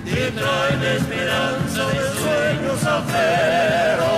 que 0.06 0.32
traen 0.32 0.84
esperanza 0.98 1.88
de 1.88 2.02
sueños 2.20 2.80
zafreros 2.82 4.15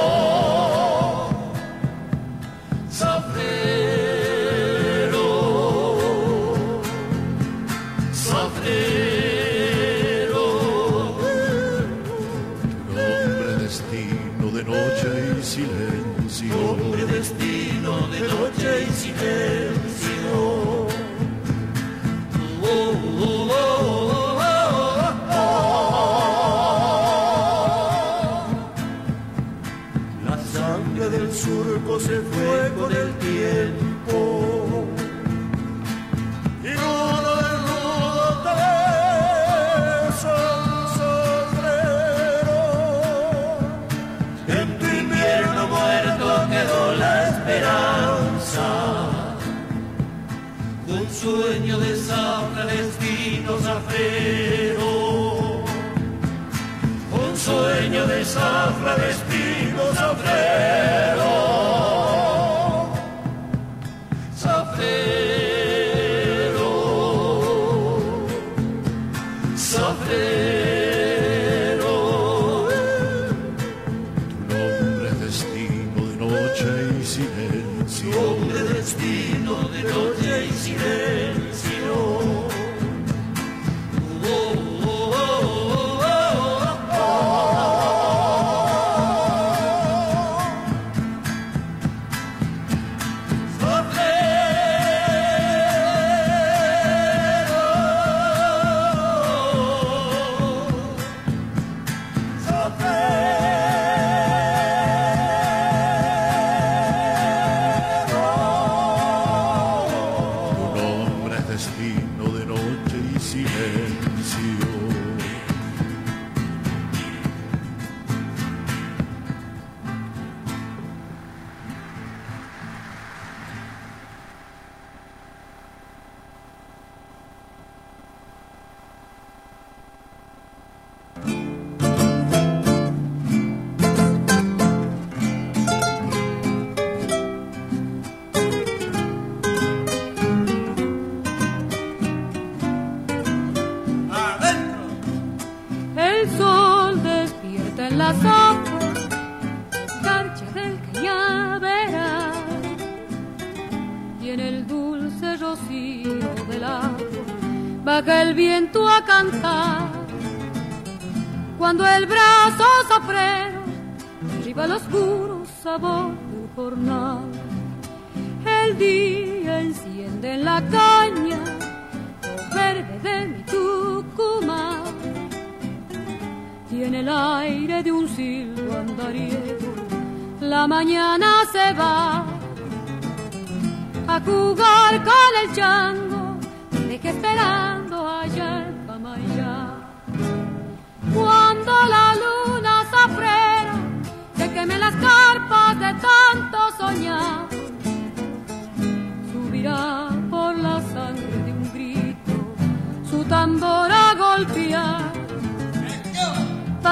sueño 58.38 58.77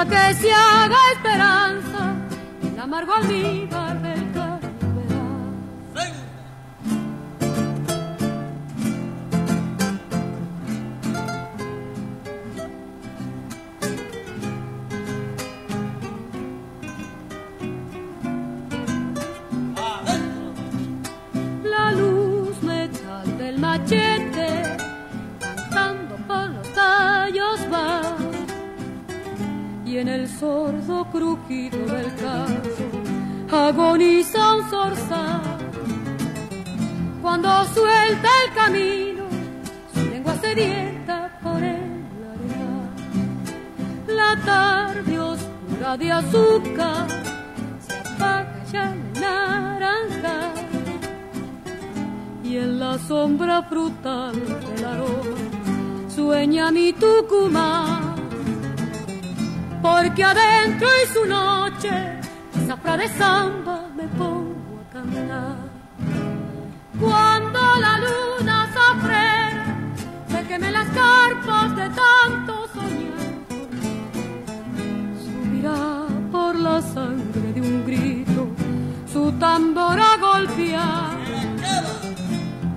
que 0.03 0.33
se 0.35 0.51
haga 0.51 0.97
esperanza. 1.13 2.15
El 2.61 2.79
amargo 2.79 3.13
almíbar 3.13 3.74
del 54.05 54.85
aroma 54.85 56.09
sueña 56.15 56.71
mi 56.71 56.93
Tucumán 56.93 58.13
porque 59.81 60.23
adentro 60.23 60.87
y 61.03 61.13
su 61.13 61.25
noche, 61.25 61.89
zafra 62.67 62.97
de 62.97 63.07
samba 63.07 63.87
me 63.95 64.07
pongo 64.09 64.79
a 64.81 64.93
cantar. 64.93 65.57
Cuando 66.99 67.59
la 67.81 67.97
luna 68.05 68.69
zafrera 68.73 69.75
se 70.27 70.47
queme 70.47 70.71
las 70.71 70.87
carpas 70.89 71.75
de 71.75 71.89
tanto 71.89 72.67
soñar, 72.75 73.33
subirá 75.23 76.05
por 76.31 76.55
la 76.55 76.79
sangre 76.81 77.53
de 77.53 77.61
un 77.61 77.85
grito 77.85 78.47
su 79.11 79.31
tambor 79.33 79.99
a 79.99 80.14
golpear, 80.14 80.14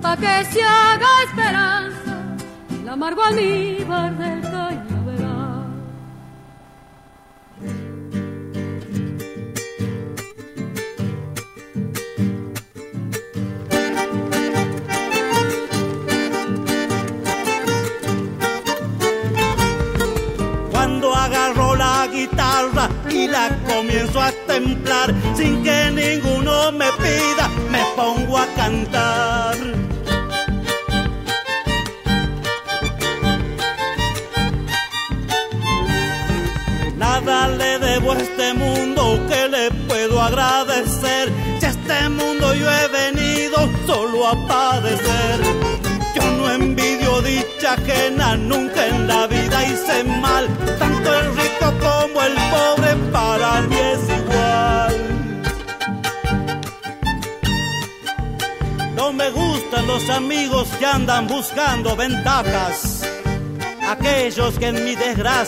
pa' 0.09 0.17
que 0.17 0.45
se 0.51 0.63
haga 0.63 1.11
esperanza 1.27 2.13
el 2.81 2.89
amargo 2.89 3.21
almíbar 3.23 4.18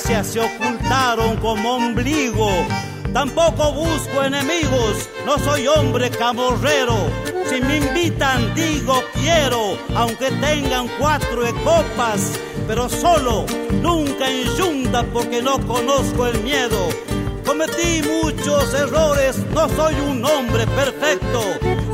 se 0.01 0.39
ocultaron 0.39 1.37
como 1.37 1.75
ombligo. 1.75 2.49
Tampoco 3.13 3.71
busco 3.73 4.23
enemigos, 4.23 5.09
no 5.25 5.37
soy 5.37 5.67
hombre 5.67 6.09
camorrero. 6.09 6.95
Si 7.45 7.61
me 7.61 7.77
invitan, 7.77 8.53
digo 8.55 9.03
quiero, 9.13 9.77
aunque 9.95 10.31
tengan 10.31 10.87
cuatro 10.97 11.43
copas, 11.63 12.39
pero 12.67 12.89
solo, 12.89 13.45
nunca 13.81 14.29
en 14.29 14.47
yunta 14.55 15.03
porque 15.13 15.41
no 15.41 15.59
conozco 15.67 16.27
el 16.27 16.41
miedo. 16.41 16.89
Cometí 17.45 18.01
muchos 18.03 18.73
errores, 18.73 19.37
no 19.53 19.67
soy 19.69 19.95
un 19.95 20.23
hombre 20.25 20.65
perfecto, 20.67 21.43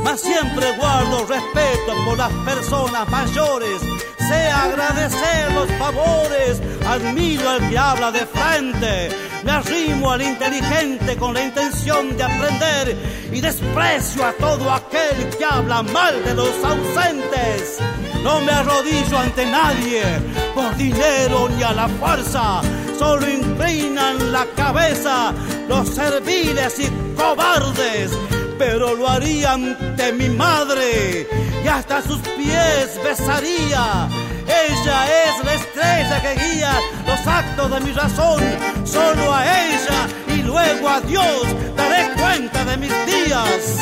mas 0.04 0.20
siempre 0.20 0.76
guardo 0.76 1.26
respeto 1.26 1.92
por 2.06 2.16
las 2.16 2.32
personas 2.44 3.08
mayores. 3.08 3.80
Sé 4.28 4.50
agradecer 4.50 5.52
los 5.54 5.70
favores, 5.78 6.60
admiro 6.88 7.48
al 7.48 7.68
que 7.68 7.78
habla 7.78 8.10
de 8.10 8.26
frente, 8.26 9.10
me 9.44 9.50
arrimo 9.52 10.10
al 10.10 10.22
inteligente 10.22 11.16
con 11.16 11.34
la 11.34 11.44
intención 11.44 12.16
de 12.16 12.24
aprender 12.24 12.96
y 13.30 13.40
desprecio 13.40 14.24
a 14.24 14.32
todo 14.32 14.72
aquel 14.72 15.28
que 15.36 15.44
habla 15.44 15.82
mal 15.82 16.24
de 16.24 16.34
los 16.34 16.52
ausentes. 16.64 17.78
No 18.22 18.40
me 18.40 18.52
arrodillo 18.52 19.18
ante 19.18 19.46
nadie 19.46 20.02
por 20.54 20.74
dinero 20.76 21.48
ni 21.56 21.62
a 21.62 21.72
la 21.72 21.88
fuerza, 21.88 22.62
solo 22.98 23.28
inclinan 23.28 24.32
la 24.32 24.46
cabeza 24.56 25.34
los 25.68 25.88
serviles 25.88 26.80
y 26.80 26.88
cobardes, 27.14 28.10
pero 28.58 28.94
lo 28.94 29.08
haría 29.08 29.52
ante 29.52 30.12
mi 30.12 30.30
madre 30.30 31.28
y 31.62 31.68
hasta 31.68 32.02
sus 32.02 32.20
pies 32.20 32.98
besaría. 33.04 34.08
Ella 34.48 35.06
es 35.24 35.44
la 35.44 35.54
estrella 35.54 36.22
que 36.22 36.34
guía 36.42 36.72
los 37.06 37.26
actos 37.26 37.70
de 37.70 37.80
mi 37.80 37.92
razón, 37.92 38.42
solo 38.84 39.34
a 39.34 39.44
ella 39.44 40.08
y 40.28 40.42
luego 40.42 40.88
a 40.88 41.00
Dios 41.02 41.42
daré 41.76 42.12
cuenta 42.14 42.64
de 42.64 42.76
mis 42.78 42.92
días. 43.06 43.76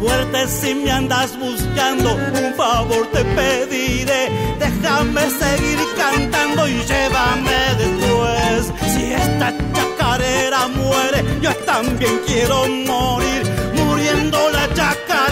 Fuerte 0.00 0.48
si 0.48 0.74
me 0.74 0.90
andas 0.90 1.38
buscando, 1.38 2.14
un 2.14 2.54
favor 2.56 3.06
te 3.12 3.24
pediré. 3.24 4.30
Déjame 4.58 5.22
seguir 5.30 5.78
cantando 5.96 6.66
y 6.66 6.82
llévame 6.82 7.58
después. 7.78 8.72
Si 8.92 9.12
esta 9.12 9.52
chacarera 9.74 10.66
muere, 10.68 11.24
yo 11.40 11.54
también 11.64 12.20
quiero 12.26 12.66
morir. 12.68 13.42
Muriendo 13.74 14.50
la 14.50 14.66
chacarera, 14.74 15.31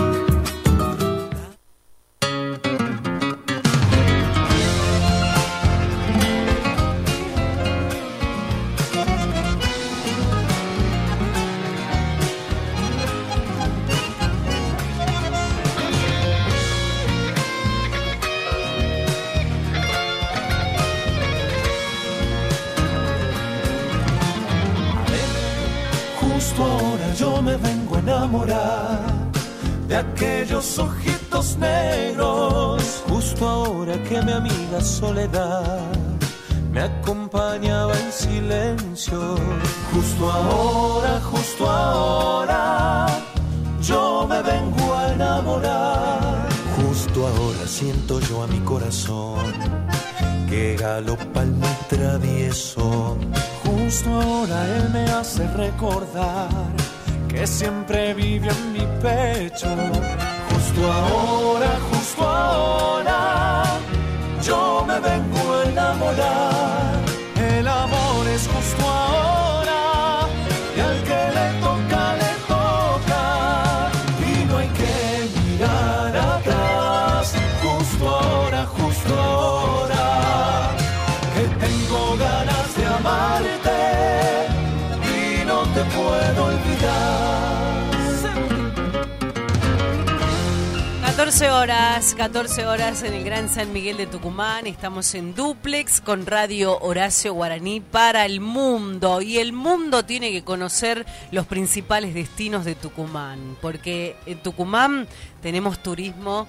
14 91.41 91.59
horas, 91.59 92.15
14 92.15 92.67
horas 92.67 93.01
en 93.01 93.15
el 93.15 93.23
Gran 93.23 93.49
San 93.49 93.73
Miguel 93.73 93.97
de 93.97 94.05
Tucumán. 94.05 94.67
Estamos 94.67 95.15
en 95.15 95.33
duplex 95.33 95.99
con 95.99 96.27
Radio 96.27 96.77
Horacio 96.77 97.33
Guaraní 97.33 97.79
para 97.79 98.27
el 98.27 98.41
mundo. 98.41 99.23
Y 99.23 99.39
el 99.39 99.51
mundo 99.51 100.05
tiene 100.05 100.31
que 100.31 100.43
conocer 100.43 101.03
los 101.31 101.47
principales 101.47 102.13
destinos 102.13 102.63
de 102.63 102.75
Tucumán. 102.75 103.57
Porque 103.59 104.15
en 104.27 104.43
Tucumán 104.43 105.07
tenemos 105.41 105.81
turismo 105.81 106.47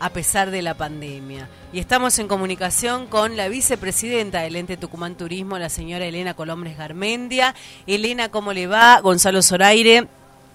a 0.00 0.10
pesar 0.10 0.50
de 0.50 0.62
la 0.62 0.74
pandemia. 0.74 1.48
Y 1.72 1.78
estamos 1.78 2.18
en 2.18 2.26
comunicación 2.26 3.06
con 3.06 3.36
la 3.36 3.46
vicepresidenta 3.46 4.40
del 4.40 4.56
ente 4.56 4.76
Tucumán 4.76 5.14
Turismo, 5.14 5.56
la 5.56 5.68
señora 5.68 6.04
Elena 6.04 6.34
Colombres 6.34 6.76
Garmendia. 6.76 7.54
Elena, 7.86 8.28
¿cómo 8.30 8.52
le 8.52 8.66
va? 8.66 8.98
Gonzalo 8.98 9.40
Zoraire. 9.40 10.08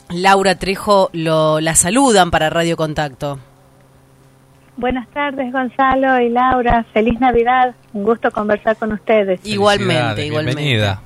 Laura 0.09 0.55
Trejo 0.55 1.09
lo, 1.13 1.61
la 1.61 1.75
saludan 1.75 2.31
para 2.31 2.49
Radio 2.49 2.75
Contacto. 2.75 3.39
Buenas 4.77 5.07
tardes, 5.09 5.51
Gonzalo 5.51 6.19
y 6.21 6.29
Laura. 6.29 6.85
Feliz 6.93 7.19
Navidad. 7.19 7.75
Un 7.93 8.03
gusto 8.03 8.31
conversar 8.31 8.77
con 8.77 8.93
ustedes. 8.93 9.39
Igualmente, 9.43 10.25
igualmente. 10.25 10.61
Bienvenida. 10.61 11.01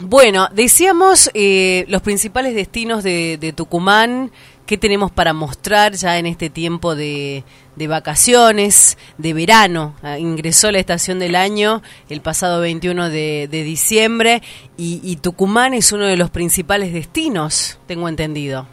Bueno, 0.00 0.48
decíamos 0.52 1.30
eh, 1.34 1.84
los 1.88 2.02
principales 2.02 2.54
destinos 2.54 3.02
de, 3.02 3.36
de 3.38 3.52
Tucumán. 3.52 4.30
¿Qué 4.64 4.76
tenemos 4.76 5.10
para 5.10 5.32
mostrar 5.32 5.94
ya 5.94 6.18
en 6.18 6.26
este 6.26 6.50
tiempo 6.50 6.94
de, 6.94 7.42
de 7.74 7.88
vacaciones, 7.88 8.98
de 9.16 9.32
verano? 9.32 9.94
Ah, 10.02 10.18
ingresó 10.18 10.70
la 10.70 10.78
estación 10.78 11.18
del 11.18 11.36
año 11.36 11.82
el 12.10 12.20
pasado 12.20 12.60
21 12.60 13.08
de, 13.08 13.48
de 13.50 13.62
diciembre 13.62 14.42
y, 14.76 15.00
y 15.02 15.16
Tucumán 15.16 15.72
es 15.72 15.90
uno 15.90 16.04
de 16.04 16.18
los 16.18 16.30
principales 16.30 16.92
destinos, 16.92 17.78
tengo 17.86 18.08
entendido. 18.08 18.66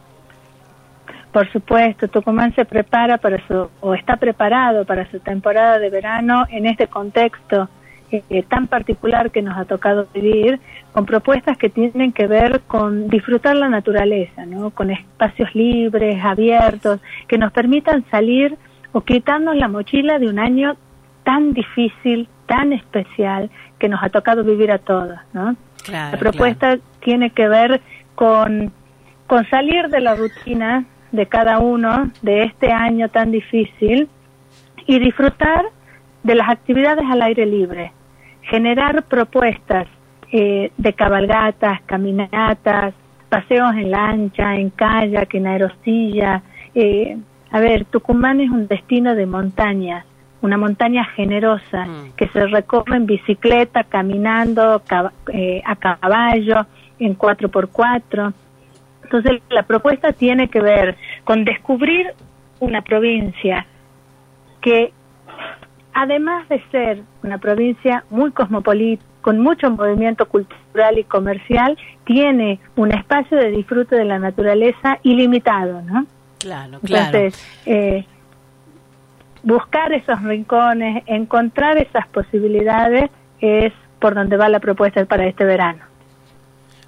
Por 1.35 1.51
supuesto, 1.51 2.07
Tucumán 2.07 2.55
se 2.55 2.63
prepara 2.63 3.17
para 3.17 3.45
su, 3.45 3.69
o 3.81 3.93
está 3.93 4.15
preparado 4.15 4.85
para 4.85 5.05
su 5.11 5.19
temporada 5.19 5.79
de 5.79 5.89
verano 5.89 6.45
en 6.49 6.65
este 6.65 6.87
contexto 6.87 7.67
eh, 8.09 8.43
tan 8.43 8.67
particular 8.67 9.31
que 9.31 9.41
nos 9.41 9.57
ha 9.57 9.65
tocado 9.65 10.07
vivir, 10.13 10.61
con 10.93 11.05
propuestas 11.05 11.57
que 11.57 11.67
tienen 11.67 12.13
que 12.13 12.27
ver 12.27 12.61
con 12.61 13.09
disfrutar 13.09 13.57
la 13.57 13.67
naturaleza, 13.67 14.45
¿no? 14.45 14.69
con 14.69 14.91
espacios 14.91 15.53
libres, 15.53 16.23
abiertos, 16.23 17.01
que 17.27 17.37
nos 17.37 17.51
permitan 17.51 18.05
salir 18.09 18.57
o 18.93 19.01
quitarnos 19.01 19.57
la 19.57 19.67
mochila 19.67 20.19
de 20.19 20.29
un 20.29 20.39
año 20.39 20.77
tan 21.25 21.51
difícil, 21.51 22.29
tan 22.45 22.71
especial, 22.71 23.49
que 23.77 23.89
nos 23.89 24.01
ha 24.01 24.07
tocado 24.07 24.45
vivir 24.45 24.71
a 24.71 24.77
todos. 24.77 25.19
¿no? 25.33 25.57
Claro, 25.83 26.13
La 26.13 26.17
propuesta 26.17 26.77
tiene 27.01 27.31
que 27.31 27.49
ver 27.49 27.81
con, 28.15 28.71
con 29.27 29.45
salir 29.49 29.89
de 29.89 29.99
la 29.99 30.15
rutina 30.15 30.85
de 31.15 31.25
cada 31.27 31.59
uno 31.59 32.11
de 32.21 32.43
este 32.43 32.71
año 32.71 33.09
tan 33.09 33.31
difícil 33.31 34.07
y 34.87 34.99
disfrutar 34.99 35.65
de 36.23 36.35
las 36.35 36.49
actividades 36.49 37.05
al 37.09 37.21
aire 37.21 37.45
libre, 37.45 37.91
generar 38.43 39.03
propuestas 39.03 39.87
eh, 40.31 40.71
de 40.77 40.93
cabalgatas, 40.93 41.81
caminatas, 41.85 42.93
paseos 43.29 43.73
en 43.75 43.91
lancha, 43.91 44.55
en 44.55 44.69
kayak, 44.69 45.33
en 45.35 45.47
aerosilla. 45.47 46.41
Eh, 46.73 47.17
a 47.51 47.59
ver, 47.59 47.85
Tucumán 47.85 48.41
es 48.41 48.49
un 48.49 48.67
destino 48.67 49.15
de 49.15 49.25
montañas, 49.25 50.05
una 50.41 50.57
montaña 50.57 51.05
generosa 51.15 51.87
que 52.17 52.27
se 52.29 52.45
recorre 52.47 52.97
en 52.97 53.05
bicicleta, 53.05 53.83
caminando, 53.83 54.81
cab- 54.87 55.11
eh, 55.31 55.61
a 55.65 55.75
caballo, 55.75 56.65
en 56.99 57.17
4x4. 57.17 58.33
Entonces, 59.05 59.41
la 59.49 59.63
propuesta 59.63 60.13
tiene 60.13 60.49
que 60.49 60.59
ver 60.59 60.97
con 61.23 61.45
descubrir 61.45 62.07
una 62.59 62.81
provincia 62.81 63.65
que, 64.61 64.91
además 65.93 66.49
de 66.49 66.61
ser 66.71 67.01
una 67.23 67.37
provincia 67.37 68.03
muy 68.09 68.31
cosmopolita, 68.31 69.03
con 69.21 69.39
mucho 69.39 69.71
movimiento 69.71 70.27
cultural 70.27 70.97
y 70.97 71.03
comercial, 71.03 71.77
tiene 72.03 72.59
un 72.75 72.91
espacio 72.91 73.37
de 73.37 73.51
disfrute 73.51 73.95
de 73.95 74.05
la 74.05 74.19
naturaleza 74.19 74.99
ilimitado, 75.03 75.81
¿no? 75.81 76.05
Claro, 76.39 76.79
claro. 76.83 77.17
Entonces, 77.17 77.61
eh, 77.65 78.05
buscar 79.43 79.93
esos 79.93 80.21
rincones, 80.23 81.03
encontrar 81.07 81.77
esas 81.77 82.07
posibilidades 82.07 83.09
es 83.39 83.73
por 83.99 84.13
donde 84.15 84.37
va 84.37 84.49
la 84.49 84.59
propuesta 84.59 85.05
para 85.05 85.25
este 85.25 85.45
verano. 85.45 85.94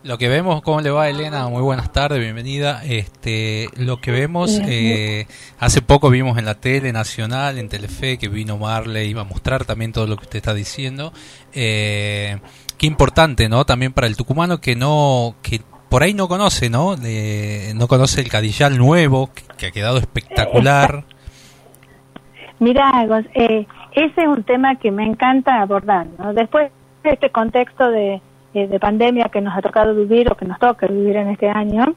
Lo 0.03 0.17
que 0.17 0.29
vemos, 0.29 0.61
¿cómo 0.61 0.79
le 0.81 0.89
va 0.89 1.09
Elena? 1.09 1.47
Muy 1.47 1.61
buenas 1.61 1.91
tardes, 1.91 2.19
bienvenida. 2.19 2.81
Este, 2.85 3.67
lo 3.77 3.97
que 3.97 4.11
vemos, 4.11 4.61
eh, 4.65 5.25
hace 5.59 5.81
poco 5.81 6.09
vimos 6.09 6.37
en 6.37 6.45
la 6.45 6.55
tele 6.55 6.93
nacional, 6.93 7.57
en 7.57 7.67
Telefe, 7.67 8.17
que 8.17 8.29
vino 8.29 8.57
Marley, 8.57 9.09
iba 9.09 9.21
a 9.21 9.25
mostrar 9.25 9.65
también 9.65 9.91
todo 9.91 10.07
lo 10.07 10.15
que 10.15 10.23
usted 10.23 10.37
está 10.37 10.53
diciendo. 10.53 11.11
Eh, 11.53 12.37
qué 12.77 12.87
importante, 12.87 13.49
¿no? 13.49 13.65
También 13.65 13.91
para 13.91 14.07
el 14.07 14.15
tucumano 14.15 14.59
que 14.59 14.75
no, 14.75 15.35
que 15.41 15.61
por 15.89 16.03
ahí 16.03 16.13
no 16.13 16.27
conoce, 16.27 16.69
¿no? 16.69 16.95
No 16.95 17.87
conoce 17.87 18.21
el 18.21 18.29
Cadillal 18.29 18.77
nuevo, 18.77 19.31
que, 19.33 19.43
que 19.57 19.65
ha 19.67 19.71
quedado 19.71 19.97
espectacular. 19.97 21.03
Mira, 22.59 23.05
eh, 23.35 23.67
ese 23.93 24.21
es 24.21 24.27
un 24.27 24.43
tema 24.43 24.75
que 24.75 24.91
me 24.91 25.05
encanta 25.05 25.61
abordar. 25.61 26.07
¿no? 26.17 26.33
Después 26.33 26.71
de 27.03 27.11
este 27.11 27.29
contexto 27.29 27.89
de, 27.89 28.21
eh, 28.57 28.67
de 28.67 28.79
pandemia 28.79 29.29
que 29.29 29.39
nos 29.39 29.55
ha 29.55 29.61
tocado 29.61 29.93
vivir 29.93 30.31
o 30.31 30.35
que 30.35 30.45
nos 30.45 30.57
toca 30.57 30.87
vivir 30.87 31.15
en 31.15 31.29
este 31.29 31.47
año, 31.47 31.93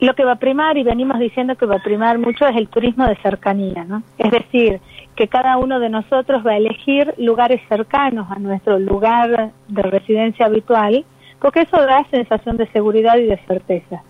lo 0.00 0.14
que 0.14 0.24
va 0.24 0.32
a 0.32 0.36
primar, 0.36 0.78
y 0.78 0.82
venimos 0.82 1.18
diciendo 1.18 1.54
que 1.54 1.66
va 1.66 1.76
a 1.76 1.82
primar 1.82 2.18
mucho, 2.18 2.46
es 2.46 2.56
el 2.56 2.68
turismo 2.68 3.06
de 3.06 3.16
cercanía. 3.16 3.84
¿no? 3.84 4.02
Es 4.16 4.30
decir, 4.30 4.80
que 5.14 5.28
cada 5.28 5.58
uno 5.58 5.80
de 5.80 5.90
nosotros 5.90 6.44
va 6.46 6.52
a 6.52 6.56
elegir 6.56 7.12
lugares 7.18 7.60
cercanos 7.68 8.30
a 8.30 8.38
nuestro 8.38 8.78
lugar 8.78 9.50
de 9.68 9.82
residencia 9.82 10.46
habitual, 10.46 11.04
porque 11.40 11.60
eso 11.60 11.76
da 11.76 12.06
sensación 12.10 12.56
de 12.56 12.66
seguridad 12.68 13.16
y 13.18 13.26
de 13.26 13.36
certeza. 13.46 14.02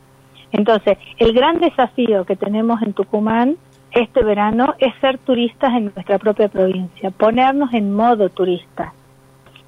Entonces, 0.53 0.99
el 1.18 1.32
gran 1.32 1.59
desafío 1.59 2.24
que 2.24 2.37
tenemos 2.37 2.80
en 2.82 2.93
Tucumán 2.93 3.57
este 3.91 4.22
verano 4.22 4.74
es 4.78 4.95
ser 5.01 5.18
turistas 5.18 5.72
en 5.74 5.93
nuestra 5.95 6.18
propia 6.18 6.49
provincia, 6.49 7.11
ponernos 7.11 7.74
en 7.74 7.93
modo 7.93 8.28
turista. 8.28 8.93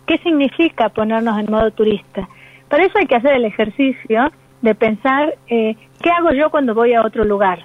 ¿Qué 0.06 0.18
significa 0.18 0.88
ponernos 0.88 1.38
en 1.38 1.50
modo 1.50 1.70
turista? 1.70 2.28
Para 2.68 2.84
eso 2.84 2.98
hay 2.98 3.06
que 3.06 3.16
hacer 3.16 3.34
el 3.34 3.44
ejercicio 3.44 4.30
de 4.62 4.74
pensar 4.74 5.34
eh, 5.48 5.76
qué 6.00 6.10
hago 6.10 6.32
yo 6.32 6.50
cuando 6.50 6.74
voy 6.74 6.94
a 6.94 7.02
otro 7.02 7.24
lugar, 7.24 7.64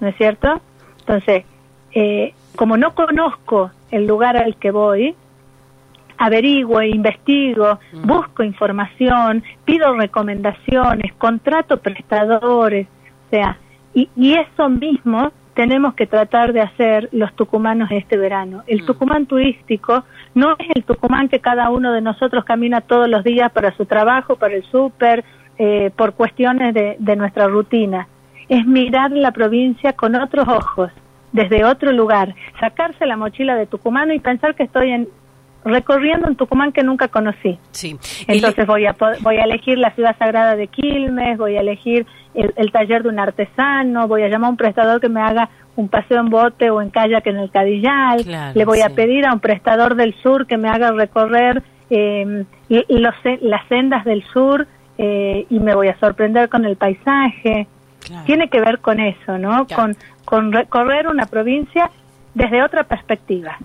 ¿no 0.00 0.08
es 0.08 0.16
cierto? 0.16 0.60
Entonces, 1.00 1.44
eh, 1.92 2.34
como 2.56 2.76
no 2.76 2.94
conozco 2.94 3.70
el 3.90 4.06
lugar 4.06 4.36
al 4.36 4.56
que 4.56 4.70
voy, 4.70 5.14
averiguo, 6.18 6.82
investigo, 6.82 7.78
busco 8.04 8.42
información, 8.42 9.42
pido 9.64 9.94
recomendaciones, 9.94 11.12
contrato 11.14 11.78
prestadores, 11.78 12.86
o 13.26 13.30
sea, 13.30 13.56
y, 13.94 14.08
y 14.16 14.34
eso 14.34 14.68
mismo 14.68 15.32
tenemos 15.58 15.94
que 15.94 16.06
tratar 16.06 16.52
de 16.52 16.60
hacer 16.60 17.08
los 17.10 17.34
tucumanos 17.34 17.90
este 17.90 18.16
verano. 18.16 18.62
El 18.68 18.86
Tucumán 18.86 19.26
turístico 19.26 20.04
no 20.32 20.54
es 20.56 20.68
el 20.72 20.84
Tucumán 20.84 21.28
que 21.28 21.40
cada 21.40 21.68
uno 21.70 21.92
de 21.92 22.00
nosotros 22.00 22.44
camina 22.44 22.80
todos 22.80 23.08
los 23.08 23.24
días 23.24 23.50
para 23.50 23.76
su 23.76 23.84
trabajo, 23.84 24.36
para 24.36 24.54
el 24.54 24.62
súper, 24.62 25.24
eh, 25.58 25.90
por 25.96 26.14
cuestiones 26.14 26.72
de, 26.74 26.94
de 27.00 27.16
nuestra 27.16 27.48
rutina. 27.48 28.06
Es 28.48 28.64
mirar 28.68 29.10
la 29.10 29.32
provincia 29.32 29.94
con 29.94 30.14
otros 30.14 30.46
ojos, 30.46 30.92
desde 31.32 31.64
otro 31.64 31.90
lugar, 31.90 32.36
sacarse 32.60 33.04
la 33.04 33.16
mochila 33.16 33.56
de 33.56 33.66
tucumano 33.66 34.14
y 34.14 34.20
pensar 34.20 34.54
que 34.54 34.62
estoy 34.62 34.92
en, 34.92 35.08
recorriendo 35.64 36.28
un 36.28 36.36
Tucumán 36.36 36.72
que 36.72 36.82
nunca 36.82 37.08
conocí. 37.08 37.58
Sí. 37.72 37.96
Entonces 38.26 38.66
voy 38.66 38.86
a 38.86 38.94
voy 39.20 39.36
a 39.36 39.44
elegir 39.44 39.78
la 39.78 39.90
ciudad 39.94 40.16
sagrada 40.18 40.56
de 40.56 40.68
Quilmes, 40.68 41.38
voy 41.38 41.56
a 41.56 41.60
elegir 41.60 42.06
el, 42.34 42.52
el 42.56 42.70
taller 42.72 43.02
de 43.02 43.08
un 43.08 43.18
artesano, 43.18 44.08
voy 44.08 44.22
a 44.22 44.28
llamar 44.28 44.48
a 44.48 44.50
un 44.50 44.56
prestador 44.56 45.00
que 45.00 45.08
me 45.08 45.20
haga 45.20 45.48
un 45.76 45.88
paseo 45.88 46.20
en 46.20 46.28
bote 46.28 46.70
o 46.70 46.82
en 46.82 46.90
kayak 46.90 47.26
en 47.26 47.36
el 47.36 47.50
Cadillal, 47.50 48.24
Claro, 48.24 48.52
le 48.54 48.64
voy 48.64 48.80
a 48.80 48.90
pedir 48.90 49.26
a 49.26 49.32
un 49.32 49.40
prestador 49.40 49.94
del 49.94 50.14
sur 50.22 50.46
que 50.46 50.56
me 50.56 50.68
haga 50.68 50.90
recorrer 50.90 51.62
eh, 51.90 52.44
los 52.68 53.14
las 53.40 53.68
sendas 53.68 54.04
del 54.04 54.24
sur 54.32 54.66
eh, 54.98 55.46
y 55.48 55.60
me 55.60 55.74
voy 55.74 55.88
a 55.88 55.98
sorprender 55.98 56.48
con 56.48 56.64
el 56.64 56.76
paisaje. 56.76 57.68
Claro. 58.04 58.24
Tiene 58.26 58.48
que 58.48 58.60
ver 58.60 58.80
con 58.80 58.98
eso, 59.00 59.38
¿no? 59.38 59.66
Claro. 59.66 59.82
Con, 59.82 59.96
con 60.24 60.52
recorrer 60.52 61.06
una 61.06 61.26
provincia 61.26 61.90
desde 62.34 62.62
otra 62.62 62.84
perspectiva. 62.84 63.58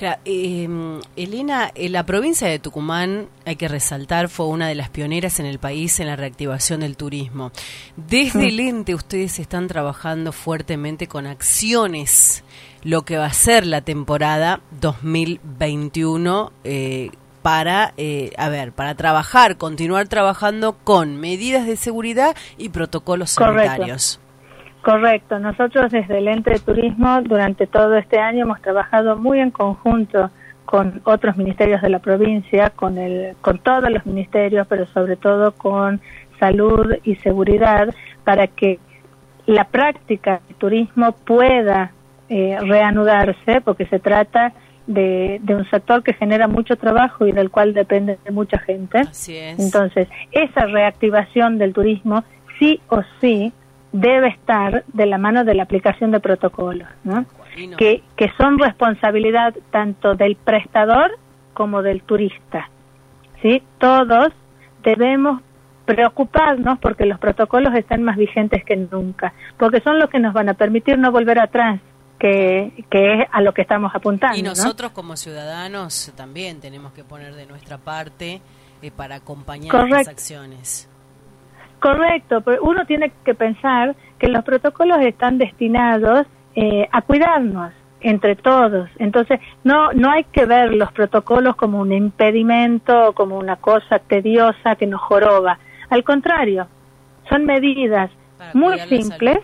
Claro, 0.00 0.18
eh, 0.24 0.66
Elena, 1.14 1.72
eh, 1.74 1.90
la 1.90 2.06
provincia 2.06 2.48
de 2.48 2.58
Tucumán, 2.58 3.28
hay 3.44 3.56
que 3.56 3.68
resaltar, 3.68 4.30
fue 4.30 4.46
una 4.46 4.66
de 4.66 4.74
las 4.74 4.88
pioneras 4.88 5.40
en 5.40 5.44
el 5.44 5.58
país 5.58 6.00
en 6.00 6.06
la 6.06 6.16
reactivación 6.16 6.80
del 6.80 6.96
turismo. 6.96 7.52
Desde 7.98 8.48
el 8.48 8.60
ente 8.60 8.94
ustedes 8.94 9.38
están 9.38 9.68
trabajando 9.68 10.32
fuertemente 10.32 11.06
con 11.06 11.26
acciones, 11.26 12.44
lo 12.82 13.02
que 13.02 13.18
va 13.18 13.26
a 13.26 13.32
ser 13.34 13.66
la 13.66 13.82
temporada 13.82 14.62
2021 14.80 16.50
eh, 16.64 17.10
para, 17.42 17.92
eh, 17.98 18.32
a 18.38 18.48
ver, 18.48 18.72
para 18.72 18.94
trabajar, 18.94 19.58
continuar 19.58 20.08
trabajando 20.08 20.78
con 20.82 21.16
medidas 21.20 21.66
de 21.66 21.76
seguridad 21.76 22.34
y 22.56 22.70
protocolos 22.70 23.34
Correcto. 23.34 23.68
sanitarios. 23.68 24.20
Correcto, 24.82 25.38
nosotros 25.38 25.92
desde 25.92 26.18
el 26.18 26.28
ente 26.28 26.50
de 26.50 26.58
turismo 26.58 27.20
durante 27.22 27.66
todo 27.66 27.96
este 27.96 28.18
año 28.18 28.44
hemos 28.44 28.62
trabajado 28.62 29.16
muy 29.16 29.38
en 29.38 29.50
conjunto 29.50 30.30
con 30.64 31.02
otros 31.04 31.36
ministerios 31.36 31.82
de 31.82 31.90
la 31.90 31.98
provincia, 31.98 32.70
con 32.70 32.96
el, 32.96 33.34
con 33.40 33.58
todos 33.58 33.90
los 33.90 34.06
ministerios, 34.06 34.66
pero 34.68 34.86
sobre 34.86 35.16
todo 35.16 35.52
con 35.52 36.00
salud 36.38 36.94
y 37.04 37.16
seguridad, 37.16 37.92
para 38.24 38.46
que 38.46 38.78
la 39.46 39.64
práctica 39.64 40.40
del 40.46 40.56
turismo 40.56 41.12
pueda 41.12 41.90
eh, 42.28 42.56
reanudarse, 42.60 43.60
porque 43.62 43.84
se 43.86 43.98
trata 43.98 44.52
de, 44.86 45.40
de 45.42 45.56
un 45.56 45.68
sector 45.68 46.02
que 46.02 46.14
genera 46.14 46.46
mucho 46.48 46.76
trabajo 46.76 47.26
y 47.26 47.32
del 47.32 47.50
cual 47.50 47.74
depende 47.74 48.18
de 48.24 48.30
mucha 48.30 48.58
gente. 48.58 48.98
Así 49.00 49.36
es. 49.36 49.58
Entonces, 49.58 50.08
esa 50.30 50.66
reactivación 50.66 51.58
del 51.58 51.74
turismo 51.74 52.24
sí 52.58 52.80
o 52.88 53.02
sí 53.20 53.52
debe 53.92 54.28
estar 54.28 54.84
de 54.92 55.06
la 55.06 55.18
mano 55.18 55.44
de 55.44 55.54
la 55.54 55.64
aplicación 55.64 56.10
de 56.10 56.20
protocolos, 56.20 56.88
¿no? 57.04 57.26
Que, 57.76 58.02
que 58.16 58.30
son 58.38 58.58
responsabilidad 58.58 59.54
tanto 59.70 60.14
del 60.14 60.36
prestador 60.36 61.18
como 61.52 61.82
del 61.82 62.02
turista. 62.02 62.70
¿sí? 63.42 63.62
Todos 63.78 64.32
debemos 64.82 65.42
preocuparnos 65.84 66.78
porque 66.78 67.04
los 67.04 67.18
protocolos 67.18 67.74
están 67.74 68.02
más 68.02 68.16
vigentes 68.16 68.64
que 68.64 68.76
nunca, 68.76 69.32
porque 69.58 69.80
son 69.80 69.98
los 69.98 70.08
que 70.08 70.20
nos 70.20 70.32
van 70.32 70.48
a 70.48 70.54
permitir 70.54 70.98
no 70.98 71.10
volver 71.10 71.40
atrás, 71.40 71.80
que, 72.18 72.72
que 72.90 73.14
es 73.14 73.28
a 73.32 73.40
lo 73.40 73.52
que 73.52 73.62
estamos 73.62 73.92
apuntando. 73.94 74.38
Y 74.38 74.42
¿no? 74.42 74.50
nosotros 74.50 74.92
como 74.92 75.16
ciudadanos 75.16 76.12
también 76.16 76.60
tenemos 76.60 76.92
que 76.92 77.02
poner 77.02 77.34
de 77.34 77.46
nuestra 77.46 77.78
parte 77.78 78.40
eh, 78.82 78.90
para 78.90 79.16
acompañar 79.16 79.70
Correcto. 79.70 79.96
las 79.96 80.08
acciones. 80.08 80.88
Correcto, 81.80 82.42
pero 82.42 82.62
uno 82.62 82.84
tiene 82.84 83.10
que 83.24 83.34
pensar 83.34 83.96
que 84.18 84.28
los 84.28 84.44
protocolos 84.44 85.00
están 85.00 85.38
destinados 85.38 86.26
eh, 86.54 86.86
a 86.92 87.02
cuidarnos 87.02 87.72
entre 88.00 88.36
todos. 88.36 88.88
Entonces, 88.98 89.40
no, 89.64 89.92
no 89.92 90.10
hay 90.10 90.24
que 90.24 90.46
ver 90.46 90.72
los 90.74 90.92
protocolos 90.92 91.56
como 91.56 91.80
un 91.80 91.92
impedimento, 91.92 93.12
como 93.14 93.38
una 93.38 93.56
cosa 93.56 93.98
tediosa 93.98 94.76
que 94.76 94.86
nos 94.86 95.00
joroba. 95.00 95.58
Al 95.88 96.04
contrario, 96.04 96.66
son 97.28 97.44
medidas 97.44 98.10
Para 98.36 98.52
muy 98.54 98.78
simples, 98.80 99.38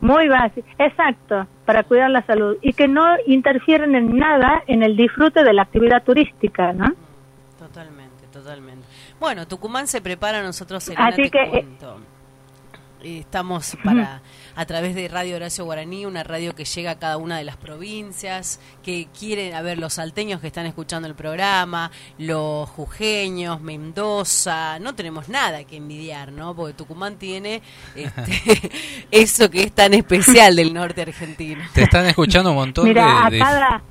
muy 0.00 0.28
básicas, 0.28 0.74
exacto, 0.78 1.46
para 1.64 1.84
cuidar 1.84 2.10
la 2.10 2.22
salud 2.22 2.56
y 2.62 2.72
que 2.72 2.88
no 2.88 3.16
interfieren 3.26 3.94
en 3.94 4.16
nada 4.16 4.62
en 4.66 4.82
el 4.82 4.96
disfrute 4.96 5.42
de 5.42 5.52
la 5.52 5.62
actividad 5.62 6.02
turística, 6.02 6.72
¿no? 6.72 6.92
Totalmente, 7.58 8.26
totalmente. 8.32 8.85
Bueno, 9.20 9.46
Tucumán 9.48 9.86
se 9.88 10.00
prepara, 10.00 10.42
nosotros 10.42 10.86
Elena, 10.88 11.06
Así 11.08 11.30
que, 11.30 11.42
eh, 11.42 11.50
cuento. 11.50 12.00
Estamos 13.02 13.76
para 13.84 14.20
a 14.56 14.64
través 14.66 14.94
de 14.96 15.06
Radio 15.06 15.36
Horacio 15.36 15.64
Guaraní, 15.64 16.06
una 16.06 16.24
radio 16.24 16.56
que 16.56 16.64
llega 16.64 16.92
a 16.92 16.98
cada 16.98 17.18
una 17.18 17.38
de 17.38 17.44
las 17.44 17.56
provincias, 17.56 18.58
que 18.82 19.06
quieren, 19.16 19.54
a 19.54 19.62
ver, 19.62 19.78
los 19.78 19.94
salteños 19.94 20.40
que 20.40 20.48
están 20.48 20.66
escuchando 20.66 21.06
el 21.06 21.14
programa, 21.14 21.92
los 22.18 22.68
jujeños, 22.70 23.60
Mendoza, 23.60 24.78
no 24.80 24.94
tenemos 24.96 25.28
nada 25.28 25.62
que 25.64 25.76
envidiar, 25.76 26.32
¿no? 26.32 26.56
Porque 26.56 26.72
Tucumán 26.74 27.16
tiene 27.16 27.62
este, 27.94 28.72
eso 29.12 29.50
que 29.50 29.62
es 29.64 29.72
tan 29.72 29.94
especial 29.94 30.56
del 30.56 30.74
norte 30.74 31.02
argentino. 31.02 31.62
Te 31.74 31.82
están 31.84 32.06
escuchando 32.06 32.50
un 32.50 32.56
montón 32.56 32.88
Mira, 32.88 33.26
a 33.26 33.30
de, 33.30 33.36
de- 33.36 33.42
cada... 33.42 33.82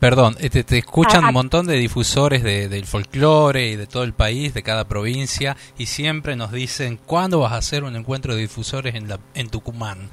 Perdón, 0.00 0.34
eh, 0.40 0.48
te, 0.50 0.64
te 0.64 0.78
escuchan 0.78 1.22
A- 1.24 1.26
a- 1.26 1.28
un 1.28 1.34
montón 1.34 1.66
de 1.66 1.76
difusores 1.76 2.42
de- 2.42 2.68
del 2.68 2.86
folclore 2.86 3.68
y 3.68 3.76
de 3.76 3.86
todo 3.86 4.02
el 4.02 4.12
país, 4.14 4.54
de 4.54 4.62
cada 4.62 4.84
provincia, 4.88 5.56
y 5.78 5.86
siempre 5.86 6.36
nos 6.36 6.52
dicen, 6.52 6.98
¿cuándo 7.04 7.40
vas 7.40 7.52
a 7.52 7.56
hacer 7.58 7.84
un 7.84 7.94
encuentro 7.96 8.34
de 8.34 8.40
difusores 8.40 8.94
en, 8.94 9.08
la, 9.08 9.18
en 9.34 9.50
Tucumán? 9.50 10.08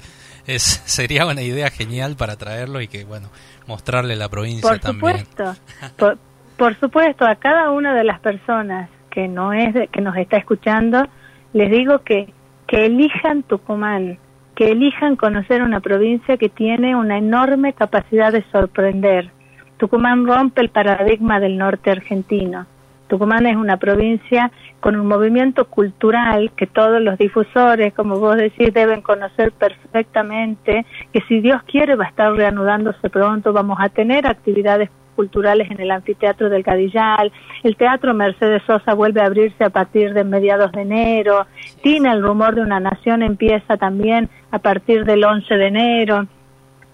Es, 0.46 0.62
sería 0.84 1.26
una 1.26 1.42
idea 1.42 1.70
genial 1.70 2.16
para 2.16 2.36
traerlo 2.36 2.80
y 2.82 2.88
que, 2.88 3.04
bueno, 3.04 3.28
mostrarle 3.66 4.14
la 4.16 4.28
provincia 4.28 4.68
Por 4.68 4.78
también. 4.78 5.18
supuesto, 5.26 5.56
por, 5.96 6.18
por 6.58 6.78
supuesto, 6.80 7.24
a 7.26 7.36
cada 7.36 7.70
una 7.70 7.94
de 7.94 8.04
las 8.04 8.20
personas 8.20 8.90
que 9.10 9.26
no 9.26 9.52
es 9.54 9.72
de- 9.74 9.88
que 9.88 10.00
nos 10.02 10.16
está 10.16 10.36
escuchando, 10.36 11.06
les 11.52 11.70
digo 11.70 12.00
que 12.00 12.32
que 12.66 12.84
elijan 12.84 13.44
Tucumán, 13.44 14.18
que 14.54 14.72
elijan 14.72 15.16
conocer 15.16 15.62
una 15.62 15.80
provincia 15.80 16.36
que 16.36 16.50
tiene 16.50 16.94
una 16.94 17.16
enorme 17.16 17.72
capacidad 17.72 18.30
de 18.30 18.44
sorprender. 18.52 19.30
Tucumán 19.78 20.26
rompe 20.26 20.60
el 20.60 20.68
paradigma 20.68 21.40
del 21.40 21.56
norte 21.56 21.90
argentino. 21.90 22.66
Tucumán 23.08 23.46
es 23.46 23.56
una 23.56 23.78
provincia 23.78 24.50
con 24.80 24.96
un 24.96 25.06
movimiento 25.06 25.64
cultural 25.64 26.50
que 26.56 26.66
todos 26.66 27.00
los 27.00 27.16
difusores, 27.16 27.94
como 27.94 28.18
vos 28.18 28.36
decís, 28.36 28.72
deben 28.74 29.00
conocer 29.00 29.52
perfectamente, 29.52 30.84
que 31.12 31.20
si 31.22 31.40
Dios 31.40 31.62
quiere 31.62 31.96
va 31.96 32.04
a 32.04 32.08
estar 32.08 32.32
reanudándose 32.32 33.08
pronto, 33.08 33.52
vamos 33.52 33.78
a 33.80 33.88
tener 33.88 34.26
actividades 34.26 34.90
culturales 35.16 35.68
en 35.70 35.80
el 35.80 35.90
anfiteatro 35.90 36.48
del 36.48 36.62
Cadillal, 36.62 37.32
el 37.64 37.76
Teatro 37.76 38.14
Mercedes 38.14 38.62
Sosa 38.64 38.94
vuelve 38.94 39.20
a 39.20 39.26
abrirse 39.26 39.64
a 39.64 39.70
partir 39.70 40.14
de 40.14 40.22
mediados 40.22 40.70
de 40.70 40.82
enero, 40.82 41.46
Tina, 41.82 42.12
el 42.12 42.22
rumor 42.22 42.54
de 42.54 42.60
una 42.60 42.78
nación 42.78 43.22
empieza 43.22 43.76
también 43.76 44.28
a 44.52 44.60
partir 44.60 45.04
del 45.04 45.24
11 45.24 45.54
de 45.56 45.66
enero. 45.66 46.26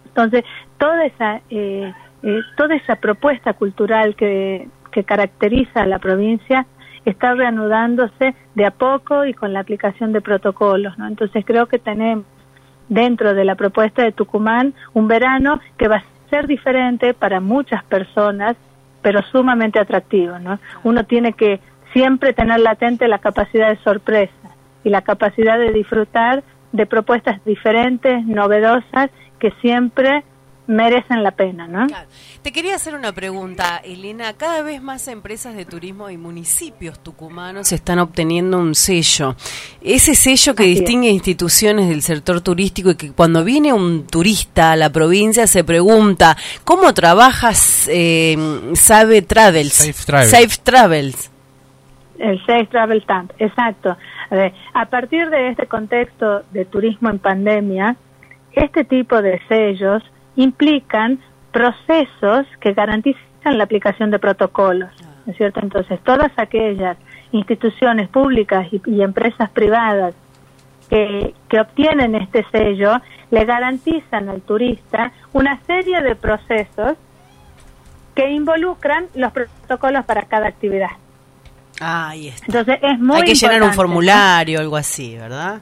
Entonces, 0.06 0.44
toda 0.78 1.04
esa, 1.04 1.40
eh, 1.50 1.92
eh, 2.24 2.40
toda 2.56 2.74
esa 2.74 2.96
propuesta 2.96 3.52
cultural 3.52 4.16
que, 4.16 4.66
que 4.90 5.04
caracteriza 5.04 5.82
a 5.82 5.86
la 5.86 5.98
provincia 5.98 6.66
está 7.04 7.34
reanudándose 7.34 8.34
de 8.54 8.64
a 8.64 8.70
poco 8.70 9.26
y 9.26 9.34
con 9.34 9.52
la 9.52 9.60
aplicación 9.60 10.12
de 10.12 10.22
protocolos. 10.22 10.96
¿no? 10.96 11.06
Entonces, 11.06 11.44
creo 11.44 11.66
que 11.66 11.78
tenemos 11.78 12.24
dentro 12.88 13.34
de 13.34 13.44
la 13.44 13.56
propuesta 13.56 14.02
de 14.02 14.12
Tucumán 14.12 14.72
un 14.94 15.06
verano 15.06 15.60
que 15.76 15.88
va 15.88 15.96
a 15.96 16.04
ser 16.30 16.46
diferente 16.46 17.12
para 17.12 17.40
muchas 17.40 17.84
personas, 17.84 18.56
pero 19.02 19.20
sumamente 19.30 19.78
atractivo. 19.78 20.38
¿no? 20.38 20.58
Uno 20.82 21.04
tiene 21.04 21.34
que 21.34 21.60
siempre 21.92 22.32
tener 22.32 22.60
latente 22.60 23.06
la 23.06 23.18
capacidad 23.18 23.68
de 23.68 23.76
sorpresa 23.82 24.32
y 24.82 24.88
la 24.88 25.02
capacidad 25.02 25.58
de 25.58 25.72
disfrutar 25.72 26.42
de 26.72 26.86
propuestas 26.86 27.44
diferentes, 27.44 28.24
novedosas, 28.24 29.10
que 29.38 29.50
siempre 29.60 30.24
merecen 30.66 31.22
la 31.22 31.32
pena, 31.32 31.66
¿no? 31.66 31.86
Claro. 31.86 32.08
Te 32.42 32.52
quería 32.52 32.74
hacer 32.74 32.94
una 32.94 33.12
pregunta, 33.12 33.80
Elena. 33.84 34.32
Cada 34.34 34.62
vez 34.62 34.82
más 34.82 35.08
empresas 35.08 35.54
de 35.56 35.64
turismo 35.64 36.10
y 36.10 36.16
municipios 36.16 36.98
tucumanos 37.00 37.70
están 37.72 37.98
obteniendo 37.98 38.58
un 38.58 38.74
sello. 38.74 39.36
Ese 39.82 40.14
sello 40.14 40.54
que 40.54 40.64
Así 40.64 40.72
es. 40.72 40.78
distingue 40.80 41.10
instituciones 41.10 41.88
del 41.88 42.02
sector 42.02 42.40
turístico 42.40 42.90
y 42.90 42.96
que 42.96 43.12
cuando 43.12 43.44
viene 43.44 43.72
un 43.72 44.06
turista 44.06 44.72
a 44.72 44.76
la 44.76 44.90
provincia 44.90 45.46
se 45.46 45.64
pregunta, 45.64 46.36
¿cómo 46.64 46.92
trabajas 46.94 47.88
eh, 47.90 48.36
Sabe 48.74 49.22
Travels? 49.22 49.72
Safe 49.72 50.04
Travel. 50.06 50.28
Safe 50.28 50.60
Travels. 50.62 51.30
El 52.18 52.38
Safe 52.46 52.66
Travel 52.66 53.02
Stamp, 53.02 53.32
exacto. 53.38 53.96
A, 54.30 54.34
ver, 54.34 54.54
a 54.72 54.86
partir 54.86 55.28
de 55.30 55.50
este 55.50 55.66
contexto 55.66 56.42
de 56.52 56.64
turismo 56.64 57.10
en 57.10 57.18
pandemia, 57.18 57.96
este 58.52 58.84
tipo 58.84 59.20
de 59.20 59.40
sellos 59.48 60.02
implican 60.36 61.20
procesos 61.52 62.46
que 62.60 62.72
garantizan 62.72 63.58
la 63.58 63.64
aplicación 63.64 64.10
de 64.10 64.18
protocolos, 64.18 64.90
¿no 65.26 65.32
es 65.32 65.36
cierto? 65.36 65.60
Entonces, 65.60 66.00
todas 66.02 66.32
aquellas 66.36 66.96
instituciones 67.32 68.08
públicas 68.08 68.66
y, 68.72 68.80
y 68.86 69.02
empresas 69.02 69.50
privadas 69.50 70.14
que, 70.88 71.34
que 71.48 71.60
obtienen 71.60 72.14
este 72.14 72.44
sello 72.50 73.00
le 73.30 73.44
garantizan 73.44 74.28
al 74.28 74.42
turista 74.42 75.12
una 75.32 75.60
serie 75.66 76.00
de 76.02 76.14
procesos 76.14 76.96
que 78.14 78.30
involucran 78.30 79.06
los 79.14 79.32
protocolos 79.32 80.04
para 80.04 80.22
cada 80.22 80.46
actividad. 80.46 80.90
Ah, 81.80 82.10
ahí 82.10 82.28
está. 82.28 82.46
Entonces 82.46 82.78
es 82.82 82.98
muy 83.00 83.16
Hay 83.16 83.24
que 83.24 83.34
llenar 83.34 83.62
un 83.62 83.72
formulario, 83.72 84.60
algo 84.60 84.76
así, 84.76 85.16
¿verdad? 85.16 85.60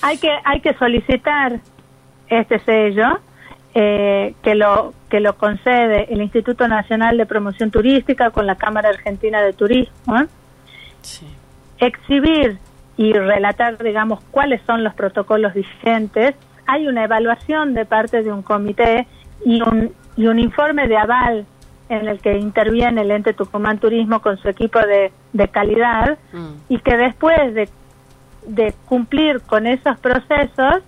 Hay 0.00 0.16
que 0.16 0.30
hay 0.44 0.60
que 0.60 0.72
solicitar 0.74 1.60
este 2.28 2.58
sello 2.60 3.20
eh, 3.74 4.34
que 4.42 4.54
lo 4.54 4.92
que 5.08 5.20
lo 5.20 5.36
concede 5.36 6.12
el 6.12 6.22
Instituto 6.22 6.68
Nacional 6.68 7.16
de 7.16 7.26
Promoción 7.26 7.70
Turística 7.70 8.30
con 8.30 8.46
la 8.46 8.56
Cámara 8.56 8.90
Argentina 8.90 9.40
de 9.42 9.52
Turismo. 9.52 10.16
Exhibir 11.78 12.58
y 12.96 13.12
relatar, 13.12 13.82
digamos, 13.82 14.22
cuáles 14.30 14.60
son 14.66 14.84
los 14.84 14.94
protocolos 14.94 15.54
vigentes. 15.54 16.34
Hay 16.66 16.86
una 16.86 17.04
evaluación 17.04 17.74
de 17.74 17.84
parte 17.84 18.22
de 18.22 18.32
un 18.32 18.42
comité 18.42 19.06
y 19.44 19.60
un, 19.62 19.92
y 20.16 20.26
un 20.26 20.38
informe 20.38 20.86
de 20.88 20.96
aval 20.96 21.46
en 21.88 22.08
el 22.08 22.20
que 22.20 22.38
interviene 22.38 23.02
el 23.02 23.10
ente 23.10 23.34
Tucumán 23.34 23.78
Turismo 23.78 24.20
con 24.20 24.38
su 24.38 24.48
equipo 24.48 24.78
de, 24.78 25.12
de 25.32 25.48
calidad 25.48 26.16
y 26.68 26.78
que 26.78 26.96
después 26.96 27.54
de, 27.54 27.68
de 28.46 28.74
cumplir 28.86 29.40
con 29.42 29.66
esos 29.66 29.98
procesos 29.98 30.82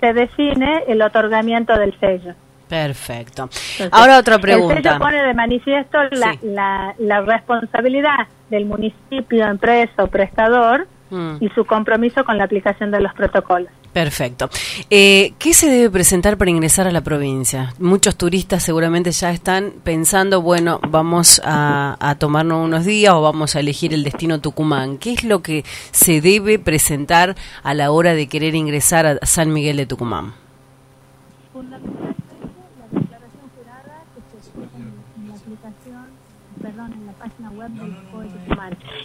se 0.00 0.12
define 0.12 0.84
el 0.88 1.02
otorgamiento 1.02 1.76
del 1.78 1.98
sello. 1.98 2.34
Perfecto. 2.68 3.48
Ahora 3.92 4.18
otra 4.18 4.34
El 4.36 4.40
pregunta. 4.40 4.74
sello 4.82 4.98
pone 4.98 5.22
de 5.22 5.34
manifiesto 5.34 5.98
la, 6.10 6.32
Sí. 6.32 6.38
la, 6.42 6.94
la 6.98 7.20
responsabilidad 7.20 8.26
del 8.50 8.64
municipio, 8.66 9.46
empresa 9.46 10.02
o 10.02 10.06
prestador 10.08 10.86
Mm. 11.10 11.36
y 11.40 11.48
su 11.50 11.64
compromiso 11.64 12.24
con 12.24 12.36
la 12.36 12.44
aplicación 12.44 12.90
de 12.90 13.00
los 13.00 13.12
protocolos. 13.14 13.68
Perfecto. 13.92 14.50
Eh, 14.90 15.32
¿Qué 15.38 15.54
se 15.54 15.70
debe 15.70 15.88
presentar 15.88 16.36
para 16.36 16.50
ingresar 16.50 16.86
a 16.86 16.90
la 16.90 17.00
provincia? 17.00 17.72
Muchos 17.78 18.16
turistas 18.16 18.62
seguramente 18.62 19.10
ya 19.12 19.30
están 19.30 19.72
pensando, 19.84 20.42
bueno, 20.42 20.80
vamos 20.88 21.40
a, 21.44 21.96
a 21.98 22.14
tomarnos 22.16 22.64
unos 22.64 22.84
días 22.84 23.14
o 23.14 23.22
vamos 23.22 23.56
a 23.56 23.60
elegir 23.60 23.94
el 23.94 24.04
destino 24.04 24.40
Tucumán. 24.40 24.98
¿Qué 24.98 25.12
es 25.12 25.24
lo 25.24 25.42
que 25.42 25.64
se 25.92 26.20
debe 26.20 26.58
presentar 26.58 27.36
a 27.62 27.72
la 27.72 27.90
hora 27.90 28.14
de 28.14 28.26
querer 28.26 28.54
ingresar 28.54 29.06
a 29.06 29.24
San 29.24 29.52
Miguel 29.52 29.78
de 29.78 29.86
Tucumán? 29.86 30.34
perdón, 36.66 36.92
en 36.92 37.06
la 37.06 37.12
página 37.12 37.50
web 37.50 37.70
del. 37.70 38.05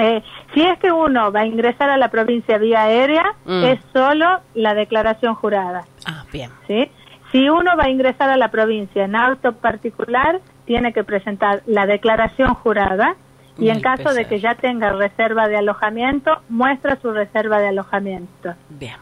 Eh, 0.00 0.22
si 0.54 0.62
es 0.62 0.78
que 0.78 0.92
uno 0.92 1.32
va 1.32 1.40
a 1.40 1.46
ingresar 1.46 1.90
a 1.90 1.96
la 1.96 2.08
provincia 2.08 2.56
vía 2.56 2.82
aérea, 2.84 3.24
Mm. 3.44 3.64
es 3.64 3.80
solo 3.92 4.40
la 4.54 4.74
declaración 4.74 5.34
jurada. 5.34 5.82
Ah, 6.06 6.24
bien. 6.32 6.50
¿sí? 6.68 6.88
Si 7.32 7.48
uno 7.50 7.76
va 7.76 7.84
a 7.84 7.90
ingresar 7.90 8.30
a 8.30 8.36
la 8.36 8.48
provincia 8.48 9.04
en 9.04 9.16
auto 9.16 9.52
particular, 9.52 10.40
tiene 10.66 10.92
que 10.92 11.02
presentar 11.04 11.62
la 11.66 11.84
declaración 11.86 12.54
jurada 12.54 13.16
y 13.58 13.70
en 13.70 13.80
caso 13.80 14.14
de 14.14 14.26
que 14.26 14.38
ya 14.38 14.54
tenga 14.54 14.92
reserva 14.92 15.48
de 15.48 15.56
alojamiento, 15.56 16.30
muestra 16.48 16.96
su 17.02 17.10
reserva 17.10 17.58
de 17.58 17.68
alojamiento. 17.68 18.54
Bien. 18.68 18.94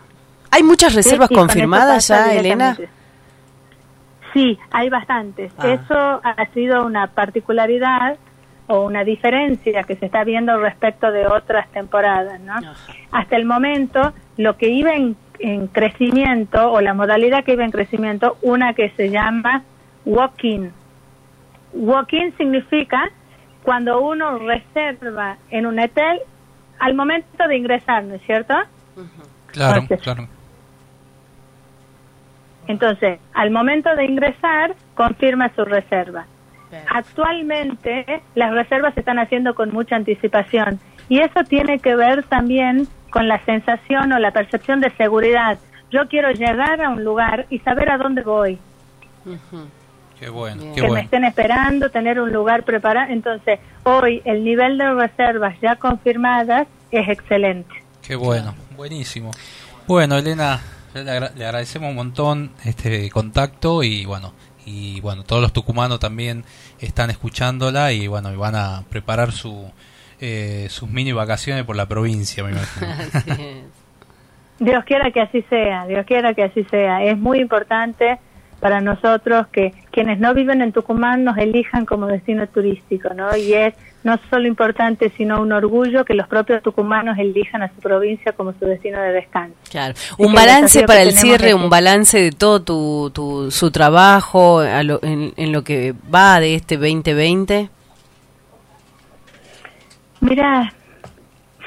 ¿Hay 0.50 0.62
muchas 0.62 0.94
reservas 0.94 1.28
Sí, 1.28 1.34
con 1.34 1.42
confirmadas 1.46 2.08
ya, 2.08 2.32
Elena? 2.32 2.74
Sí, 4.32 4.58
hay 4.70 4.88
bastantes. 4.90 5.52
Ah. 5.58 5.68
Eso 5.68 6.20
ha 6.24 6.46
sido 6.54 6.84
una 6.86 7.08
particularidad 7.08 8.16
o 8.68 8.84
una 8.84 9.04
diferencia 9.04 9.84
que 9.84 9.96
se 9.96 10.06
está 10.06 10.24
viendo 10.24 10.58
respecto 10.58 11.10
de 11.12 11.26
otras 11.26 11.68
temporadas, 11.70 12.40
¿no? 12.40 12.54
Hasta 13.12 13.36
el 13.36 13.44
momento, 13.44 14.12
lo 14.36 14.56
que 14.56 14.68
iba 14.68 14.94
en, 14.94 15.16
en 15.38 15.68
crecimiento 15.68 16.72
o 16.72 16.80
la 16.80 16.94
modalidad 16.94 17.44
que 17.44 17.52
iba 17.52 17.64
en 17.64 17.70
crecimiento, 17.70 18.38
una 18.42 18.74
que 18.74 18.90
se 18.90 19.10
llama 19.10 19.62
walk-in. 20.04 20.72
Walk-in 21.72 22.36
significa 22.36 23.10
cuando 23.62 24.00
uno 24.00 24.38
reserva 24.38 25.36
en 25.50 25.66
un 25.66 25.78
hotel 25.78 26.20
al 26.78 26.94
momento 26.94 27.48
de 27.48 27.56
ingresar, 27.56 28.04
¿no 28.04 28.14
es 28.14 28.22
cierto? 28.22 28.54
Claro, 29.48 29.86
claro. 30.02 30.28
Entonces, 32.66 33.20
al 33.32 33.50
momento 33.50 33.94
de 33.94 34.04
ingresar, 34.04 34.74
confirma 34.94 35.50
su 35.54 35.64
reserva. 35.64 36.26
Actualmente, 36.88 38.22
las 38.34 38.52
reservas 38.52 38.94
se 38.94 39.00
están 39.00 39.18
haciendo 39.18 39.54
con 39.54 39.72
mucha 39.72 39.96
anticipación 39.96 40.80
y 41.08 41.20
eso 41.20 41.44
tiene 41.48 41.78
que 41.78 41.94
ver 41.94 42.24
también 42.24 42.88
con 43.10 43.28
la 43.28 43.42
sensación 43.44 44.12
o 44.12 44.18
la 44.18 44.32
percepción 44.32 44.80
de 44.80 44.90
seguridad. 44.96 45.58
Yo 45.90 46.08
quiero 46.08 46.30
llegar 46.32 46.82
a 46.82 46.90
un 46.90 47.04
lugar 47.04 47.46
y 47.50 47.60
saber 47.60 47.90
a 47.90 47.98
dónde 47.98 48.22
voy, 48.22 48.58
Qué 50.18 50.30
bueno, 50.30 50.62
qué 50.74 50.80
que 50.80 50.88
me 50.88 51.00
estén 51.00 51.24
esperando, 51.24 51.90
tener 51.90 52.20
un 52.20 52.32
lugar 52.32 52.62
preparado. 52.62 53.12
Entonces, 53.12 53.58
hoy 53.82 54.22
el 54.24 54.44
nivel 54.44 54.78
de 54.78 54.94
reservas 54.94 55.54
ya 55.60 55.76
confirmadas 55.76 56.66
es 56.90 57.08
excelente. 57.08 57.74
Qué 58.02 58.16
bueno, 58.16 58.54
buenísimo. 58.76 59.30
Bueno, 59.86 60.16
Elena, 60.16 60.60
le 60.94 61.44
agradecemos 61.44 61.90
un 61.90 61.96
montón 61.96 62.52
este 62.64 63.10
contacto 63.10 63.82
y 63.82 64.06
bueno, 64.06 64.32
y 64.66 65.00
bueno, 65.00 65.22
todos 65.22 65.40
los 65.40 65.52
tucumanos 65.52 66.00
también 66.00 66.44
están 66.80 67.08
escuchándola 67.08 67.92
y 67.92 68.08
bueno, 68.08 68.30
y 68.32 68.36
van 68.36 68.56
a 68.56 68.82
preparar 68.90 69.32
su 69.32 69.70
eh, 70.20 70.66
sus 70.70 70.90
mini 70.90 71.12
vacaciones 71.12 71.64
por 71.64 71.76
la 71.76 71.86
provincia, 71.86 72.42
me 72.42 72.50
imagino. 72.50 72.86
Dios 74.58 74.84
quiera 74.84 75.10
que 75.10 75.20
así 75.20 75.42
sea, 75.48 75.86
Dios 75.86 76.04
quiera 76.06 76.34
que 76.34 76.44
así 76.44 76.64
sea. 76.64 77.04
Es 77.04 77.16
muy 77.16 77.40
importante 77.40 78.18
para 78.66 78.80
nosotros 78.80 79.46
que 79.52 79.72
quienes 79.92 80.18
no 80.18 80.34
viven 80.34 80.60
en 80.60 80.72
Tucumán 80.72 81.22
nos 81.22 81.38
elijan 81.38 81.86
como 81.86 82.08
destino 82.08 82.48
turístico, 82.48 83.14
¿no? 83.14 83.36
Y 83.36 83.52
es 83.54 83.74
no 84.02 84.18
solo 84.28 84.48
importante, 84.48 85.12
sino 85.16 85.40
un 85.40 85.52
orgullo 85.52 86.04
que 86.04 86.14
los 86.14 86.26
propios 86.26 86.64
tucumanos 86.64 87.16
elijan 87.16 87.62
a 87.62 87.68
su 87.68 87.76
provincia 87.80 88.32
como 88.32 88.52
su 88.54 88.64
destino 88.64 89.00
de 89.00 89.12
descanso. 89.12 89.54
Claro. 89.70 89.94
Un 90.18 90.32
balance 90.34 90.82
para 90.84 91.02
el 91.02 91.12
cierre, 91.12 91.54
un 91.54 91.70
balance 91.70 92.20
de 92.20 92.32
todo 92.32 92.60
tu, 92.62 93.10
tu, 93.14 93.52
su 93.52 93.70
trabajo 93.70 94.58
a 94.58 94.82
lo- 94.82 94.98
en, 95.04 95.32
en 95.36 95.52
lo 95.52 95.62
que 95.62 95.94
va 96.12 96.40
de 96.40 96.56
este 96.56 96.74
2020. 96.76 97.68
Mira, 100.20 100.72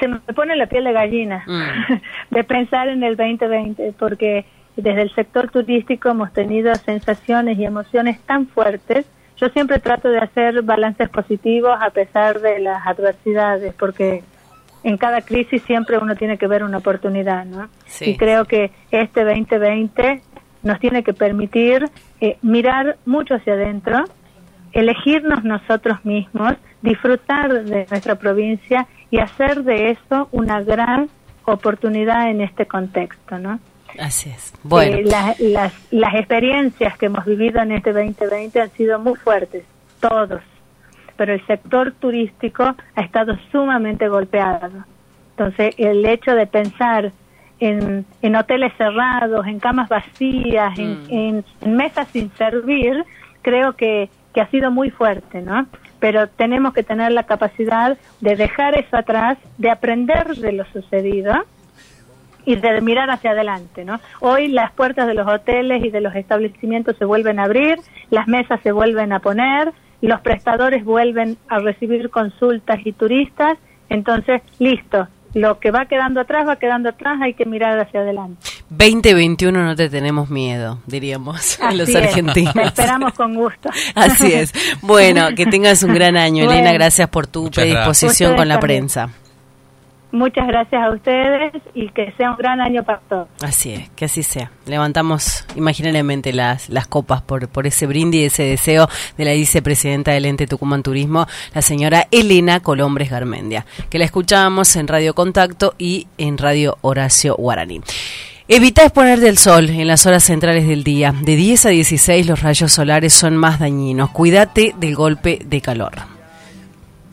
se 0.02 0.08
me 0.10 0.20
pone 0.36 0.54
la 0.58 0.68
piel 0.68 0.84
de 0.84 0.92
gallina 0.92 1.44
Mm. 1.48 1.94
de 2.36 2.44
pensar 2.44 2.90
en 2.90 3.04
el 3.04 3.16
2020, 3.16 3.94
porque 3.98 4.44
desde 4.82 5.02
el 5.04 5.14
sector 5.14 5.50
turístico 5.50 6.10
hemos 6.10 6.32
tenido 6.34 6.74
sensaciones 6.76 7.58
y 7.58 7.66
emociones 7.66 8.20
tan 8.22 8.48
fuertes. 8.48 9.06
Yo 9.38 9.50
siempre 9.50 9.80
trato 9.80 10.10
de 10.10 10.20
hacer 10.20 10.62
balances 10.64 11.10
positivos 11.10 11.78
a 11.80 11.90
pesar 11.92 12.42
de 12.42 12.60
las 12.60 12.86
adversidades, 12.86 13.74
porque 13.74 14.24
en 14.84 14.98
cada 14.98 15.22
crisis 15.22 15.62
siempre 15.64 15.98
uno 15.98 16.16
tiene 16.16 16.38
que 16.38 16.48
ver 16.48 16.64
una 16.64 16.78
oportunidad, 16.78 17.46
¿no? 17.46 17.70
Sí. 17.86 18.12
Y 18.12 18.18
creo 18.18 18.46
que 18.46 18.72
este 18.92 19.24
2020 19.24 20.22
nos 20.64 20.80
tiene 20.80 21.04
que 21.04 21.14
permitir 21.14 21.90
eh, 22.22 22.38
mirar 22.42 22.98
mucho 23.06 23.36
hacia 23.36 23.54
adentro, 23.54 24.04
elegirnos 24.72 25.44
nosotros 25.44 26.04
mismos, 26.06 26.54
disfrutar 26.82 27.64
de 27.64 27.88
nuestra 27.90 28.16
provincia 28.16 28.88
y 29.10 29.20
hacer 29.20 29.64
de 29.64 29.92
eso 29.92 30.28
una 30.32 30.62
gran 30.62 31.10
oportunidad 31.46 32.30
en 32.30 32.42
este 32.42 32.66
contexto, 32.66 33.40
¿no? 33.40 33.60
Así 33.98 34.30
es. 34.30 34.54
Bueno, 34.64 34.98
Eh, 34.98 35.04
la- 35.06 35.36
las, 35.40 35.74
las 35.92 36.14
experiencias 36.16 36.98
que 36.98 37.08
hemos 37.08 37.26
vivido 37.26 37.62
en 37.62 37.72
este 37.72 37.92
2020 37.94 38.62
han 38.62 38.70
sido 38.72 39.00
muy 39.00 39.16
fuertes, 39.16 39.64
todos, 40.00 40.42
pero 41.18 41.34
el 41.34 41.46
sector 41.48 41.94
turístico 42.00 42.76
ha 42.96 43.02
estado 43.02 43.36
sumamente 43.52 44.08
golpeado. 44.08 44.86
Entonces, 45.32 45.74
el 45.78 46.06
hecho 46.06 46.36
de 46.36 46.48
pensar 46.48 47.12
en, 47.60 48.06
en 48.22 48.36
hoteles 48.36 48.72
cerrados, 48.78 49.46
en 49.48 49.60
camas 49.60 49.90
vacías, 49.90 50.78
en, 50.78 50.92
Mm. 51.04 51.08
en- 51.10 51.46
en 51.62 51.76
mesas 51.76 52.08
sin 52.10 52.32
servir, 52.38 53.04
creo 53.42 53.74
que, 53.74 54.10
que 54.34 54.42
ha 54.42 54.48
sido 54.48 54.70
muy 54.72 54.92
fuerte, 54.92 55.42
¿no? 55.42 55.66
Pero 56.00 56.28
tenemos 56.28 56.74
que 56.74 56.84
tener 56.84 57.12
la 57.12 57.24
capacidad 57.24 57.98
de 58.22 58.36
dejar 58.36 58.78
eso 58.78 58.96
atrás, 58.96 59.38
de 59.58 59.70
aprender 59.70 60.36
de 60.36 60.54
lo 60.54 60.66
sucedido 60.66 61.34
y 62.50 62.56
de 62.56 62.82
mirar 62.82 63.12
hacia 63.12 63.32
adelante, 63.32 63.86
¿no? 63.86 64.00
Hoy 64.22 64.48
las 64.48 64.72
puertas 64.72 65.06
de 65.06 65.14
los 65.14 65.28
hoteles 65.28 65.86
y 65.86 65.92
de 65.92 66.02
los 66.02 66.16
establecimientos 66.16 66.98
se 66.98 67.06
vuelven 67.06 67.38
a 67.40 67.44
abrir, 67.44 67.78
las 68.10 68.28
mesas 68.28 68.60
se 68.64 68.72
vuelven 68.72 69.14
a 69.14 69.20
poner, 69.20 69.72
los 70.02 70.20
prestadores 70.22 70.84
vuelven 70.84 71.38
a 71.48 71.60
recibir 71.60 72.10
consultas 72.10 72.80
y 72.84 72.92
turistas, 72.94 73.60
entonces, 73.90 74.42
listo, 74.58 75.08
lo 75.36 75.60
que 75.60 75.70
va 75.70 75.86
quedando 75.86 76.22
atrás 76.22 76.48
va 76.48 76.56
quedando 76.56 76.90
atrás, 76.90 77.20
hay 77.22 77.36
que 77.36 77.46
mirar 77.46 77.80
hacia 77.80 78.00
adelante. 78.00 78.42
2021 78.72 79.64
no 79.64 79.76
te 79.76 79.88
tenemos 79.88 80.32
miedo, 80.32 80.80
diríamos 80.88 81.60
a 81.62 81.72
los 81.72 81.88
Así 81.90 81.98
es, 81.98 82.04
argentinos. 82.04 82.54
te 82.56 82.64
esperamos 82.64 83.14
con 83.14 83.36
gusto. 83.36 83.70
Así 83.96 84.34
es. 84.34 84.54
Bueno, 84.82 85.36
que 85.36 85.46
tengas 85.46 85.84
un 85.84 85.94
gran 85.94 86.18
año, 86.18 86.46
Bueno. 86.46 86.54
Elena. 86.62 86.74
Gracias 86.74 87.10
por 87.10 87.28
tu 87.28 87.52
predisposición 87.52 88.36
con 88.36 88.48
la 88.48 88.60
prensa. 88.60 89.10
Muchas 90.12 90.48
gracias 90.48 90.82
a 90.82 90.90
ustedes 90.90 91.54
y 91.76 91.90
que 91.90 92.12
sea 92.18 92.32
un 92.32 92.38
gran 92.38 92.60
año 92.62 92.84
para 92.84 93.00
todos. 93.00 93.28
Así 93.42 93.74
es, 93.74 93.90
que 93.92 94.06
así 94.06 94.24
sea. 94.24 94.52
Levantamos 94.66 95.46
imaginariamente 95.56 96.34
las, 96.34 96.70
las 96.70 96.88
copas 96.88 97.22
por, 97.22 97.48
por 97.48 97.68
ese 97.68 97.86
brindis, 97.86 98.34
ese 98.34 98.44
deseo 98.44 98.88
de 99.18 99.26
la 99.26 99.34
vicepresidenta 99.34 100.12
del 100.12 100.26
ente 100.26 100.48
Tucumán 100.48 100.82
Turismo, 100.82 101.28
la 101.54 101.62
señora 101.62 102.08
Elena 102.10 102.60
Colombres 102.60 103.12
Garmendia, 103.12 103.66
que 103.90 104.00
la 104.00 104.06
escuchábamos 104.06 104.76
en 104.76 104.88
Radio 104.88 105.14
Contacto 105.14 105.76
y 105.78 106.08
en 106.18 106.40
Radio 106.40 106.78
Horacio 106.82 107.36
Guaraní. 107.36 107.82
Evita 108.48 108.82
exponer 108.82 109.20
del 109.20 109.38
sol 109.38 109.70
en 109.70 109.88
las 109.88 110.08
horas 110.08 110.24
centrales 110.24 110.68
del 110.68 110.84
día. 110.84 111.14
De 111.22 111.36
10 111.36 111.68
a 111.68 111.70
16 111.70 112.26
los 112.26 112.42
rayos 112.42 112.72
solares 112.72 113.14
son 113.14 113.38
más 113.38 113.60
dañinos. 113.60 114.10
Cuídate 114.10 114.74
del 114.80 114.96
golpe 114.96 115.40
de 115.46 115.62
calor. 115.62 116.19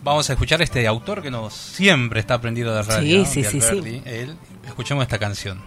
Vamos 0.06 0.30
a 0.30 0.34
escuchar 0.34 0.62
este 0.62 0.86
autor 0.86 1.20
que 1.20 1.32
nos 1.32 1.52
siempre 1.52 2.20
está 2.20 2.34
aprendido 2.34 2.72
de 2.72 2.82
radio. 2.84 3.24
Sí, 3.24 3.42
sí, 3.42 3.42
de 3.42 3.50
sí, 3.50 3.82
sí. 3.82 4.02
Él, 4.04 4.36
escuchemos 4.64 5.02
esta 5.02 5.18
canción. 5.18 5.60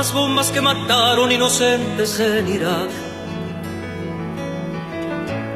Las 0.00 0.14
bombas 0.14 0.50
que 0.50 0.62
mataron 0.62 1.30
inocentes 1.30 2.18
en 2.20 2.48
Irak. 2.48 2.90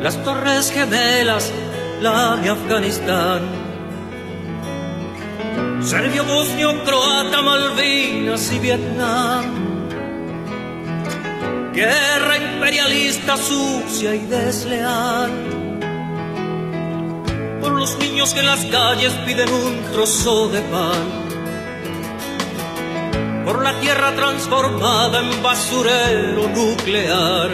Las 0.02 0.22
torres 0.22 0.70
gemelas, 0.70 1.50
la 2.02 2.36
de 2.36 2.50
Afganistán. 2.50 3.40
Serbio, 5.80 6.24
Bosnio, 6.24 6.84
Croata, 6.84 7.40
Malvinas 7.40 8.52
y 8.52 8.58
Vietnam. 8.58 9.44
Guerra 11.72 12.36
imperialista 12.36 13.38
sucia 13.38 14.14
y 14.14 14.26
desleal. 14.26 15.32
Por 17.62 17.72
los 17.72 17.98
niños 17.98 18.34
que 18.34 18.40
en 18.40 18.46
las 18.46 18.62
calles 18.66 19.14
piden 19.24 19.50
un 19.50 19.80
trozo 19.90 20.48
de 20.48 20.60
pan 20.60 21.33
por 23.44 23.62
la 23.62 23.78
tierra 23.80 24.14
transformada 24.14 25.20
en 25.20 25.42
basurero 25.42 26.48
nuclear, 26.48 27.50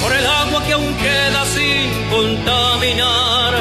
por 0.00 0.12
el 0.12 0.26
agua 0.26 0.64
que 0.64 0.72
aún 0.72 0.94
queda 0.94 1.44
sin 1.44 2.08
contaminar, 2.10 3.54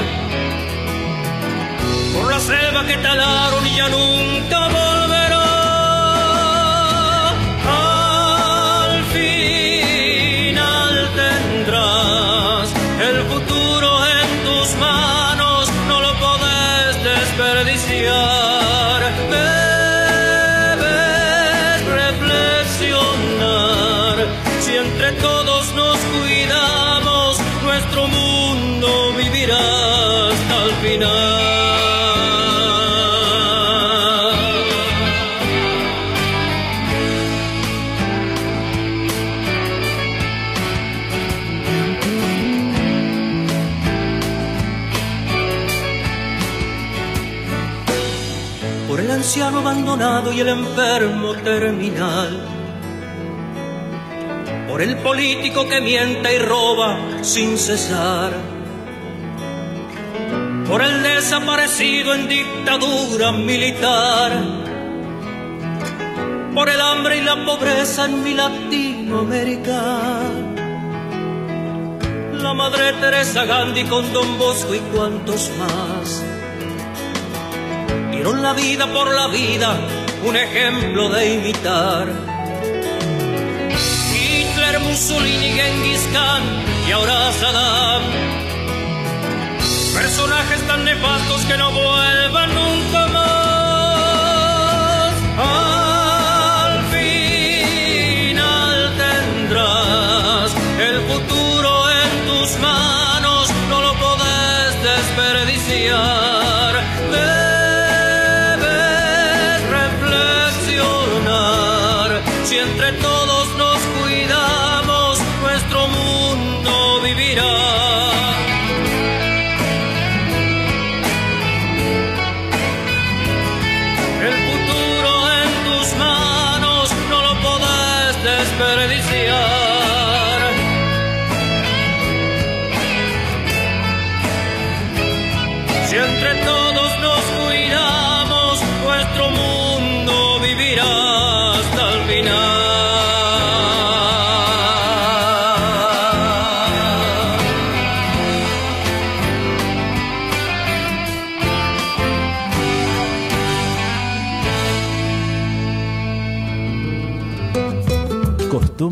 por 2.14 2.32
la 2.32 2.40
selva 2.40 2.86
que 2.86 2.98
talaron 2.98 3.68
y 3.68 3.76
ya 3.76 3.90
nunca 3.90 4.60
volverá. 4.68 4.89
Abandonado 50.00 50.32
y 50.32 50.40
el 50.40 50.48
enfermo 50.48 51.34
terminal, 51.36 52.40
por 54.68 54.82
el 54.82 54.98
político 54.98 55.68
que 55.68 55.82
miente 55.82 56.36
y 56.36 56.40
roba 56.40 56.98
sin 57.22 57.58
cesar, 57.58 58.32
por 60.68 60.82
el 60.82 61.04
desaparecido 61.04 62.14
en 62.14 62.28
dictadura 62.28 63.32
militar, 63.32 64.32
por 66.54 66.70
el 66.70 66.80
hambre 66.80 67.18
y 67.18 67.22
la 67.22 67.46
pobreza 67.46 68.06
en 68.06 68.24
mi 68.24 68.34
Latinoamérica. 68.34 70.22
La 72.42 72.54
madre 72.54 72.94
Teresa 72.94 73.44
Gandhi 73.44 73.84
con 73.84 74.14
Don 74.14 74.38
Bosco 74.38 74.74
y 74.74 74.80
cuantos 74.80 75.52
más 75.60 76.28
dieron 78.20 78.41
la 78.41 78.52
vida 78.52 78.86
por 78.91 79.10
la 79.10 79.28
vida, 79.30 79.80
un 80.26 80.36
ejemplo 80.36 81.08
de 81.08 81.36
imitar. 81.36 82.06
Hitler, 84.12 84.80
Mussolini, 84.82 85.52
Genghis 85.54 86.06
Khan 86.12 86.44
y 86.86 86.91
ahora 86.91 87.32
Saddam. 87.32 88.04
Personajes 89.94 90.68
tan 90.68 90.84
nefastos 90.84 91.46
que 91.46 91.58
no 91.58 91.72
vuelvan 91.72 92.50
nunca 92.56 93.08
más. 93.08 93.39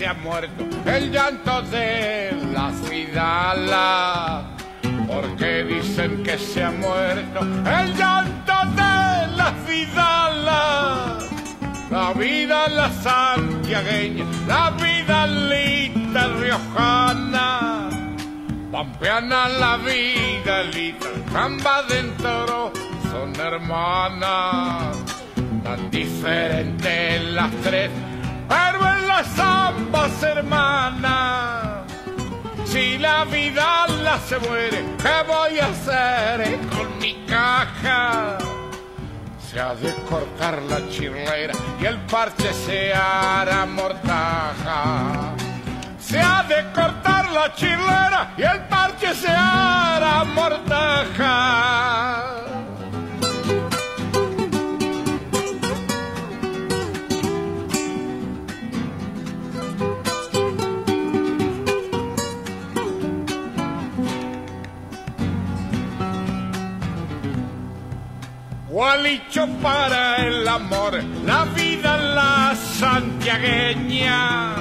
se 0.00 0.06
ha 0.06 0.14
muerto 0.14 0.64
el 0.86 1.12
llanto 1.12 1.60
de 1.60 2.34
la 2.54 2.70
Fidala. 2.70 4.44
Porque 5.06 5.62
dicen 5.64 6.22
que 6.22 6.38
se 6.38 6.64
ha 6.64 6.70
muerto 6.70 7.40
el 7.40 7.94
llanto 7.94 8.54
de 8.80 9.36
la 9.36 9.52
Fidala. 9.66 11.18
La 11.90 12.14
vida 12.14 12.66
la 12.70 12.90
santiagueña, 12.90 14.24
la 14.48 14.70
vida 14.70 15.26
lita 15.26 16.28
riojana. 16.40 17.90
Pampeana 18.72 19.48
la 19.48 19.76
vida 19.76 20.62
lita, 20.62 21.08
samba 21.30 21.82
dentro 21.82 22.72
son 23.10 23.38
hermanas. 23.38 24.96
Tan 25.62 25.90
diferentes 25.90 27.22
las 27.34 27.50
tres, 27.62 27.90
pero 28.48 28.94
en 28.94 28.99
las 29.20 29.38
ambas 29.38 30.22
hermanas. 30.22 31.84
Si 32.64 32.96
la 32.98 33.24
vida 33.24 33.86
la 34.04 34.18
se 34.18 34.38
muere, 34.38 34.84
¿qué 35.02 35.16
voy 35.26 35.58
a 35.58 35.66
hacer 35.66 36.58
con 36.70 36.98
mi 36.98 37.26
caja? 37.26 38.38
Se 39.50 39.60
ha 39.60 39.74
de 39.74 39.94
cortar 40.08 40.62
la 40.62 40.88
chirlera 40.88 41.52
y 41.80 41.84
el 41.84 41.98
parche 42.06 42.50
se 42.52 42.94
hará 42.94 43.66
mortaja. 43.66 45.34
Se 45.98 46.18
ha 46.18 46.42
de 46.44 46.72
cortar 46.72 47.30
la 47.30 47.54
chirlera 47.54 48.32
y 48.38 48.42
el 48.42 48.60
parche 48.68 49.14
se 49.14 49.28
hará 49.28 50.24
mortaja. 50.24 52.39
Gualicho 69.10 69.48
para 69.60 70.24
el 70.24 70.46
amor, 70.46 71.02
la 71.26 71.44
vida 71.46 71.96
la 71.96 72.54
santiagueña. 72.54 74.54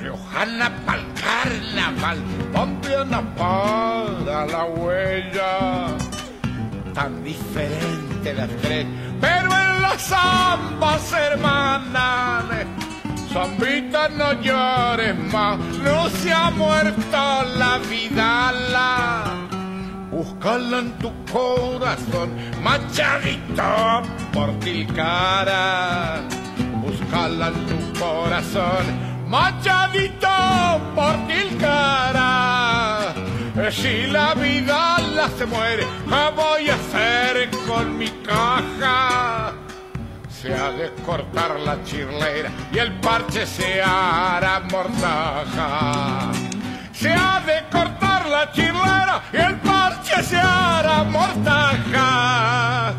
Riojana 0.00 0.72
pa'l 0.84 1.04
carnaval, 1.14 2.18
pampeana 2.52 3.22
para 3.36 4.46
la 4.46 4.64
huella. 4.64 5.86
Tan 6.94 7.22
diferente 7.22 8.34
las 8.34 8.50
tres, 8.60 8.86
pero 9.20 9.44
en 9.44 9.82
las 9.82 10.12
ambas 10.12 11.12
hermanas. 11.12 12.44
Zambita, 13.32 14.08
no 14.08 14.32
llores 14.42 15.16
más, 15.32 15.58
no 15.84 16.08
se 16.08 16.32
ha 16.32 16.50
muerto 16.50 17.44
la 17.56 17.78
vida. 17.88 19.49
La. 20.20 20.26
Búscala 20.26 20.78
en 20.80 20.92
tu 20.98 21.10
corazón, 21.32 22.30
machadito 22.62 24.02
por 24.32 24.50
Tilcara. 24.60 26.20
Búscala 26.82 27.48
en 27.48 27.66
tu 27.66 27.98
corazón, 27.98 28.84
machadito 29.28 30.28
por 30.94 31.14
Tilcara. 31.26 33.14
Eh, 33.56 33.70
Si 33.72 34.06
la 34.08 34.34
vida 34.34 34.98
la 35.14 35.28
se 35.38 35.46
muere, 35.46 35.86
¿qué 36.08 36.30
voy 36.36 36.68
a 36.68 36.74
hacer 36.74 37.48
con 37.66 37.96
mi 37.96 38.08
caja? 38.22 39.52
Se 40.28 40.54
ha 40.54 40.70
de 40.70 40.92
cortar 41.06 41.58
la 41.60 41.82
chirlera 41.84 42.50
y 42.72 42.78
el 42.78 42.92
parche 43.00 43.46
se 43.46 43.82
hará 43.82 44.60
mortaja. 44.70 46.30
Se 46.92 47.10
ha 47.12 47.40
de 47.40 47.64
cortar 47.70 47.89
la 48.30 48.50
chirlera 48.52 49.22
y 49.32 49.36
el 49.36 49.56
parche 49.56 50.22
se 50.22 50.36
hará 50.36 51.02
mortaja. 51.04 52.94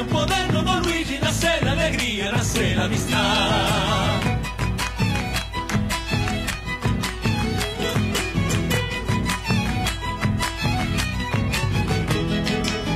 Campo 0.00 0.24
de 0.24 0.48
Nono 0.50 0.80
Luigi 0.80 1.18
nace 1.20 1.60
la 1.62 1.72
alegría, 1.72 2.32
nace 2.32 2.74
la 2.74 2.84
amistad. 2.84 4.22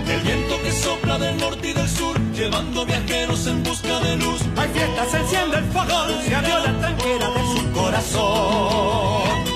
El 0.09 0.21
viento 0.23 0.63
que 0.63 0.73
sopla 0.73 1.19
del 1.19 1.37
norte 1.37 1.69
y 1.69 1.73
del 1.75 1.89
sur, 1.91 2.19
llevando 2.33 2.87
viajeros 2.87 3.47
en 3.49 3.63
busca 3.63 4.01
de 4.01 4.17
luz. 4.17 4.41
Hay 4.57 4.71
fiestas, 4.71 5.11
se 5.11 5.19
enciende 5.19 5.59
el 5.59 5.65
fogón, 5.65 6.23
se 6.27 6.35
abrió 6.35 6.59
la 6.59 6.79
tranquera 6.79 7.29
de 7.29 7.43
su 7.55 7.73
corazón. 7.73 9.54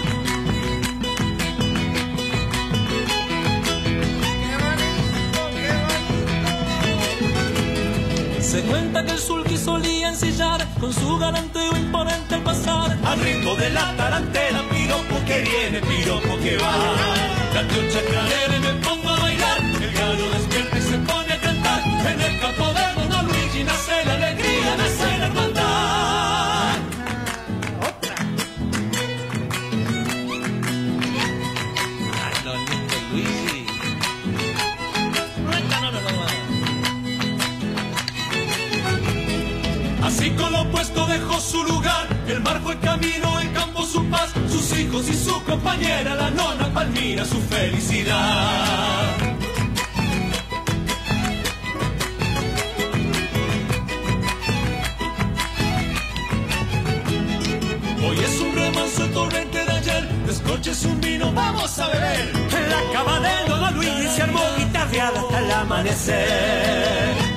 Se 8.48 8.62
cuenta 8.62 9.04
que 9.04 9.12
el 9.12 9.18
sulky 9.18 9.58
solía 9.58 10.08
ensillar 10.08 10.66
con 10.80 10.90
su 10.90 11.18
galanteo 11.18 11.76
imponente 11.76 12.34
al 12.34 12.42
pasar. 12.42 12.96
Al 13.04 13.20
ritmo 13.20 13.54
de 13.56 13.68
la 13.68 13.94
tarantela, 13.94 14.62
piropo 14.70 15.16
que 15.26 15.42
viene, 15.42 15.82
piropo 15.82 16.34
que 16.38 16.56
va. 16.56 16.72
La 17.52 17.68
tío 17.68 17.82
chacarera 17.92 18.56
y 18.56 18.60
me 18.60 18.72
pongo 18.82 19.10
a 19.10 19.20
bailar. 19.20 19.58
El 19.58 19.92
gallo 19.92 20.30
despierta 20.30 20.78
y 20.78 20.80
se 20.80 20.96
pone 20.96 21.32
a 21.34 21.40
cantar. 21.42 21.82
En 22.10 22.20
el 22.22 22.40
campo 22.40 22.72
de 22.72 23.08
Don 23.10 23.26
Luigi 23.26 23.64
nace 23.64 23.97
dejó 41.06 41.40
su 41.40 41.62
lugar, 41.64 42.06
el 42.26 42.40
mar 42.40 42.60
fue 42.62 42.78
camino, 42.78 43.40
el 43.40 43.52
campo 43.52 43.82
su 43.84 44.04
paz, 44.06 44.30
sus 44.50 44.78
hijos 44.78 45.08
y 45.08 45.14
su 45.14 45.42
compañera, 45.44 46.14
la 46.14 46.30
nona 46.30 46.72
Palmira, 46.72 47.24
su 47.24 47.40
felicidad. 47.40 49.16
Hoy 58.06 58.18
es 58.18 58.40
un 58.40 58.54
remanso 58.54 59.04
el 59.04 59.12
torrente 59.12 59.64
de 59.64 59.70
ayer, 59.70 60.08
descorches 60.26 60.84
un 60.84 61.00
vino, 61.00 61.32
vamos 61.32 61.78
a 61.78 61.88
beber. 61.88 62.32
En 62.58 62.70
la 62.70 62.92
cama 62.92 63.20
del 63.20 63.48
Don 63.48 63.74
Luigi 63.74 64.08
se 64.08 64.22
armó 64.22 64.40
guitarreada 64.56 65.20
hasta 65.20 65.38
el 65.38 65.50
amanecer. 65.52 67.27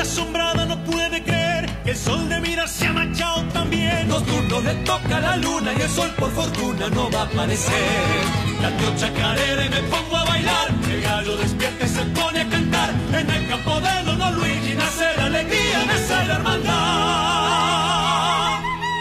Asombrada 0.00 0.64
no 0.64 0.82
puede 0.84 1.22
creer 1.22 1.66
que 1.84 1.90
el 1.90 1.96
sol 1.96 2.28
de 2.28 2.40
mirar 2.40 2.68
se 2.68 2.86
ha 2.86 2.92
manchado 2.92 3.42
también. 3.52 4.08
Los 4.08 4.24
turnos 4.24 4.64
le 4.64 4.74
toca 4.76 5.20
la 5.20 5.36
luna 5.36 5.72
y 5.76 5.82
el 5.82 5.88
sol 5.88 6.10
por 6.18 6.30
fortuna 6.32 6.88
no 6.90 7.10
va 7.10 7.20
a 7.20 7.24
aparecer. 7.24 7.74
La 8.62 8.76
tío 8.76 8.94
chacarera 8.96 9.66
y 9.66 9.68
me 9.68 9.82
pongo 9.82 10.16
a 10.16 10.24
bailar. 10.24 10.68
El 10.90 11.00
gallo 11.02 11.36
despierta 11.36 11.84
y 11.84 11.88
se 11.88 12.02
pone 12.02 12.40
a 12.40 12.48
cantar. 12.48 12.90
En 13.12 13.30
el 13.30 13.48
campo 13.48 13.80
de 13.80 14.02
Dono 14.04 14.30
Luigi 14.32 14.74
nace 14.74 15.04
la 15.16 15.26
alegría, 15.26 15.84
nace 15.86 16.26
la 16.26 16.34
hermandad. 16.34 16.78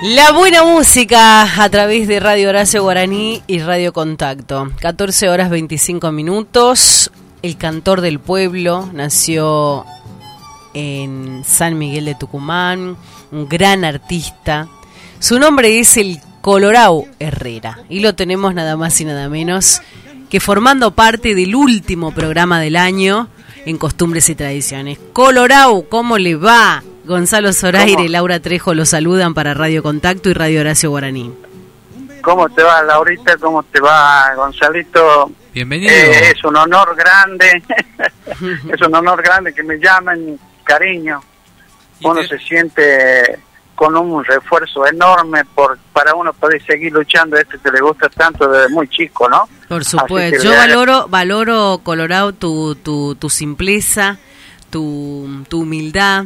La 0.04 0.32
buena 0.32 0.64
música 0.64 1.64
a 1.64 1.70
través 1.70 2.08
de 2.08 2.20
Radio 2.20 2.50
Horacio 2.50 2.84
Guaraní 2.84 3.42
y 3.48 3.60
Radio 3.60 3.94
Contacto. 3.94 4.72
14 4.80 5.30
horas 5.30 5.50
25 5.50 6.12
minutos. 6.12 7.12
El 7.42 7.58
cantor 7.58 8.02
del 8.02 8.20
pueblo 8.20 8.90
nació 8.94 9.86
en 10.78 11.44
San 11.44 11.78
Miguel 11.78 12.06
de 12.06 12.16
Tucumán, 12.16 12.96
un 13.32 13.50
gran 13.50 13.84
artista. 13.84 14.68
Su 15.20 15.40
nombre 15.40 15.80
es 15.80 15.98
el 15.98 16.20
Colorado 16.42 17.06
Herrera 17.20 17.80
y 17.90 18.02
lo 18.02 18.14
tenemos 18.16 18.54
nada 18.54 18.78
más 18.78 19.02
y 19.02 19.06
nada 19.06 19.28
menos 19.28 19.82
que 20.30 20.40
formando 20.40 20.92
parte 20.92 21.34
del 21.34 21.56
último 21.56 22.14
programa 22.14 22.60
del 22.60 22.76
año 22.76 23.28
en 23.66 23.78
Costumbres 23.78 24.30
y 24.30 24.36
Tradiciones. 24.36 25.00
Colorado, 25.14 25.90
¿cómo 25.90 26.18
le 26.18 26.36
va? 26.36 26.84
Gonzalo 27.06 27.54
Zoraire 27.54 28.04
y 28.04 28.08
Laura 28.10 28.40
Trejo 28.40 28.74
lo 28.74 28.86
saludan 28.86 29.34
para 29.34 29.54
Radio 29.54 29.82
Contacto 29.82 30.30
y 30.30 30.34
Radio 30.34 30.62
Horacio 30.62 30.90
Guaraní. 30.90 31.34
¿Cómo 32.22 32.50
te 32.50 32.62
va, 32.62 32.84
Laurita? 32.84 33.38
¿Cómo 33.38 33.64
te 33.64 33.80
va, 33.80 34.34
Gonzalito? 34.36 35.32
Bienvenido. 35.54 35.92
Eh, 35.92 36.32
es 36.36 36.44
un 36.44 36.56
honor 36.56 36.96
grande, 36.96 37.64
es 38.74 38.82
un 38.82 38.94
honor 38.94 39.24
grande 39.24 39.54
que 39.54 39.64
me 39.64 39.80
llamen, 39.80 40.38
cariño. 40.68 41.22
Uno 42.04 42.22
se 42.24 42.38
siente 42.38 43.40
con 43.74 43.96
un 43.96 44.24
refuerzo 44.26 44.86
enorme 44.88 45.46
por 45.56 45.78
para 45.94 46.16
uno 46.16 46.34
poder 46.34 46.64
seguir 46.66 46.92
luchando 46.92 47.38
esto 47.38 47.58
que 47.64 47.72
le 47.72 47.80
gusta 47.80 48.10
tanto 48.10 48.48
desde 48.48 48.70
muy 48.70 48.88
chico, 48.88 49.30
¿no? 49.30 49.48
Por 49.70 49.86
supuesto, 49.86 50.44
yo 50.44 50.52
valoro, 50.52 51.08
valoro 51.08 51.82
Colorado 51.84 52.34
tu, 52.34 52.76
tu, 52.76 53.16
tu 53.16 53.30
simpleza, 53.30 54.18
tu, 54.70 55.44
tu 55.48 55.62
humildad. 55.62 56.26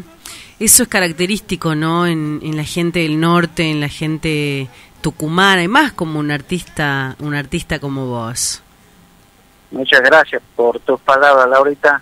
Eso 0.59 0.83
es 0.83 0.89
característico, 0.89 1.75
¿no? 1.75 2.05
En, 2.07 2.39
en 2.43 2.55
la 2.55 2.63
gente 2.63 2.99
del 2.99 3.19
norte, 3.19 3.69
en 3.69 3.81
la 3.81 3.89
gente 3.89 4.69
tucumana, 5.01 5.63
y 5.63 5.67
más 5.67 5.91
como 5.91 6.19
un 6.19 6.31
artista, 6.31 7.15
un 7.19 7.33
artista 7.33 7.79
como 7.79 8.05
vos. 8.05 8.61
Muchas 9.71 10.01
gracias 10.01 10.41
por 10.55 10.79
tus 10.81 10.99
palabras, 11.01 11.49
Laurita. 11.49 11.99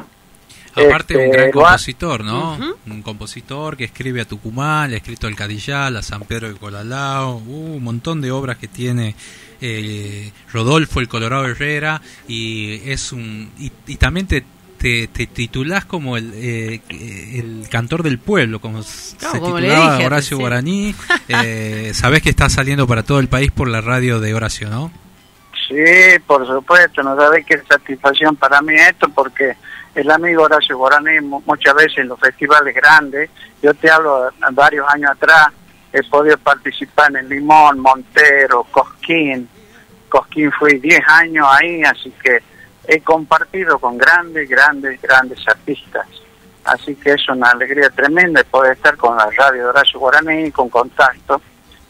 Aparte 0.86 1.16
un 1.16 1.24
Este, 1.24 1.38
gran 1.38 1.52
compositor, 1.52 2.24
¿no? 2.24 2.58
Un 2.88 3.02
compositor 3.02 3.78
que 3.78 3.86
escribe 3.86 4.22
a 4.22 4.26
Tucumán, 4.26 4.90
le 4.90 4.96
ha 4.96 5.00
escrito 5.00 5.28
al 5.28 5.36
Cadillal, 5.36 5.96
a 5.98 6.02
San 6.02 6.22
Pedro 6.22 6.48
de 6.50 6.56
Colalao, 6.56 7.36
uh, 7.38 7.76
un 7.76 7.84
montón 7.84 8.22
de 8.22 8.32
obras 8.32 8.58
que 8.58 8.68
tiene 8.68 9.16
eh, 9.62 10.32
Rodolfo 10.54 11.00
el 11.00 11.08
Colorado 11.08 11.46
Herrera 11.46 12.02
y 12.28 12.90
es 12.90 13.12
un 13.12 13.52
y, 13.60 13.72
y 13.88 13.98
también 13.98 14.26
te, 14.28 14.44
te, 14.78 15.08
te 15.08 15.28
titulás 15.28 15.86
como 15.86 16.16
el, 16.18 16.32
eh, 16.36 16.82
el 16.90 17.68
cantor 17.70 18.02
del 18.04 18.18
pueblo, 18.20 18.60
como 18.62 18.82
Claro, 19.18 19.34
se 19.34 19.40
como 19.40 19.58
titulaba 19.58 19.98
dije 19.98 20.06
Horacio 20.06 20.38
recién. 20.38 20.40
Guaraní. 20.40 20.96
Eh, 21.32 21.92
sabés 21.94 22.24
que 22.24 22.30
está 22.32 22.50
saliendo 22.50 22.88
para 22.88 23.04
todo 23.04 23.20
el 23.20 23.28
país 23.28 23.52
por 23.52 23.68
la 23.68 23.82
radio 23.82 24.20
de 24.20 24.34
Horacio, 24.34 24.68
¿no? 24.68 24.92
Sí, 25.68 25.76
por 26.26 26.48
supuesto, 26.48 27.04
no 27.04 27.16
sabés 27.16 27.46
qué 27.46 27.62
satisfacción 27.70 28.36
para 28.36 28.60
mí 28.64 28.74
esto, 28.74 29.08
porque 29.10 29.56
el 29.96 30.10
amigo 30.12 30.44
Horacio 30.44 30.78
Guaraní 30.78 31.20
mu- 31.22 31.42
muchas 31.46 31.74
veces 31.76 31.98
en 32.00 32.08
los 32.10 32.20
festivales 32.20 32.74
grandes, 32.76 33.30
yo 33.62 33.74
te 33.74 33.90
hablo 33.90 34.30
varios 34.52 34.88
años 34.90 35.12
atrás, 35.12 35.48
he 35.92 36.04
podido 36.04 36.38
participar 36.38 37.16
en 37.16 37.28
Limón, 37.30 37.80
Montero, 37.80 38.64
Cosquín, 38.72 39.50
Cosquín 40.08 40.52
fui 40.52 40.80
10 40.80 41.02
años 41.08 41.48
ahí, 41.50 41.84
así 41.84 42.12
que 42.24 42.40
he 42.88 43.02
compartido 43.02 43.78
con 43.80 43.98
grandes, 43.98 44.48
grandes, 44.50 45.02
grandes 45.02 45.40
artistas. 45.48 46.08
Así 46.66 46.96
que 46.96 47.14
es 47.14 47.28
una 47.30 47.52
alegría 47.52 47.90
tremenda 47.90 48.44
poder 48.44 48.74
estar 48.74 48.96
con 48.98 49.16
la 49.18 49.30
radio 49.32 49.64
de 49.64 49.70
Horacio 49.70 50.00
Guaraní, 50.00 50.52
con 50.52 50.70
contacto, 50.70 51.42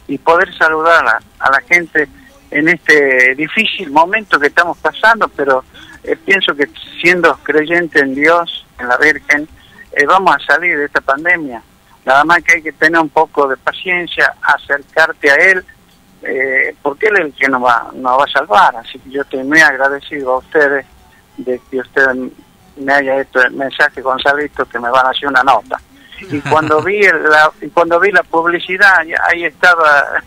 y 0.06 0.16
poder 0.18 0.52
saludar 0.56 1.04
a 1.38 1.50
la 1.50 1.60
gente 1.62 2.08
en 2.50 2.68
este 2.68 3.34
difícil 3.36 3.90
momento 3.90 4.38
que 4.40 4.48
estamos 4.48 4.76
pasando, 4.78 5.28
pero 5.28 5.64
eh, 6.04 6.16
pienso 6.16 6.54
que 6.54 6.68
siendo 7.00 7.34
creyente 7.42 8.00
en 8.00 8.14
Dios, 8.14 8.66
en 8.78 8.88
la 8.88 8.96
Virgen, 8.96 9.48
eh, 9.92 10.06
vamos 10.06 10.34
a 10.36 10.52
salir 10.52 10.78
de 10.78 10.86
esta 10.86 11.00
pandemia. 11.00 11.62
Nada 12.04 12.24
más 12.24 12.42
que 12.42 12.54
hay 12.54 12.62
que 12.62 12.72
tener 12.72 13.00
un 13.00 13.10
poco 13.10 13.46
de 13.46 13.56
paciencia, 13.56 14.34
acercarte 14.42 15.30
a 15.30 15.34
Él, 15.34 15.64
eh, 16.22 16.74
porque 16.82 17.08
Él 17.08 17.16
es 17.16 17.24
el 17.26 17.34
que 17.34 17.48
nos 17.48 17.62
va, 17.62 17.90
nos 17.94 18.18
va 18.18 18.24
a 18.24 18.32
salvar. 18.32 18.76
Así 18.76 18.98
que 18.98 19.10
yo 19.10 19.22
estoy 19.22 19.44
muy 19.44 19.60
agradecido 19.60 20.32
a 20.32 20.38
ustedes 20.38 20.86
de 21.36 21.60
que 21.70 21.78
ustedes 21.78 22.16
me 22.76 22.92
haya 22.92 23.20
hecho 23.20 23.42
el 23.42 23.52
mensaje, 23.52 24.00
Gonzalito, 24.00 24.64
que 24.66 24.78
me 24.78 24.90
van 24.90 25.06
a 25.06 25.10
hacer 25.10 25.28
una 25.28 25.42
nota. 25.42 25.78
Y 26.30 26.40
cuando 26.40 26.82
vi 26.82 27.02
la, 27.02 27.50
y 27.60 27.68
cuando 27.68 27.98
vi 27.98 28.10
la 28.12 28.22
publicidad, 28.22 28.98
ahí 29.28 29.44
estaba 29.44 30.22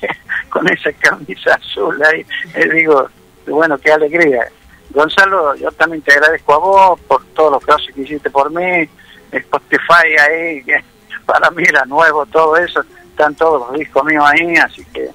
con 0.50 0.68
esa 0.68 0.92
camisa 0.92 1.54
azul 1.54 2.00
ahí, 2.04 2.26
digo, 2.72 3.08
bueno, 3.46 3.78
qué 3.78 3.92
alegría. 3.92 4.48
Gonzalo, 4.96 5.54
yo 5.56 5.70
también 5.72 6.00
te 6.00 6.14
agradezco 6.14 6.54
a 6.54 6.58
vos 6.58 7.00
por 7.00 7.22
todos 7.34 7.52
los 7.52 7.64
casos 7.66 7.86
que 7.94 8.00
hiciste 8.00 8.30
por 8.30 8.50
mí, 8.50 8.88
Spotify 9.30 10.16
ahí, 10.18 10.64
que 10.64 10.82
para 11.26 11.50
mí 11.50 11.62
era 11.68 11.84
nuevo 11.84 12.24
todo 12.24 12.56
eso, 12.56 12.82
están 13.10 13.34
todos 13.34 13.68
los 13.68 13.78
discos 13.78 14.02
míos 14.06 14.24
ahí, 14.26 14.56
así 14.56 14.82
que 14.94 15.10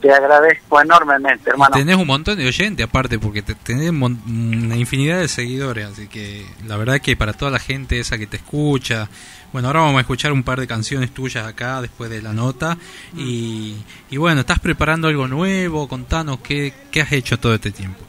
te 0.00 0.10
agradezco 0.10 0.80
enormemente, 0.80 1.50
hermano. 1.50 1.76
Tenés 1.76 1.96
un 1.96 2.06
montón 2.06 2.38
de 2.38 2.46
oyentes 2.46 2.86
aparte, 2.86 3.18
porque 3.18 3.42
te, 3.42 3.54
tenés 3.54 3.90
una 3.90 4.76
infinidad 4.76 5.18
de 5.18 5.28
seguidores, 5.28 5.88
así 5.88 6.08
que 6.08 6.46
la 6.66 6.78
verdad 6.78 6.98
que 6.98 7.14
para 7.14 7.34
toda 7.34 7.50
la 7.50 7.58
gente 7.58 8.00
esa 8.00 8.16
que 8.16 8.26
te 8.26 8.38
escucha, 8.38 9.10
bueno, 9.52 9.68
ahora 9.68 9.80
vamos 9.80 9.98
a 9.98 10.00
escuchar 10.00 10.32
un 10.32 10.42
par 10.42 10.58
de 10.58 10.66
canciones 10.66 11.12
tuyas 11.12 11.46
acá 11.46 11.82
después 11.82 12.08
de 12.08 12.22
la 12.22 12.32
nota, 12.32 12.78
y, 13.14 13.76
y 14.08 14.16
bueno, 14.16 14.40
¿estás 14.40 14.58
preparando 14.58 15.08
algo 15.08 15.28
nuevo? 15.28 15.86
Contanos 15.86 16.38
qué, 16.40 16.72
qué 16.90 17.02
has 17.02 17.12
hecho 17.12 17.38
todo 17.38 17.52
este 17.52 17.72
tiempo. 17.72 18.06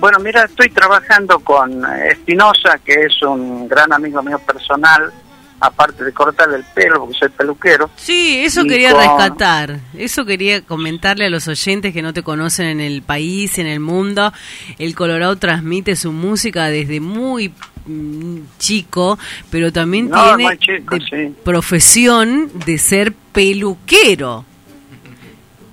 Bueno, 0.00 0.18
mira, 0.18 0.44
estoy 0.44 0.70
trabajando 0.70 1.38
con 1.40 1.84
eh, 1.84 2.08
Espinosa, 2.12 2.78
que 2.84 2.94
es 2.94 3.22
un 3.22 3.68
gran 3.68 3.92
amigo 3.92 4.22
mío 4.22 4.38
personal, 4.38 5.12
aparte 5.60 6.02
de 6.04 6.12
cortarle 6.12 6.56
el 6.56 6.64
pelo, 6.74 7.00
porque 7.00 7.18
soy 7.18 7.28
peluquero. 7.28 7.90
Sí, 7.96 8.42
eso 8.42 8.64
quería 8.64 8.92
con- 8.92 9.00
rescatar. 9.02 9.78
Eso 9.94 10.24
quería 10.24 10.62
comentarle 10.62 11.26
a 11.26 11.30
los 11.30 11.46
oyentes 11.48 11.92
que 11.92 12.00
no 12.00 12.14
te 12.14 12.22
conocen 12.22 12.66
en 12.66 12.80
el 12.80 13.02
país, 13.02 13.58
en 13.58 13.66
el 13.66 13.78
mundo. 13.80 14.32
El 14.78 14.94
Colorado 14.94 15.36
transmite 15.36 15.96
su 15.96 16.12
música 16.12 16.68
desde 16.68 16.98
muy 17.00 17.52
mm, 17.84 18.38
chico, 18.58 19.18
pero 19.50 19.70
también 19.70 20.08
No, 20.08 20.34
tiene 20.34 20.56
chico, 20.58 20.94
de 20.94 21.00
sí. 21.02 21.34
profesión 21.44 22.50
de 22.64 22.78
ser 22.78 23.12
peluquero. 23.12 24.46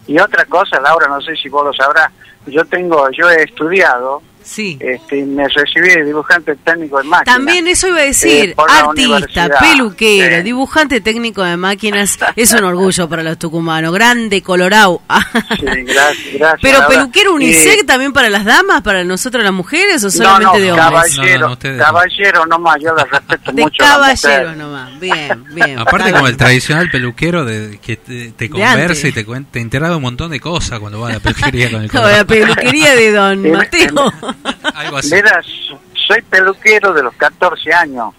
Y 0.06 0.20
otra 0.20 0.44
cosa, 0.46 0.82
Laura, 0.82 1.08
no 1.08 1.22
sé 1.22 1.36
si 1.36 1.48
vos 1.50 1.66
lo 1.66 1.74
sabrás, 1.74 2.12
yo 2.48 2.66
tengo, 2.66 3.10
yo 3.12 3.30
he 3.30 3.44
estudiado, 3.44 4.22
sí. 4.48 4.78
este, 4.80 5.24
me 5.26 5.48
recibí 5.48 5.90
de 5.90 6.06
dibujante 6.06 6.56
técnico 6.56 6.98
de 6.98 7.04
máquinas. 7.04 7.26
También 7.36 7.68
eso 7.68 7.88
iba 7.88 8.00
a 8.00 8.04
decir, 8.04 8.50
eh, 8.52 8.56
la 8.68 8.80
artista, 8.80 9.50
peluquero, 9.60 10.38
Sí. 10.38 10.44
dibujante 10.44 11.02
técnico 11.02 11.44
de 11.44 11.58
máquinas, 11.58 12.18
es 12.36 12.54
un 12.54 12.64
orgullo 12.64 13.08
para 13.10 13.24
los 13.24 13.38
tucumanos, 13.38 13.94
grande 13.94 14.42
Colorado. 14.42 15.02
Sí, 15.58 15.66
gracias, 15.66 16.34
gracias. 16.34 16.60
Pero 16.62 16.88
peluquero 16.88 17.34
unisex 17.34 17.84
Y- 17.84 17.86
también 17.86 18.14
para 18.14 18.30
las 18.30 18.46
damas, 18.46 18.82
para 18.82 19.04
nosotros 19.04 19.44
las 19.44 19.54
mujeres 19.54 20.04
o 20.04 20.10
solamente 20.10 20.58
no, 20.60 20.64
de 20.64 20.72
hombres. 20.72 21.16
caballero, 21.16 21.50
No, 21.50 21.56
no, 21.72 21.78
caballero 21.84 22.46
nomás, 22.46 22.78
yo 22.82 22.94
la 22.96 23.04
respeto 23.06 23.52
De 23.52 23.62
mucho. 23.64 23.84
mujer. 23.84 24.58
nomás. 24.58 25.00
Bien, 25.00 25.44
bien. 25.54 25.80
Aparte 25.80 26.12
como 26.12 26.28
el 26.28 26.38
tradicional 26.38 26.90
peluquero 26.90 27.44
de, 27.46 27.80
que 27.82 27.98
te, 27.98 28.50
conversa 28.50 29.08
y 29.08 29.12
te, 29.12 29.26
cuen- 29.26 29.46
te 29.50 29.60
entera 29.60 29.90
de 29.90 29.96
un 29.96 30.02
montón 30.02 30.32
de 30.32 30.40
cosas 30.40 30.80
cuando 30.80 31.00
va 31.02 31.10
a 31.10 31.14
la 31.14 31.20
peluquería 31.20 31.72
con 31.72 31.82
el 31.82 31.90
la 31.94 32.26
peluquería 32.26 32.96
de 32.96 33.12
Don 33.12 33.52
Mateo. 33.52 34.14
Algo 34.76 34.98
así. 34.98 35.16
Mira, 35.16 35.42
soy 36.08 36.22
peluquero 36.24 36.94
de 36.94 37.04
los 37.04 37.14
14 37.16 37.74
años. 37.74 38.14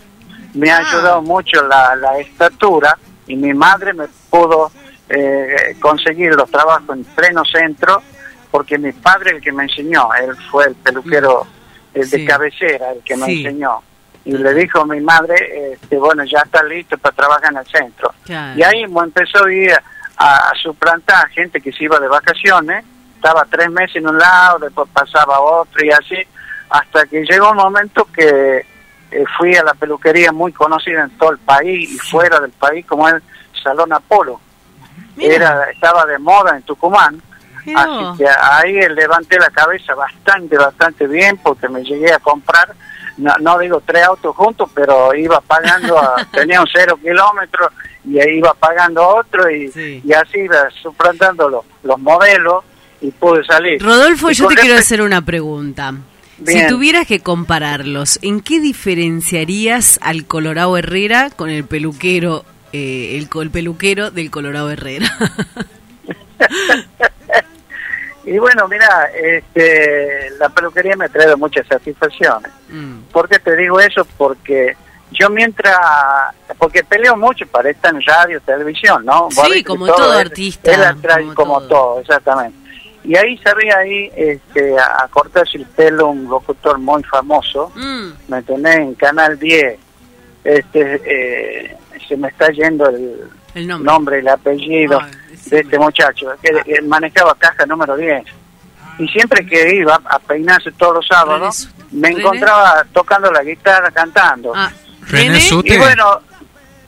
Me 0.54 0.70
ha 0.70 0.78
Ah. 0.78 0.88
ayudado 0.88 1.22
mucho 1.22 1.62
la, 1.66 1.94
la 1.96 2.18
estatura 2.18 2.96
y 3.26 3.36
mi 3.36 3.52
madre 3.54 3.92
me 3.94 4.06
pudo 4.30 4.70
eh, 5.10 5.76
conseguir 5.80 6.34
los 6.34 6.50
trabajos 6.50 6.96
en 6.96 7.04
pleno 7.04 7.42
centro 7.44 8.02
porque 8.50 8.76
mi 8.78 8.92
padre 8.92 9.32
el 9.36 9.40
que 9.42 9.52
me 9.52 9.64
enseñó, 9.64 10.08
él 10.14 10.34
fue 10.50 10.66
el 10.66 10.74
peluquero 10.74 11.46
el 11.94 12.06
Sí. 12.06 12.18
de 12.20 12.24
cabecera, 12.26 12.92
el 12.92 13.02
que 13.02 13.16
me 13.16 13.26
Sí. 13.26 13.44
enseñó. 13.46 13.82
Y 14.24 14.32
le 14.32 14.52
dijo 14.54 14.80
a 14.80 14.86
mi 14.86 15.00
madre, 15.00 15.72
este, 15.72 15.96
bueno, 15.96 16.22
ya 16.24 16.40
está 16.40 16.62
listo 16.62 16.98
para 16.98 17.14
trabajar 17.16 17.50
en 17.52 17.58
el 17.58 17.66
centro. 17.66 18.12
Claro. 18.24 18.58
Y 18.58 18.62
ahí 18.62 18.82
empezó 18.82 19.44
a 19.46 19.52
ir 19.52 19.72
a, 20.18 20.50
a 20.50 20.54
suplantar 20.62 21.28
gente 21.30 21.60
que 21.62 21.72
se 21.72 21.84
iba 21.84 21.98
de 21.98 22.08
vacaciones, 22.08 22.84
estaba 23.18 23.44
tres 23.50 23.68
meses 23.70 23.96
en 23.96 24.06
un 24.08 24.16
lado, 24.18 24.58
después 24.60 24.88
pasaba 24.92 25.40
otro 25.40 25.84
y 25.84 25.90
así, 25.90 26.16
hasta 26.70 27.04
que 27.06 27.24
llegó 27.24 27.50
un 27.50 27.56
momento 27.56 28.06
que 28.14 28.64
eh, 29.10 29.24
fui 29.36 29.54
a 29.56 29.62
la 29.64 29.74
peluquería 29.74 30.32
muy 30.32 30.52
conocida 30.52 31.02
en 31.02 31.10
todo 31.18 31.32
el 31.32 31.38
país 31.38 31.90
y 31.90 31.98
fuera 31.98 32.38
del 32.40 32.52
país, 32.52 32.86
como 32.86 33.08
el 33.08 33.22
Salón 33.62 33.92
Apolo. 33.92 34.40
Era, 35.18 35.64
estaba 35.70 36.06
de 36.06 36.18
moda 36.18 36.56
en 36.56 36.62
Tucumán. 36.62 37.20
Así 37.74 38.18
que 38.18 38.26
ahí 38.28 38.72
levanté 38.94 39.38
la 39.38 39.50
cabeza 39.50 39.94
bastante, 39.94 40.56
bastante 40.56 41.06
bien 41.06 41.36
porque 41.38 41.68
me 41.68 41.82
llegué 41.82 42.12
a 42.12 42.18
comprar, 42.18 42.72
no, 43.18 43.34
no 43.40 43.58
digo 43.58 43.82
tres 43.84 44.04
autos 44.04 44.34
juntos, 44.36 44.70
pero 44.74 45.12
iba 45.14 45.40
pagando, 45.40 45.98
a- 45.98 46.24
tenía 46.32 46.60
un 46.60 46.68
cero 46.72 46.96
kilómetros 47.02 47.70
y 48.04 48.18
ahí 48.20 48.38
iba 48.38 48.54
pagando 48.54 49.06
otro 49.06 49.50
y, 49.50 49.70
y 50.04 50.12
así 50.12 50.38
iba 50.38 50.70
suplantando 50.82 51.48
los, 51.48 51.64
los 51.82 51.98
modelos 51.98 52.64
y 53.00 53.10
pude 53.10 53.44
salir. 53.44 53.82
Rodolfo, 53.82 54.30
Y 54.30 54.34
yo 54.34 54.48
te 54.48 54.56
quiero 54.56 54.78
hacer 54.78 55.02
una 55.02 55.22
pregunta. 55.22 55.94
Si 56.46 56.66
tuvieras 56.68 57.06
que 57.06 57.20
compararlos, 57.20 58.18
¿en 58.22 58.40
qué 58.40 58.60
diferenciarías 58.60 59.98
al 60.02 60.24
Colorado 60.24 60.76
Herrera 60.78 61.30
con 61.30 61.50
el 61.50 61.64
peluquero, 61.64 62.44
eh, 62.72 63.16
el, 63.18 63.28
el 63.42 63.50
peluquero 63.50 64.10
del 64.12 64.30
Colorado 64.30 64.70
Herrera? 64.70 65.10
Y 68.24 68.38
bueno, 68.38 68.68
mira, 68.68 69.08
este, 69.14 70.30
la 70.38 70.50
peluquería 70.50 70.94
me 70.96 71.08
traído 71.08 71.38
muchas 71.38 71.66
satisfacciones. 71.66 72.52
Mm. 72.68 72.98
¿Por 73.10 73.26
qué 73.26 73.38
te 73.38 73.56
digo 73.56 73.80
eso? 73.80 74.06
Porque 74.18 74.76
yo 75.12 75.30
mientras, 75.30 75.74
porque 76.58 76.84
peleo 76.84 77.16
mucho 77.16 77.46
para 77.46 77.70
estar 77.70 77.94
en 77.94 78.02
radio, 78.02 78.38
televisión, 78.42 79.02
¿no? 79.06 79.28
Sí, 79.30 79.64
como 79.64 79.86
todo 79.86 80.12
es- 80.12 80.26
artista, 80.26 80.70
es 80.70 80.78
la 80.78 80.94
como 80.94 81.34
como, 81.34 81.60
todo. 81.62 82.00
exactamente. 82.00 82.58
Y 83.08 83.16
ahí 83.16 83.38
sabía 83.38 83.78
ahí 83.78 84.10
este, 84.14 84.78
a, 84.78 85.04
a 85.04 85.08
cortarse 85.08 85.56
el 85.56 85.64
pelo 85.64 86.08
un 86.08 86.28
locutor 86.28 86.78
muy 86.78 87.02
famoso, 87.04 87.72
Mm. 87.74 88.08
¿me 88.28 88.36
entendés? 88.38 88.76
En 88.76 88.94
Canal 88.94 89.38
10. 89.38 89.78
Este, 90.44 91.00
eh, 91.04 91.76
se 92.06 92.16
me 92.18 92.28
está 92.28 92.48
yendo 92.50 92.86
el, 92.88 93.22
El 93.54 93.66
nombre. 93.66 93.92
nombre 93.92 94.16
y 94.18 94.20
el 94.20 94.28
apellido 94.28 95.00
de 95.46 95.60
este 95.60 95.78
muchacho, 95.78 96.26
que, 96.42 96.50
que 96.64 96.82
manejaba 96.82 97.34
caja 97.36 97.64
número 97.66 97.96
10. 97.96 98.24
Y 98.98 99.08
siempre 99.08 99.46
que 99.46 99.76
iba 99.76 99.98
a 100.04 100.18
peinarse 100.18 100.70
todos 100.72 100.96
los 100.96 101.06
sábados, 101.06 101.68
me 101.90 102.08
René. 102.08 102.20
encontraba 102.20 102.84
tocando 102.92 103.30
la 103.32 103.42
guitarra, 103.42 103.90
cantando. 103.90 104.52
René 105.06 105.40
Suter. 105.40 105.72
Y 105.74 105.78
bueno, 105.78 106.20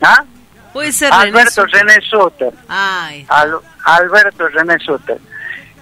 ¿ah? 0.03 0.23
Puede 0.75 0.93
ser 0.93 1.11
René 1.13 1.23
Alberto 1.23 1.63
Suter. 1.63 1.81
René 1.87 2.01
Suter. 2.03 2.53
Ay, 2.69 3.25
Al- 3.29 3.61
Alberto 3.85 4.49
René 4.49 4.79
Suter. 4.81 5.19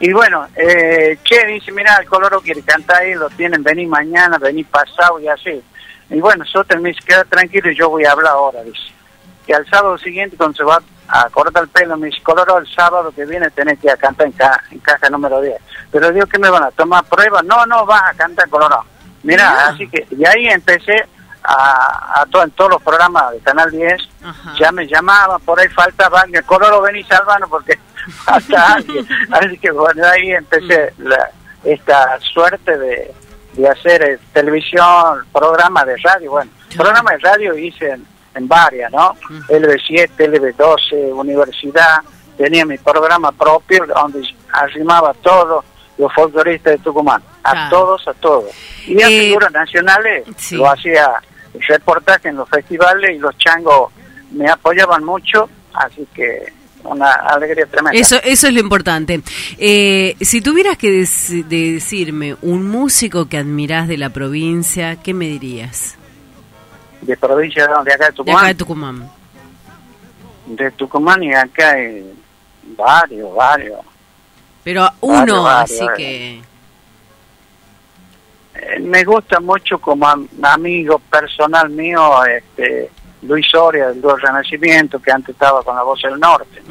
Y 0.01 0.13
bueno, 0.13 0.47
eh, 0.55 1.19
Che 1.25 1.47
dice, 1.47 1.73
mira, 1.73 1.97
el 2.01 2.09
Coloro 2.09 2.41
quiere 2.41 2.63
cantar 2.63 3.03
ahí, 3.03 3.15
lo 3.15 3.29
tienen, 3.31 3.63
vení 3.63 3.87
mañana, 3.87 4.39
vení 4.39 4.63
pasado 4.65 5.19
y 5.21 5.29
así. 5.29 5.61
Y 6.11 6.21
bueno, 6.21 6.45
Suter 6.45 6.79
me 6.81 6.91
dice, 6.91 7.01
queda 7.05 7.25
tranquilo 7.25 7.71
y 7.71 7.77
yo 7.77 7.91
voy 7.91 8.05
a 8.05 8.13
hablar 8.13 8.33
ahora, 8.33 8.63
dice. 8.63 8.79
Y 9.47 9.53
al 9.53 9.69
sábado 9.69 9.99
siguiente, 9.99 10.37
cuando 10.37 10.57
se 10.57 10.63
va 10.65 10.81
a 11.09 11.29
cortar 11.31 11.63
el 11.65 11.69
pelo, 11.71 11.97
me 11.97 12.09
dice, 12.09 12.23
Coloro, 12.23 12.59
el 12.59 12.67
sábado 12.73 13.11
que 13.15 13.25
viene 13.25 13.51
tenés 13.51 13.79
que 13.81 13.87
ir 13.89 13.93
a 13.93 13.97
cantar 13.97 14.27
en, 14.27 14.33
ca- 14.33 14.63
en 14.71 14.79
caja 14.79 15.09
número 15.11 15.41
10. 15.41 15.57
Pero 15.91 16.13
digo, 16.13 16.27
¿qué 16.27 16.39
me 16.39 16.51
van 16.51 16.63
a 16.65 16.71
tomar 16.71 17.03
pruebas? 17.05 17.43
No, 17.45 17.65
no, 17.67 17.85
vas 17.87 18.03
a 18.11 18.15
cantar 18.15 18.49
Colorado. 18.49 18.85
Mira, 19.23 19.67
así 19.69 19.89
que, 19.89 20.07
y 20.11 20.25
ahí 20.25 20.47
empecé 20.49 21.07
a, 21.43 22.21
a 22.21 22.27
to- 22.27 22.43
en 22.43 22.51
todos 22.53 22.71
los 22.73 22.83
programas 22.83 23.33
de 23.33 23.39
Canal 23.41 23.71
10, 23.71 23.97
ya 24.59 24.71
me 24.71 24.87
llamaban, 24.87 25.41
por 25.41 25.59
ahí 25.59 25.69
faltaba 25.69 26.21
alguien, 26.21 26.43
Coloro, 26.45 26.83
vení 26.83 27.03
salvano 27.05 27.49
porque 27.49 27.79
falta 28.11 28.75
alguien. 28.75 29.07
Así 29.31 29.59
que 29.59 29.71
bueno, 29.71 30.07
ahí 30.07 30.31
empecé 30.33 30.93
la- 30.99 31.31
esta 31.65 32.19
suerte 32.21 32.77
de, 32.79 33.13
de 33.55 33.69
hacer 33.69 34.03
eh, 34.03 34.19
televisión, 34.33 35.25
programa 35.33 35.85
de 35.85 35.97
radio, 35.99 36.31
bueno, 36.31 36.51
programa 36.77 37.11
de 37.13 37.19
radio 37.19 37.59
hice 37.59 37.91
en, 37.91 38.07
en 38.35 38.47
varias, 38.49 38.91
¿no? 38.93 39.15
LB7, 39.49 40.11
LB12, 40.17 41.13
universidad, 41.13 41.99
tenía 42.37 42.65
mi 42.65 42.79
programa 42.79 43.33
propio 43.33 43.85
donde 43.87 44.23
arrimaba 44.53 45.11
a 45.11 45.15
todos 45.15 45.65
los 45.99 46.13
folcloristas 46.15 46.75
de 46.75 46.79
Tucumán, 46.79 47.21
a 47.43 47.51
Claro. 47.53 47.71
todos, 47.71 48.07
a 48.09 48.15
todos. 48.15 48.51
Y 48.87 49.03
a 49.03 49.09
figuras 49.09 49.51
nacionales 49.51 50.25
lo 50.53 50.71
hacía 50.71 51.11
reportaje 51.69 52.29
en 52.29 52.37
los 52.37 52.49
festivales 52.49 53.11
y 53.17 53.19
los 53.19 53.37
changos 53.39 53.93
me 54.31 54.49
apoyaban 54.49 55.03
mucho, 55.05 55.49
así 55.75 56.07
que 56.15 56.53
una 56.85 57.11
alegría 57.11 57.67
tremenda. 57.67 57.99
Eso, 57.99 58.17
eso 58.23 58.47
es 58.49 58.53
lo 58.55 58.61
importante. 58.61 59.21
Eh, 59.59 60.17
si 60.21 60.41
tuvieras 60.41 60.77
que 60.79 61.03
dec- 61.03 61.45
de 61.45 61.73
decirme 61.75 62.37
un 62.43 62.67
músico 62.69 63.29
que 63.29 63.37
admirás 63.39 63.89
de 63.89 63.99
la 63.99 64.11
provincia, 64.11 64.97
¿qué 64.97 65.13
me 65.15 65.27
dirías? 65.27 65.97
De 67.03 67.17
provincia 67.17 67.67
de 67.67 67.93
acá 67.93 68.05
de 68.07 68.11
De 68.11 68.13
Tucumán. 68.13 68.37
acá 68.39 68.47
de 68.49 68.55
Tucumán. 68.55 69.11
de 70.47 70.71
Tucumán 70.73 71.23
y 71.23 71.35
acá 71.35 71.71
hay 71.73 72.05
varios, 72.77 73.35
varios. 73.35 73.81
Pero 74.65 74.89
uno, 75.01 75.19
Varios, 75.19 75.45
varios, 75.45 75.71
así 75.71 75.79
varios. 75.85 75.97
que... 75.99 76.43
Eh, 78.55 78.81
me 78.81 79.05
gusta 79.05 79.41
mucho 79.41 79.79
como 79.79 80.07
am- 80.07 80.29
amigo 80.43 80.99
personal 80.99 81.71
mío, 81.71 82.25
este, 82.25 82.91
Luis 83.23 83.47
Soria 83.51 83.89
del 83.89 84.01
Dúo 84.01 84.17
Renacimiento, 84.17 85.01
que 85.01 85.11
antes 85.11 85.31
estaba 85.31 85.63
con 85.63 85.75
la 85.75 85.83
Voz 85.83 86.01
del 86.03 86.19
Norte. 86.19 86.63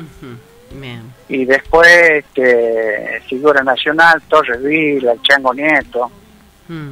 Bien. 0.72 1.14
Y 1.30 1.46
después, 1.46 1.88
este, 1.88 3.22
figura 3.28 3.64
nacional, 3.64 4.22
Torres 4.28 4.62
Vila, 4.62 5.14
el 5.14 5.22
Chango 5.22 5.54
Nieto. 5.54 6.12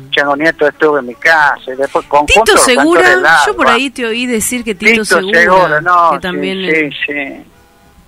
Chango 0.09 0.37
Nieto 0.37 0.67
estuvo 0.67 0.99
en 0.99 1.07
mi 1.07 1.15
casa, 1.15 1.73
y 1.73 1.75
después 1.75 2.05
conjunto 2.05 2.43
Tito 2.43 2.57
Segura, 2.57 3.41
yo 3.45 3.55
por 3.55 3.67
ahí 3.67 3.89
te 3.89 4.05
oí 4.05 4.25
decir 4.25 4.63
que 4.63 4.73
Tito, 4.73 4.91
Tito 4.91 5.05
Segura, 5.05 5.39
Segura, 5.41 5.81
no, 5.81 6.11
que 6.11 6.19
también... 6.19 6.71
sí, 6.71 6.89
sí, 7.05 7.13
sí. 7.13 7.45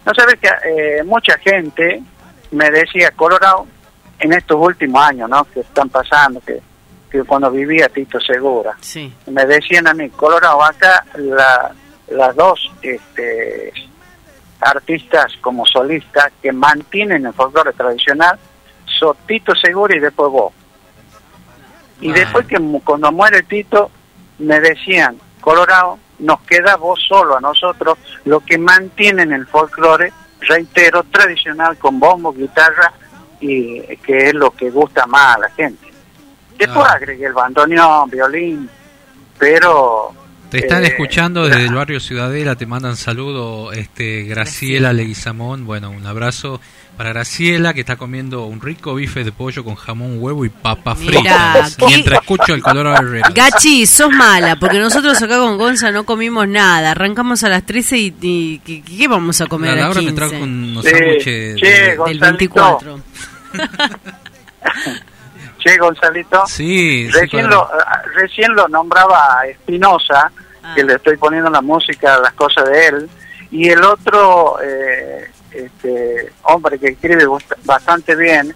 No 0.05 0.13
sabes 0.13 0.35
que 0.39 0.47
eh, 0.47 1.03
mucha 1.03 1.37
gente 1.39 2.01
me 2.51 2.71
decía, 2.71 3.11
Colorado, 3.11 3.67
en 4.19 4.31
estos 4.31 4.57
últimos 4.57 5.03
años, 5.03 5.29
¿no? 5.29 5.43
Que 5.43 5.59
están 5.59 5.89
pasando, 5.89 6.39
que, 6.39 6.61
que 7.09 7.23
cuando 7.23 7.49
vivía 7.51 7.89
Tito 7.89 8.19
Segura, 8.19 8.77
Sí. 8.81 9.13
me 9.27 9.45
decían 9.45 9.87
a 9.87 9.93
mí, 9.93 10.09
Colorado, 10.09 10.63
acá 10.63 11.05
la, 11.15 11.71
las 12.09 12.35
dos 12.35 12.71
este, 12.81 13.71
artistas 14.61 15.33
como 15.41 15.65
solistas 15.65 16.31
que 16.41 16.51
mantienen 16.51 17.25
el 17.25 17.33
folclore 17.33 17.73
tradicional 17.73 18.37
son 18.99 19.15
Tito 19.27 19.53
Segura 19.55 19.95
y 19.95 19.99
después 19.99 20.31
vos. 20.31 20.53
Y 21.99 22.11
después 22.11 22.45
que 22.45 22.57
cuando 22.83 23.11
muere 23.11 23.43
Tito, 23.43 23.89
me 24.39 24.59
decían, 24.59 25.17
Colorado, 25.41 25.97
nos 26.19 26.41
queda 26.41 26.75
vos 26.75 26.99
solo 27.07 27.37
a 27.37 27.41
nosotros, 27.41 27.97
lo 28.25 28.39
que 28.39 28.57
mantienen 28.57 29.31
el 29.33 29.47
folclore, 29.47 30.11
reitero, 30.41 31.03
tradicional 31.03 31.77
con 31.77 31.99
bombo, 31.99 32.33
guitarra, 32.33 32.93
y 33.39 33.81
que 33.97 34.27
es 34.27 34.33
lo 34.33 34.51
que 34.51 34.69
gusta 34.69 35.05
más 35.07 35.35
a 35.37 35.39
la 35.39 35.49
gente. 35.51 35.86
Después 36.57 36.85
Ah. 36.89 36.93
agregué 36.95 37.25
el 37.27 37.33
bandoneón, 37.33 38.09
violín, 38.09 38.69
pero... 39.37 40.13
Te 40.49 40.59
están 40.59 40.83
eh, 40.85 40.87
escuchando 40.87 41.45
desde 41.45 41.65
el 41.65 41.73
barrio 41.73 41.99
Ciudadela, 41.99 42.55
te 42.55 42.65
mandan 42.65 42.95
saludo 42.95 43.73
este 43.73 44.23
Graciela 44.23 44.93
Leguizamón, 44.93 45.65
bueno, 45.65 45.89
un 45.91 46.05
abrazo 46.07 46.61
para 46.95 47.09
Graciela 47.09 47.73
que 47.73 47.81
está 47.81 47.97
comiendo 47.97 48.45
un 48.45 48.61
rico 48.61 48.95
bife 48.95 49.25
de 49.25 49.33
pollo 49.33 49.65
con 49.65 49.75
jamón, 49.75 50.15
huevo 50.19 50.45
y 50.45 50.49
papa 50.49 50.95
qué- 50.97 51.21
mientras 51.85 52.21
escucho 52.21 52.53
el 52.53 52.61
color 52.63 52.87
Herrera. 52.87 53.29
Gachi, 53.35 53.85
sos 53.85 54.09
mala, 54.09 54.55
porque 54.55 54.79
nosotros 54.79 55.21
acá 55.21 55.37
con 55.37 55.57
Gonza 55.57 55.91
no 55.91 56.05
comimos 56.05 56.47
nada. 56.47 56.91
Arrancamos 56.91 57.43
a 57.43 57.49
las 57.49 57.65
13 57.65 57.97
y, 57.97 58.15
y 58.21 58.59
¿qué, 58.59 58.81
qué 58.83 59.07
vamos 59.09 59.41
a 59.41 59.47
comer 59.47 59.71
La 59.75 59.87
a 59.87 59.89
Laura 59.89 59.99
15? 59.99 60.11
me 60.13 60.15
trajo 60.17 60.43
unos 60.43 60.85
Sí, 60.85 60.91
sándwiches 60.91 61.23
che, 61.25 61.31
de- 61.67 61.87
Del 61.87 61.97
Gonzalito. 61.97 62.25
24. 62.25 62.99
Che, 65.67 65.77
Gonzalito. 65.77 66.45
Sí, 66.47 67.09
sí, 67.11 67.11
recién, 67.11 67.49
lo, 67.49 67.61
ah, 67.63 68.01
recién 68.15 68.53
lo 68.55 68.67
nombraba 68.67 69.39
a 69.41 69.47
Espinosa, 69.47 70.31
Ah. 70.63 70.73
que 70.75 70.83
le 70.83 70.95
estoy 70.95 71.17
poniendo 71.17 71.49
la 71.49 71.61
música, 71.61 72.17
las 72.19 72.33
cosas 72.33 72.67
de 72.69 72.87
él, 72.87 73.09
y 73.51 73.69
el 73.69 73.83
otro 73.83 74.57
eh, 74.61 75.29
este, 75.51 76.31
hombre 76.43 76.77
que 76.79 76.87
escribe 76.89 77.25
bast- 77.25 77.55
bastante 77.63 78.15
bien, 78.15 78.53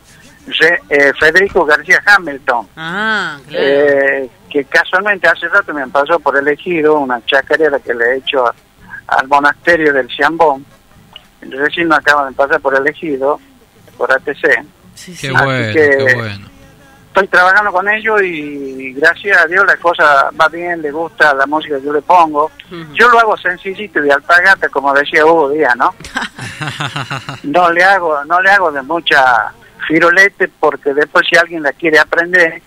Re- 0.60 0.82
eh, 0.90 1.14
Federico 1.20 1.64
García 1.66 2.02
Hamilton, 2.06 2.68
Ah, 2.76 3.38
claro. 3.48 3.64
eh, 3.66 4.30
que 4.50 4.66
casualmente 4.66 5.28
hace 5.28 5.48
rato 5.48 5.74
me 5.74 5.88
pasó 5.88 6.20
por 6.20 6.36
elegido 6.38 6.98
una 7.00 7.24
chacarera 7.26 7.80
que 7.80 7.94
le 7.94 8.06
he 8.06 8.18
hecho 8.18 8.46
a- 8.48 8.56
al 9.08 9.28
monasterio 9.28 9.94
del 9.94 10.10
Ciambón, 10.10 10.66
recién 11.42 11.88
me 11.88 11.96
acaba 11.96 12.28
de 12.28 12.34
pasar 12.34 12.60
por 12.60 12.76
elegido, 12.76 13.40
por 13.98 14.12
ATC. 14.12 14.42
Qué 14.42 15.12
Así 15.12 15.30
bueno, 15.30 15.74
que- 15.74 16.06
qué 16.06 16.14
bueno. 16.16 16.50
Estoy 17.12 17.28
trabajando 17.28 17.74
con 17.74 17.90
ellos 17.90 18.22
y 18.24 18.94
gracias 18.94 19.38
a 19.38 19.46
Dios 19.46 19.66
la 19.66 19.76
cosa 19.78 20.30
va 20.40 20.48
bien, 20.48 20.82
le 20.82 20.92
gusta 20.92 21.34
la 21.34 21.46
música 21.46 21.78
que 21.78 21.86
yo 21.86 21.94
le 21.94 22.02
pongo. 22.02 22.50
Yo 22.94 23.10
lo 23.10 23.20
hago 23.20 23.36
sencillito 23.38 24.00
y 24.00 24.04
de 24.04 24.14
alpagata, 24.14 24.70
como 24.70 24.94
decía 24.94 25.26
Hugo 25.26 25.50
Díaz, 25.50 25.76
¿no? 25.76 25.94
no 27.44 27.70
le 27.72 27.84
hago, 27.84 28.24
no 28.24 28.42
le 28.42 28.50
hago 28.50 28.72
de 28.72 28.82
mucha 28.82 29.52
firolete 29.88 30.48
porque 30.48 30.94
después 30.94 31.28
si 31.30 31.38
alguien 31.38 31.64
la 31.64 31.74
quiere 31.74 32.00
aprender, 32.00 32.62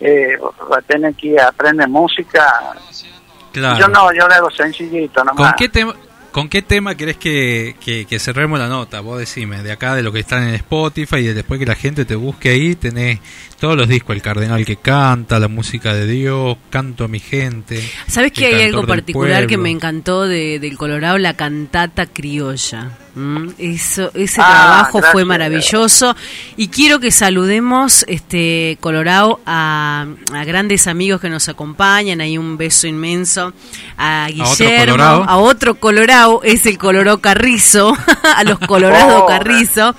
eh, 0.00 0.36
va 0.70 0.78
a 0.78 0.82
tener 0.82 1.14
que 1.14 1.40
aprender 1.40 1.88
música. 1.88 2.44
Claro. 3.52 3.78
Yo 3.78 3.88
no, 3.88 4.12
yo 4.12 4.26
le 4.26 4.34
hago 4.34 4.50
sencillito 4.50 5.22
nomás. 5.22 5.52
¿Con 5.52 5.56
qué 5.56 5.68
tema? 5.68 5.94
¿Con 6.36 6.50
qué 6.50 6.60
tema 6.60 6.94
querés 6.96 7.16
que, 7.16 7.76
que, 7.80 8.04
que 8.04 8.18
cerremos 8.18 8.58
la 8.58 8.68
nota? 8.68 9.00
Vos 9.00 9.18
decime, 9.18 9.62
de 9.62 9.72
acá, 9.72 9.94
de 9.94 10.02
lo 10.02 10.12
que 10.12 10.18
está 10.18 10.46
en 10.46 10.54
Spotify, 10.56 11.16
y 11.20 11.28
después 11.28 11.58
que 11.58 11.64
la 11.64 11.74
gente 11.74 12.04
te 12.04 12.14
busque 12.14 12.50
ahí, 12.50 12.74
tenés 12.74 13.20
todos 13.58 13.74
los 13.74 13.88
discos, 13.88 14.14
El 14.14 14.20
Cardenal 14.20 14.66
que 14.66 14.76
canta, 14.76 15.38
la 15.38 15.48
música 15.48 15.94
de 15.94 16.06
Dios, 16.06 16.58
Canto 16.68 17.04
a 17.04 17.08
mi 17.08 17.20
gente. 17.20 17.82
¿Sabes 18.06 18.32
que 18.32 18.44
hay 18.44 18.60
algo 18.60 18.86
particular 18.86 19.46
que 19.46 19.56
me 19.56 19.70
encantó 19.70 20.28
de, 20.28 20.58
del 20.58 20.76
Colorado? 20.76 21.16
La 21.16 21.32
cantata 21.38 22.04
criolla. 22.04 22.90
¿M? 23.16 23.50
Eso, 23.58 24.10
ese 24.14 24.40
Ah, 24.40 24.46
trabajo 24.46 24.92
fue 25.00 25.00
gracias. 25.00 25.26
maravilloso. 25.26 26.16
Y 26.56 26.68
quiero 26.68 27.00
que 27.00 27.10
saludemos, 27.10 28.04
este 28.08 28.78
Colorado, 28.80 29.40
a, 29.46 30.06
a 30.32 30.44
grandes 30.44 30.86
amigos 30.86 31.20
que 31.20 31.28
nos 31.30 31.48
acompañan. 31.48 32.20
Hay 32.20 32.38
un 32.38 32.56
beso 32.56 32.86
inmenso 32.86 33.52
a 33.96 34.28
otro 34.30 34.44
Guillermo, 34.44 34.92
Colorado. 34.96 35.24
a 35.24 35.36
otro 35.38 35.74
Colorado, 35.80 36.40
es 36.44 36.66
el 36.66 36.78
Colorado 36.78 37.20
Carrizo, 37.20 37.96
a 38.36 38.44
los 38.44 38.58
Colorado 38.60 39.24
Oh, 39.24 39.26
Carrizo, 39.28 39.94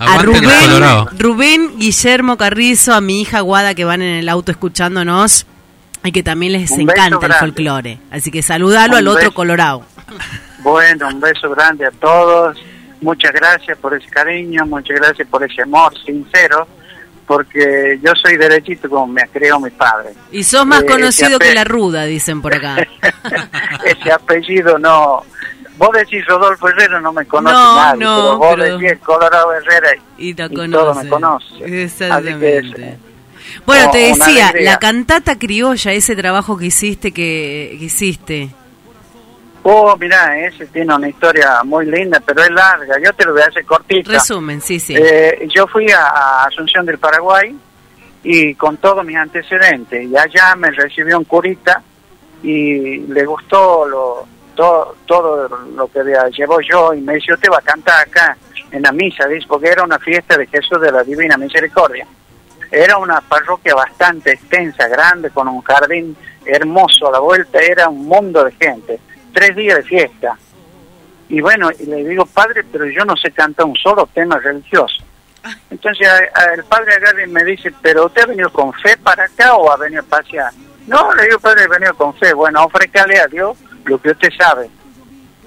a 0.00 0.18
Rubén. 0.18 1.06
Rubén 1.18 1.78
Guillermo 1.78 2.36
Carrizo, 2.36 2.94
a 2.94 3.00
mi 3.00 3.20
hija 3.20 3.40
Guada 3.40 3.74
que 3.74 3.84
van 3.84 4.02
en 4.02 4.16
el 4.16 4.28
auto 4.28 4.50
escuchándonos 4.50 5.46
y 6.04 6.10
que 6.12 6.22
también 6.22 6.52
les 6.52 6.70
Un 6.72 6.80
encanta 6.82 7.26
el 7.26 7.34
folclore. 7.34 7.98
Así 8.10 8.30
que 8.30 8.42
saludalo 8.42 8.94
Un 8.94 8.98
al 8.98 9.08
otro 9.08 9.20
beso. 9.20 9.34
Colorado. 9.34 9.84
Bueno, 10.62 11.08
un 11.08 11.20
beso 11.20 11.50
grande 11.50 11.86
a 11.86 11.90
todos. 11.90 12.58
Muchas 13.00 13.32
gracias 13.32 13.76
por 13.78 13.94
ese 13.94 14.08
cariño, 14.08 14.64
muchas 14.66 14.96
gracias 15.00 15.26
por 15.28 15.42
ese 15.42 15.62
amor 15.62 15.92
sincero, 16.04 16.68
porque 17.26 17.98
yo 18.00 18.12
soy 18.14 18.36
derechito 18.36 18.88
como 18.88 19.08
me 19.08 19.26
crió 19.28 19.58
mi 19.58 19.70
padre. 19.70 20.10
Y 20.30 20.44
sos 20.44 20.64
más 20.64 20.82
Eh, 20.82 20.86
conocido 20.86 21.38
que 21.40 21.52
la 21.54 21.64
ruda, 21.64 22.04
dicen 22.04 22.40
por 22.40 22.54
acá. 22.54 22.76
ese 23.84 24.12
apellido 24.12 24.78
no. 24.78 25.22
Vos 25.78 25.88
decís 25.94 26.24
Rodolfo 26.26 26.68
Herrera, 26.68 27.00
no 27.00 27.12
me 27.12 27.24
conoce 27.24 27.54
No, 27.54 27.74
nadie, 27.74 28.04
no, 28.04 28.16
pero 28.16 28.38
vos 28.38 28.56
pero- 28.56 28.78
decís 28.78 28.98
Colorado 29.02 29.52
Herrera 29.54 29.90
y, 30.18 30.28
Y 30.28 30.34
todo 30.34 30.94
me 30.94 31.08
conoce. 31.08 31.46
Así 31.54 31.58
que 31.64 31.82
Exactamente. 31.84 32.58
es- 32.58 32.98
Bueno, 33.66 33.86
no, 33.86 33.90
te 33.90 33.98
decía, 33.98 34.52
la 34.60 34.78
cantata 34.78 35.38
criolla, 35.38 35.92
ese 35.92 36.14
trabajo 36.14 36.56
que 36.56 36.66
hiciste, 36.66 37.10
que, 37.10 37.74
que 37.80 37.84
hiciste. 37.86 38.50
Oh, 39.64 39.96
mira, 39.96 40.38
ese 40.38 40.66
tiene 40.66 40.94
una 40.94 41.08
historia 41.08 41.62
muy 41.64 41.86
linda, 41.86 42.20
pero 42.24 42.42
es 42.42 42.50
larga. 42.50 42.96
Yo 43.02 43.12
te 43.12 43.24
lo 43.24 43.32
voy 43.32 43.42
a 43.42 43.46
hacer 43.46 43.64
cortita. 43.64 44.12
Resumen, 44.12 44.60
sí, 44.60 44.80
sí. 44.80 44.96
Eh, 44.96 45.48
yo 45.54 45.66
fui 45.68 45.90
a, 45.90 46.04
a 46.06 46.44
Asunción 46.46 46.84
del 46.84 46.98
Paraguay 46.98 47.54
y 48.24 48.54
con 48.56 48.76
todos 48.78 49.04
mis 49.04 49.16
antecedentes. 49.16 50.04
Y 50.04 50.16
allá 50.16 50.54
me 50.56 50.70
recibió 50.70 51.18
un 51.18 51.24
curita 51.24 51.82
y 52.42 52.98
le 52.98 53.24
gustó 53.24 53.86
lo, 53.86 54.26
todo, 54.54 54.96
todo 55.06 55.48
lo 55.48 55.88
que 55.88 56.00
llevó 56.36 56.60
yo 56.60 56.94
y 56.94 57.00
me 57.00 57.14
dice, 57.14 57.34
usted 57.34 57.48
va 57.50 57.58
a 57.58 57.62
cantar 57.62 58.06
acá 58.06 58.36
en 58.70 58.82
la 58.82 58.92
misa, 58.92 59.26
dice, 59.26 59.46
porque 59.46 59.68
era 59.68 59.84
una 59.84 59.98
fiesta 59.98 60.36
de 60.36 60.46
Jesús 60.46 60.80
de 60.80 60.90
la 60.90 61.04
Divina 61.04 61.36
Misericordia. 61.36 62.06
Era 62.70 62.96
una 62.96 63.20
parroquia 63.20 63.74
bastante 63.74 64.32
extensa, 64.32 64.88
grande, 64.88 65.30
con 65.30 65.46
un 65.46 65.60
jardín 65.60 66.16
hermoso 66.44 67.08
a 67.08 67.12
la 67.12 67.18
vuelta, 67.18 67.58
era 67.60 67.88
un 67.88 68.06
mundo 68.06 68.42
de 68.44 68.52
gente. 68.52 68.98
Tres 69.32 69.56
días 69.56 69.78
de 69.78 69.82
fiesta. 69.84 70.36
Y 71.28 71.40
bueno, 71.40 71.70
y 71.78 71.86
le 71.86 72.04
digo, 72.04 72.26
padre, 72.26 72.62
pero 72.70 72.86
yo 72.86 73.04
no 73.04 73.16
sé 73.16 73.30
cantar 73.30 73.66
un 73.66 73.76
solo 73.76 74.08
tema 74.12 74.38
religioso. 74.38 75.02
Entonces 75.70 76.06
a- 76.06 76.40
a- 76.40 76.54
el 76.54 76.64
padre 76.64 76.94
agarra 76.94 77.24
y 77.24 77.28
me 77.28 77.42
dice, 77.44 77.72
pero 77.80 78.06
usted 78.06 78.22
ha 78.22 78.26
venido 78.26 78.52
con 78.52 78.72
fe 78.74 78.96
para 78.98 79.24
acá 79.24 79.54
o 79.54 79.70
ha 79.72 79.76
venido 79.76 80.02
a 80.02 80.04
pasear? 80.04 80.52
No, 80.86 81.12
le 81.14 81.24
digo, 81.24 81.38
padre, 81.38 81.64
he 81.64 81.68
venido 81.68 81.94
con 81.94 82.14
fe. 82.16 82.32
Bueno, 82.34 82.64
ofrécale 82.64 83.18
a 83.18 83.26
Dios 83.26 83.56
lo 83.86 84.00
que 84.00 84.10
usted 84.10 84.30
sabe. 84.38 84.68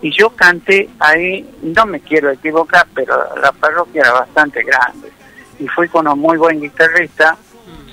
Y 0.01 0.11
yo 0.17 0.29
canté 0.31 0.89
ahí, 0.99 1.49
no 1.61 1.85
me 1.85 1.99
quiero 1.99 2.29
equivocar, 2.31 2.87
pero 2.93 3.35
la 3.41 3.51
parroquia 3.51 4.01
era 4.01 4.11
bastante 4.13 4.63
grande. 4.63 5.11
Y 5.59 5.67
fui 5.67 5.87
con 5.87 6.07
un 6.07 6.19
muy 6.19 6.37
buen 6.37 6.59
guitarrista, 6.61 7.37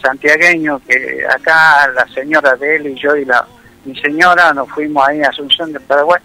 santiagueño, 0.00 0.80
que 0.86 1.24
acá 1.28 1.88
la 1.94 2.06
señora 2.08 2.56
de 2.56 2.76
él 2.76 2.86
y 2.88 2.94
yo 3.00 3.14
y 3.16 3.24
la 3.24 3.46
mi 3.84 3.98
señora 4.00 4.52
nos 4.52 4.68
fuimos 4.70 5.06
ahí 5.06 5.22
a 5.22 5.28
Asunción 5.28 5.72
de 5.72 5.80
Paraguay 5.80 6.20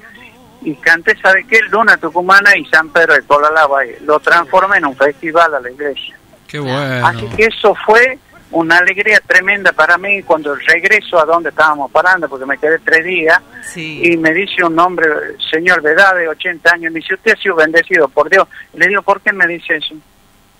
y 0.62 0.76
canté, 0.76 1.16
¿sabe 1.22 1.46
qué? 1.48 1.60
Luna 1.70 1.98
Tucumana 1.98 2.56
y 2.58 2.66
San 2.66 2.90
Pedro 2.90 3.14
de 3.14 3.22
Colalaba. 3.24 3.82
Lo 4.02 4.20
transformé 4.20 4.78
en 4.78 4.86
un 4.86 4.96
festival 4.96 5.54
a 5.56 5.60
la 5.60 5.70
iglesia. 5.72 6.16
Qué 6.48 6.60
bueno. 6.60 7.08
Así 7.08 7.26
que 7.36 7.46
eso 7.46 7.76
fue 7.86 8.18
una 8.52 8.78
alegría 8.78 9.20
tremenda 9.26 9.72
para 9.74 9.98
mí 9.98 10.24
cuando 10.24 10.56
regreso 10.56 11.20
a 11.20 11.26
donde 11.26 11.50
estábamos 11.50 11.92
parando, 11.92 12.30
porque 12.30 12.46
me 12.46 12.58
quedé 12.58 12.80
tres 12.80 13.04
días, 13.04 13.40
Sí. 13.62 14.02
y 14.04 14.18
me 14.18 14.34
dice 14.34 14.64
un 14.64 14.80
hombre, 14.80 15.06
señor 15.52 15.82
de 15.82 15.92
edad 15.92 16.16
de 16.16 16.30
80 16.30 16.74
años, 16.74 16.94
me 16.94 17.00
dice, 17.02 17.14
usted 17.16 17.34
ha 17.34 17.42
sido 17.42 17.56
bendecido 17.56 18.08
por 18.08 18.30
Dios. 18.30 18.48
Le 18.74 18.88
digo, 18.88 19.02
¿por 19.02 19.20
qué 19.22 19.34
me 19.34 19.46
dice 19.48 19.76
eso? 19.76 19.96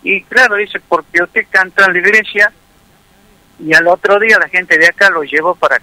Y 0.04 0.22
claro, 0.24 0.56
dice, 0.56 0.82
porque 0.88 1.24
usted 1.24 1.46
canta 1.50 1.86
en 1.86 1.94
la 1.94 2.00
iglesia 2.00 2.52
y 3.60 3.74
al 3.74 3.88
otro 3.88 4.20
día 4.20 4.38
la 4.38 4.50
gente 4.50 4.78
de 4.78 4.88
acá 4.88 5.10
lo 5.10 5.24
llevó 5.24 5.56
para 5.56 5.82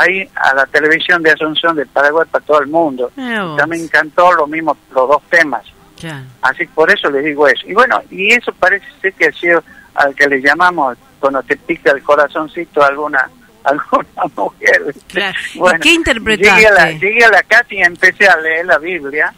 ahí 0.00 0.28
a 0.34 0.54
la 0.54 0.66
televisión 0.66 1.22
de 1.22 1.30
Asunción 1.30 1.76
del 1.76 1.86
Paraguay 1.86 2.26
para 2.30 2.44
todo 2.44 2.60
el 2.60 2.68
mundo. 2.68 3.10
Mira 3.16 3.44
vos. 3.44 3.56
También 3.56 3.88
cantó 3.88 4.32
lo 4.32 4.46
mismo, 4.46 4.76
los 4.94 5.08
dos 5.08 5.22
temas. 5.30 5.64
Claro. 5.98 6.24
Así 6.42 6.66
por 6.66 6.90
eso 6.90 7.10
le 7.10 7.20
digo 7.20 7.48
eso. 7.48 7.66
Y 7.66 7.74
bueno, 7.74 8.00
y 8.10 8.32
eso 8.32 8.52
parece 8.52 8.86
ser 9.00 9.12
que 9.14 9.26
ha 9.26 9.32
sido 9.32 9.62
al 9.94 10.14
que 10.14 10.28
le 10.28 10.40
llamamos 10.42 10.96
cuando 11.18 11.42
te 11.42 11.56
pica 11.56 11.92
el 11.92 12.02
corazoncito 12.02 12.82
alguna 12.82 13.30
alguna 13.64 14.06
mujer. 14.36 14.94
Claro. 15.08 15.38
¿Y 15.54 15.58
Bueno, 15.58 15.78
qué 15.82 15.92
interpretaste? 15.92 16.54
Llegué 16.54 16.66
a, 16.68 16.72
la, 16.72 16.92
llegué 16.92 17.24
a 17.24 17.30
la 17.30 17.42
casa 17.42 17.66
y 17.70 17.82
empecé 17.82 18.28
a 18.28 18.36
leer 18.36 18.66
la 18.66 18.78
Biblia. 18.78 19.34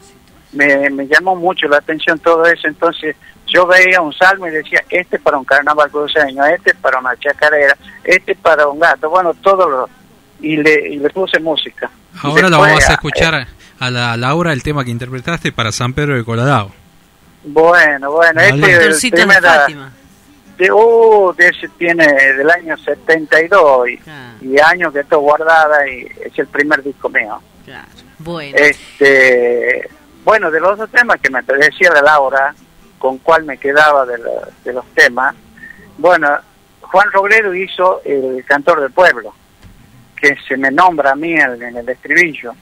Me, 0.52 0.90
me 0.90 1.06
llamó 1.06 1.36
mucho 1.36 1.68
la 1.68 1.78
atención 1.78 2.18
todo 2.18 2.44
eso. 2.46 2.68
Entonces 2.68 3.16
yo 3.48 3.66
veía 3.66 4.00
un 4.00 4.12
salmo 4.12 4.46
y 4.46 4.50
decía, 4.50 4.84
este 4.90 5.18
para 5.18 5.38
un 5.38 5.44
carnaval 5.44 5.90
cruceño, 5.90 6.44
este 6.44 6.74
para 6.74 6.98
una 6.98 7.16
chacarera, 7.16 7.76
este 8.04 8.34
para 8.34 8.68
un 8.68 8.78
gato. 8.78 9.08
Bueno, 9.10 9.34
todo 9.34 9.68
lo... 9.68 9.88
Y 10.40 10.56
le, 10.56 10.88
y 10.90 10.96
le 10.98 11.10
puse 11.10 11.38
música. 11.40 11.90
Ahora 12.22 12.48
la 12.48 12.58
vamos 12.58 12.84
a 12.88 12.90
eh, 12.92 12.94
escuchar 12.94 13.46
a 13.80 13.90
la 13.90 14.16
Laura 14.16 14.52
el 14.52 14.62
tema 14.62 14.84
que 14.84 14.90
interpretaste 14.90 15.52
para 15.52 15.72
San 15.72 15.92
Pedro 15.92 16.16
de 16.16 16.24
Colorado. 16.24 16.70
Bueno, 17.44 18.10
bueno, 18.12 18.40
Dale. 18.40 18.48
este 18.48 18.70
es 18.70 18.78
el 18.78 18.88
Pastorcitos 18.90 19.28
de. 19.28 19.40
Fátima. 19.40 19.92
De, 20.58 20.72
uh, 20.72 21.32
de 21.36 21.48
ese 21.48 21.68
tiene 21.78 22.04
del 22.36 22.50
año 22.50 22.76
72 22.76 23.88
y, 23.90 23.96
Claro, 23.98 24.34
y 24.40 24.58
años 24.60 24.92
que 24.92 25.00
está 25.00 25.14
guardada 25.16 25.88
y 25.88 26.00
es 26.24 26.36
el 26.36 26.48
primer 26.48 26.82
disco 26.82 27.08
mío. 27.08 27.40
claro. 27.64 27.86
Bueno. 28.18 28.56
Este, 28.58 29.88
bueno, 30.24 30.50
de 30.50 30.58
los 30.58 30.72
otros 30.72 30.90
temas 30.90 31.20
que 31.20 31.30
me 31.30 31.40
decía 31.42 31.92
la 31.92 32.02
Laura, 32.02 32.52
con 32.98 33.18
cuál 33.18 33.44
me 33.44 33.56
quedaba 33.58 34.04
de, 34.04 34.18
la- 34.18 34.48
de 34.64 34.72
los 34.72 34.84
temas, 34.94 35.36
bueno, 35.96 36.28
Juan 36.80 37.06
Robledo 37.12 37.54
hizo 37.54 38.02
el 38.04 38.44
Cantor 38.44 38.80
del 38.80 38.90
Pueblo, 38.90 39.32
que 40.20 40.36
se 40.46 40.56
me 40.56 40.70
nombra 40.70 41.12
a 41.12 41.16
mí 41.16 41.32
en, 41.32 41.62
en 41.62 41.76
el 41.76 41.88
estribillo. 41.88 42.54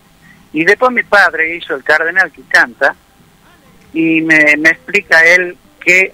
Y 0.53 0.65
después 0.65 0.93
mi 0.93 1.03
padre 1.03 1.57
hizo 1.57 1.75
el 1.75 1.83
Cardenal 1.85 2.31
que 2.33 2.43
canta, 2.43 2.95
y 3.93 4.21
me, 4.23 4.57
me 4.59 4.71
explica 4.71 5.25
él 5.25 5.57
que 5.81 6.13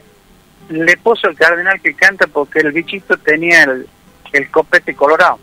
le 0.68 0.96
puso 0.98 1.28
el 1.28 1.36
Cardenal 1.36 1.80
que 1.80 1.94
canta 1.94 2.26
porque 2.26 2.60
el 2.60 2.72
bichito 2.72 3.16
tenía 3.18 3.64
el, 3.64 3.86
el 4.32 4.50
copete 4.50 4.94
colorado. 4.94 5.38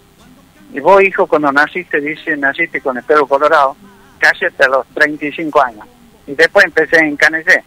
Y 0.74 0.80
vos, 0.80 1.02
hijo, 1.04 1.28
cuando 1.28 1.52
naciste, 1.52 2.00
dice, 2.00 2.38
naciste 2.38 2.80
con 2.82 2.98
el 2.98 3.04
pelo 3.04 3.28
colorado, 3.28 3.76
casi 4.20 4.46
hasta 4.46 4.68
los 4.68 4.86
35 4.94 5.62
años. 5.64 5.88
Y 6.28 6.36
después 6.36 6.66
empecé 6.66 6.98
a 7.00 7.06
encanecer. 7.08 7.64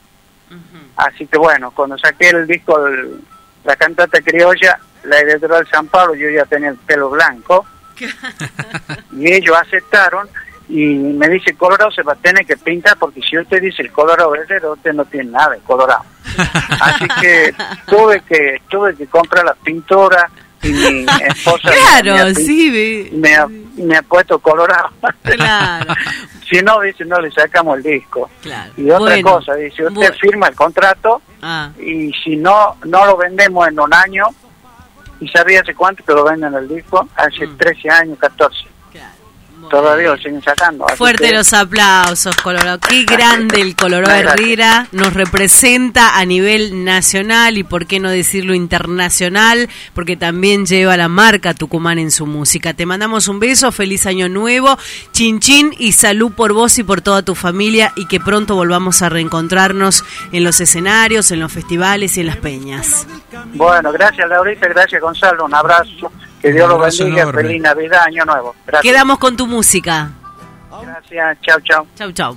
Así 0.96 1.26
que 1.26 1.38
bueno, 1.38 1.70
cuando 1.72 1.98
saqué 1.98 2.28
el 2.30 2.46
disco, 2.46 2.86
el- 2.86 3.20
la 3.64 3.74
cantata 3.76 4.20
criolla, 4.20 4.78
la 5.04 5.18
editorial 5.20 5.66
San 5.68 5.86
Pablo, 5.88 6.14
yo 6.14 6.28
ya 6.30 6.44
tenía 6.44 6.70
el 6.70 6.76
pelo 6.76 7.10
blanco. 7.10 7.66
y 9.12 9.32
ellos 9.32 9.56
aceptaron 9.60 10.28
y 10.68 10.94
me 10.94 11.28
dice, 11.28 11.54
Colorado 11.54 11.90
se 11.90 12.02
va 12.02 12.12
a 12.14 12.16
tener 12.16 12.46
que 12.46 12.56
pintar 12.56 12.96
porque 12.98 13.20
si 13.20 13.36
usted 13.38 13.60
dice 13.60 13.82
el 13.82 13.92
Colorado 13.92 14.30
verdadero, 14.30 14.72
usted 14.72 14.92
no 14.94 15.04
tiene 15.04 15.30
nada 15.30 15.50
de 15.50 15.58
Colorado. 15.60 16.04
Así 16.80 17.06
que 17.20 17.54
tuve 17.86 18.20
que 18.22 18.62
tuve 18.70 18.94
que 18.96 19.06
comprar 19.06 19.44
la 19.44 19.54
pintura 19.54 20.30
y 20.62 20.68
mi 20.68 21.06
esposa 21.26 21.68
me- 21.70 21.74
me 21.74 21.80
Claro, 22.02 22.14
ha 22.14 22.26
pin- 22.28 22.34
sí, 22.46 23.10
me 23.12 23.34
ha, 23.34 23.46
me 23.48 23.96
ha 23.96 24.02
puesto 24.02 24.38
colorado. 24.38 24.90
claro, 25.22 25.92
si 26.48 26.62
no, 26.62 26.80
dice, 26.80 27.04
no 27.04 27.20
le 27.20 27.30
sacamos 27.32 27.76
el 27.78 27.82
disco. 27.82 28.30
claro. 28.40 28.72
Y 28.76 28.84
otra 28.90 28.98
Bueno, 29.16 29.28
cosa, 29.30 29.54
dice, 29.56 29.82
usted 29.82 29.94
bueno. 29.94 30.14
firma 30.20 30.46
el 30.48 30.54
contrato 30.54 31.20
Ah, 31.42 31.70
y 31.78 32.12
si 32.24 32.36
no 32.36 32.76
no 32.84 33.04
lo 33.04 33.16
vendemos 33.16 33.66
en 33.66 33.78
un 33.80 33.92
año, 33.92 34.26
y 35.22 35.28
sabía 35.28 35.60
hace 35.60 35.72
cuánto 35.74 36.02
que 36.04 36.12
lo 36.12 36.24
venden 36.24 36.52
el 36.54 36.66
disco, 36.66 37.08
hace 37.14 37.46
Mm. 37.46 37.56
13 37.56 37.90
años, 37.90 38.18
14. 38.18 38.66
Todavía 39.72 40.10
lo 40.10 40.16
siguen 40.18 40.42
sacando. 40.42 40.86
Fuerte 40.96 41.28
que- 41.30 41.32
los 41.32 41.52
aplausos, 41.54 42.36
Colorado. 42.36 42.78
Qué 42.86 43.04
grande 43.04 43.62
el 43.62 43.74
Colorado. 43.74 44.14
Herrera. 44.14 44.86
Nos 44.92 45.14
representa 45.14 46.18
a 46.18 46.24
nivel 46.26 46.84
nacional 46.84 47.56
y 47.56 47.64
por 47.64 47.86
qué 47.86 47.98
no 47.98 48.10
decirlo 48.10 48.54
internacional, 48.54 49.70
porque 49.94 50.16
también 50.18 50.66
lleva 50.66 50.96
la 50.98 51.08
marca 51.08 51.54
Tucumán 51.54 51.98
en 51.98 52.10
su 52.10 52.26
música. 52.26 52.74
Te 52.74 52.84
mandamos 52.84 53.28
un 53.28 53.40
beso, 53.40 53.72
feliz 53.72 54.04
año 54.04 54.28
nuevo, 54.28 54.76
chin 55.12 55.40
chin 55.40 55.74
y 55.78 55.92
salud 55.92 56.32
por 56.32 56.52
vos 56.52 56.78
y 56.78 56.82
por 56.84 57.00
toda 57.00 57.22
tu 57.22 57.34
familia 57.34 57.92
y 57.96 58.06
que 58.06 58.20
pronto 58.20 58.54
volvamos 58.54 59.00
a 59.00 59.08
reencontrarnos 59.08 60.04
en 60.32 60.44
los 60.44 60.60
escenarios, 60.60 61.30
en 61.30 61.40
los 61.40 61.50
festivales 61.50 62.16
y 62.18 62.20
en 62.20 62.26
las 62.26 62.36
peñas. 62.36 63.06
Bueno, 63.54 63.90
gracias 63.90 64.28
Laurita, 64.28 64.68
gracias 64.68 65.00
Gonzalo, 65.00 65.46
un 65.46 65.54
abrazo, 65.54 66.12
que 66.42 66.52
Dios 66.52 66.68
los 66.68 66.80
bendiga, 66.98 67.22
enorme. 67.22 67.42
feliz 67.42 67.62
Navidad, 67.62 68.02
Año 68.06 68.24
Nuevo. 68.24 68.54
Gracias. 68.66 68.82
Quedamos 68.92 69.18
con 69.18 69.36
tu 69.36 69.46
música. 69.46 70.10
Gracias, 70.82 71.38
chao, 71.42 71.60
chao. 71.60 71.86
Chau, 71.96 72.12
chau. 72.12 72.36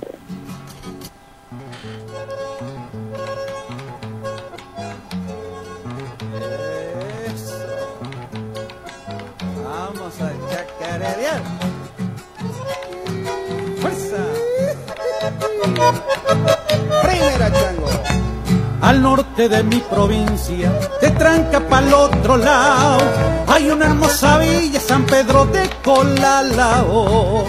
Al 18.86 19.02
norte 19.02 19.48
de 19.48 19.64
mi 19.64 19.80
provincia, 19.80 20.70
de 21.00 21.10
tranca 21.10 21.58
para 21.58 21.84
el 21.88 21.92
otro 21.92 22.36
lado, 22.36 23.02
hay 23.48 23.68
una 23.68 23.86
hermosa 23.86 24.38
villa, 24.38 24.78
San 24.78 25.04
Pedro 25.06 25.44
de 25.46 25.68
Colalao. 25.82 27.44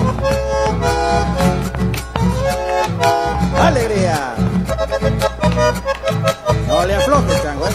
Alegría. 3.61 4.33
No 6.67 6.85
le 6.87 6.95
afloje, 6.95 7.33
chango. 7.43 7.65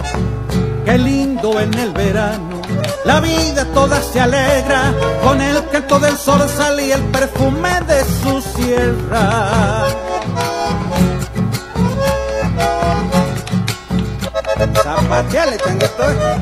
Qué 0.84 0.98
lindo 0.98 1.60
en 1.60 1.72
el 1.74 1.92
verano, 1.92 2.60
la 3.04 3.20
vida 3.20 3.64
toda 3.66 4.02
se 4.02 4.20
alegra 4.20 4.92
con 5.22 5.40
el 5.40 5.68
canto 5.68 6.00
del 6.00 6.16
sol 6.16 6.42
y 6.80 6.90
el 6.90 7.02
perfume 7.12 7.80
de 7.86 8.04
su 8.22 8.40
sierra. 8.40 10.11
Zapateale, 14.82 15.56
changuito. 15.58 16.10
¿eh? 16.10 16.38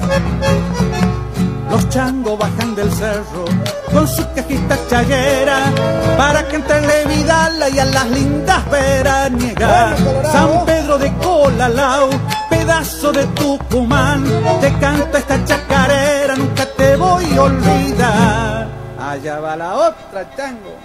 Los 1.71 1.89
changos 1.89 2.39
bajan 2.39 2.75
del 2.75 2.93
cerro 2.93 3.45
con 3.93 4.07
su 4.07 4.25
cajita 4.35 4.77
chaguera 4.89 5.73
para 6.17 6.47
que 6.49 6.57
entre 6.57 7.05
Vidala 7.07 7.69
y 7.69 7.79
a 7.79 7.85
las 7.85 8.11
lindas 8.11 8.71
veraniegas. 8.71 9.99
San 10.33 10.65
Pedro 10.65 10.99
de 10.99 11.13
Colalao, 11.19 12.11
pedazo 12.49 13.13
de 13.13 13.25
Tucumán, 13.29 14.25
te 14.61 14.73
canta 14.79 15.19
esta 15.19 15.45
chacarera, 15.45 16.35
nunca 16.37 16.67
te 16.77 16.97
voy 16.97 17.25
a 17.37 17.43
olvidar. 17.43 18.69
Allá 18.99 19.41
va 19.41 19.57
la 19.57 19.75
otra, 19.77 20.29
chango. 20.37 20.77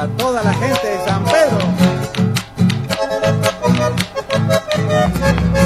Para 0.00 0.12
toda 0.16 0.42
la 0.42 0.54
gente 0.54 0.86
de 0.86 1.04
San 1.04 1.22
Pedro. 1.24 1.58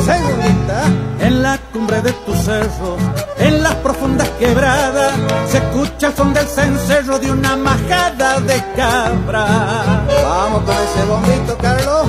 Segundita, 0.05 0.83
en 1.21 1.41
la 1.41 1.57
cumbre 1.73 2.03
de 2.03 2.13
tu 2.13 2.35
cerro, 2.35 2.97
en 3.39 3.63
las 3.63 3.77
profundas 3.77 4.29
quebradas, 4.41 5.13
se 5.49 5.59
escucha 5.59 6.09
el 6.09 6.17
son 6.17 6.35
del 6.35 6.49
cencerro 6.49 7.21
de 7.21 7.31
una 7.31 7.55
majada 7.57 8.41
de 8.41 8.61
cabra. 8.75 10.05
Vamos 10.25 10.63
con 10.65 10.75
ese 10.75 11.05
bombito, 11.09 11.57
Carlos. 11.59 12.09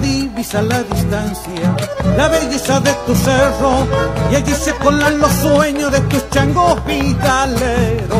Divisa 0.00 0.62
la 0.62 0.82
distancia 0.82 1.76
la 2.16 2.28
belleza 2.28 2.80
de 2.80 2.92
tu 3.06 3.14
cerro 3.14 3.86
y 4.30 4.36
allí 4.36 4.52
se 4.54 4.74
colan 4.74 5.18
los 5.18 5.32
sueños 5.32 5.90
de 5.92 6.00
tus 6.00 6.28
changos 6.30 6.84
vitaleros. 6.84 8.18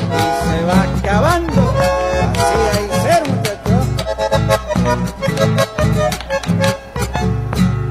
Y 0.00 0.22
se 0.48 0.64
va 0.64 0.82
acabando, 0.82 1.74
así 2.34 2.58
hay 2.72 2.88
ser. 3.02 3.22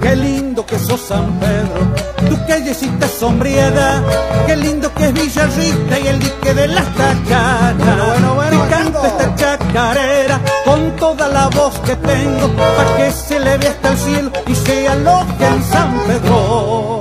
Qué 0.02 0.16
lindo 0.16 0.66
que 0.66 0.80
sos 0.80 1.02
San 1.02 1.40
Pedro, 1.40 1.80
tu 2.30 2.46
callecita 2.48 3.08
sombrieda, 3.08 4.04
qué 4.46 4.56
lindo 4.56 4.94
que 4.94 5.06
es 5.06 5.14
Villarrita 5.14 6.00
y 6.00 6.08
el 6.08 6.20
dique 6.20 6.54
de 6.54 6.68
las 6.68 6.86
tacanas. 6.96 8.08
Bueno, 8.08 8.36
bueno, 8.36 8.66
canto 8.70 9.06
esta 9.06 9.36
chacarera 9.36 10.40
con 10.70 10.96
toda 10.98 11.28
la 11.30 11.48
voz 11.48 11.80
que 11.80 11.96
tengo, 11.96 12.48
para 12.56 12.98
que 12.98 13.12
se 13.12 13.40
le 13.40 13.58
vea 13.58 13.72
hasta 13.72 13.90
el 13.90 13.98
cielo 13.98 14.32
y 14.46 14.56
sea 14.56 14.96
lo 14.96 15.26
que 15.38 15.46
en 15.46 15.64
San 15.64 16.00
Pedro. 16.06 16.99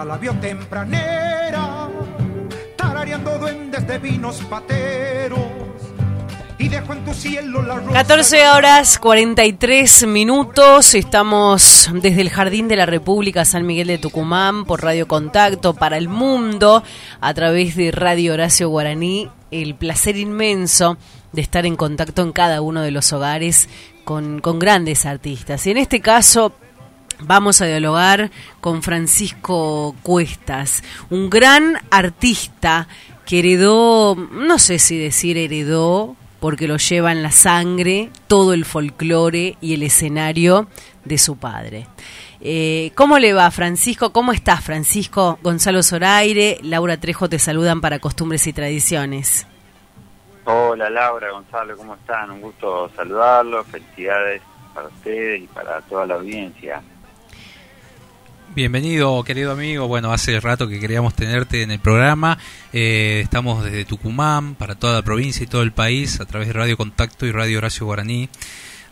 Poeta 0.00 0.04
la 0.04 0.16
vio 0.18 0.34
tempranera, 0.34 1.88
tarareando 2.76 3.38
duendes 3.38 3.86
de 3.86 3.98
vinos 3.98 4.40
pateros, 4.48 5.40
y 6.58 6.68
dejó 6.68 6.92
en 6.92 7.04
tu 7.04 7.14
cielo 7.14 7.62
la 7.62 7.76
rosa. 7.76 7.92
14 7.92 8.48
horas 8.48 8.98
43 8.98 10.06
minutos. 10.06 10.94
Estamos 10.94 11.90
desde 11.94 12.20
el 12.20 12.30
Jardín 12.30 12.68
de 12.68 12.76
la 12.76 12.86
República 12.86 13.44
San 13.44 13.66
Miguel 13.66 13.88
de 13.88 13.98
Tucumán 13.98 14.64
por 14.64 14.82
Radio 14.82 15.08
Contacto 15.08 15.74
para 15.74 15.96
el 15.96 16.08
mundo 16.08 16.82
a 17.20 17.34
través 17.34 17.76
de 17.76 17.90
Radio 17.90 18.34
Horacio 18.34 18.68
Guaraní. 18.68 19.30
El 19.50 19.74
placer 19.74 20.16
inmenso 20.16 20.98
de 21.32 21.42
estar 21.42 21.64
en 21.64 21.76
contacto 21.76 22.22
en 22.22 22.32
cada 22.32 22.60
uno 22.60 22.82
de 22.82 22.90
los 22.90 23.12
hogares 23.12 23.68
con, 24.04 24.40
con 24.40 24.58
grandes 24.58 25.06
artistas. 25.06 25.66
Y 25.66 25.70
en 25.70 25.78
este 25.78 26.00
caso 26.00 26.52
vamos 27.22 27.60
a 27.60 27.66
dialogar 27.66 28.30
con 28.60 28.82
Francisco 28.82 29.94
Cuestas, 30.02 30.82
un 31.10 31.30
gran 31.30 31.78
artista 31.90 32.88
que 33.26 33.40
heredó, 33.40 34.16
no 34.16 34.58
sé 34.58 34.78
si 34.78 34.98
decir 34.98 35.36
heredó, 35.36 36.16
porque 36.40 36.66
lo 36.66 36.78
lleva 36.78 37.12
en 37.12 37.22
la 37.22 37.30
sangre 37.30 38.10
todo 38.26 38.54
el 38.54 38.64
folclore 38.64 39.56
y 39.60 39.74
el 39.74 39.82
escenario 39.82 40.68
de 41.04 41.18
su 41.18 41.36
padre. 41.36 41.86
Eh, 42.40 42.92
¿Cómo 42.94 43.18
le 43.18 43.34
va, 43.34 43.50
Francisco? 43.50 44.12
¿Cómo 44.12 44.32
estás, 44.32 44.64
Francisco? 44.64 45.38
Gonzalo 45.42 45.82
Zoraire, 45.82 46.58
Laura 46.62 46.96
Trejo 46.96 47.28
te 47.28 47.38
saludan 47.38 47.82
para 47.82 47.98
Costumbres 47.98 48.46
y 48.46 48.52
Tradiciones. 48.54 49.46
Hola, 50.44 50.88
Laura, 50.88 51.30
Gonzalo, 51.32 51.76
¿cómo 51.76 51.94
están? 51.94 52.30
Un 52.30 52.40
gusto 52.40 52.90
saludarlos. 52.96 53.66
Felicidades 53.66 54.40
para 54.74 54.88
ustedes 54.88 55.42
y 55.42 55.46
para 55.46 55.82
toda 55.82 56.06
la 56.06 56.14
audiencia. 56.14 56.82
Bienvenido, 58.52 59.22
querido 59.22 59.52
amigo. 59.52 59.86
Bueno, 59.86 60.12
hace 60.12 60.40
rato 60.40 60.66
que 60.66 60.80
queríamos 60.80 61.14
tenerte 61.14 61.62
en 61.62 61.70
el 61.70 61.78
programa. 61.78 62.36
Eh, 62.72 63.20
estamos 63.22 63.62
desde 63.62 63.84
Tucumán 63.84 64.56
para 64.56 64.74
toda 64.74 64.94
la 64.94 65.02
provincia 65.02 65.44
y 65.44 65.46
todo 65.46 65.62
el 65.62 65.70
país 65.70 66.18
a 66.18 66.24
través 66.24 66.48
de 66.48 66.54
Radio 66.54 66.76
Contacto 66.76 67.26
y 67.26 67.30
Radio 67.30 67.58
Horacio 67.58 67.86
Guaraní. 67.86 68.28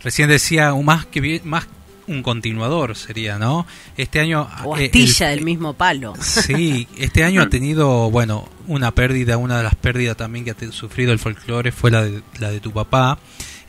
Recién 0.01 0.29
decía, 0.29 0.73
más 0.75 1.05
que 1.05 1.41
más 1.43 1.67
un 2.07 2.23
continuador 2.23 2.95
sería, 2.95 3.37
¿no? 3.37 3.67
Este 3.97 4.21
año... 4.21 4.47
O 4.63 4.77
eh, 4.77 4.85
astilla 4.85 5.27
del 5.27 5.43
mismo 5.43 5.73
palo. 5.73 6.13
Sí, 6.21 6.87
este 6.97 7.25
año 7.25 7.41
ha 7.41 7.49
tenido, 7.49 8.09
bueno, 8.09 8.47
una 8.65 8.91
pérdida, 8.91 9.35
una 9.35 9.57
de 9.57 9.63
las 9.63 9.75
pérdidas 9.75 10.15
también 10.15 10.45
que 10.45 10.51
ha 10.51 10.71
sufrido 10.71 11.11
el 11.11 11.19
folclore 11.19 11.73
fue 11.73 11.91
la 11.91 12.03
de, 12.03 12.23
la 12.39 12.49
de 12.49 12.61
tu 12.61 12.71
papá, 12.71 13.19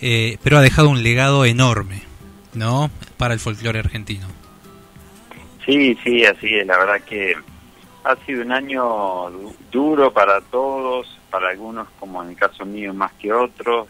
eh, 0.01 0.39
pero 0.45 0.59
ha 0.59 0.63
dejado 0.63 0.89
un 0.89 1.03
legado 1.03 1.45
enorme, 1.45 2.03
¿no? 2.55 2.93
Para 3.17 3.35
el 3.35 3.41
folclore 3.41 3.81
argentino. 3.81 4.40
Sí, 5.71 5.97
sí, 6.03 6.25
así 6.25 6.53
es. 6.57 6.67
La 6.67 6.79
verdad 6.79 7.01
que 7.03 7.33
ha 8.03 8.17
sido 8.27 8.43
un 8.43 8.51
año 8.51 9.31
duro 9.71 10.13
para 10.13 10.41
todos, 10.41 11.07
para 11.31 11.51
algunos, 11.51 11.87
como 12.01 12.21
en 12.25 12.31
el 12.31 12.37
caso 12.37 12.65
mío, 12.65 12.93
más 12.93 13.13
que 13.13 13.33
otros. 13.33 13.87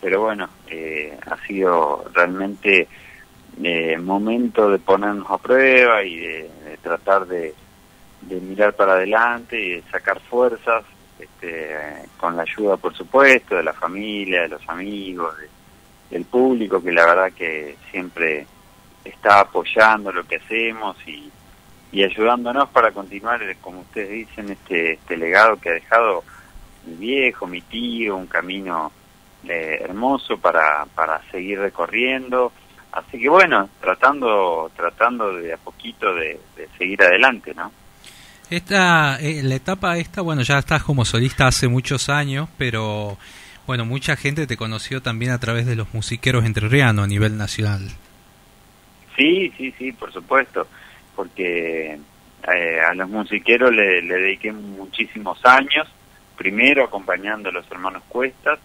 pero 0.00 0.22
bueno, 0.22 0.48
eh, 0.66 1.16
ha 1.24 1.36
sido 1.46 2.04
realmente 2.12 2.88
eh, 3.62 3.96
momento 3.96 4.70
de 4.70 4.80
ponernos 4.80 5.30
a 5.30 5.38
prueba 5.38 6.02
y 6.02 6.16
de, 6.16 6.50
tratar 6.82 7.26
de, 7.28 7.54
mirar 8.28 8.74
para 8.74 8.94
adelante 8.94 9.56
y 9.60 9.70
de 9.74 9.82
sacar 9.92 10.18
fuerzas, 10.18 10.84
este, 11.20 11.76
con 12.16 12.34
la 12.36 12.42
ayuda, 12.42 12.76
por 12.76 12.92
supuesto, 12.96 13.54
de 13.54 13.62
la 13.62 13.72
familia, 13.72 14.42
de 14.42 14.48
los 14.48 14.68
amigos, 14.68 15.32
del 16.10 16.24
público, 16.24 16.82
que 16.82 16.90
la 16.90 17.06
verdad 17.06 17.32
que 17.32 17.76
siempre 17.92 18.48
está 19.08 19.40
apoyando 19.40 20.12
lo 20.12 20.24
que 20.24 20.36
hacemos 20.36 20.96
y, 21.06 21.30
y 21.92 22.02
ayudándonos 22.02 22.68
para 22.70 22.92
continuar, 22.92 23.40
como 23.60 23.80
ustedes 23.80 24.10
dicen, 24.10 24.50
este, 24.50 24.92
este 24.92 25.16
legado 25.16 25.56
que 25.56 25.70
ha 25.70 25.74
dejado 25.74 26.24
mi 26.86 26.94
viejo, 26.94 27.46
mi 27.46 27.60
tío, 27.62 28.16
un 28.16 28.26
camino 28.26 28.92
eh, 29.46 29.78
hermoso 29.82 30.38
para, 30.38 30.86
para 30.94 31.20
seguir 31.30 31.58
recorriendo. 31.58 32.52
Así 32.92 33.18
que 33.18 33.28
bueno, 33.28 33.68
tratando, 33.80 34.70
tratando 34.74 35.34
de 35.34 35.52
a 35.52 35.56
poquito 35.56 36.14
de, 36.14 36.40
seguir 36.76 37.02
adelante, 37.02 37.54
¿no? 37.54 37.70
Esta, 38.50 39.18
eh, 39.20 39.42
la 39.42 39.56
etapa 39.56 39.98
esta, 39.98 40.22
bueno, 40.22 40.42
ya 40.42 40.58
estás 40.58 40.82
como 40.82 41.04
solista 41.04 41.46
hace 41.46 41.68
muchos 41.68 42.08
años, 42.08 42.48
pero 42.56 43.18
bueno, 43.66 43.84
mucha 43.84 44.16
gente 44.16 44.46
te 44.46 44.56
conoció 44.56 45.02
también 45.02 45.32
a 45.32 45.38
través 45.38 45.66
de 45.66 45.76
los 45.76 45.92
musiqueros 45.92 46.46
entrerrianos 46.46 47.04
a 47.04 47.08
nivel 47.08 47.36
nacional. 47.36 47.90
Sí, 49.18 49.52
sí, 49.56 49.74
sí, 49.76 49.90
por 49.90 50.12
supuesto, 50.12 50.68
porque 51.16 51.98
eh, 52.54 52.80
a 52.80 52.94
los 52.94 53.08
musiqueros 53.08 53.72
le, 53.72 54.00
dediqué 54.00 54.52
muchísimos 54.52 55.44
años, 55.44 55.88
primero 56.36 56.84
acompañando 56.84 57.48
a 57.48 57.52
los 57.52 57.68
hermanos 57.68 58.04
Cuestas 58.08 58.60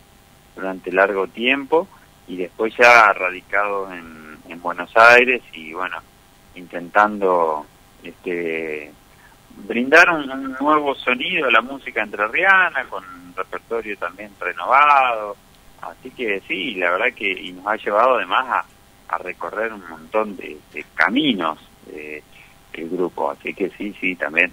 durante 0.56 0.92
largo 0.92 1.26
tiempo 1.28 1.88
y 2.28 2.38
después 2.38 2.72
ya 2.78 3.12
radicado 3.14 3.92
en, 3.92 4.38
en 4.48 4.62
Buenos 4.62 4.96
Aires 4.96 5.42
y 5.54 5.74
bueno, 5.74 5.98
intentando 6.54 7.66
este 8.04 8.94
brindar 9.56 10.12
un, 10.12 10.56
nuevo 10.60 10.94
sonido 10.94 11.48
a 11.48 11.52
la 11.52 11.62
música 11.62 12.04
entrerriana 12.04 12.86
con 12.92 13.04
un 13.04 13.34
repertorio 13.36 13.98
también 13.98 14.32
renovado. 14.40 15.36
Así 15.82 16.12
que 16.12 16.42
sí 16.48 16.76
la 16.76 16.92
verdad 16.92 17.14
que 17.16 17.32
y 17.32 17.54
nos 17.54 17.66
ha 17.66 17.76
llevado 17.76 18.18
además 18.18 18.46
a, 18.48 18.66
a 19.16 19.18
recorrer 19.18 19.74
un 19.74 19.88
montón 19.90 20.36
de, 20.38 20.58
caminos 20.96 21.60
eh, 21.92 22.24
el 22.74 22.90
grupo, 22.90 23.32
así 23.32 23.54
que 23.54 23.70
sí, 23.78 23.96
sí, 24.00 24.16
también. 24.16 24.52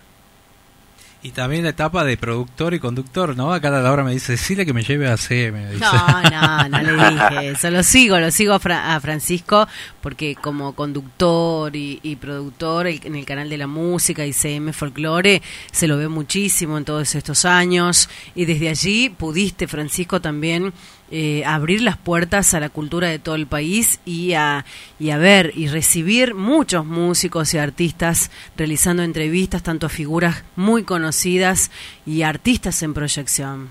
Y 1.22 1.32
también 1.32 1.64
la 1.64 1.70
etapa 1.70 2.02
de 2.02 2.16
productor 2.16 2.72
y 2.72 2.80
conductor, 2.80 3.36
¿no? 3.36 3.52
A 3.52 3.60
cada 3.60 3.92
hora 3.92 4.02
me 4.02 4.12
dice, 4.12 4.32
decirle 4.32 4.64
que 4.64 4.72
me 4.72 4.82
lleve 4.82 5.06
a 5.06 5.18
CM. 5.18 5.74
No, 5.74 6.22
no, 6.30 6.68
no 6.68 6.80
le 6.80 7.10
dije 7.10 7.50
eso. 7.50 7.70
Lo 7.70 7.82
sigo, 7.82 8.18
lo 8.18 8.30
sigo 8.30 8.54
a, 8.54 9.00
Francisco 9.00 9.68
porque 10.00 10.34
como 10.34 10.74
conductor 10.74 11.76
y, 11.76 12.16
productor 12.18 12.86
en 12.86 13.16
el 13.16 13.26
canal 13.26 13.50
de 13.50 13.58
la 13.58 13.66
música 13.66 14.24
y 14.24 14.32
CM 14.32 14.72
Folklore 14.72 15.42
se 15.70 15.86
lo 15.86 15.98
ve 15.98 16.08
muchísimo 16.08 16.78
en 16.78 16.86
todos 16.86 17.14
estos 17.14 17.44
años. 17.44 18.08
Y 18.34 18.46
desde 18.46 18.70
allí 18.70 19.10
pudiste, 19.10 19.68
Francisco, 19.68 20.22
también 20.22 20.72
eh, 21.10 21.42
abrir 21.44 21.80
las 21.82 21.96
puertas 21.96 22.54
a 22.54 22.60
la 22.60 22.68
cultura 22.68 23.08
de 23.08 23.18
todo 23.18 23.34
el 23.34 23.46
país 23.46 24.00
y 24.04 24.34
a, 24.34 24.64
y 24.98 25.10
a 25.10 25.18
ver 25.18 25.52
y 25.54 25.68
recibir 25.68 26.34
muchos 26.34 26.86
músicos 26.86 27.52
y 27.54 27.58
artistas 27.58 28.30
realizando 28.56 29.02
entrevistas, 29.02 29.62
tanto 29.62 29.86
a 29.86 29.88
figuras 29.88 30.44
muy 30.56 30.84
conocidas 30.84 31.70
y 32.06 32.22
artistas 32.22 32.82
en 32.82 32.94
proyección. 32.94 33.70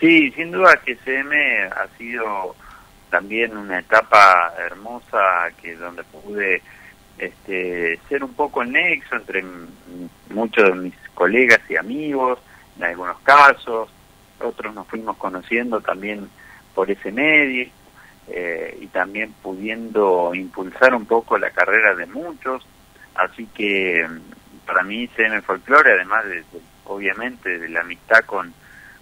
Sí, 0.00 0.30
sin 0.32 0.50
duda 0.50 0.80
que 0.84 0.96
CM 0.96 1.62
ha 1.64 1.88
sido 1.96 2.54
también 3.10 3.56
una 3.56 3.78
etapa 3.78 4.52
hermosa 4.58 5.48
que 5.62 5.76
donde 5.76 6.02
pude 6.04 6.60
este, 7.16 7.98
ser 8.08 8.24
un 8.24 8.34
poco 8.34 8.62
el 8.62 8.72
nexo 8.72 9.16
entre 9.16 9.44
muchos 10.30 10.64
de 10.64 10.74
mis 10.74 10.94
colegas 11.14 11.60
y 11.68 11.76
amigos, 11.76 12.40
en 12.76 12.84
algunos 12.84 13.18
casos, 13.20 13.88
otros 14.44 14.74
nos 14.74 14.86
fuimos 14.86 15.16
conociendo 15.16 15.80
también 15.80 16.28
por 16.74 16.90
ese 16.90 17.10
medio 17.10 17.66
eh, 18.28 18.78
y 18.80 18.86
también 18.88 19.32
pudiendo 19.42 20.34
impulsar 20.34 20.94
un 20.94 21.06
poco 21.06 21.38
la 21.38 21.50
carrera 21.50 21.94
de 21.94 22.06
muchos. 22.06 22.66
Así 23.14 23.46
que 23.46 24.06
mm, 24.08 24.66
para 24.66 24.82
mí 24.82 25.08
CM 25.08 25.40
Folklore, 25.42 25.92
además 25.92 26.24
de, 26.26 26.44
obviamente 26.84 27.58
de 27.58 27.68
la 27.68 27.80
amistad 27.80 28.24
con, 28.24 28.52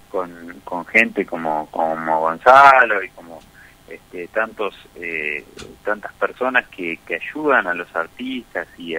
con, 0.09 0.87
gente 0.87 1.25
como, 1.25 1.69
como 1.71 2.21
Gonzalo 2.21 3.03
y 3.03 3.09
como 3.11 3.41
este, 3.89 4.29
tantos 4.29 4.75
eh, 4.95 5.45
tantas 5.85 6.13
personas 6.15 6.69
que, 6.69 6.99
que 7.07 7.17
ayudan 7.17 7.67
a 7.67 7.75
los 7.75 7.95
artistas 7.97 8.69
y, 8.79 8.95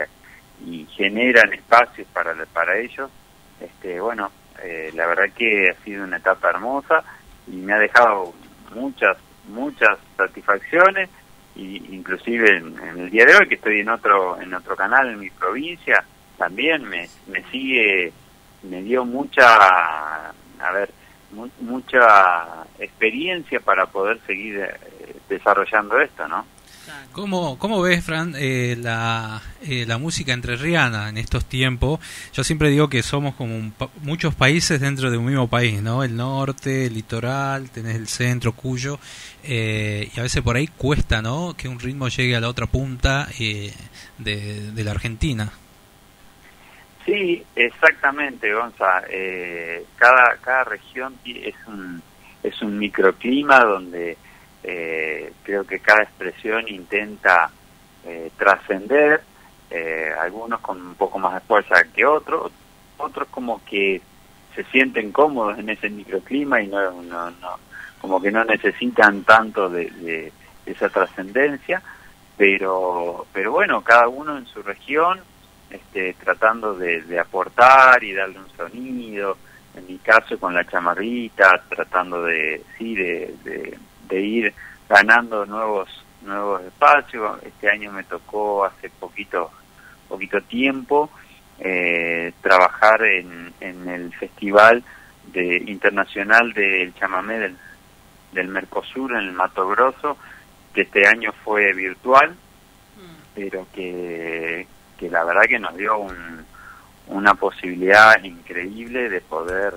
y 0.66 0.86
generan 0.96 1.54
espacios 1.54 2.08
para, 2.14 2.34
para 2.48 2.78
ellos, 2.78 3.10
este, 3.60 4.00
bueno, 4.00 4.32
eh, 4.62 4.92
la 4.94 5.08
verdad 5.08 5.26
que 5.36 5.70
ha 5.70 5.84
sido 5.84 6.04
una 6.04 6.18
etapa 6.18 6.50
hermosa 6.50 7.04
y 7.48 7.56
me 7.56 7.74
ha 7.74 7.80
dejado 7.80 8.34
muchas, 8.74 9.18
muchas 9.48 9.98
satisfacciones, 10.18 11.10
y 11.56 11.96
inclusive 11.96 12.58
en, 12.58 12.78
el 12.98 13.10
día 13.10 13.26
de 13.26 13.36
hoy 13.36 13.48
que 13.48 13.56
estoy 13.56 13.82
en 13.82 13.90
otro, 13.90 14.40
en 14.42 14.54
otro 14.54 14.76
canal 14.76 15.10
en 15.10 15.20
mi 15.20 15.30
provincia, 15.30 16.04
también 16.38 16.84
me, 16.84 17.08
me 17.28 17.44
sigue, 17.52 18.12
me 18.64 18.82
dio 18.82 19.06
mucha, 19.06 20.30
a 20.30 20.72
ver, 20.74 20.90
mucha 21.60 22.66
experiencia 22.80 23.60
para 23.60 23.86
poder 23.86 24.20
seguir 24.26 24.60
eh, 24.60 25.16
desarrollando 25.30 26.00
esto, 26.00 26.28
¿no? 26.28 26.46
¿Cómo, 27.12 27.58
¿Cómo 27.60 27.82
ves, 27.82 28.04
Fran, 28.04 28.34
eh, 28.38 28.76
la, 28.80 29.42
eh, 29.62 29.86
la 29.88 29.98
música 29.98 30.34
entrerriana 30.34 31.10
en 31.10 31.18
estos 31.18 31.46
tiempos? 31.46 32.00
Yo 32.34 32.44
siempre 32.44 32.70
digo 32.70 32.90
que 32.90 33.04
somos 33.04 33.36
como 33.36 33.72
muchos 34.02 34.34
países 34.36 34.80
dentro 34.80 35.12
de 35.12 35.18
un 35.18 35.26
mismo 35.26 35.48
país, 35.48 35.82
¿no? 35.82 36.04
El 36.04 36.16
norte, 36.16 36.88
el 36.88 36.96
litoral, 36.96 37.70
tenés 37.70 37.96
el 37.96 38.08
centro, 38.08 38.54
Cuyo, 38.54 39.00
eh, 39.44 40.10
y 40.16 40.20
a 40.20 40.24
veces 40.24 40.42
por 40.42 40.56
ahí 40.56 40.68
cuesta, 40.68 41.22
¿no? 41.22 41.56
Que 41.56 41.68
un 41.68 41.80
ritmo 41.80 42.08
llegue 42.08 42.36
a 42.36 42.40
la 42.40 42.50
otra 42.50 42.66
punta 42.66 43.28
de, 43.38 43.72
de 44.18 44.84
la 44.84 44.92
Argentina. 44.92 45.52
Sí, 47.06 47.44
exactamente, 47.56 48.54
Gonza. 48.54 49.04
cada, 49.98 50.38
cada 50.42 50.64
región 50.64 51.16
es 51.26 51.56
un, 51.68 52.02
es 52.42 52.62
un 52.62 52.78
microclima 52.78 53.60
donde 53.60 54.18
eh, 54.64 55.34
creo 55.44 55.66
que 55.66 55.80
cada 55.80 56.04
expresión 56.04 56.68
intenta 56.68 57.52
eh, 58.06 58.32
trascender, 58.38 59.22
eh, 59.70 60.12
algunos 60.20 60.60
con 60.60 60.82
un 60.82 60.96
poco 60.96 61.20
más 61.20 61.34
de 61.34 61.40
fuerza 61.42 61.84
que 61.94 62.06
otros, 62.06 62.52
otros 62.98 63.28
como 63.30 63.64
que 63.66 64.02
se 64.56 64.64
sienten 64.66 65.12
cómodos 65.12 65.58
en 65.58 65.70
ese 65.70 65.90
microclima 65.90 66.62
y 66.62 66.68
no, 66.68 67.02
no, 67.02 67.32
no 67.32 67.60
como 68.00 68.22
que 68.22 68.32
no 68.32 68.44
necesitan 68.44 69.24
tanto 69.24 69.70
de, 69.70 69.90
de 69.90 70.34
esa 70.66 70.90
trascendencia, 70.90 71.82
pero, 72.36 73.26
pero 73.32 73.54
bueno, 73.54 73.82
cada 73.82 74.10
uno 74.10 74.38
en 74.38 74.46
su 74.46 74.62
región, 74.62 75.22
este, 75.70 76.14
tratando 76.16 76.76
de, 76.76 77.02
de 77.04 77.20
aportar 77.20 78.04
y 78.04 78.14
darle 78.14 78.40
un 78.40 78.50
sonido, 78.58 79.38
en 79.76 79.88
mi 79.88 79.98
caso 80.00 80.38
con 80.38 80.54
la 80.54 80.66
chamarrita, 80.66 81.64
tratando 81.70 82.24
de, 82.24 82.64
sí, 82.78 82.94
de, 82.94 83.36
de, 83.44 83.78
de 84.08 84.22
ir 84.22 84.54
ganando 84.90 85.46
nuevos 85.46 85.90
nuevos 86.22 86.64
espacios. 86.64 87.44
Este 87.44 87.70
año 87.70 87.92
me 87.92 88.04
tocó 88.04 88.66
hace 88.66 88.90
poquito 88.90 89.52
poquito 90.08 90.42
tiempo 90.42 91.10
eh, 91.60 92.34
trabajar 92.42 93.04
en, 93.04 93.54
en 93.60 93.88
el 93.88 94.14
festival 94.14 94.84
de 95.32 95.58
internacional 95.68 96.54
del 96.54 96.94
chamamé 96.96 97.40
del, 97.40 97.58
del 98.32 98.48
Mercosur 98.48 99.14
en 99.14 99.20
el 99.20 99.32
Mato 99.32 99.68
Grosso, 99.68 100.18
que 100.74 100.82
este 100.82 101.08
año 101.08 101.32
fue 101.44 101.74
virtual, 101.74 102.36
pero 103.34 103.66
que, 103.74 104.68
que 104.98 105.10
la 105.10 105.24
verdad 105.24 105.44
que 105.48 105.60
nos 105.60 105.76
dio 105.76 105.98
un, 105.98 106.46
una 107.08 107.34
posibilidad 107.36 108.22
increíble 108.24 109.10
de 109.10 109.22
poder 109.22 109.74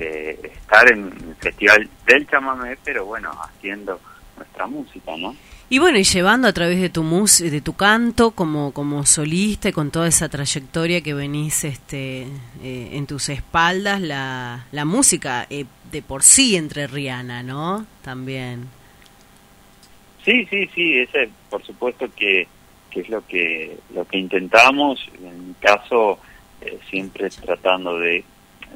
este, 0.00 0.46
estar 0.46 0.90
en 0.90 1.04
el 1.04 1.34
festival 1.36 1.88
del 2.06 2.26
chamamé, 2.26 2.76
pero 2.84 3.04
bueno, 3.04 3.30
haciendo 3.42 4.00
nuestra 4.36 4.66
música, 4.66 5.16
¿no? 5.16 5.36
Y 5.68 5.78
bueno, 5.78 5.98
y 5.98 6.04
llevando 6.04 6.48
a 6.48 6.52
través 6.52 6.80
de 6.80 6.88
tu 6.88 7.04
mus 7.04 7.38
de 7.38 7.60
tu 7.60 7.74
canto 7.74 8.32
como 8.32 8.72
como 8.72 9.06
solista 9.06 9.68
y 9.68 9.72
con 9.72 9.92
toda 9.92 10.08
esa 10.08 10.28
trayectoria 10.28 11.00
que 11.00 11.14
venís 11.14 11.62
este 11.62 12.22
eh, 12.62 12.88
en 12.92 13.06
tus 13.06 13.28
espaldas 13.28 14.00
la, 14.00 14.66
la 14.72 14.84
música 14.84 15.46
eh, 15.48 15.66
de 15.92 16.02
por 16.02 16.24
sí 16.24 16.56
entre 16.56 16.88
Rihanna, 16.88 17.44
¿no? 17.44 17.86
También. 18.02 18.66
Sí, 20.24 20.44
sí, 20.50 20.68
sí, 20.74 20.98
ese 20.98 21.30
por 21.48 21.62
supuesto 21.64 22.08
que, 22.16 22.48
que 22.90 23.00
es 23.00 23.08
lo 23.08 23.24
que 23.24 23.78
lo 23.94 24.04
que 24.06 24.18
intentamos, 24.18 25.08
en 25.22 25.48
mi 25.48 25.54
caso 25.54 26.18
eh, 26.62 26.80
siempre 26.90 27.30
tratando 27.30 27.96
de 27.96 28.24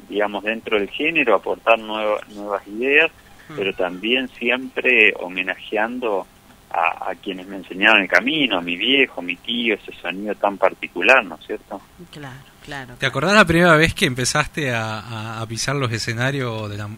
digamos 0.09 0.43
dentro 0.43 0.77
del 0.79 0.89
género 0.89 1.35
aportar 1.35 1.79
nuevas 1.79 2.27
nuevas 2.29 2.67
ideas, 2.67 3.11
pero 3.55 3.73
también 3.73 4.27
siempre 4.29 5.13
homenajeando 5.19 6.25
a, 6.71 7.11
a, 7.11 7.15
quienes 7.15 7.47
me 7.47 7.57
enseñaron 7.57 8.01
el 8.01 8.07
camino, 8.07 8.57
a 8.57 8.61
mi 8.61 8.75
viejo, 8.75 9.21
mi 9.21 9.35
tío, 9.35 9.75
ese 9.75 9.93
sonido 10.01 10.35
tan 10.35 10.57
particular, 10.57 11.23
¿no 11.23 11.35
es 11.35 11.45
cierto? 11.45 11.79
Claro, 12.11 12.39
claro. 12.63 12.95
¿Te 12.99 13.05
acordás 13.05 13.33
la 13.33 13.45
primera 13.45 13.75
vez 13.75 13.93
que 13.93 14.05
empezaste 14.05 14.73
a, 14.73 14.99
a, 14.99 15.41
a 15.41 15.45
pisar 15.47 15.75
los 15.75 15.91
escenarios 15.91 16.69
de 16.69 16.77
la, 16.77 16.89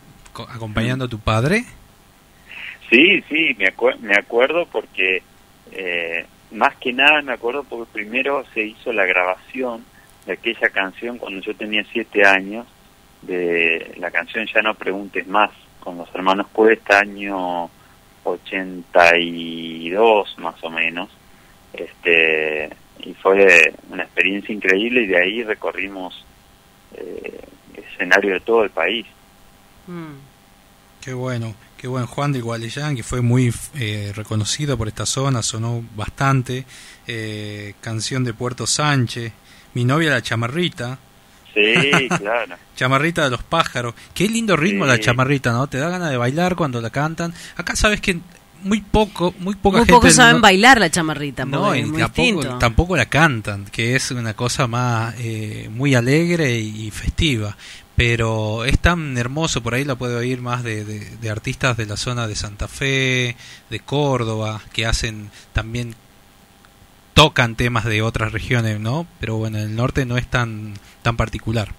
acompañando 0.49 1.05
a 1.05 1.07
tu 1.07 1.19
padre? 1.19 1.63
Sí, 2.89 3.21
sí, 3.27 3.55
me, 3.57 3.67
acu 3.67 3.89
me 3.99 4.15
acuerdo 4.15 4.65
porque 4.65 5.21
eh, 5.71 6.25
más 6.51 6.75
que 6.77 6.93
nada 6.93 7.21
me 7.21 7.33
acuerdo 7.33 7.63
porque 7.63 7.91
primero 7.91 8.45
se 8.53 8.63
hizo 8.63 8.93
la 8.93 9.05
grabación 9.05 9.83
de 10.25 10.33
aquella 10.33 10.69
canción 10.69 11.17
cuando 11.17 11.41
yo 11.41 11.55
tenía 11.55 11.83
siete 11.91 12.25
años, 12.25 12.65
de 13.21 13.95
la 13.97 14.11
canción 14.11 14.45
Ya 14.53 14.61
no 14.61 14.75
preguntes 14.75 15.25
más, 15.27 15.51
con 15.79 15.97
los 15.97 16.13
hermanos 16.13 16.47
Cuesta, 16.51 16.99
año 16.99 17.69
82 18.23 20.35
más 20.39 20.63
o 20.63 20.69
menos. 20.69 21.09
Este 21.73 22.69
y 22.99 23.13
fue 23.13 23.73
una 23.89 24.03
experiencia 24.03 24.53
increíble 24.53 25.03
y 25.03 25.07
de 25.07 25.21
ahí 25.21 25.43
recorrimos 25.43 26.25
eh, 26.95 27.41
escenario 27.75 28.33
de 28.33 28.39
todo 28.39 28.63
el 28.63 28.71
país. 28.71 29.05
Mm. 29.87 30.15
qué 31.01 31.13
bueno 31.13 31.55
qué 31.77 31.87
bueno. 31.87 32.07
Juan 32.07 32.33
de 32.33 32.41
Gualeyán 32.41 32.95
que 32.95 33.03
fue 33.03 33.21
muy 33.21 33.53
eh, 33.75 34.11
reconocido 34.15 34.77
por 34.77 34.87
esta 34.87 35.05
zona 35.05 35.41
sonó 35.41 35.83
bastante. 35.95 36.65
Eh, 37.05 37.75
canción 37.79 38.23
de 38.23 38.33
Puerto 38.33 38.67
Sánchez 38.67 39.31
mi 39.73 39.85
novia 39.85 40.09
la 40.09 40.21
chamarrita 40.21 40.99
Sí, 41.57 42.07
claro. 42.17 42.55
chamarrita 42.75 43.23
de 43.23 43.31
los 43.31 43.43
pájaros. 43.43 43.95
Qué 44.13 44.29
lindo 44.29 44.55
ritmo 44.55 44.85
sí. 44.85 44.91
la 44.91 44.99
chamarrita, 44.99 45.51
¿no? 45.51 45.67
Te 45.67 45.79
da 45.79 45.89
ganas 45.89 46.11
de 46.11 46.17
bailar 46.17 46.55
cuando 46.55 46.79
la 46.81 46.91
cantan. 46.91 47.33
Acá 47.55 47.75
sabes 47.75 47.99
que 47.99 48.19
muy 48.63 48.81
poco, 48.81 49.33
muy 49.39 49.55
poca 49.55 49.77
muy 49.77 49.85
gente. 49.85 49.93
pocos 49.93 50.13
saben 50.13 50.37
no, 50.37 50.41
bailar 50.41 50.79
la 50.79 50.89
chamarrita, 50.89 51.45
no, 51.45 51.73
muy 51.73 51.99
tampoco, 51.99 52.57
tampoco, 52.57 52.97
la 52.97 53.05
cantan, 53.05 53.65
que 53.65 53.95
es 53.95 54.11
una 54.11 54.33
cosa 54.33 54.67
más 54.67 55.15
eh, 55.19 55.69
muy 55.71 55.95
alegre 55.95 56.57
y 56.59 56.91
festiva. 56.91 57.55
Pero 57.95 58.63
es 58.63 58.77
tan 58.77 59.17
hermoso, 59.17 59.63
por 59.63 59.73
ahí 59.73 59.83
la 59.83 59.95
puedo 59.95 60.19
oír 60.19 60.39
más 60.39 60.61
de, 60.61 60.85
de, 60.85 60.99
de 60.99 61.29
artistas 61.31 61.77
de 61.77 61.87
la 61.87 61.97
zona 61.97 62.27
de 62.27 62.35
Santa 62.35 62.67
Fe, 62.67 63.35
de 63.71 63.79
Córdoba, 63.79 64.61
que 64.71 64.85
hacen 64.85 65.31
también 65.51 65.95
tocan 67.17 67.55
temas 67.55 67.85
de 67.85 68.03
otras 68.03 68.31
regiones, 68.31 68.79
¿no? 68.79 69.07
Pero 69.19 69.37
bueno, 69.37 69.57
el 69.57 69.75
norte 69.75 70.05
no 70.05 70.19
es 70.19 70.27
tan 70.27 70.75
tan 71.07 71.15
particular. 71.15 71.69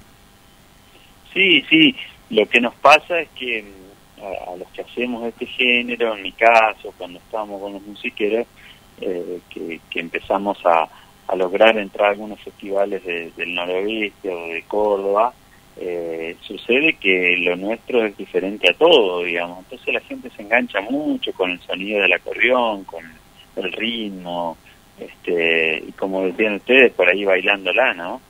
Sí, 1.34 1.62
sí. 1.68 1.94
Lo 2.30 2.48
que 2.48 2.62
nos 2.62 2.74
pasa 2.76 3.20
es 3.20 3.28
que 3.38 3.62
a, 4.22 4.52
a 4.52 4.56
los 4.56 4.66
que 4.68 4.80
hacemos 4.80 5.22
este 5.26 5.44
género, 5.44 6.16
en 6.16 6.22
mi 6.22 6.32
caso, 6.32 6.94
cuando 6.96 7.18
estábamos 7.18 7.60
con 7.60 7.74
los 7.74 7.82
musiqueros, 7.82 8.46
eh, 9.02 9.40
que, 9.50 10.00
empezamos 10.00 10.56
a, 10.64 10.88
lograr 11.36 11.76
entrar 11.76 12.08
a 12.08 12.12
algunos 12.12 12.40
festivales 12.40 13.04
de, 13.04 13.30
del 13.36 13.54
noroeste 13.54 14.30
o 14.30 14.48
de 14.48 14.62
Córdoba, 14.62 15.34
eh, 15.76 16.34
sucede 16.40 16.94
que 16.94 17.36
lo 17.36 17.54
nuestro 17.54 18.06
es 18.06 18.16
diferente 18.16 18.70
a 18.70 18.72
todo, 18.72 19.24
digamos. 19.24 19.58
Entonces 19.58 19.92
la 19.92 20.00
gente 20.00 20.30
se 20.30 20.40
engancha 20.40 20.80
mucho 20.80 21.34
con 21.34 21.50
el 21.50 21.60
sonido 21.60 22.00
del 22.00 22.14
acordeón, 22.14 22.84
con 22.84 23.04
el 23.56 23.72
ritmo, 23.72 24.56
este 24.98 25.84
y 25.86 25.92
como 25.92 26.22
decían 26.22 26.54
ustedes 26.54 26.92
por 26.92 27.08
ahí 27.08 27.24
bailándola 27.24 27.94
no 27.94 28.20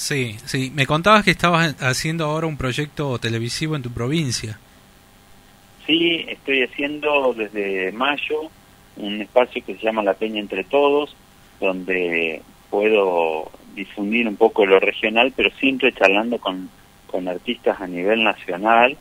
sí 0.00 0.36
sí 0.46 0.72
me 0.74 0.86
contabas 0.86 1.24
que 1.24 1.30
estabas 1.30 1.76
haciendo 1.82 2.24
ahora 2.24 2.46
un 2.46 2.56
proyecto 2.56 3.18
televisivo 3.18 3.76
en 3.76 3.82
tu 3.82 3.90
provincia 3.90 4.58
sí 5.86 6.24
estoy 6.26 6.62
haciendo 6.62 7.34
desde 7.34 7.92
mayo 7.92 8.50
un 8.96 9.20
espacio 9.20 9.62
que 9.62 9.74
se 9.74 9.82
llama 9.82 10.02
la 10.02 10.14
peña 10.14 10.40
entre 10.40 10.64
todos 10.64 11.14
donde 11.60 12.40
puedo 12.70 13.50
difundir 13.74 14.26
un 14.26 14.36
poco 14.36 14.64
lo 14.64 14.80
regional 14.80 15.34
pero 15.36 15.50
siempre 15.60 15.92
charlando 15.92 16.38
con 16.38 16.70
con 17.06 17.28
artistas 17.28 17.78
a 17.78 17.86
nivel 17.86 18.24
nacional 18.24 18.96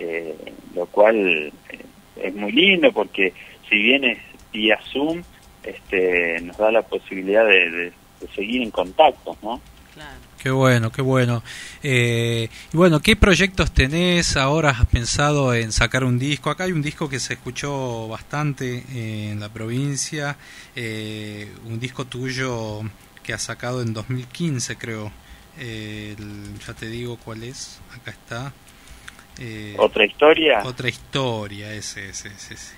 eh, 0.00 0.34
lo 0.74 0.86
cual 0.86 1.52
eh, 1.68 1.78
es 2.16 2.34
muy 2.34 2.50
lindo 2.50 2.92
porque 2.92 3.32
si 3.68 3.76
bien 3.76 4.02
es 4.02 4.18
vía 4.52 4.80
Zoom 4.92 5.22
este, 5.62 6.40
nos 6.40 6.56
da 6.56 6.72
la 6.72 6.82
posibilidad 6.82 7.46
de, 7.46 7.70
de, 7.70 7.92
de 8.20 8.28
seguir 8.34 8.62
en 8.62 8.70
contacto, 8.70 9.36
¿no? 9.42 9.60
Claro. 9.94 10.29
Qué 10.42 10.50
bueno, 10.50 10.90
qué 10.90 11.02
bueno. 11.02 11.42
Eh, 11.82 12.48
y 12.72 12.76
bueno, 12.76 13.00
¿qué 13.00 13.14
proyectos 13.14 13.72
tenés? 13.72 14.38
Ahora 14.38 14.70
has 14.70 14.86
pensado 14.86 15.52
en 15.52 15.70
sacar 15.70 16.02
un 16.02 16.18
disco. 16.18 16.48
Acá 16.48 16.64
hay 16.64 16.72
un 16.72 16.80
disco 16.80 17.10
que 17.10 17.20
se 17.20 17.34
escuchó 17.34 18.08
bastante 18.08 18.84
en 18.94 19.38
la 19.38 19.50
provincia, 19.50 20.38
eh, 20.74 21.52
un 21.66 21.78
disco 21.78 22.06
tuyo 22.06 22.80
que 23.22 23.34
has 23.34 23.42
sacado 23.42 23.82
en 23.82 23.92
2015, 23.92 24.76
creo. 24.76 25.12
Eh, 25.58 26.16
el, 26.18 26.58
ya 26.58 26.72
te 26.72 26.86
digo 26.86 27.18
cuál 27.22 27.42
es. 27.42 27.78
Acá 27.94 28.10
está. 28.10 28.54
Eh, 29.38 29.74
¿Otra 29.76 30.06
historia? 30.06 30.62
Otra 30.64 30.88
historia, 30.88 31.74
ese, 31.74 32.08
ese, 32.08 32.28
ese. 32.28 32.54
ese. 32.54 32.74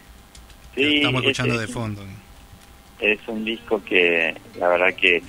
Sí, 0.74 0.96
estamos 0.96 1.22
escuchando 1.22 1.54
ese, 1.54 1.66
de 1.66 1.72
fondo 1.72 2.02
es 3.02 3.18
un 3.26 3.44
disco 3.44 3.82
que 3.84 4.34
la 4.58 4.68
verdad 4.68 4.94
que 4.94 5.22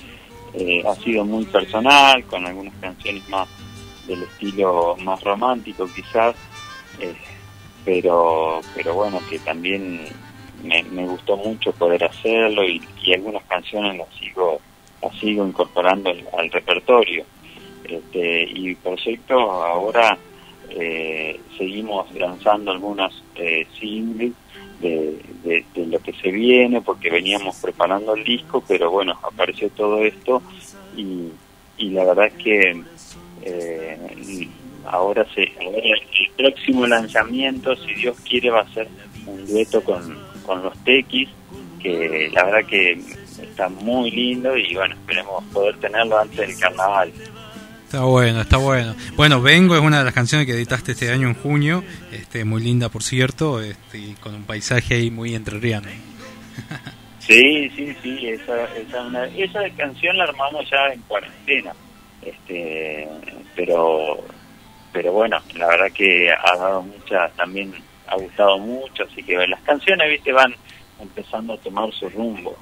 eh, 0.54 0.82
ha 0.86 0.94
sido 0.96 1.24
muy 1.24 1.44
personal, 1.46 2.24
con 2.24 2.46
algunas 2.46 2.74
canciones 2.80 3.28
más 3.28 3.48
del 4.06 4.22
estilo 4.22 4.96
más 5.00 5.22
romántico 5.22 5.88
quizás, 5.94 6.36
eh, 7.00 7.14
pero 7.84 8.60
pero 8.74 8.94
bueno, 8.94 9.20
que 9.28 9.38
también 9.40 10.06
me, 10.62 11.06
gustó 11.06 11.36
mucho 11.36 11.72
poder 11.72 12.04
hacerlo 12.04 12.64
y, 12.64 12.80
algunas 13.12 13.44
canciones 13.44 13.98
las 13.98 14.08
sigo 14.18 14.60
las 15.02 15.14
sigo 15.18 15.46
incorporando 15.46 16.10
al, 16.10 16.50
repertorio. 16.50 17.24
Este, 17.84 18.44
y 18.44 18.74
proyecto 18.76 19.38
ahora 19.38 20.16
eh, 20.70 21.38
seguimos 21.58 22.10
lanzando 22.14 22.70
algunas 22.70 23.12
eh, 23.34 23.66
singles 23.78 24.32
de, 24.80 25.18
de, 25.42 25.86
lo 25.86 25.98
que 26.00 26.12
se 26.12 26.30
viene, 26.30 26.80
porque 26.80 27.10
veníamos 27.10 27.56
preparando 27.56 28.14
el 28.14 28.24
disco, 28.24 28.62
pero 28.66 28.90
bueno, 28.90 29.18
apareció 29.22 29.68
todo 29.70 30.02
esto 30.04 30.42
y, 30.96 31.28
y 31.78 31.90
la 31.90 32.04
verdad 32.04 32.26
es 32.26 32.34
que 32.34 32.82
eh, 33.42 34.48
ahora, 34.86 35.26
se, 35.34 35.52
ahora 35.60 35.78
el 35.78 36.30
próximo 36.36 36.86
lanzamiento, 36.86 37.74
si 37.76 37.94
Dios 37.94 38.18
quiere, 38.20 38.50
va 38.50 38.60
a 38.60 38.74
ser 38.74 38.88
un 39.26 39.46
dueto 39.46 39.82
con, 39.82 40.18
con 40.44 40.62
los 40.62 40.76
Tequis, 40.84 41.28
que 41.80 42.30
la 42.32 42.44
verdad 42.44 42.68
que 42.68 42.98
está 43.42 43.68
muy 43.68 44.10
lindo 44.10 44.56
y 44.56 44.74
bueno, 44.74 44.94
esperemos 44.94 45.44
poder 45.52 45.76
tenerlo 45.78 46.18
antes 46.18 46.38
del 46.38 46.58
carnaval. 46.58 47.12
Está 47.94 48.06
bueno, 48.06 48.40
está 48.40 48.56
bueno. 48.56 48.96
Bueno, 49.14 49.40
Vengo 49.40 49.76
es 49.76 49.80
una 49.80 49.98
de 49.98 50.04
las 50.04 50.12
canciones 50.12 50.48
que 50.48 50.54
editaste 50.54 50.90
este 50.90 51.12
año 51.12 51.28
en 51.28 51.34
junio, 51.34 51.84
este, 52.10 52.44
muy 52.44 52.60
linda 52.60 52.88
por 52.88 53.04
cierto, 53.04 53.60
este, 53.60 54.16
con 54.20 54.34
un 54.34 54.42
paisaje 54.42 54.94
ahí 54.94 55.12
muy 55.12 55.36
entrerriano. 55.36 55.86
Sí, 57.20 57.70
sí, 57.70 57.96
sí, 58.02 58.28
esa, 58.28 58.64
esa, 58.74 59.26
esa 59.28 59.60
canción 59.78 60.18
la 60.18 60.24
armamos 60.24 60.68
ya 60.68 60.92
en 60.92 61.00
cuarentena, 61.02 61.72
este, 62.20 63.08
pero, 63.56 64.22
pero 64.92 65.12
bueno, 65.12 65.38
la 65.54 65.68
verdad 65.68 65.90
que 65.90 66.30
ha 66.30 66.56
dado 66.58 66.82
mucha, 66.82 67.30
también 67.30 67.72
ha 68.08 68.16
gustado 68.16 68.58
mucho, 68.58 69.04
así 69.04 69.22
que 69.22 69.46
las 69.46 69.62
canciones, 69.62 70.10
viste, 70.10 70.32
van 70.32 70.54
empezando 71.00 71.54
a 71.54 71.56
tomar 71.56 71.90
su 71.92 72.10
rumbo. 72.10 72.54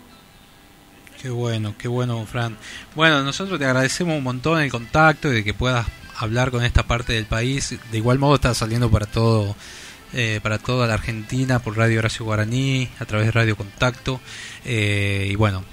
Qué 1.22 1.30
bueno, 1.30 1.76
qué 1.78 1.86
bueno, 1.86 2.26
Fran. 2.26 2.56
Bueno, 2.96 3.22
nosotros 3.22 3.56
te 3.56 3.64
agradecemos 3.64 4.18
un 4.18 4.24
montón 4.24 4.60
el 4.60 4.72
contacto 4.72 5.30
y 5.30 5.34
de 5.36 5.44
que 5.44 5.54
puedas 5.54 5.86
hablar 6.16 6.50
con 6.50 6.64
esta 6.64 6.82
parte 6.82 7.12
del 7.12 7.26
país. 7.26 7.76
De 7.92 7.98
igual 7.98 8.18
modo 8.18 8.34
está 8.34 8.52
saliendo 8.54 8.90
para 8.90 9.06
todo 9.06 9.54
eh, 10.14 10.40
para 10.42 10.58
toda 10.58 10.88
la 10.88 10.94
Argentina 10.94 11.60
por 11.60 11.76
Radio 11.76 12.00
Horacio 12.00 12.24
Guaraní, 12.24 12.88
a 12.98 13.04
través 13.04 13.26
de 13.26 13.30
Radio 13.30 13.56
Contacto. 13.56 14.20
Eh, 14.64 15.28
y 15.30 15.36
bueno, 15.36 15.64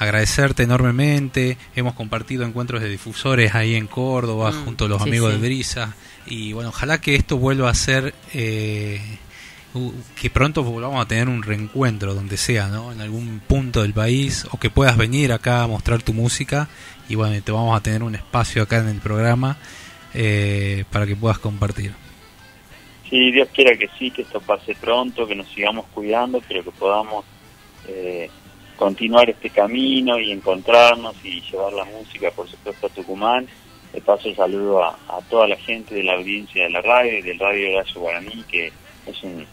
agradecerte 0.00 0.64
enormemente. 0.64 1.56
Hemos 1.76 1.94
compartido 1.94 2.44
encuentros 2.44 2.82
de 2.82 2.88
difusores 2.88 3.54
ahí 3.54 3.76
en 3.76 3.86
Córdoba 3.86 4.50
mm, 4.50 4.64
junto 4.64 4.86
a 4.86 4.88
los 4.88 5.02
amigos 5.02 5.30
de 5.30 5.38
Brisa. 5.38 5.94
Y 6.26 6.52
bueno, 6.52 6.70
ojalá 6.70 7.00
que 7.00 7.14
esto 7.14 7.38
vuelva 7.38 7.70
a 7.70 7.74
ser... 7.74 8.12
Eh, 8.34 9.00
que 10.20 10.30
pronto 10.30 10.62
volvamos 10.62 11.04
a 11.04 11.08
tener 11.08 11.28
un 11.28 11.42
reencuentro 11.42 12.14
donde 12.14 12.36
sea, 12.36 12.68
¿no? 12.68 12.92
En 12.92 13.00
algún 13.00 13.40
punto 13.40 13.82
del 13.82 13.92
país 13.92 14.46
o 14.50 14.58
que 14.58 14.70
puedas 14.70 14.96
venir 14.96 15.32
acá 15.32 15.62
a 15.62 15.66
mostrar 15.66 16.02
tu 16.02 16.12
música 16.12 16.68
y 17.08 17.14
bueno, 17.14 17.40
te 17.42 17.52
vamos 17.52 17.76
a 17.76 17.82
tener 17.82 18.02
un 18.02 18.14
espacio 18.14 18.62
acá 18.62 18.78
en 18.78 18.88
el 18.88 19.00
programa 19.00 19.56
eh, 20.14 20.84
para 20.90 21.06
que 21.06 21.16
puedas 21.16 21.38
compartir. 21.38 21.92
Sí, 23.08 23.30
Dios 23.30 23.48
quiera 23.54 23.76
que 23.76 23.88
sí, 23.98 24.10
que 24.10 24.22
esto 24.22 24.40
pase 24.40 24.74
pronto, 24.74 25.26
que 25.26 25.36
nos 25.36 25.48
sigamos 25.48 25.86
cuidando, 25.94 26.42
pero 26.48 26.64
que 26.64 26.72
podamos 26.72 27.24
eh, 27.86 28.28
continuar 28.76 29.30
este 29.30 29.50
camino 29.50 30.18
y 30.18 30.32
encontrarnos 30.32 31.14
y 31.24 31.40
llevar 31.40 31.72
la 31.72 31.84
música, 31.84 32.30
por 32.32 32.48
supuesto, 32.48 32.86
a 32.86 32.90
Tucumán. 32.90 33.46
De 33.92 34.00
paso, 34.00 34.34
saludo 34.34 34.82
a, 34.82 34.98
a 35.08 35.20
toda 35.30 35.46
la 35.46 35.56
gente 35.56 35.94
de 35.94 36.02
la 36.02 36.14
audiencia 36.14 36.64
de 36.64 36.70
la 36.70 36.82
radio 36.82 37.18
y 37.18 37.22
del 37.22 37.38
Radio 37.38 37.76
Horacio 37.76 38.00
Guaraní, 38.00 38.44
que 38.48 38.72
es 39.06 39.22
un 39.22 39.46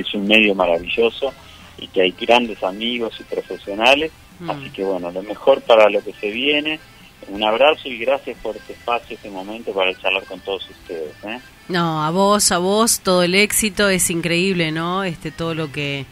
es 0.00 0.14
un 0.14 0.26
medio 0.26 0.54
maravilloso 0.54 1.32
y 1.78 1.88
que 1.88 2.02
hay 2.02 2.12
grandes 2.12 2.62
amigos 2.62 3.14
y 3.20 3.24
profesionales. 3.24 4.12
Mm. 4.40 4.50
Así 4.50 4.70
que 4.70 4.84
bueno, 4.84 5.10
lo 5.10 5.22
mejor 5.22 5.60
para 5.62 5.88
lo 5.88 6.02
que 6.02 6.12
se 6.12 6.30
viene. 6.30 6.80
Un 7.28 7.42
abrazo 7.42 7.88
y 7.88 7.98
gracias 7.98 8.36
por 8.42 8.54
este 8.56 8.74
espacio, 8.74 9.16
este 9.16 9.30
momento 9.30 9.72
para 9.72 9.98
charlar 9.98 10.24
con 10.24 10.40
todos 10.40 10.68
ustedes. 10.68 11.14
¿eh? 11.24 11.38
No, 11.68 12.04
a 12.04 12.10
vos, 12.10 12.52
a 12.52 12.58
vos, 12.58 13.00
todo 13.00 13.22
el 13.22 13.34
éxito 13.34 13.88
es 13.88 14.10
increíble, 14.10 14.70
¿no? 14.72 15.04
Este, 15.04 15.30
todo 15.30 15.54
lo 15.54 15.72
que, 15.72 16.04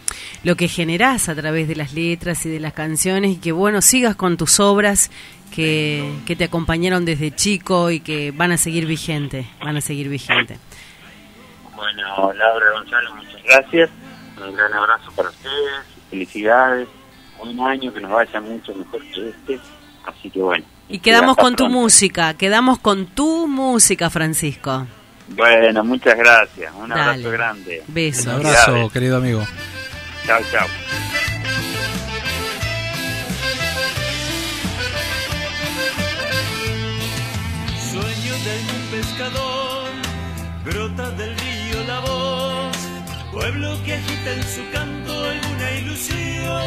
lo 0.43 0.57
que 0.57 0.69
generás 0.69 1.29
a 1.29 1.35
través 1.35 1.69
de 1.69 1.77
las 1.77 1.93
letras 1.93 2.47
y 2.47 2.49
de 2.49 2.61
las 2.61 2.73
canciones 2.73 3.33
y 3.33 3.37
que 3.37 3.53
bueno, 3.53 3.83
sigas 3.83 4.17
con 4.17 4.39
tus 4.39 4.59
obras 4.61 5.11
que, 5.55 6.11
que 6.25 6.35
te 6.35 6.45
acompañaron 6.45 7.05
desde 7.05 7.35
chico 7.35 7.91
y 7.91 8.01
que 8.01 8.31
van 8.31 8.53
a 8.53 8.57
seguir 8.57 8.87
vigente, 8.87 9.47
van 9.63 9.77
a 9.77 9.83
seguir 9.83 10.09
vigente. 10.09 10.57
Bueno, 11.83 12.33
Laura 12.35 12.71
Gonzalo, 12.75 13.17
muchas 13.17 13.43
gracias. 13.43 13.91
Un 14.41 14.55
gran 14.55 14.73
abrazo 14.73 15.11
para 15.17 15.31
ustedes. 15.31 15.85
Felicidades. 16.11 16.87
Un 17.41 17.59
año 17.59 17.93
que 17.93 18.01
nos 18.01 18.13
vaya 18.13 18.41
mucho 18.41 18.73
mejor 18.73 19.01
que 19.13 19.31
este. 19.31 19.59
Así 20.05 20.31
que 20.31 20.41
bueno. 20.41 20.65
Y 20.89 21.01
quedamos 21.01 21.37
con 21.37 21.57
tu 21.57 21.69
música, 21.69 22.35
quedamos 22.35 22.79
con 22.79 23.07
tu 23.07 23.49
música, 23.49 24.11
Francisco. 24.11 24.87
Bueno, 25.27 25.83
muchas 25.83 26.17
gracias. 26.17 26.73
Un 26.73 26.93
abrazo 26.93 27.31
grande. 27.33 27.83
Besos. 27.89 28.27
Un 28.27 28.47
abrazo, 28.47 28.89
querido 28.91 29.17
amigo. 29.17 29.45
Chao, 30.25 30.41
chao. 30.53 30.69
Sueño 37.91 38.35
de 38.45 38.55
un 38.73 39.01
pescador, 39.01 39.91
brota 40.65 41.11
del 41.11 41.52
la 41.87 42.01
voz, 42.01 42.77
pueblo 43.33 43.79
que 43.85 43.95
agita 43.95 44.33
en 44.33 44.43
su 44.43 44.63
canto 44.73 45.13
alguna 45.25 45.71
ilusión. 45.73 46.63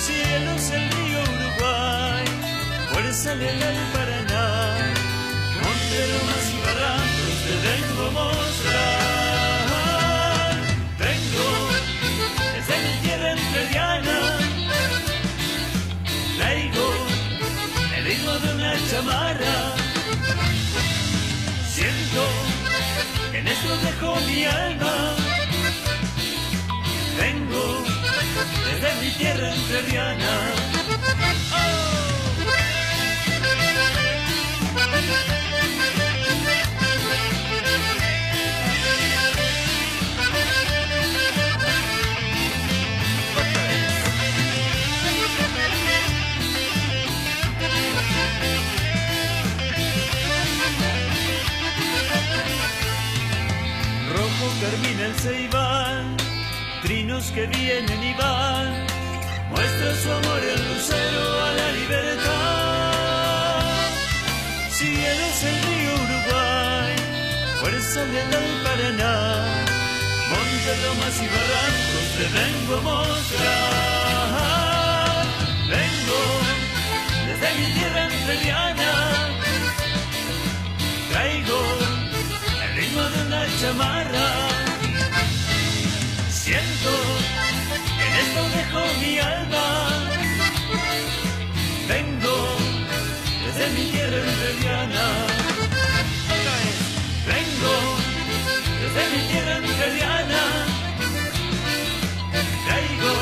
Cielos 0.00 0.70
el 0.70 0.90
río 0.90 1.20
Uruguay, 1.34 2.24
fuerza 2.92 3.34
leal 3.34 3.62
al 3.62 3.76
Paraná, 3.92 4.76
monte 5.62 5.98
lomas 6.12 6.46
y 6.52 6.56
barrancos 6.64 7.36
te 7.44 7.54
vengo 7.68 8.02
a 8.06 8.10
mostrar. 8.20 9.66
Vengo 10.98 11.48
desde 12.54 12.74
mi 12.84 12.92
tierra 13.02 13.28
entrerriana, 13.32 14.18
traigo 16.36 16.86
el 17.96 18.04
ritmo 18.04 18.32
de 18.32 18.48
una 18.54 18.72
chamarra. 18.90 19.75
En 23.38 23.48
esto 23.48 23.76
dejo 23.78 24.16
mi 24.26 24.44
alma. 24.44 25.14
Vengo 27.18 27.84
desde 28.64 29.00
mi 29.02 29.10
tierra 29.12 29.54
entrerriana. 29.54 30.65
Termina 54.70 55.06
el 55.06 55.14
ceibal, 55.14 56.16
trinos 56.82 57.30
que 57.32 57.46
vienen 57.46 58.02
y 58.02 58.14
van, 58.14 58.86
muestra 59.50 59.94
su 60.02 60.10
amor 60.10 60.40
el 60.54 60.60
lucero 60.68 61.44
a 61.46 61.52
la 61.52 61.68
libertad. 61.72 63.62
Si 64.70 64.88
eres 65.12 65.44
el 65.50 65.56
río 65.68 65.92
Uruguay, 66.04 66.94
fuerza 67.60 68.04
leal 68.04 68.34
al 68.40 68.50
Paraná, 68.64 69.14
monte, 70.32 70.72
lomas 70.84 71.16
y 71.24 71.26
barrancos 71.34 72.08
te 72.18 72.26
vengo 72.38 72.72
a 72.76 72.80
mostrar. 72.90 74.36
Vengo 75.76 76.20
desde 77.28 77.48
mi 77.58 77.66
tierra 77.76 78.00
entrerriana, 78.04 78.92
traigo 81.10 81.58
el 82.64 82.70
ritmo 82.76 83.02
de 83.02 83.18
una 83.26 83.42
chamarra. 83.60 84.45
Esto 88.20 88.42
dejo 88.56 88.82
mi 89.00 89.18
alma. 89.18 89.66
Vengo 91.88 92.36
desde 93.44 93.66
mi 93.74 93.90
tierra 93.90 94.16
entrerriana. 94.16 95.06
Vengo 97.32 97.74
desde 98.82 99.02
mi 99.12 99.20
tierra 99.30 99.56
entrerriana. 99.56 100.42
Traigo 102.66 103.14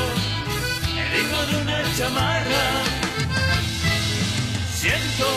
el 0.99 1.07
ritmo 1.13 1.39
de 1.49 1.55
una 1.63 1.79
chamarra. 1.97 2.65
Siento 4.81 5.27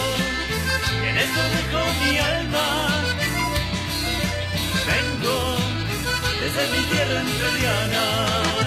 que 1.00 1.10
en 1.10 1.18
esto 1.18 1.42
dejo 1.56 1.80
mi 2.02 2.18
alma. 2.18 2.66
Vengo 4.90 5.56
desde 6.40 6.62
mi 6.72 6.84
tierra 6.90 7.20
entrerriana. 7.20 8.57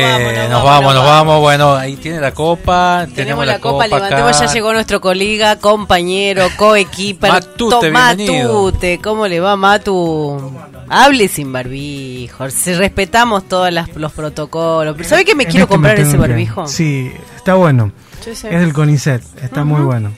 Nos 0.00 0.20
eh, 0.20 0.24
vamos, 0.24 0.34
nos 0.34 0.50
nos 0.50 0.64
vamos, 0.64 0.64
vamos, 0.64 0.94
nos 0.94 1.04
vamos. 1.04 1.40
Bueno, 1.40 1.74
ahí 1.74 1.96
tiene 1.96 2.20
la 2.20 2.32
copa. 2.32 3.06
Tenemos 3.14 3.46
la 3.46 3.58
copa, 3.58 3.86
levantemos, 3.86 4.38
ya 4.40 4.46
llegó 4.52 4.72
nuestro 4.72 5.00
colega, 5.00 5.56
compañero, 5.56 6.46
coequiper, 6.56 7.30
Matute, 7.32 7.90
bienvenido. 7.90 8.64
Matute, 8.64 9.00
¿cómo 9.02 9.26
le 9.26 9.40
va 9.40 9.56
Matu? 9.56 10.52
Hable 10.88 11.28
sin 11.28 11.52
barbijo, 11.52 12.50
si 12.50 12.74
respetamos 12.74 13.48
todos 13.48 13.72
las- 13.72 13.94
los 13.96 14.12
protocolos. 14.12 14.94
Pero 14.96 15.08
¿Sabe 15.08 15.24
que 15.24 15.34
me 15.34 15.44
En 15.44 15.50
quiero 15.50 15.64
este 15.64 15.74
comprar 15.74 15.98
ese 15.98 16.12
que- 16.12 16.16
barbijo? 16.18 16.66
Sí, 16.66 17.10
está 17.36 17.54
bueno. 17.54 17.90
Es 18.26 18.42
del 18.42 18.72
CONICET, 18.72 19.22
está 19.42 19.64
muy 19.64 19.80
bueno. 19.82 20.12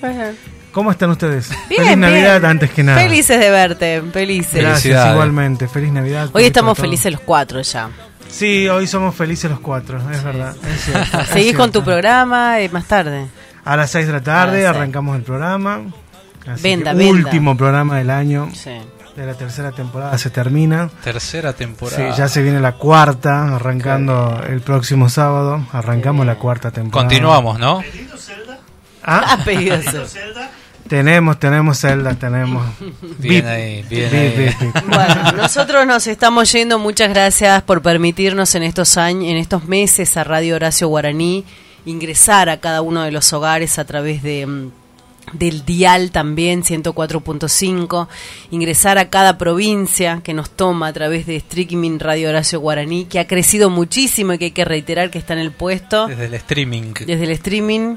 ¿Cómo 0.73 0.91
están 0.91 1.11
ustedes? 1.11 1.49
Bien, 1.71 1.83
Feliz 1.85 1.97
Navidad 1.97 2.41
bien. 2.41 2.51
antes 2.51 2.71
que 2.71 2.83
nada. 2.83 3.01
Felices 3.01 3.41
de 3.41 3.51
verte, 3.51 4.03
felices. 4.13 4.61
Gracias, 4.63 5.11
igualmente. 5.13 5.69
Feliz 5.69 5.91
Navidad. 5.91 6.29
Hoy 6.35 6.45
estamos 6.45 6.77
felices 6.79 7.11
los 7.13 7.21
cuatro 7.23 7.63
ya. 7.63 7.89
Sí, 8.29 8.69
hoy 8.69 8.87
somos 8.87 9.15
felices 9.15 9.51
los 9.51 9.61
cuatro, 9.61 9.99
es 10.11 10.23
verdad. 10.23 10.55
es 10.67 10.85
cierto, 10.85 11.21
es 11.23 11.29
Seguís 11.29 11.57
con 11.57 11.71
tu 11.73 11.83
programa 11.83 12.61
eh, 12.61 12.69
más 12.69 12.87
tarde. 12.87 13.27
A 13.65 13.77
las 13.77 13.91
6 13.91 14.07
de 14.07 14.13
la 14.13 14.21
tarde 14.23 14.67
arrancamos 14.67 15.17
el 15.17 15.23
programa. 15.23 15.81
Así 16.47 16.63
Venda, 16.63 16.93
que 16.93 16.99
venda. 16.99 17.13
Último 17.13 17.57
programa 17.57 17.99
del 17.99 18.11
año. 18.11 18.49
Sí. 18.55 18.71
De 19.17 19.25
la 19.27 19.35
tercera 19.35 19.73
temporada 19.73 20.17
se 20.19 20.29
termina. 20.31 20.91
Tercera 21.03 21.53
Sí, 21.53 21.59
temporada. 21.59 22.15
ya 22.17 22.29
se 22.29 22.43
viene 22.43 22.61
la 22.61 22.73
cuarta, 22.73 23.57
arrancando 23.57 24.43
el 24.47 24.61
próximo 24.61 25.09
sábado. 25.09 25.67
Arrancamos 25.73 26.27
la 26.27 26.35
cuarta 26.37 26.71
temporada. 26.71 27.09
Continuamos, 27.09 27.59
¿no? 27.59 27.83
Ah, 29.03 29.33
Ha 29.33 29.45
pedido 29.45 29.81
ser. 29.83 30.07
Tenemos, 30.89 31.39
tenemos 31.39 31.81
Zelda, 31.81 32.15
tenemos. 32.15 32.65
Bien 33.19 33.47
ahí, 33.47 33.85
bien 33.89 34.11
VIP, 34.11 34.61
ahí. 34.61 34.83
Bueno, 34.87 35.33
nosotros 35.37 35.87
nos 35.87 36.07
estamos 36.07 36.51
yendo. 36.53 36.79
Muchas 36.79 37.09
gracias 37.11 37.63
por 37.63 37.83
permitirnos 37.83 38.55
en 38.55 38.63
estos 38.63 38.97
años, 38.97 39.25
en 39.25 39.37
estos 39.37 39.65
meses 39.65 40.17
a 40.17 40.25
Radio 40.25 40.57
Horacio 40.57 40.89
Guaraní 40.89 41.45
ingresar 41.87 42.49
a 42.49 42.59
cada 42.61 42.83
uno 42.83 43.03
de 43.03 43.13
los 43.13 43.33
hogares 43.33 43.79
a 43.79 43.85
través 43.85 44.23
de 44.23 44.47
mm, 44.47 44.71
del 45.33 45.65
dial 45.65 46.13
también 46.13 46.63
104.5, 46.63 48.07
ingresar 48.53 48.99
a 48.99 49.11
cada 49.11 49.39
provincia 49.39 50.21
que 50.23 50.35
nos 50.35 50.51
toma 50.51 50.87
a 50.87 50.93
través 50.93 51.27
de 51.27 51.35
streaming 51.37 51.99
Radio 51.99 52.29
Horacio 52.29 52.61
Guaraní, 52.61 53.07
que 53.07 53.19
ha 53.19 53.27
crecido 53.27 53.69
muchísimo 53.69 54.35
y 54.35 54.39
que 54.39 54.45
hay 54.47 54.51
que 54.53 54.65
reiterar 54.65 55.11
que 55.11 55.19
está 55.19 55.33
en 55.33 55.41
el 55.41 55.51
puesto 55.51 56.07
Desde 56.07 56.27
el 56.27 56.35
streaming. 56.35 56.93
desde 57.07 57.25
el 57.25 57.31
streaming 57.31 57.97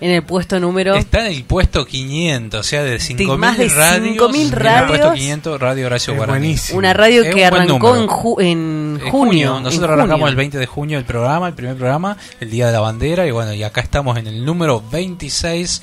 en 0.00 0.10
el 0.12 0.22
puesto 0.22 0.58
número 0.58 0.94
Está 0.94 1.26
en 1.26 1.34
el 1.34 1.44
puesto 1.44 1.84
500, 1.84 2.60
o 2.60 2.62
sea, 2.62 2.82
de 2.82 2.96
5.000 2.98 3.36
más 3.36 3.58
de 3.58 3.68
radios. 3.68 4.16
5.000 4.32 4.34
en 4.34 4.40
el 4.40 4.50
radios. 4.52 4.88
puesto 4.88 5.12
500, 5.12 5.60
Radio 5.60 5.86
Horacio 5.86 6.14
Guaraní. 6.16 6.56
una 6.72 6.92
radio 6.94 7.22
Es 7.22 7.34
que 7.34 7.40
un 7.40 7.46
arrancó 7.46 7.96
en, 7.96 8.06
ju- 8.08 8.40
en 8.42 9.00
En 9.02 9.10
junio. 9.10 9.56
en 9.58 9.62
Nosotros 9.64 9.88
junio. 9.90 10.02
arrancamos 10.02 10.28
el 10.30 10.36
20 10.36 10.58
de 10.58 10.66
junio 10.66 10.98
el 10.98 11.04
programa, 11.04 11.48
el 11.48 11.54
primer 11.54 11.76
programa, 11.76 12.16
el 12.40 12.50
Día 12.50 12.66
de 12.66 12.72
la 12.72 12.80
Bandera, 12.80 13.26
y 13.26 13.30
bueno, 13.30 13.52
y 13.52 13.62
acá 13.62 13.80
estamos 13.82 14.16
en 14.18 14.26
el 14.26 14.44
número 14.44 14.82
26, 14.90 15.82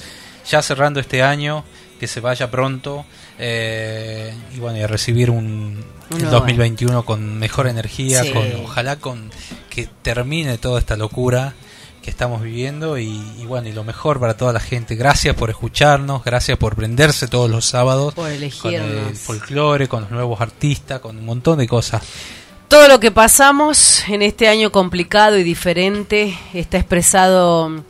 ya 0.49 0.61
cerrando 0.61 0.99
este 0.99 1.22
año, 1.22 1.64
que 1.99 2.07
se 2.07 2.19
vaya 2.19 2.49
pronto, 2.52 3.06
eh, 3.39 4.34
y 4.56 4.60
bueno, 4.60 4.77
y 4.77 4.81
a 4.81 4.88
recibir 4.88 5.30
un, 5.30 5.84
el 6.11 6.18
nuevo 6.18 6.31
2021 6.39 7.06
con 7.06 7.38
mejor 7.39 7.68
energía, 7.68 8.23
Sí. 8.23 8.31
con 8.31 8.44
ojalá 8.65 8.95
con 8.98 9.30
que 9.69 9.88
termine 10.02 10.57
toda 10.57 10.80
esta 10.80 10.95
locura 10.98 11.53
que 12.08 12.12
estamos 12.12 12.42
viviendo 12.42 12.98
y, 12.98 13.22
y 13.38 13.46
bueno 13.46 13.68
y 13.68 13.74
lo 13.74 13.84
mejor 13.84 14.18
para 14.18 14.38
toda 14.38 14.54
la 14.54 14.62
gente 14.62 14.96
gracias 14.96 15.36
por 15.36 15.50
escucharnos 15.50 16.24
gracias 16.24 16.58
por 16.58 16.74
prenderse 16.74 17.28
todos 17.28 17.52
los 17.52 17.66
sábados 17.66 18.14
Por 18.14 18.32
con 18.62 18.74
el 18.74 19.14
folclore 19.14 19.90
con 19.90 20.04
los 20.04 20.12
nuevos 20.12 20.40
artistas 20.40 21.02
con 21.02 21.18
un 21.18 21.26
montón 21.26 21.58
de 21.60 21.68
cosas 21.68 22.02
Todo 22.70 22.88
lo 22.88 23.02
que 23.02 23.12
pasamos 23.12 24.08
en 24.08 24.22
este 24.22 24.48
año 24.48 24.72
complicado 24.72 25.38
y 25.38 25.44
diferente 25.44 26.34
está 26.54 26.78
expresado 26.78 27.84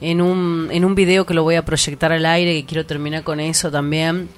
en 0.00 0.20
un, 0.20 0.68
en 0.70 0.84
un 0.84 0.94
video 0.94 1.26
que 1.26 1.34
lo 1.34 1.42
voy 1.42 1.56
a 1.56 1.64
proyectar 1.64 2.12
al 2.12 2.26
aire, 2.26 2.54
que 2.54 2.66
quiero 2.66 2.86
terminar 2.86 3.24
con 3.24 3.40
eso 3.40 3.68
también. 3.68 4.28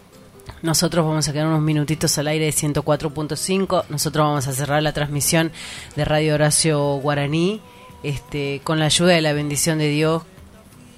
Nosotros 0.63 1.05
vamos 1.05 1.29
a 1.29 1.33
quedar 1.35 1.49
unos 1.49 1.61
minutitos 1.61 2.17
al 2.17 2.29
aire 2.29 2.47
de 2.47 2.53
104.5. 2.53 3.85
Nosotros 3.91 4.27
vamos 4.27 4.49
a 4.49 4.53
cerrar 4.55 4.83
la 4.83 4.93
transmisión 4.93 5.53
de 5.97 6.05
Radio 6.07 6.35
Horacio 6.35 6.81
Guaraní 6.97 7.61
este, 8.03 8.61
con 8.65 8.79
la 8.79 8.87
ayuda 8.87 9.13
de 9.13 9.23
la 9.23 9.33
bendición 9.33 9.79
de 9.79 9.89
Dios. 9.89 10.23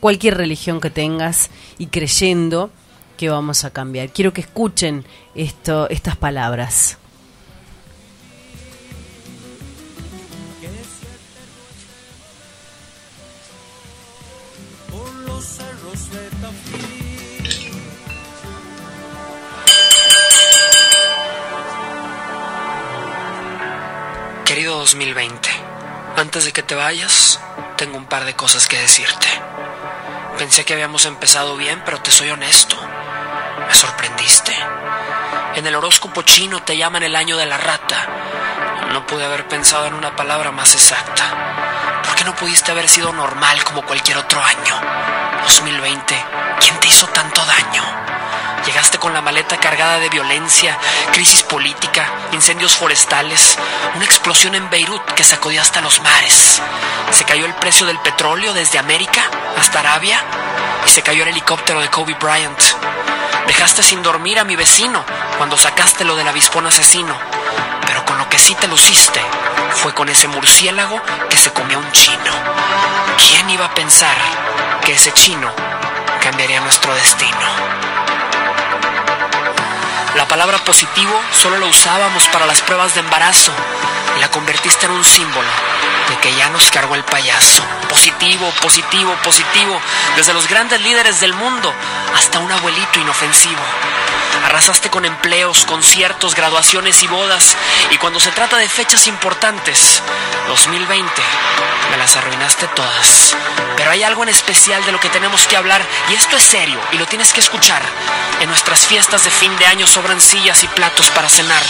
Cualquier 0.00 0.36
religión 0.36 0.80
que 0.80 0.90
tengas 0.90 1.50
y 1.78 1.86
creyendo 1.86 2.70
que 3.16 3.28
vamos 3.30 3.64
a 3.64 3.70
cambiar. 3.70 4.10
Quiero 4.10 4.32
que 4.32 4.42
escuchen 4.42 5.04
esto, 5.34 5.88
estas 5.88 6.16
palabras. 6.16 6.98
Querido 24.44 24.76
2020, 24.76 25.48
antes 26.16 26.44
de 26.44 26.52
que 26.52 26.62
te 26.62 26.74
vayas, 26.74 27.40
tengo 27.76 27.96
un 27.96 28.06
par 28.06 28.24
de 28.24 28.34
cosas 28.34 28.68
que 28.68 28.78
decirte. 28.78 29.26
Pensé 30.38 30.64
que 30.64 30.72
habíamos 30.72 31.04
empezado 31.06 31.56
bien, 31.56 31.82
pero 31.84 32.00
te 32.00 32.10
soy 32.10 32.30
honesto. 32.30 32.76
Me 33.66 33.74
sorprendiste. 33.74 34.52
En 35.56 35.66
el 35.66 35.74
horóscopo 35.74 36.22
chino 36.22 36.62
te 36.62 36.76
llaman 36.76 37.02
el 37.02 37.16
año 37.16 37.36
de 37.36 37.46
la 37.46 37.56
rata. 37.56 38.06
No 38.92 39.06
pude 39.06 39.24
haber 39.24 39.48
pensado 39.48 39.86
en 39.86 39.94
una 39.94 40.14
palabra 40.16 40.52
más 40.52 40.74
exacta. 40.74 42.02
¿Por 42.04 42.14
qué 42.14 42.24
no 42.24 42.34
pudiste 42.34 42.70
haber 42.70 42.88
sido 42.88 43.12
normal 43.12 43.62
como 43.64 43.82
cualquier 43.82 44.18
otro 44.18 44.40
año? 44.42 44.80
2020, 45.42 46.24
¿quién 46.60 46.80
te 46.80 46.88
hizo 46.88 47.06
tanto 47.08 47.44
daño? 47.44 47.82
Llegaste 48.66 48.98
con 48.98 49.12
la 49.12 49.20
maleta 49.20 49.58
cargada 49.58 49.98
de 49.98 50.08
violencia, 50.08 50.78
crisis 51.12 51.42
política, 51.42 52.06
incendios 52.32 52.76
forestales, 52.76 53.58
una 53.94 54.04
explosión 54.04 54.54
en 54.54 54.70
Beirut 54.70 55.04
que 55.14 55.24
sacudió 55.24 55.60
hasta 55.60 55.80
los 55.80 56.00
mares. 56.00 56.60
Se 57.10 57.24
cayó 57.24 57.46
el 57.46 57.54
precio 57.54 57.86
del 57.86 57.98
petróleo 57.98 58.54
desde 58.54 58.78
América 58.78 59.22
hasta 59.58 59.80
Arabia 59.80 60.18
y 60.86 60.90
se 60.90 61.02
cayó 61.02 61.22
el 61.22 61.28
helicóptero 61.30 61.80
de 61.80 61.88
Kobe 61.88 62.14
Bryant. 62.14 62.60
Dejaste 63.46 63.82
sin 63.82 64.02
dormir 64.02 64.38
a 64.38 64.44
mi 64.44 64.56
vecino 64.56 65.04
cuando 65.36 65.56
sacaste 65.56 66.04
lo 66.04 66.16
del 66.16 66.28
avispón 66.28 66.66
asesino. 66.66 67.14
Pero 67.86 68.04
con 68.04 68.16
lo 68.18 68.28
que 68.28 68.38
sí 68.38 68.54
te 68.54 68.68
luciste 68.68 69.20
fue 69.74 69.92
con 69.94 70.08
ese 70.08 70.28
murciélago 70.28 71.00
que 71.28 71.36
se 71.36 71.52
comió 71.52 71.78
un 71.78 71.92
chino. 71.92 72.32
¿Quién 73.18 73.50
iba 73.50 73.66
a 73.66 73.74
pensar 73.74 74.16
que 74.84 74.94
ese 74.94 75.12
chino 75.12 75.50
cambiaría 76.22 76.60
nuestro 76.60 76.94
destino? 76.94 77.93
La 80.16 80.28
palabra 80.28 80.58
positivo 80.58 81.12
solo 81.32 81.58
la 81.58 81.66
usábamos 81.66 82.28
para 82.28 82.46
las 82.46 82.62
pruebas 82.62 82.94
de 82.94 83.00
embarazo 83.00 83.52
y 84.16 84.20
la 84.20 84.30
convertiste 84.30 84.86
en 84.86 84.92
un 84.92 85.04
símbolo 85.04 85.48
de 86.08 86.16
que 86.18 86.32
ya 86.36 86.48
nos 86.50 86.70
cargó 86.70 86.94
el 86.94 87.02
payaso. 87.02 87.64
Positivo, 87.88 88.48
positivo, 88.62 89.12
positivo, 89.24 89.80
desde 90.16 90.32
los 90.32 90.46
grandes 90.48 90.80
líderes 90.82 91.20
del 91.20 91.34
mundo 91.34 91.72
hasta 92.14 92.38
un 92.38 92.52
abuelito 92.52 93.00
inofensivo. 93.00 93.60
Arrasaste 94.44 94.90
con 94.90 95.04
empleos, 95.04 95.64
conciertos, 95.64 96.34
graduaciones 96.34 97.02
y 97.02 97.06
bodas 97.06 97.56
y 97.90 97.98
cuando 97.98 98.20
se 98.20 98.30
trata 98.32 98.56
de 98.56 98.68
fechas 98.68 99.06
importantes, 99.06 100.02
2020, 100.48 101.10
me 101.90 101.96
las 101.96 102.16
arruinaste 102.16 102.66
todas. 102.68 103.36
Pero 103.76 103.90
hay 103.90 104.02
algo 104.02 104.22
en 104.22 104.28
especial 104.28 104.84
de 104.84 104.92
lo 104.92 105.00
que 105.00 105.08
tenemos 105.08 105.46
que 105.46 105.56
hablar 105.56 105.82
y 106.10 106.14
esto 106.14 106.36
es 106.36 106.42
serio 106.42 106.78
y 106.92 106.98
lo 106.98 107.06
tienes 107.06 107.32
que 107.32 107.40
escuchar. 107.40 107.82
En 108.40 108.48
nuestras 108.48 108.86
fiestas 108.86 109.24
de 109.24 109.30
fin 109.30 109.56
de 109.58 109.66
año 109.66 109.86
sobran 109.86 110.20
sillas 110.20 110.64
y 110.64 110.68
platos 110.68 111.10
para 111.10 111.28
cenar. 111.28 111.62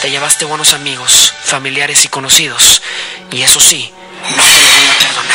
Te 0.00 0.10
llevaste 0.10 0.44
buenos 0.44 0.74
amigos, 0.74 1.34
familiares 1.44 2.04
y 2.04 2.08
conocidos. 2.08 2.82
Y 3.30 3.42
eso 3.42 3.58
sí, 3.58 3.92
no 4.36 4.42
te 4.42 4.60
voy 4.76 4.88
a 4.88 4.98
perdonar. 4.98 5.33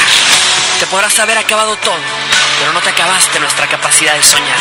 Te 0.80 0.88
podrás 0.88 1.20
haber 1.20 1.38
acabado 1.38 1.76
todo, 1.76 2.00
pero 2.58 2.72
no 2.72 2.80
te 2.80 2.90
acabaste 2.90 3.38
nuestra 3.42 3.68
capacidad 3.68 4.16
de 4.16 4.24
soñar. 4.24 4.58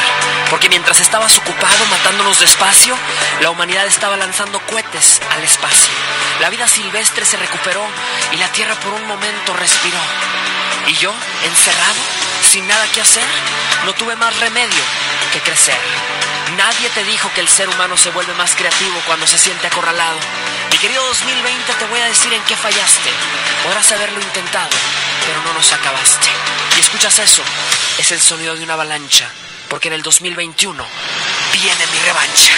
Porque 0.51 0.69
mientras 0.69 1.01
estabas 1.01 1.39
ocupado 1.39 1.87
matándonos 1.91 2.41
despacio, 2.41 2.97
la 3.41 3.51
humanidad 3.51 3.87
estaba 3.87 4.17
lanzando 4.17 4.59
cohetes 4.67 5.21
al 5.31 5.45
espacio. 5.45 5.93
La 6.41 6.51
vida 6.51 6.67
silvestre 6.67 7.25
se 7.25 7.37
recuperó 7.37 7.83
y 8.33 8.37
la 8.37 8.51
Tierra 8.51 8.75
por 8.81 8.95
un 8.95 9.07
momento 9.07 9.55
respiró. 9.55 9.99
Y 10.87 10.95
yo, 10.95 11.13
encerrado, 11.45 12.01
sin 12.43 12.67
nada 12.67 12.87
que 12.93 13.01
hacer, 13.01 13.25
no 13.85 13.93
tuve 13.95 14.17
más 14.17 14.39
remedio 14.39 14.83
que 15.33 15.41
crecer. 15.41 15.79
Nadie 16.57 16.89
te 16.91 17.05
dijo 17.05 17.31
que 17.35 17.41
el 17.41 17.49
ser 17.49 17.69
humano 17.69 17.97
se 17.97 18.11
vuelve 18.11 18.33
más 18.35 18.55
creativo 18.55 18.99
cuando 19.07 19.27
se 19.27 19.39
siente 19.39 19.67
acorralado. 19.67 20.19
Mi 20.71 20.79
querido 20.79 21.05
2020, 21.07 21.75
te 21.75 21.85
voy 21.87 22.01
a 22.01 22.07
decir 22.07 22.33
en 22.33 22.43
qué 22.43 22.57
fallaste. 22.57 23.11
Podrás 23.65 23.93
haberlo 23.93 24.21
intentado, 24.21 24.71
pero 25.27 25.43
no 25.43 25.53
nos 25.53 25.73
acabaste. 25.73 26.29
Y 26.77 26.81
escuchas 26.81 27.19
eso, 27.19 27.43
es 27.99 28.13
el 28.13 28.21
sonido 28.21 28.55
de 28.55 28.65
una 28.65 28.75
avalancha, 28.75 29.31
porque 29.69 29.89
en 29.89 29.95
el 29.95 30.03
2021 30.03 30.85
Viene 31.53 31.87
mi 31.87 31.99
revancha. 32.01 32.53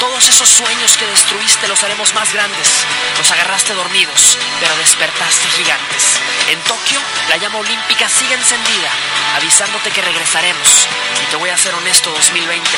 Todos 0.00 0.28
esos 0.28 0.48
sueños 0.48 0.96
que 0.96 1.06
destruiste 1.06 1.68
los 1.68 1.82
haremos 1.84 2.12
más 2.12 2.32
grandes. 2.32 2.84
Los 3.16 3.30
agarraste 3.30 3.72
dormidos, 3.72 4.36
pero 4.60 4.76
despertaste 4.76 5.48
gigantes. 5.56 6.20
En 6.50 6.58
Tokio, 6.62 7.00
la 7.28 7.36
llama 7.36 7.58
olímpica 7.58 8.08
sigue 8.08 8.34
encendida, 8.34 8.90
avisándote 9.36 9.90
que 9.90 10.02
regresaremos. 10.02 10.88
Y 11.22 11.30
te 11.30 11.36
voy 11.36 11.50
a 11.50 11.56
ser 11.56 11.74
honesto 11.74 12.10
2020, 12.10 12.68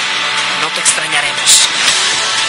no 0.61 0.69
te 0.69 0.81
extrañaremos. 0.81 1.69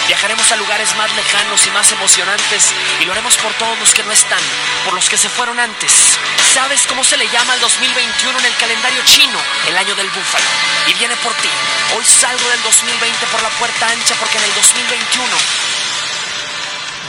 Viajaremos 0.08 0.52
a 0.52 0.56
lugares 0.58 0.96
más 0.98 1.12
lejanos 1.16 1.66
y 1.66 1.72
más 1.72 1.92
emocionantes 1.92 2.74
y 3.00 3.06
lo 3.06 3.12
haremos 3.14 3.38
por 3.38 3.52
todos 3.56 3.78
los 3.80 3.94
que 3.94 4.04
no 4.04 4.12
están, 4.12 4.40
por 4.84 4.94
los 4.94 5.10
que 5.10 5.18
se 5.18 5.30
fueron 5.30 5.60
antes. 5.60 6.18
¿Sabes 6.54 6.86
cómo 6.88 7.04
se 7.04 7.18
le 7.18 7.28
llama 7.30 7.54
al 7.54 7.60
2021 7.60 8.40
en 8.40 8.46
el 8.46 8.56
calendario 8.58 9.02
chino? 9.06 9.40
El 9.68 9.76
año 9.78 9.96
del 9.96 10.10
búfalo. 10.10 10.46
Y 10.88 10.94
viene 10.94 11.16
por 11.18 11.34
ti. 11.36 11.50
Hoy 11.98 12.06
salgo 12.06 12.48
del 12.50 12.62
2020 12.62 13.26
por 13.28 13.42
la 13.42 13.50
puerta 13.50 13.88
ancha 13.88 14.16
porque 14.20 14.38
en 14.38 14.44
el 14.44 14.54
2021 14.54 15.38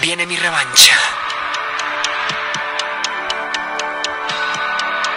viene 0.00 0.26
mi 0.26 0.36
revancha. 0.36 1.25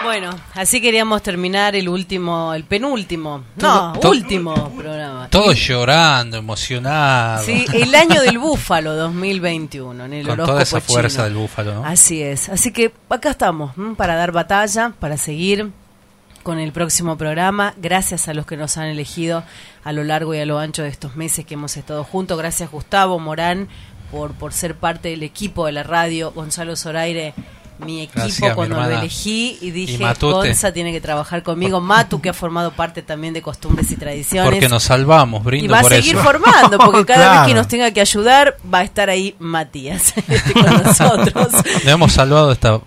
Bueno, 0.03 0.29
así 0.55 0.79
queríamos 0.81 1.21
terminar 1.21 1.75
el 1.75 1.89
último, 1.89 2.53
el 2.53 2.63
penúltimo, 2.63 3.43
no, 3.57 3.93
Todo- 3.93 4.11
último 4.11 4.53
programa. 4.75 5.27
Todos 5.29 5.55
llorando, 5.59 6.37
emocionados. 6.37 7.45
Sí, 7.45 7.65
el 7.73 7.93
año 7.93 8.21
del 8.21 8.37
búfalo 8.39 8.95
2021 8.95 10.05
en 10.05 10.13
el 10.13 10.23
Con 10.23 10.31
horóscopo 10.33 10.51
toda 10.53 10.63
esa 10.63 10.81
fuerza 10.81 11.09
chino. 11.09 11.23
del 11.25 11.33
búfalo, 11.35 11.73
¿no? 11.75 11.85
Así 11.85 12.21
es. 12.21 12.47
Así 12.49 12.71
que 12.71 12.93
acá 13.09 13.31
estamos 13.31 13.77
¿m? 13.77 13.95
para 13.95 14.15
dar 14.15 14.31
batalla, 14.31 14.93
para 14.99 15.17
seguir 15.17 15.69
con 16.43 16.59
el 16.59 16.71
próximo 16.71 17.17
programa. 17.17 17.73
Gracias 17.77 18.27
a 18.29 18.33
los 18.33 18.45
que 18.45 18.55
nos 18.57 18.77
han 18.77 18.85
elegido 18.87 19.43
a 19.83 19.91
lo 19.91 20.03
largo 20.05 20.33
y 20.33 20.39
a 20.39 20.45
lo 20.45 20.59
ancho 20.59 20.81
de 20.83 20.89
estos 20.89 21.17
meses 21.17 21.45
que 21.45 21.55
hemos 21.55 21.75
estado 21.75 22.03
juntos. 22.05 22.37
Gracias 22.37 22.71
Gustavo 22.71 23.19
Morán 23.19 23.67
por, 24.11 24.31
por 24.33 24.53
ser 24.53 24.75
parte 24.75 25.09
del 25.09 25.23
equipo 25.23 25.65
de 25.65 25.73
la 25.73 25.83
radio. 25.83 26.31
Gonzalo 26.31 26.75
Zoraire, 26.77 27.33
mi 27.79 28.01
equipo 28.01 28.19
Gracias, 28.19 28.49
mi 28.49 28.55
cuando 28.55 28.75
lo 28.75 28.81
hermana. 28.83 28.99
elegí 29.01 29.57
y 29.61 29.71
dije. 29.71 29.97
Gonza 30.19 30.71
tiene 30.71 30.91
que 30.91 31.01
trabajar 31.01 31.43
conmigo. 31.43 31.79
Matu, 31.89 32.21
que 32.21 32.29
ha 32.29 32.33
formado 32.33 32.71
parte 32.71 33.01
también 33.01 33.33
de 33.33 33.41
Costumbres 33.41 33.89
y 33.91 33.95
Tradiciones. 33.95 34.51
Porque 34.51 34.69
nos 34.69 34.83
salvamos, 34.83 35.43
brindo 35.43 35.65
Y 35.65 35.67
va 35.69 35.79
a 35.79 35.83
seguir 35.83 36.15
eso. 36.15 36.23
formando, 36.23 36.77
porque 36.85 37.05
cada 37.05 37.39
vez 37.41 37.47
que 37.49 37.53
nos 37.53 37.67
tenga 37.67 37.91
que 37.91 38.01
ayudar, 38.01 38.57
va 38.71 38.79
a 38.79 38.83
estar 38.83 39.09
ahí 39.09 39.35
Matías 39.39 40.13
este, 40.27 40.53
con 40.53 40.65
nosotros. 40.83 41.51
Nos 41.53 41.85
hemos 41.85 42.11
salvado 42.11 42.51
esta 42.51 42.79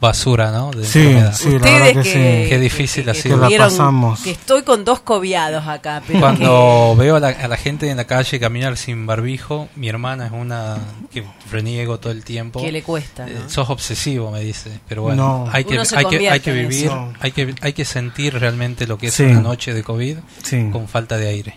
basura, 0.00 0.50
¿no? 0.50 0.70
De 0.70 0.84
Sí, 0.84 0.98
enfermedad. 1.00 1.34
sí, 1.34 1.48
la 1.50 1.56
Ustedes 1.56 1.72
verdad 1.80 2.02
que, 2.02 2.12
que- 2.12 2.42
sí. 2.44 2.48
Qué 2.50 2.58
difícil 2.58 3.08
ha 3.08 3.12
que 3.12 3.22
sido. 3.22 3.38
tuvieron- 3.38 4.16
que 4.22 4.30
estoy 4.32 4.62
con 4.62 4.84
dos 4.84 5.00
cobiados 5.00 5.66
acá, 5.66 6.02
pero 6.06 6.20
Cuando 6.20 6.94
veo 6.96 7.16
a 7.16 7.20
la, 7.20 7.28
a 7.28 7.48
la 7.48 7.56
gente 7.56 7.88
en 7.88 7.96
la 7.96 8.04
calle 8.04 8.38
caminar 8.38 8.76
sin 8.76 9.06
barbijo, 9.06 9.68
mi 9.76 9.88
hermana 9.88 10.26
es 10.26 10.32
una 10.32 10.76
que 11.10 11.24
reniego 11.50 11.98
todo 11.98 12.12
el 12.12 12.22
tiempo. 12.24 12.60
Que 12.60 12.70
le 12.72 12.82
cuesta, 12.82 13.24
¿no? 13.26 13.32
Eh, 13.32 13.42
sos 13.48 13.70
obsesivo, 13.70 14.30
me 14.30 14.40
dice. 14.40 14.78
Pero 14.88 15.02
bueno, 15.02 15.44
No. 15.46 15.50
hay, 15.52 15.64
que, 15.64 15.78
hay, 15.78 16.04
que, 16.06 16.28
hay 16.30 16.40
que 16.40 16.52
vivir, 16.52 16.90
hay 17.20 17.32
que, 17.32 17.54
hay 17.62 17.72
que 17.72 17.84
sentir 17.84 18.38
realmente 18.38 18.86
lo 18.86 18.98
que 18.98 19.06
es 19.06 19.14
Sí. 19.14 19.22
una 19.22 19.40
noche 19.40 19.72
de 19.72 19.82
COVID 19.82 20.18
Sí. 20.42 20.68
con 20.70 20.86
falta 20.88 21.16
de 21.16 21.28
aire. 21.28 21.54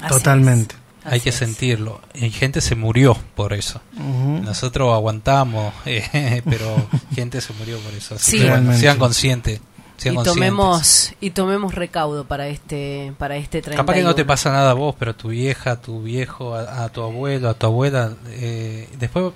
Así 0.00 0.08
Totalmente. 0.14 0.74
Hay 1.04 1.20
que 1.20 1.32
sentirlo. 1.32 2.00
Y 2.14 2.30
gente 2.30 2.60
se 2.60 2.74
murió 2.74 3.16
por 3.34 3.52
eso. 3.52 3.80
Ujú. 3.96 4.42
Nosotros 4.42 4.92
aguantamos, 4.94 5.72
eh, 5.86 6.42
pero 6.48 6.74
gente 7.14 7.40
se 7.40 7.52
murió 7.54 7.78
por 7.80 7.94
eso. 7.94 8.14
Así 8.16 8.32
Sí. 8.32 8.38
que 8.40 8.48
bueno, 8.50 8.76
sean 8.76 8.98
conscientes. 8.98 9.60
Sean 9.96 10.16
y 10.16 10.22
tomemos 10.24 11.12
y 11.20 11.30
tomemos 11.30 11.72
recaudo 11.74 12.24
para 12.24 12.48
este 12.48 13.12
para 13.16 13.36
este 13.36 13.62
31. 13.62 13.76
Capaz 13.76 13.94
que 13.94 14.02
no 14.02 14.14
te 14.16 14.24
pasa 14.24 14.50
nada 14.50 14.72
a 14.72 14.74
vos, 14.74 14.96
pero 14.98 15.12
a 15.12 15.14
tu 15.16 15.28
vieja, 15.28 15.70
a 15.72 15.80
tu 15.80 16.02
viejo, 16.02 16.56
a, 16.56 16.84
a 16.84 16.88
tu 16.88 17.00
abuelo, 17.02 17.48
a 17.48 17.54
tu 17.54 17.66
abuela, 17.66 18.12
eh, 18.30 18.88
después 18.98 19.32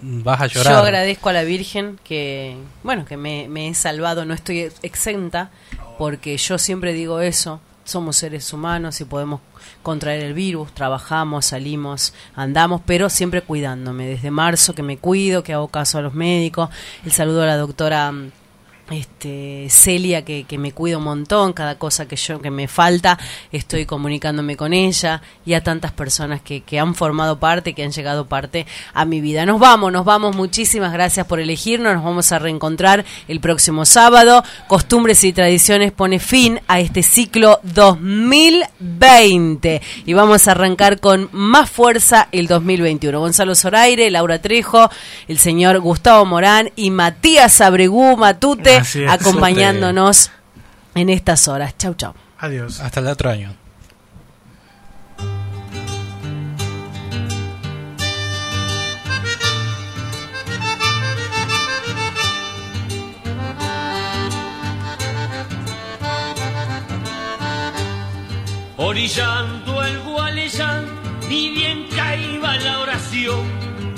vas 0.00 0.40
a 0.40 0.46
llorar. 0.46 0.72
Yo 0.72 0.78
agradezco 0.78 1.28
a 1.28 1.34
la 1.34 1.42
Virgen 1.42 1.98
que, 2.04 2.56
bueno, 2.82 3.04
que 3.04 3.18
me, 3.18 3.48
me 3.48 3.68
he 3.68 3.74
salvado, 3.74 4.24
no 4.24 4.32
estoy 4.32 4.70
exenta, 4.82 5.50
porque 5.98 6.38
yo 6.38 6.56
siempre 6.56 6.94
digo 6.94 7.20
eso, 7.20 7.60
somos 7.88 8.16
seres 8.16 8.52
humanos 8.52 9.00
y 9.00 9.04
podemos 9.06 9.40
contraer 9.82 10.22
el 10.22 10.34
virus, 10.34 10.72
trabajamos, 10.74 11.46
salimos, 11.46 12.12
andamos, 12.34 12.82
pero 12.84 13.08
siempre 13.08 13.40
cuidándome. 13.40 14.06
Desde 14.06 14.30
marzo 14.30 14.74
que 14.74 14.82
me 14.82 14.98
cuido, 14.98 15.42
que 15.42 15.54
hago 15.54 15.68
caso 15.68 15.96
a 15.98 16.02
los 16.02 16.12
médicos, 16.12 16.68
el 17.04 17.12
saludo 17.12 17.42
a 17.42 17.46
la 17.46 17.56
doctora 17.56 18.12
mm, 18.12 18.30
este 18.90 19.68
Celia 19.70 20.24
que, 20.24 20.44
que 20.44 20.58
me 20.58 20.72
cuida 20.72 20.98
un 20.98 21.04
montón 21.04 21.52
cada 21.52 21.78
cosa 21.78 22.08
que 22.08 22.16
yo 22.16 22.40
que 22.40 22.50
me 22.50 22.68
falta 22.68 23.18
estoy 23.52 23.86
comunicándome 23.86 24.56
con 24.56 24.72
ella 24.72 25.22
y 25.44 25.54
a 25.54 25.62
tantas 25.62 25.92
personas 25.92 26.40
que, 26.40 26.62
que 26.62 26.78
han 26.78 26.94
formado 26.94 27.38
parte 27.38 27.74
que 27.74 27.84
han 27.84 27.92
llegado 27.92 28.26
parte 28.26 28.66
a 28.94 29.04
mi 29.04 29.20
vida. 29.20 29.46
Nos 29.46 29.60
vamos 29.60 29.92
nos 29.92 30.04
vamos. 30.04 30.36
Muchísimas 30.36 30.92
gracias 30.92 31.26
por 31.26 31.40
elegirnos. 31.40 31.94
Nos 31.94 32.04
vamos 32.04 32.30
a 32.32 32.38
reencontrar 32.38 33.04
el 33.26 33.40
próximo 33.40 33.84
sábado. 33.84 34.44
Costumbres 34.66 35.24
y 35.24 35.32
tradiciones 35.32 35.92
pone 35.92 36.18
fin 36.18 36.60
a 36.68 36.80
este 36.80 37.02
ciclo 37.02 37.60
2020 37.62 39.82
y 40.06 40.12
vamos 40.12 40.48
a 40.48 40.52
arrancar 40.52 41.00
con 41.00 41.28
más 41.32 41.70
fuerza 41.70 42.28
el 42.32 42.46
2021 42.46 43.18
Gonzalo 43.18 43.54
Zoraire 43.54 44.10
Laura 44.10 44.40
Trejo 44.40 44.90
el 45.28 45.38
señor 45.38 45.80
Gustavo 45.80 46.24
Morán 46.24 46.70
y 46.76 46.90
Matías 46.90 47.60
Abregú 47.60 48.16
Matute 48.16 48.77
Así 48.80 49.02
es. 49.02 49.10
acompañándonos 49.10 50.30
en 50.94 51.08
estas 51.10 51.48
horas. 51.48 51.76
Chau, 51.78 51.94
chau. 51.94 52.14
Adiós. 52.38 52.80
Hasta 52.80 53.00
el 53.00 53.06
otro 53.08 53.30
año. 53.30 53.54
Orillando 68.80 69.84
el 69.84 70.00
Gualeyán, 70.00 70.86
ni 71.28 71.50
bien 71.50 71.88
caía 71.94 72.56
la 72.56 72.80
oración, 72.80 73.44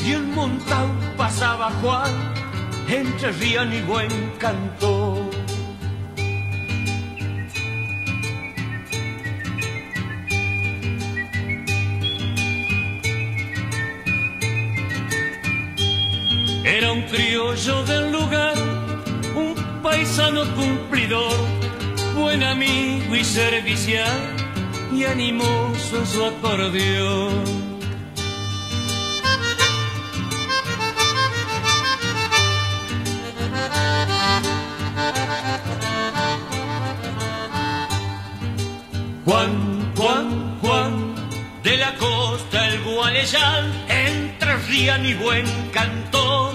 y 0.05 0.13
en 0.13 0.35
montao 0.35 0.89
pasaba 1.17 1.71
Juan, 1.81 2.11
entre 2.93 3.31
rían 3.33 3.73
y 3.73 3.83
buen 3.83 4.11
canto. 4.39 5.31
Era 16.65 16.93
un 16.93 17.03
criollo 17.03 17.85
del 17.85 18.13
lugar, 18.13 18.55
un 19.37 19.55
paisano 19.83 20.43
cumplidor, 20.57 21.37
buen 22.17 22.43
amigo 22.43 23.15
y 23.15 23.25
servicial 23.25 24.19
y 24.93 25.05
animoso 25.05 25.99
en 25.99 26.07
su 26.07 26.25
acordeón. 26.25 27.80
Juan, 39.31 39.93
Juan, 39.97 40.59
Juan, 40.61 41.15
de 41.63 41.77
la 41.77 41.95
costa 41.95 42.67
el 42.67 42.83
Gualeyán, 42.83 43.73
entre 43.89 44.57
rían 44.67 45.07
y 45.07 45.15
buen 45.15 45.47
cantor, 45.71 46.51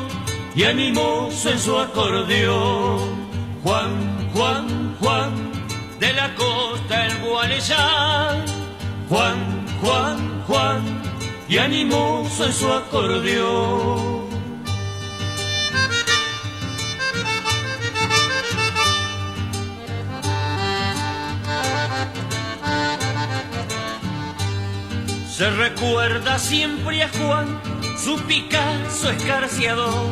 y 0.54 0.64
animoso 0.64 1.52
en 1.52 1.60
su 1.60 1.80
acordeón. 1.80 3.00
Juan, 3.64 4.30
Juan, 4.34 4.98
Juan, 5.00 5.32
de 6.02 6.12
la 6.12 6.36
costa 6.36 7.06
el 7.06 7.18
Gualeyán, 7.22 8.44
Juan, 9.08 9.66
Juan, 9.82 10.44
Juan, 10.46 10.82
y 11.48 11.58
animoso 11.58 12.46
en 12.46 12.52
su 12.52 12.74
acordeón. 12.74 14.25
Se 25.38 25.50
recuerda 25.50 26.40
siempre 26.40 27.04
a 27.04 27.10
Juan, 27.10 27.60
su 27.98 28.18
Picasso 28.22 29.10
escarciador, 29.10 30.08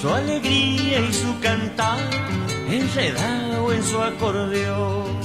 su 0.00 0.08
alegría 0.08 1.00
y 1.00 1.12
su 1.12 1.40
cantar, 1.40 1.98
enredado 2.68 3.72
en 3.72 3.82
su 3.82 4.00
acordeón. 4.00 5.18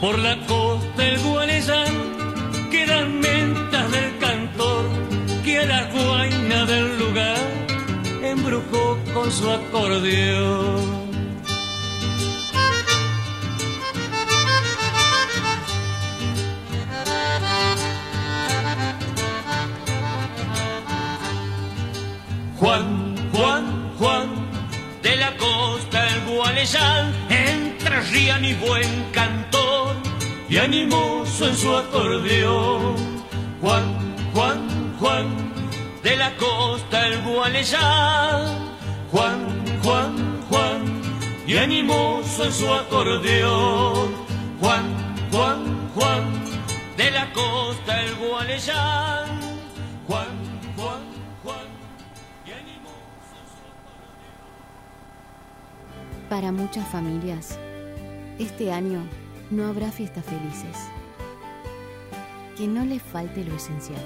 Por 0.00 0.16
la 0.20 0.38
costa 0.46 1.02
del 1.02 1.18
Gualeyán 1.18 2.68
quedan 2.70 3.18
mentas 3.18 3.90
del 3.90 4.16
cantor 4.18 4.84
que 5.44 5.58
a 5.58 5.90
guaina 5.92 6.66
del 6.66 6.98
lugar 7.00 7.65
con 9.14 9.32
su 9.32 9.50
acordeón. 9.50 11.06
Juan, 22.58 23.16
Juan, 23.32 23.92
Juan, 23.98 24.28
de 25.02 25.16
la 25.16 25.36
costa 25.36 26.08
el 26.08 26.34
Gualeyán, 26.34 27.14
entre 27.30 28.00
rían 28.12 28.44
y 28.44 28.54
buen 28.54 29.04
cantor, 29.12 29.96
y 30.48 30.58
animoso 30.58 31.48
en 31.48 31.56
su 31.56 31.76
acordeón. 31.76 32.96
Juan, 33.60 33.84
Juan, 34.32 34.96
Juan, 34.98 35.55
de 36.06 36.14
la 36.14 36.36
costa 36.36 37.08
el 37.08 37.20
Gualeyán, 37.22 38.58
Juan, 39.10 39.64
Juan, 39.82 40.40
Juan, 40.48 41.02
y 41.48 41.56
animoso 41.56 42.44
en 42.44 42.52
su 42.52 42.72
acordeón. 42.72 44.14
Juan, 44.60 44.84
Juan, 45.32 45.90
Juan, 45.96 46.22
de 46.96 47.10
la 47.10 47.32
costa 47.32 48.04
el 48.04 48.14
Gualeyán, 48.14 49.40
Juan, 50.06 50.28
Juan, 50.76 51.02
Juan. 51.42 51.66
Para 56.30 56.52
muchas 56.52 56.86
familias, 56.86 57.58
este 58.38 58.70
año 58.72 59.02
no 59.50 59.66
habrá 59.66 59.90
fiestas 59.90 60.24
felices. 60.24 60.76
Que 62.56 62.68
no 62.68 62.84
les 62.84 63.02
falte 63.02 63.44
lo 63.44 63.56
esencial. 63.56 64.02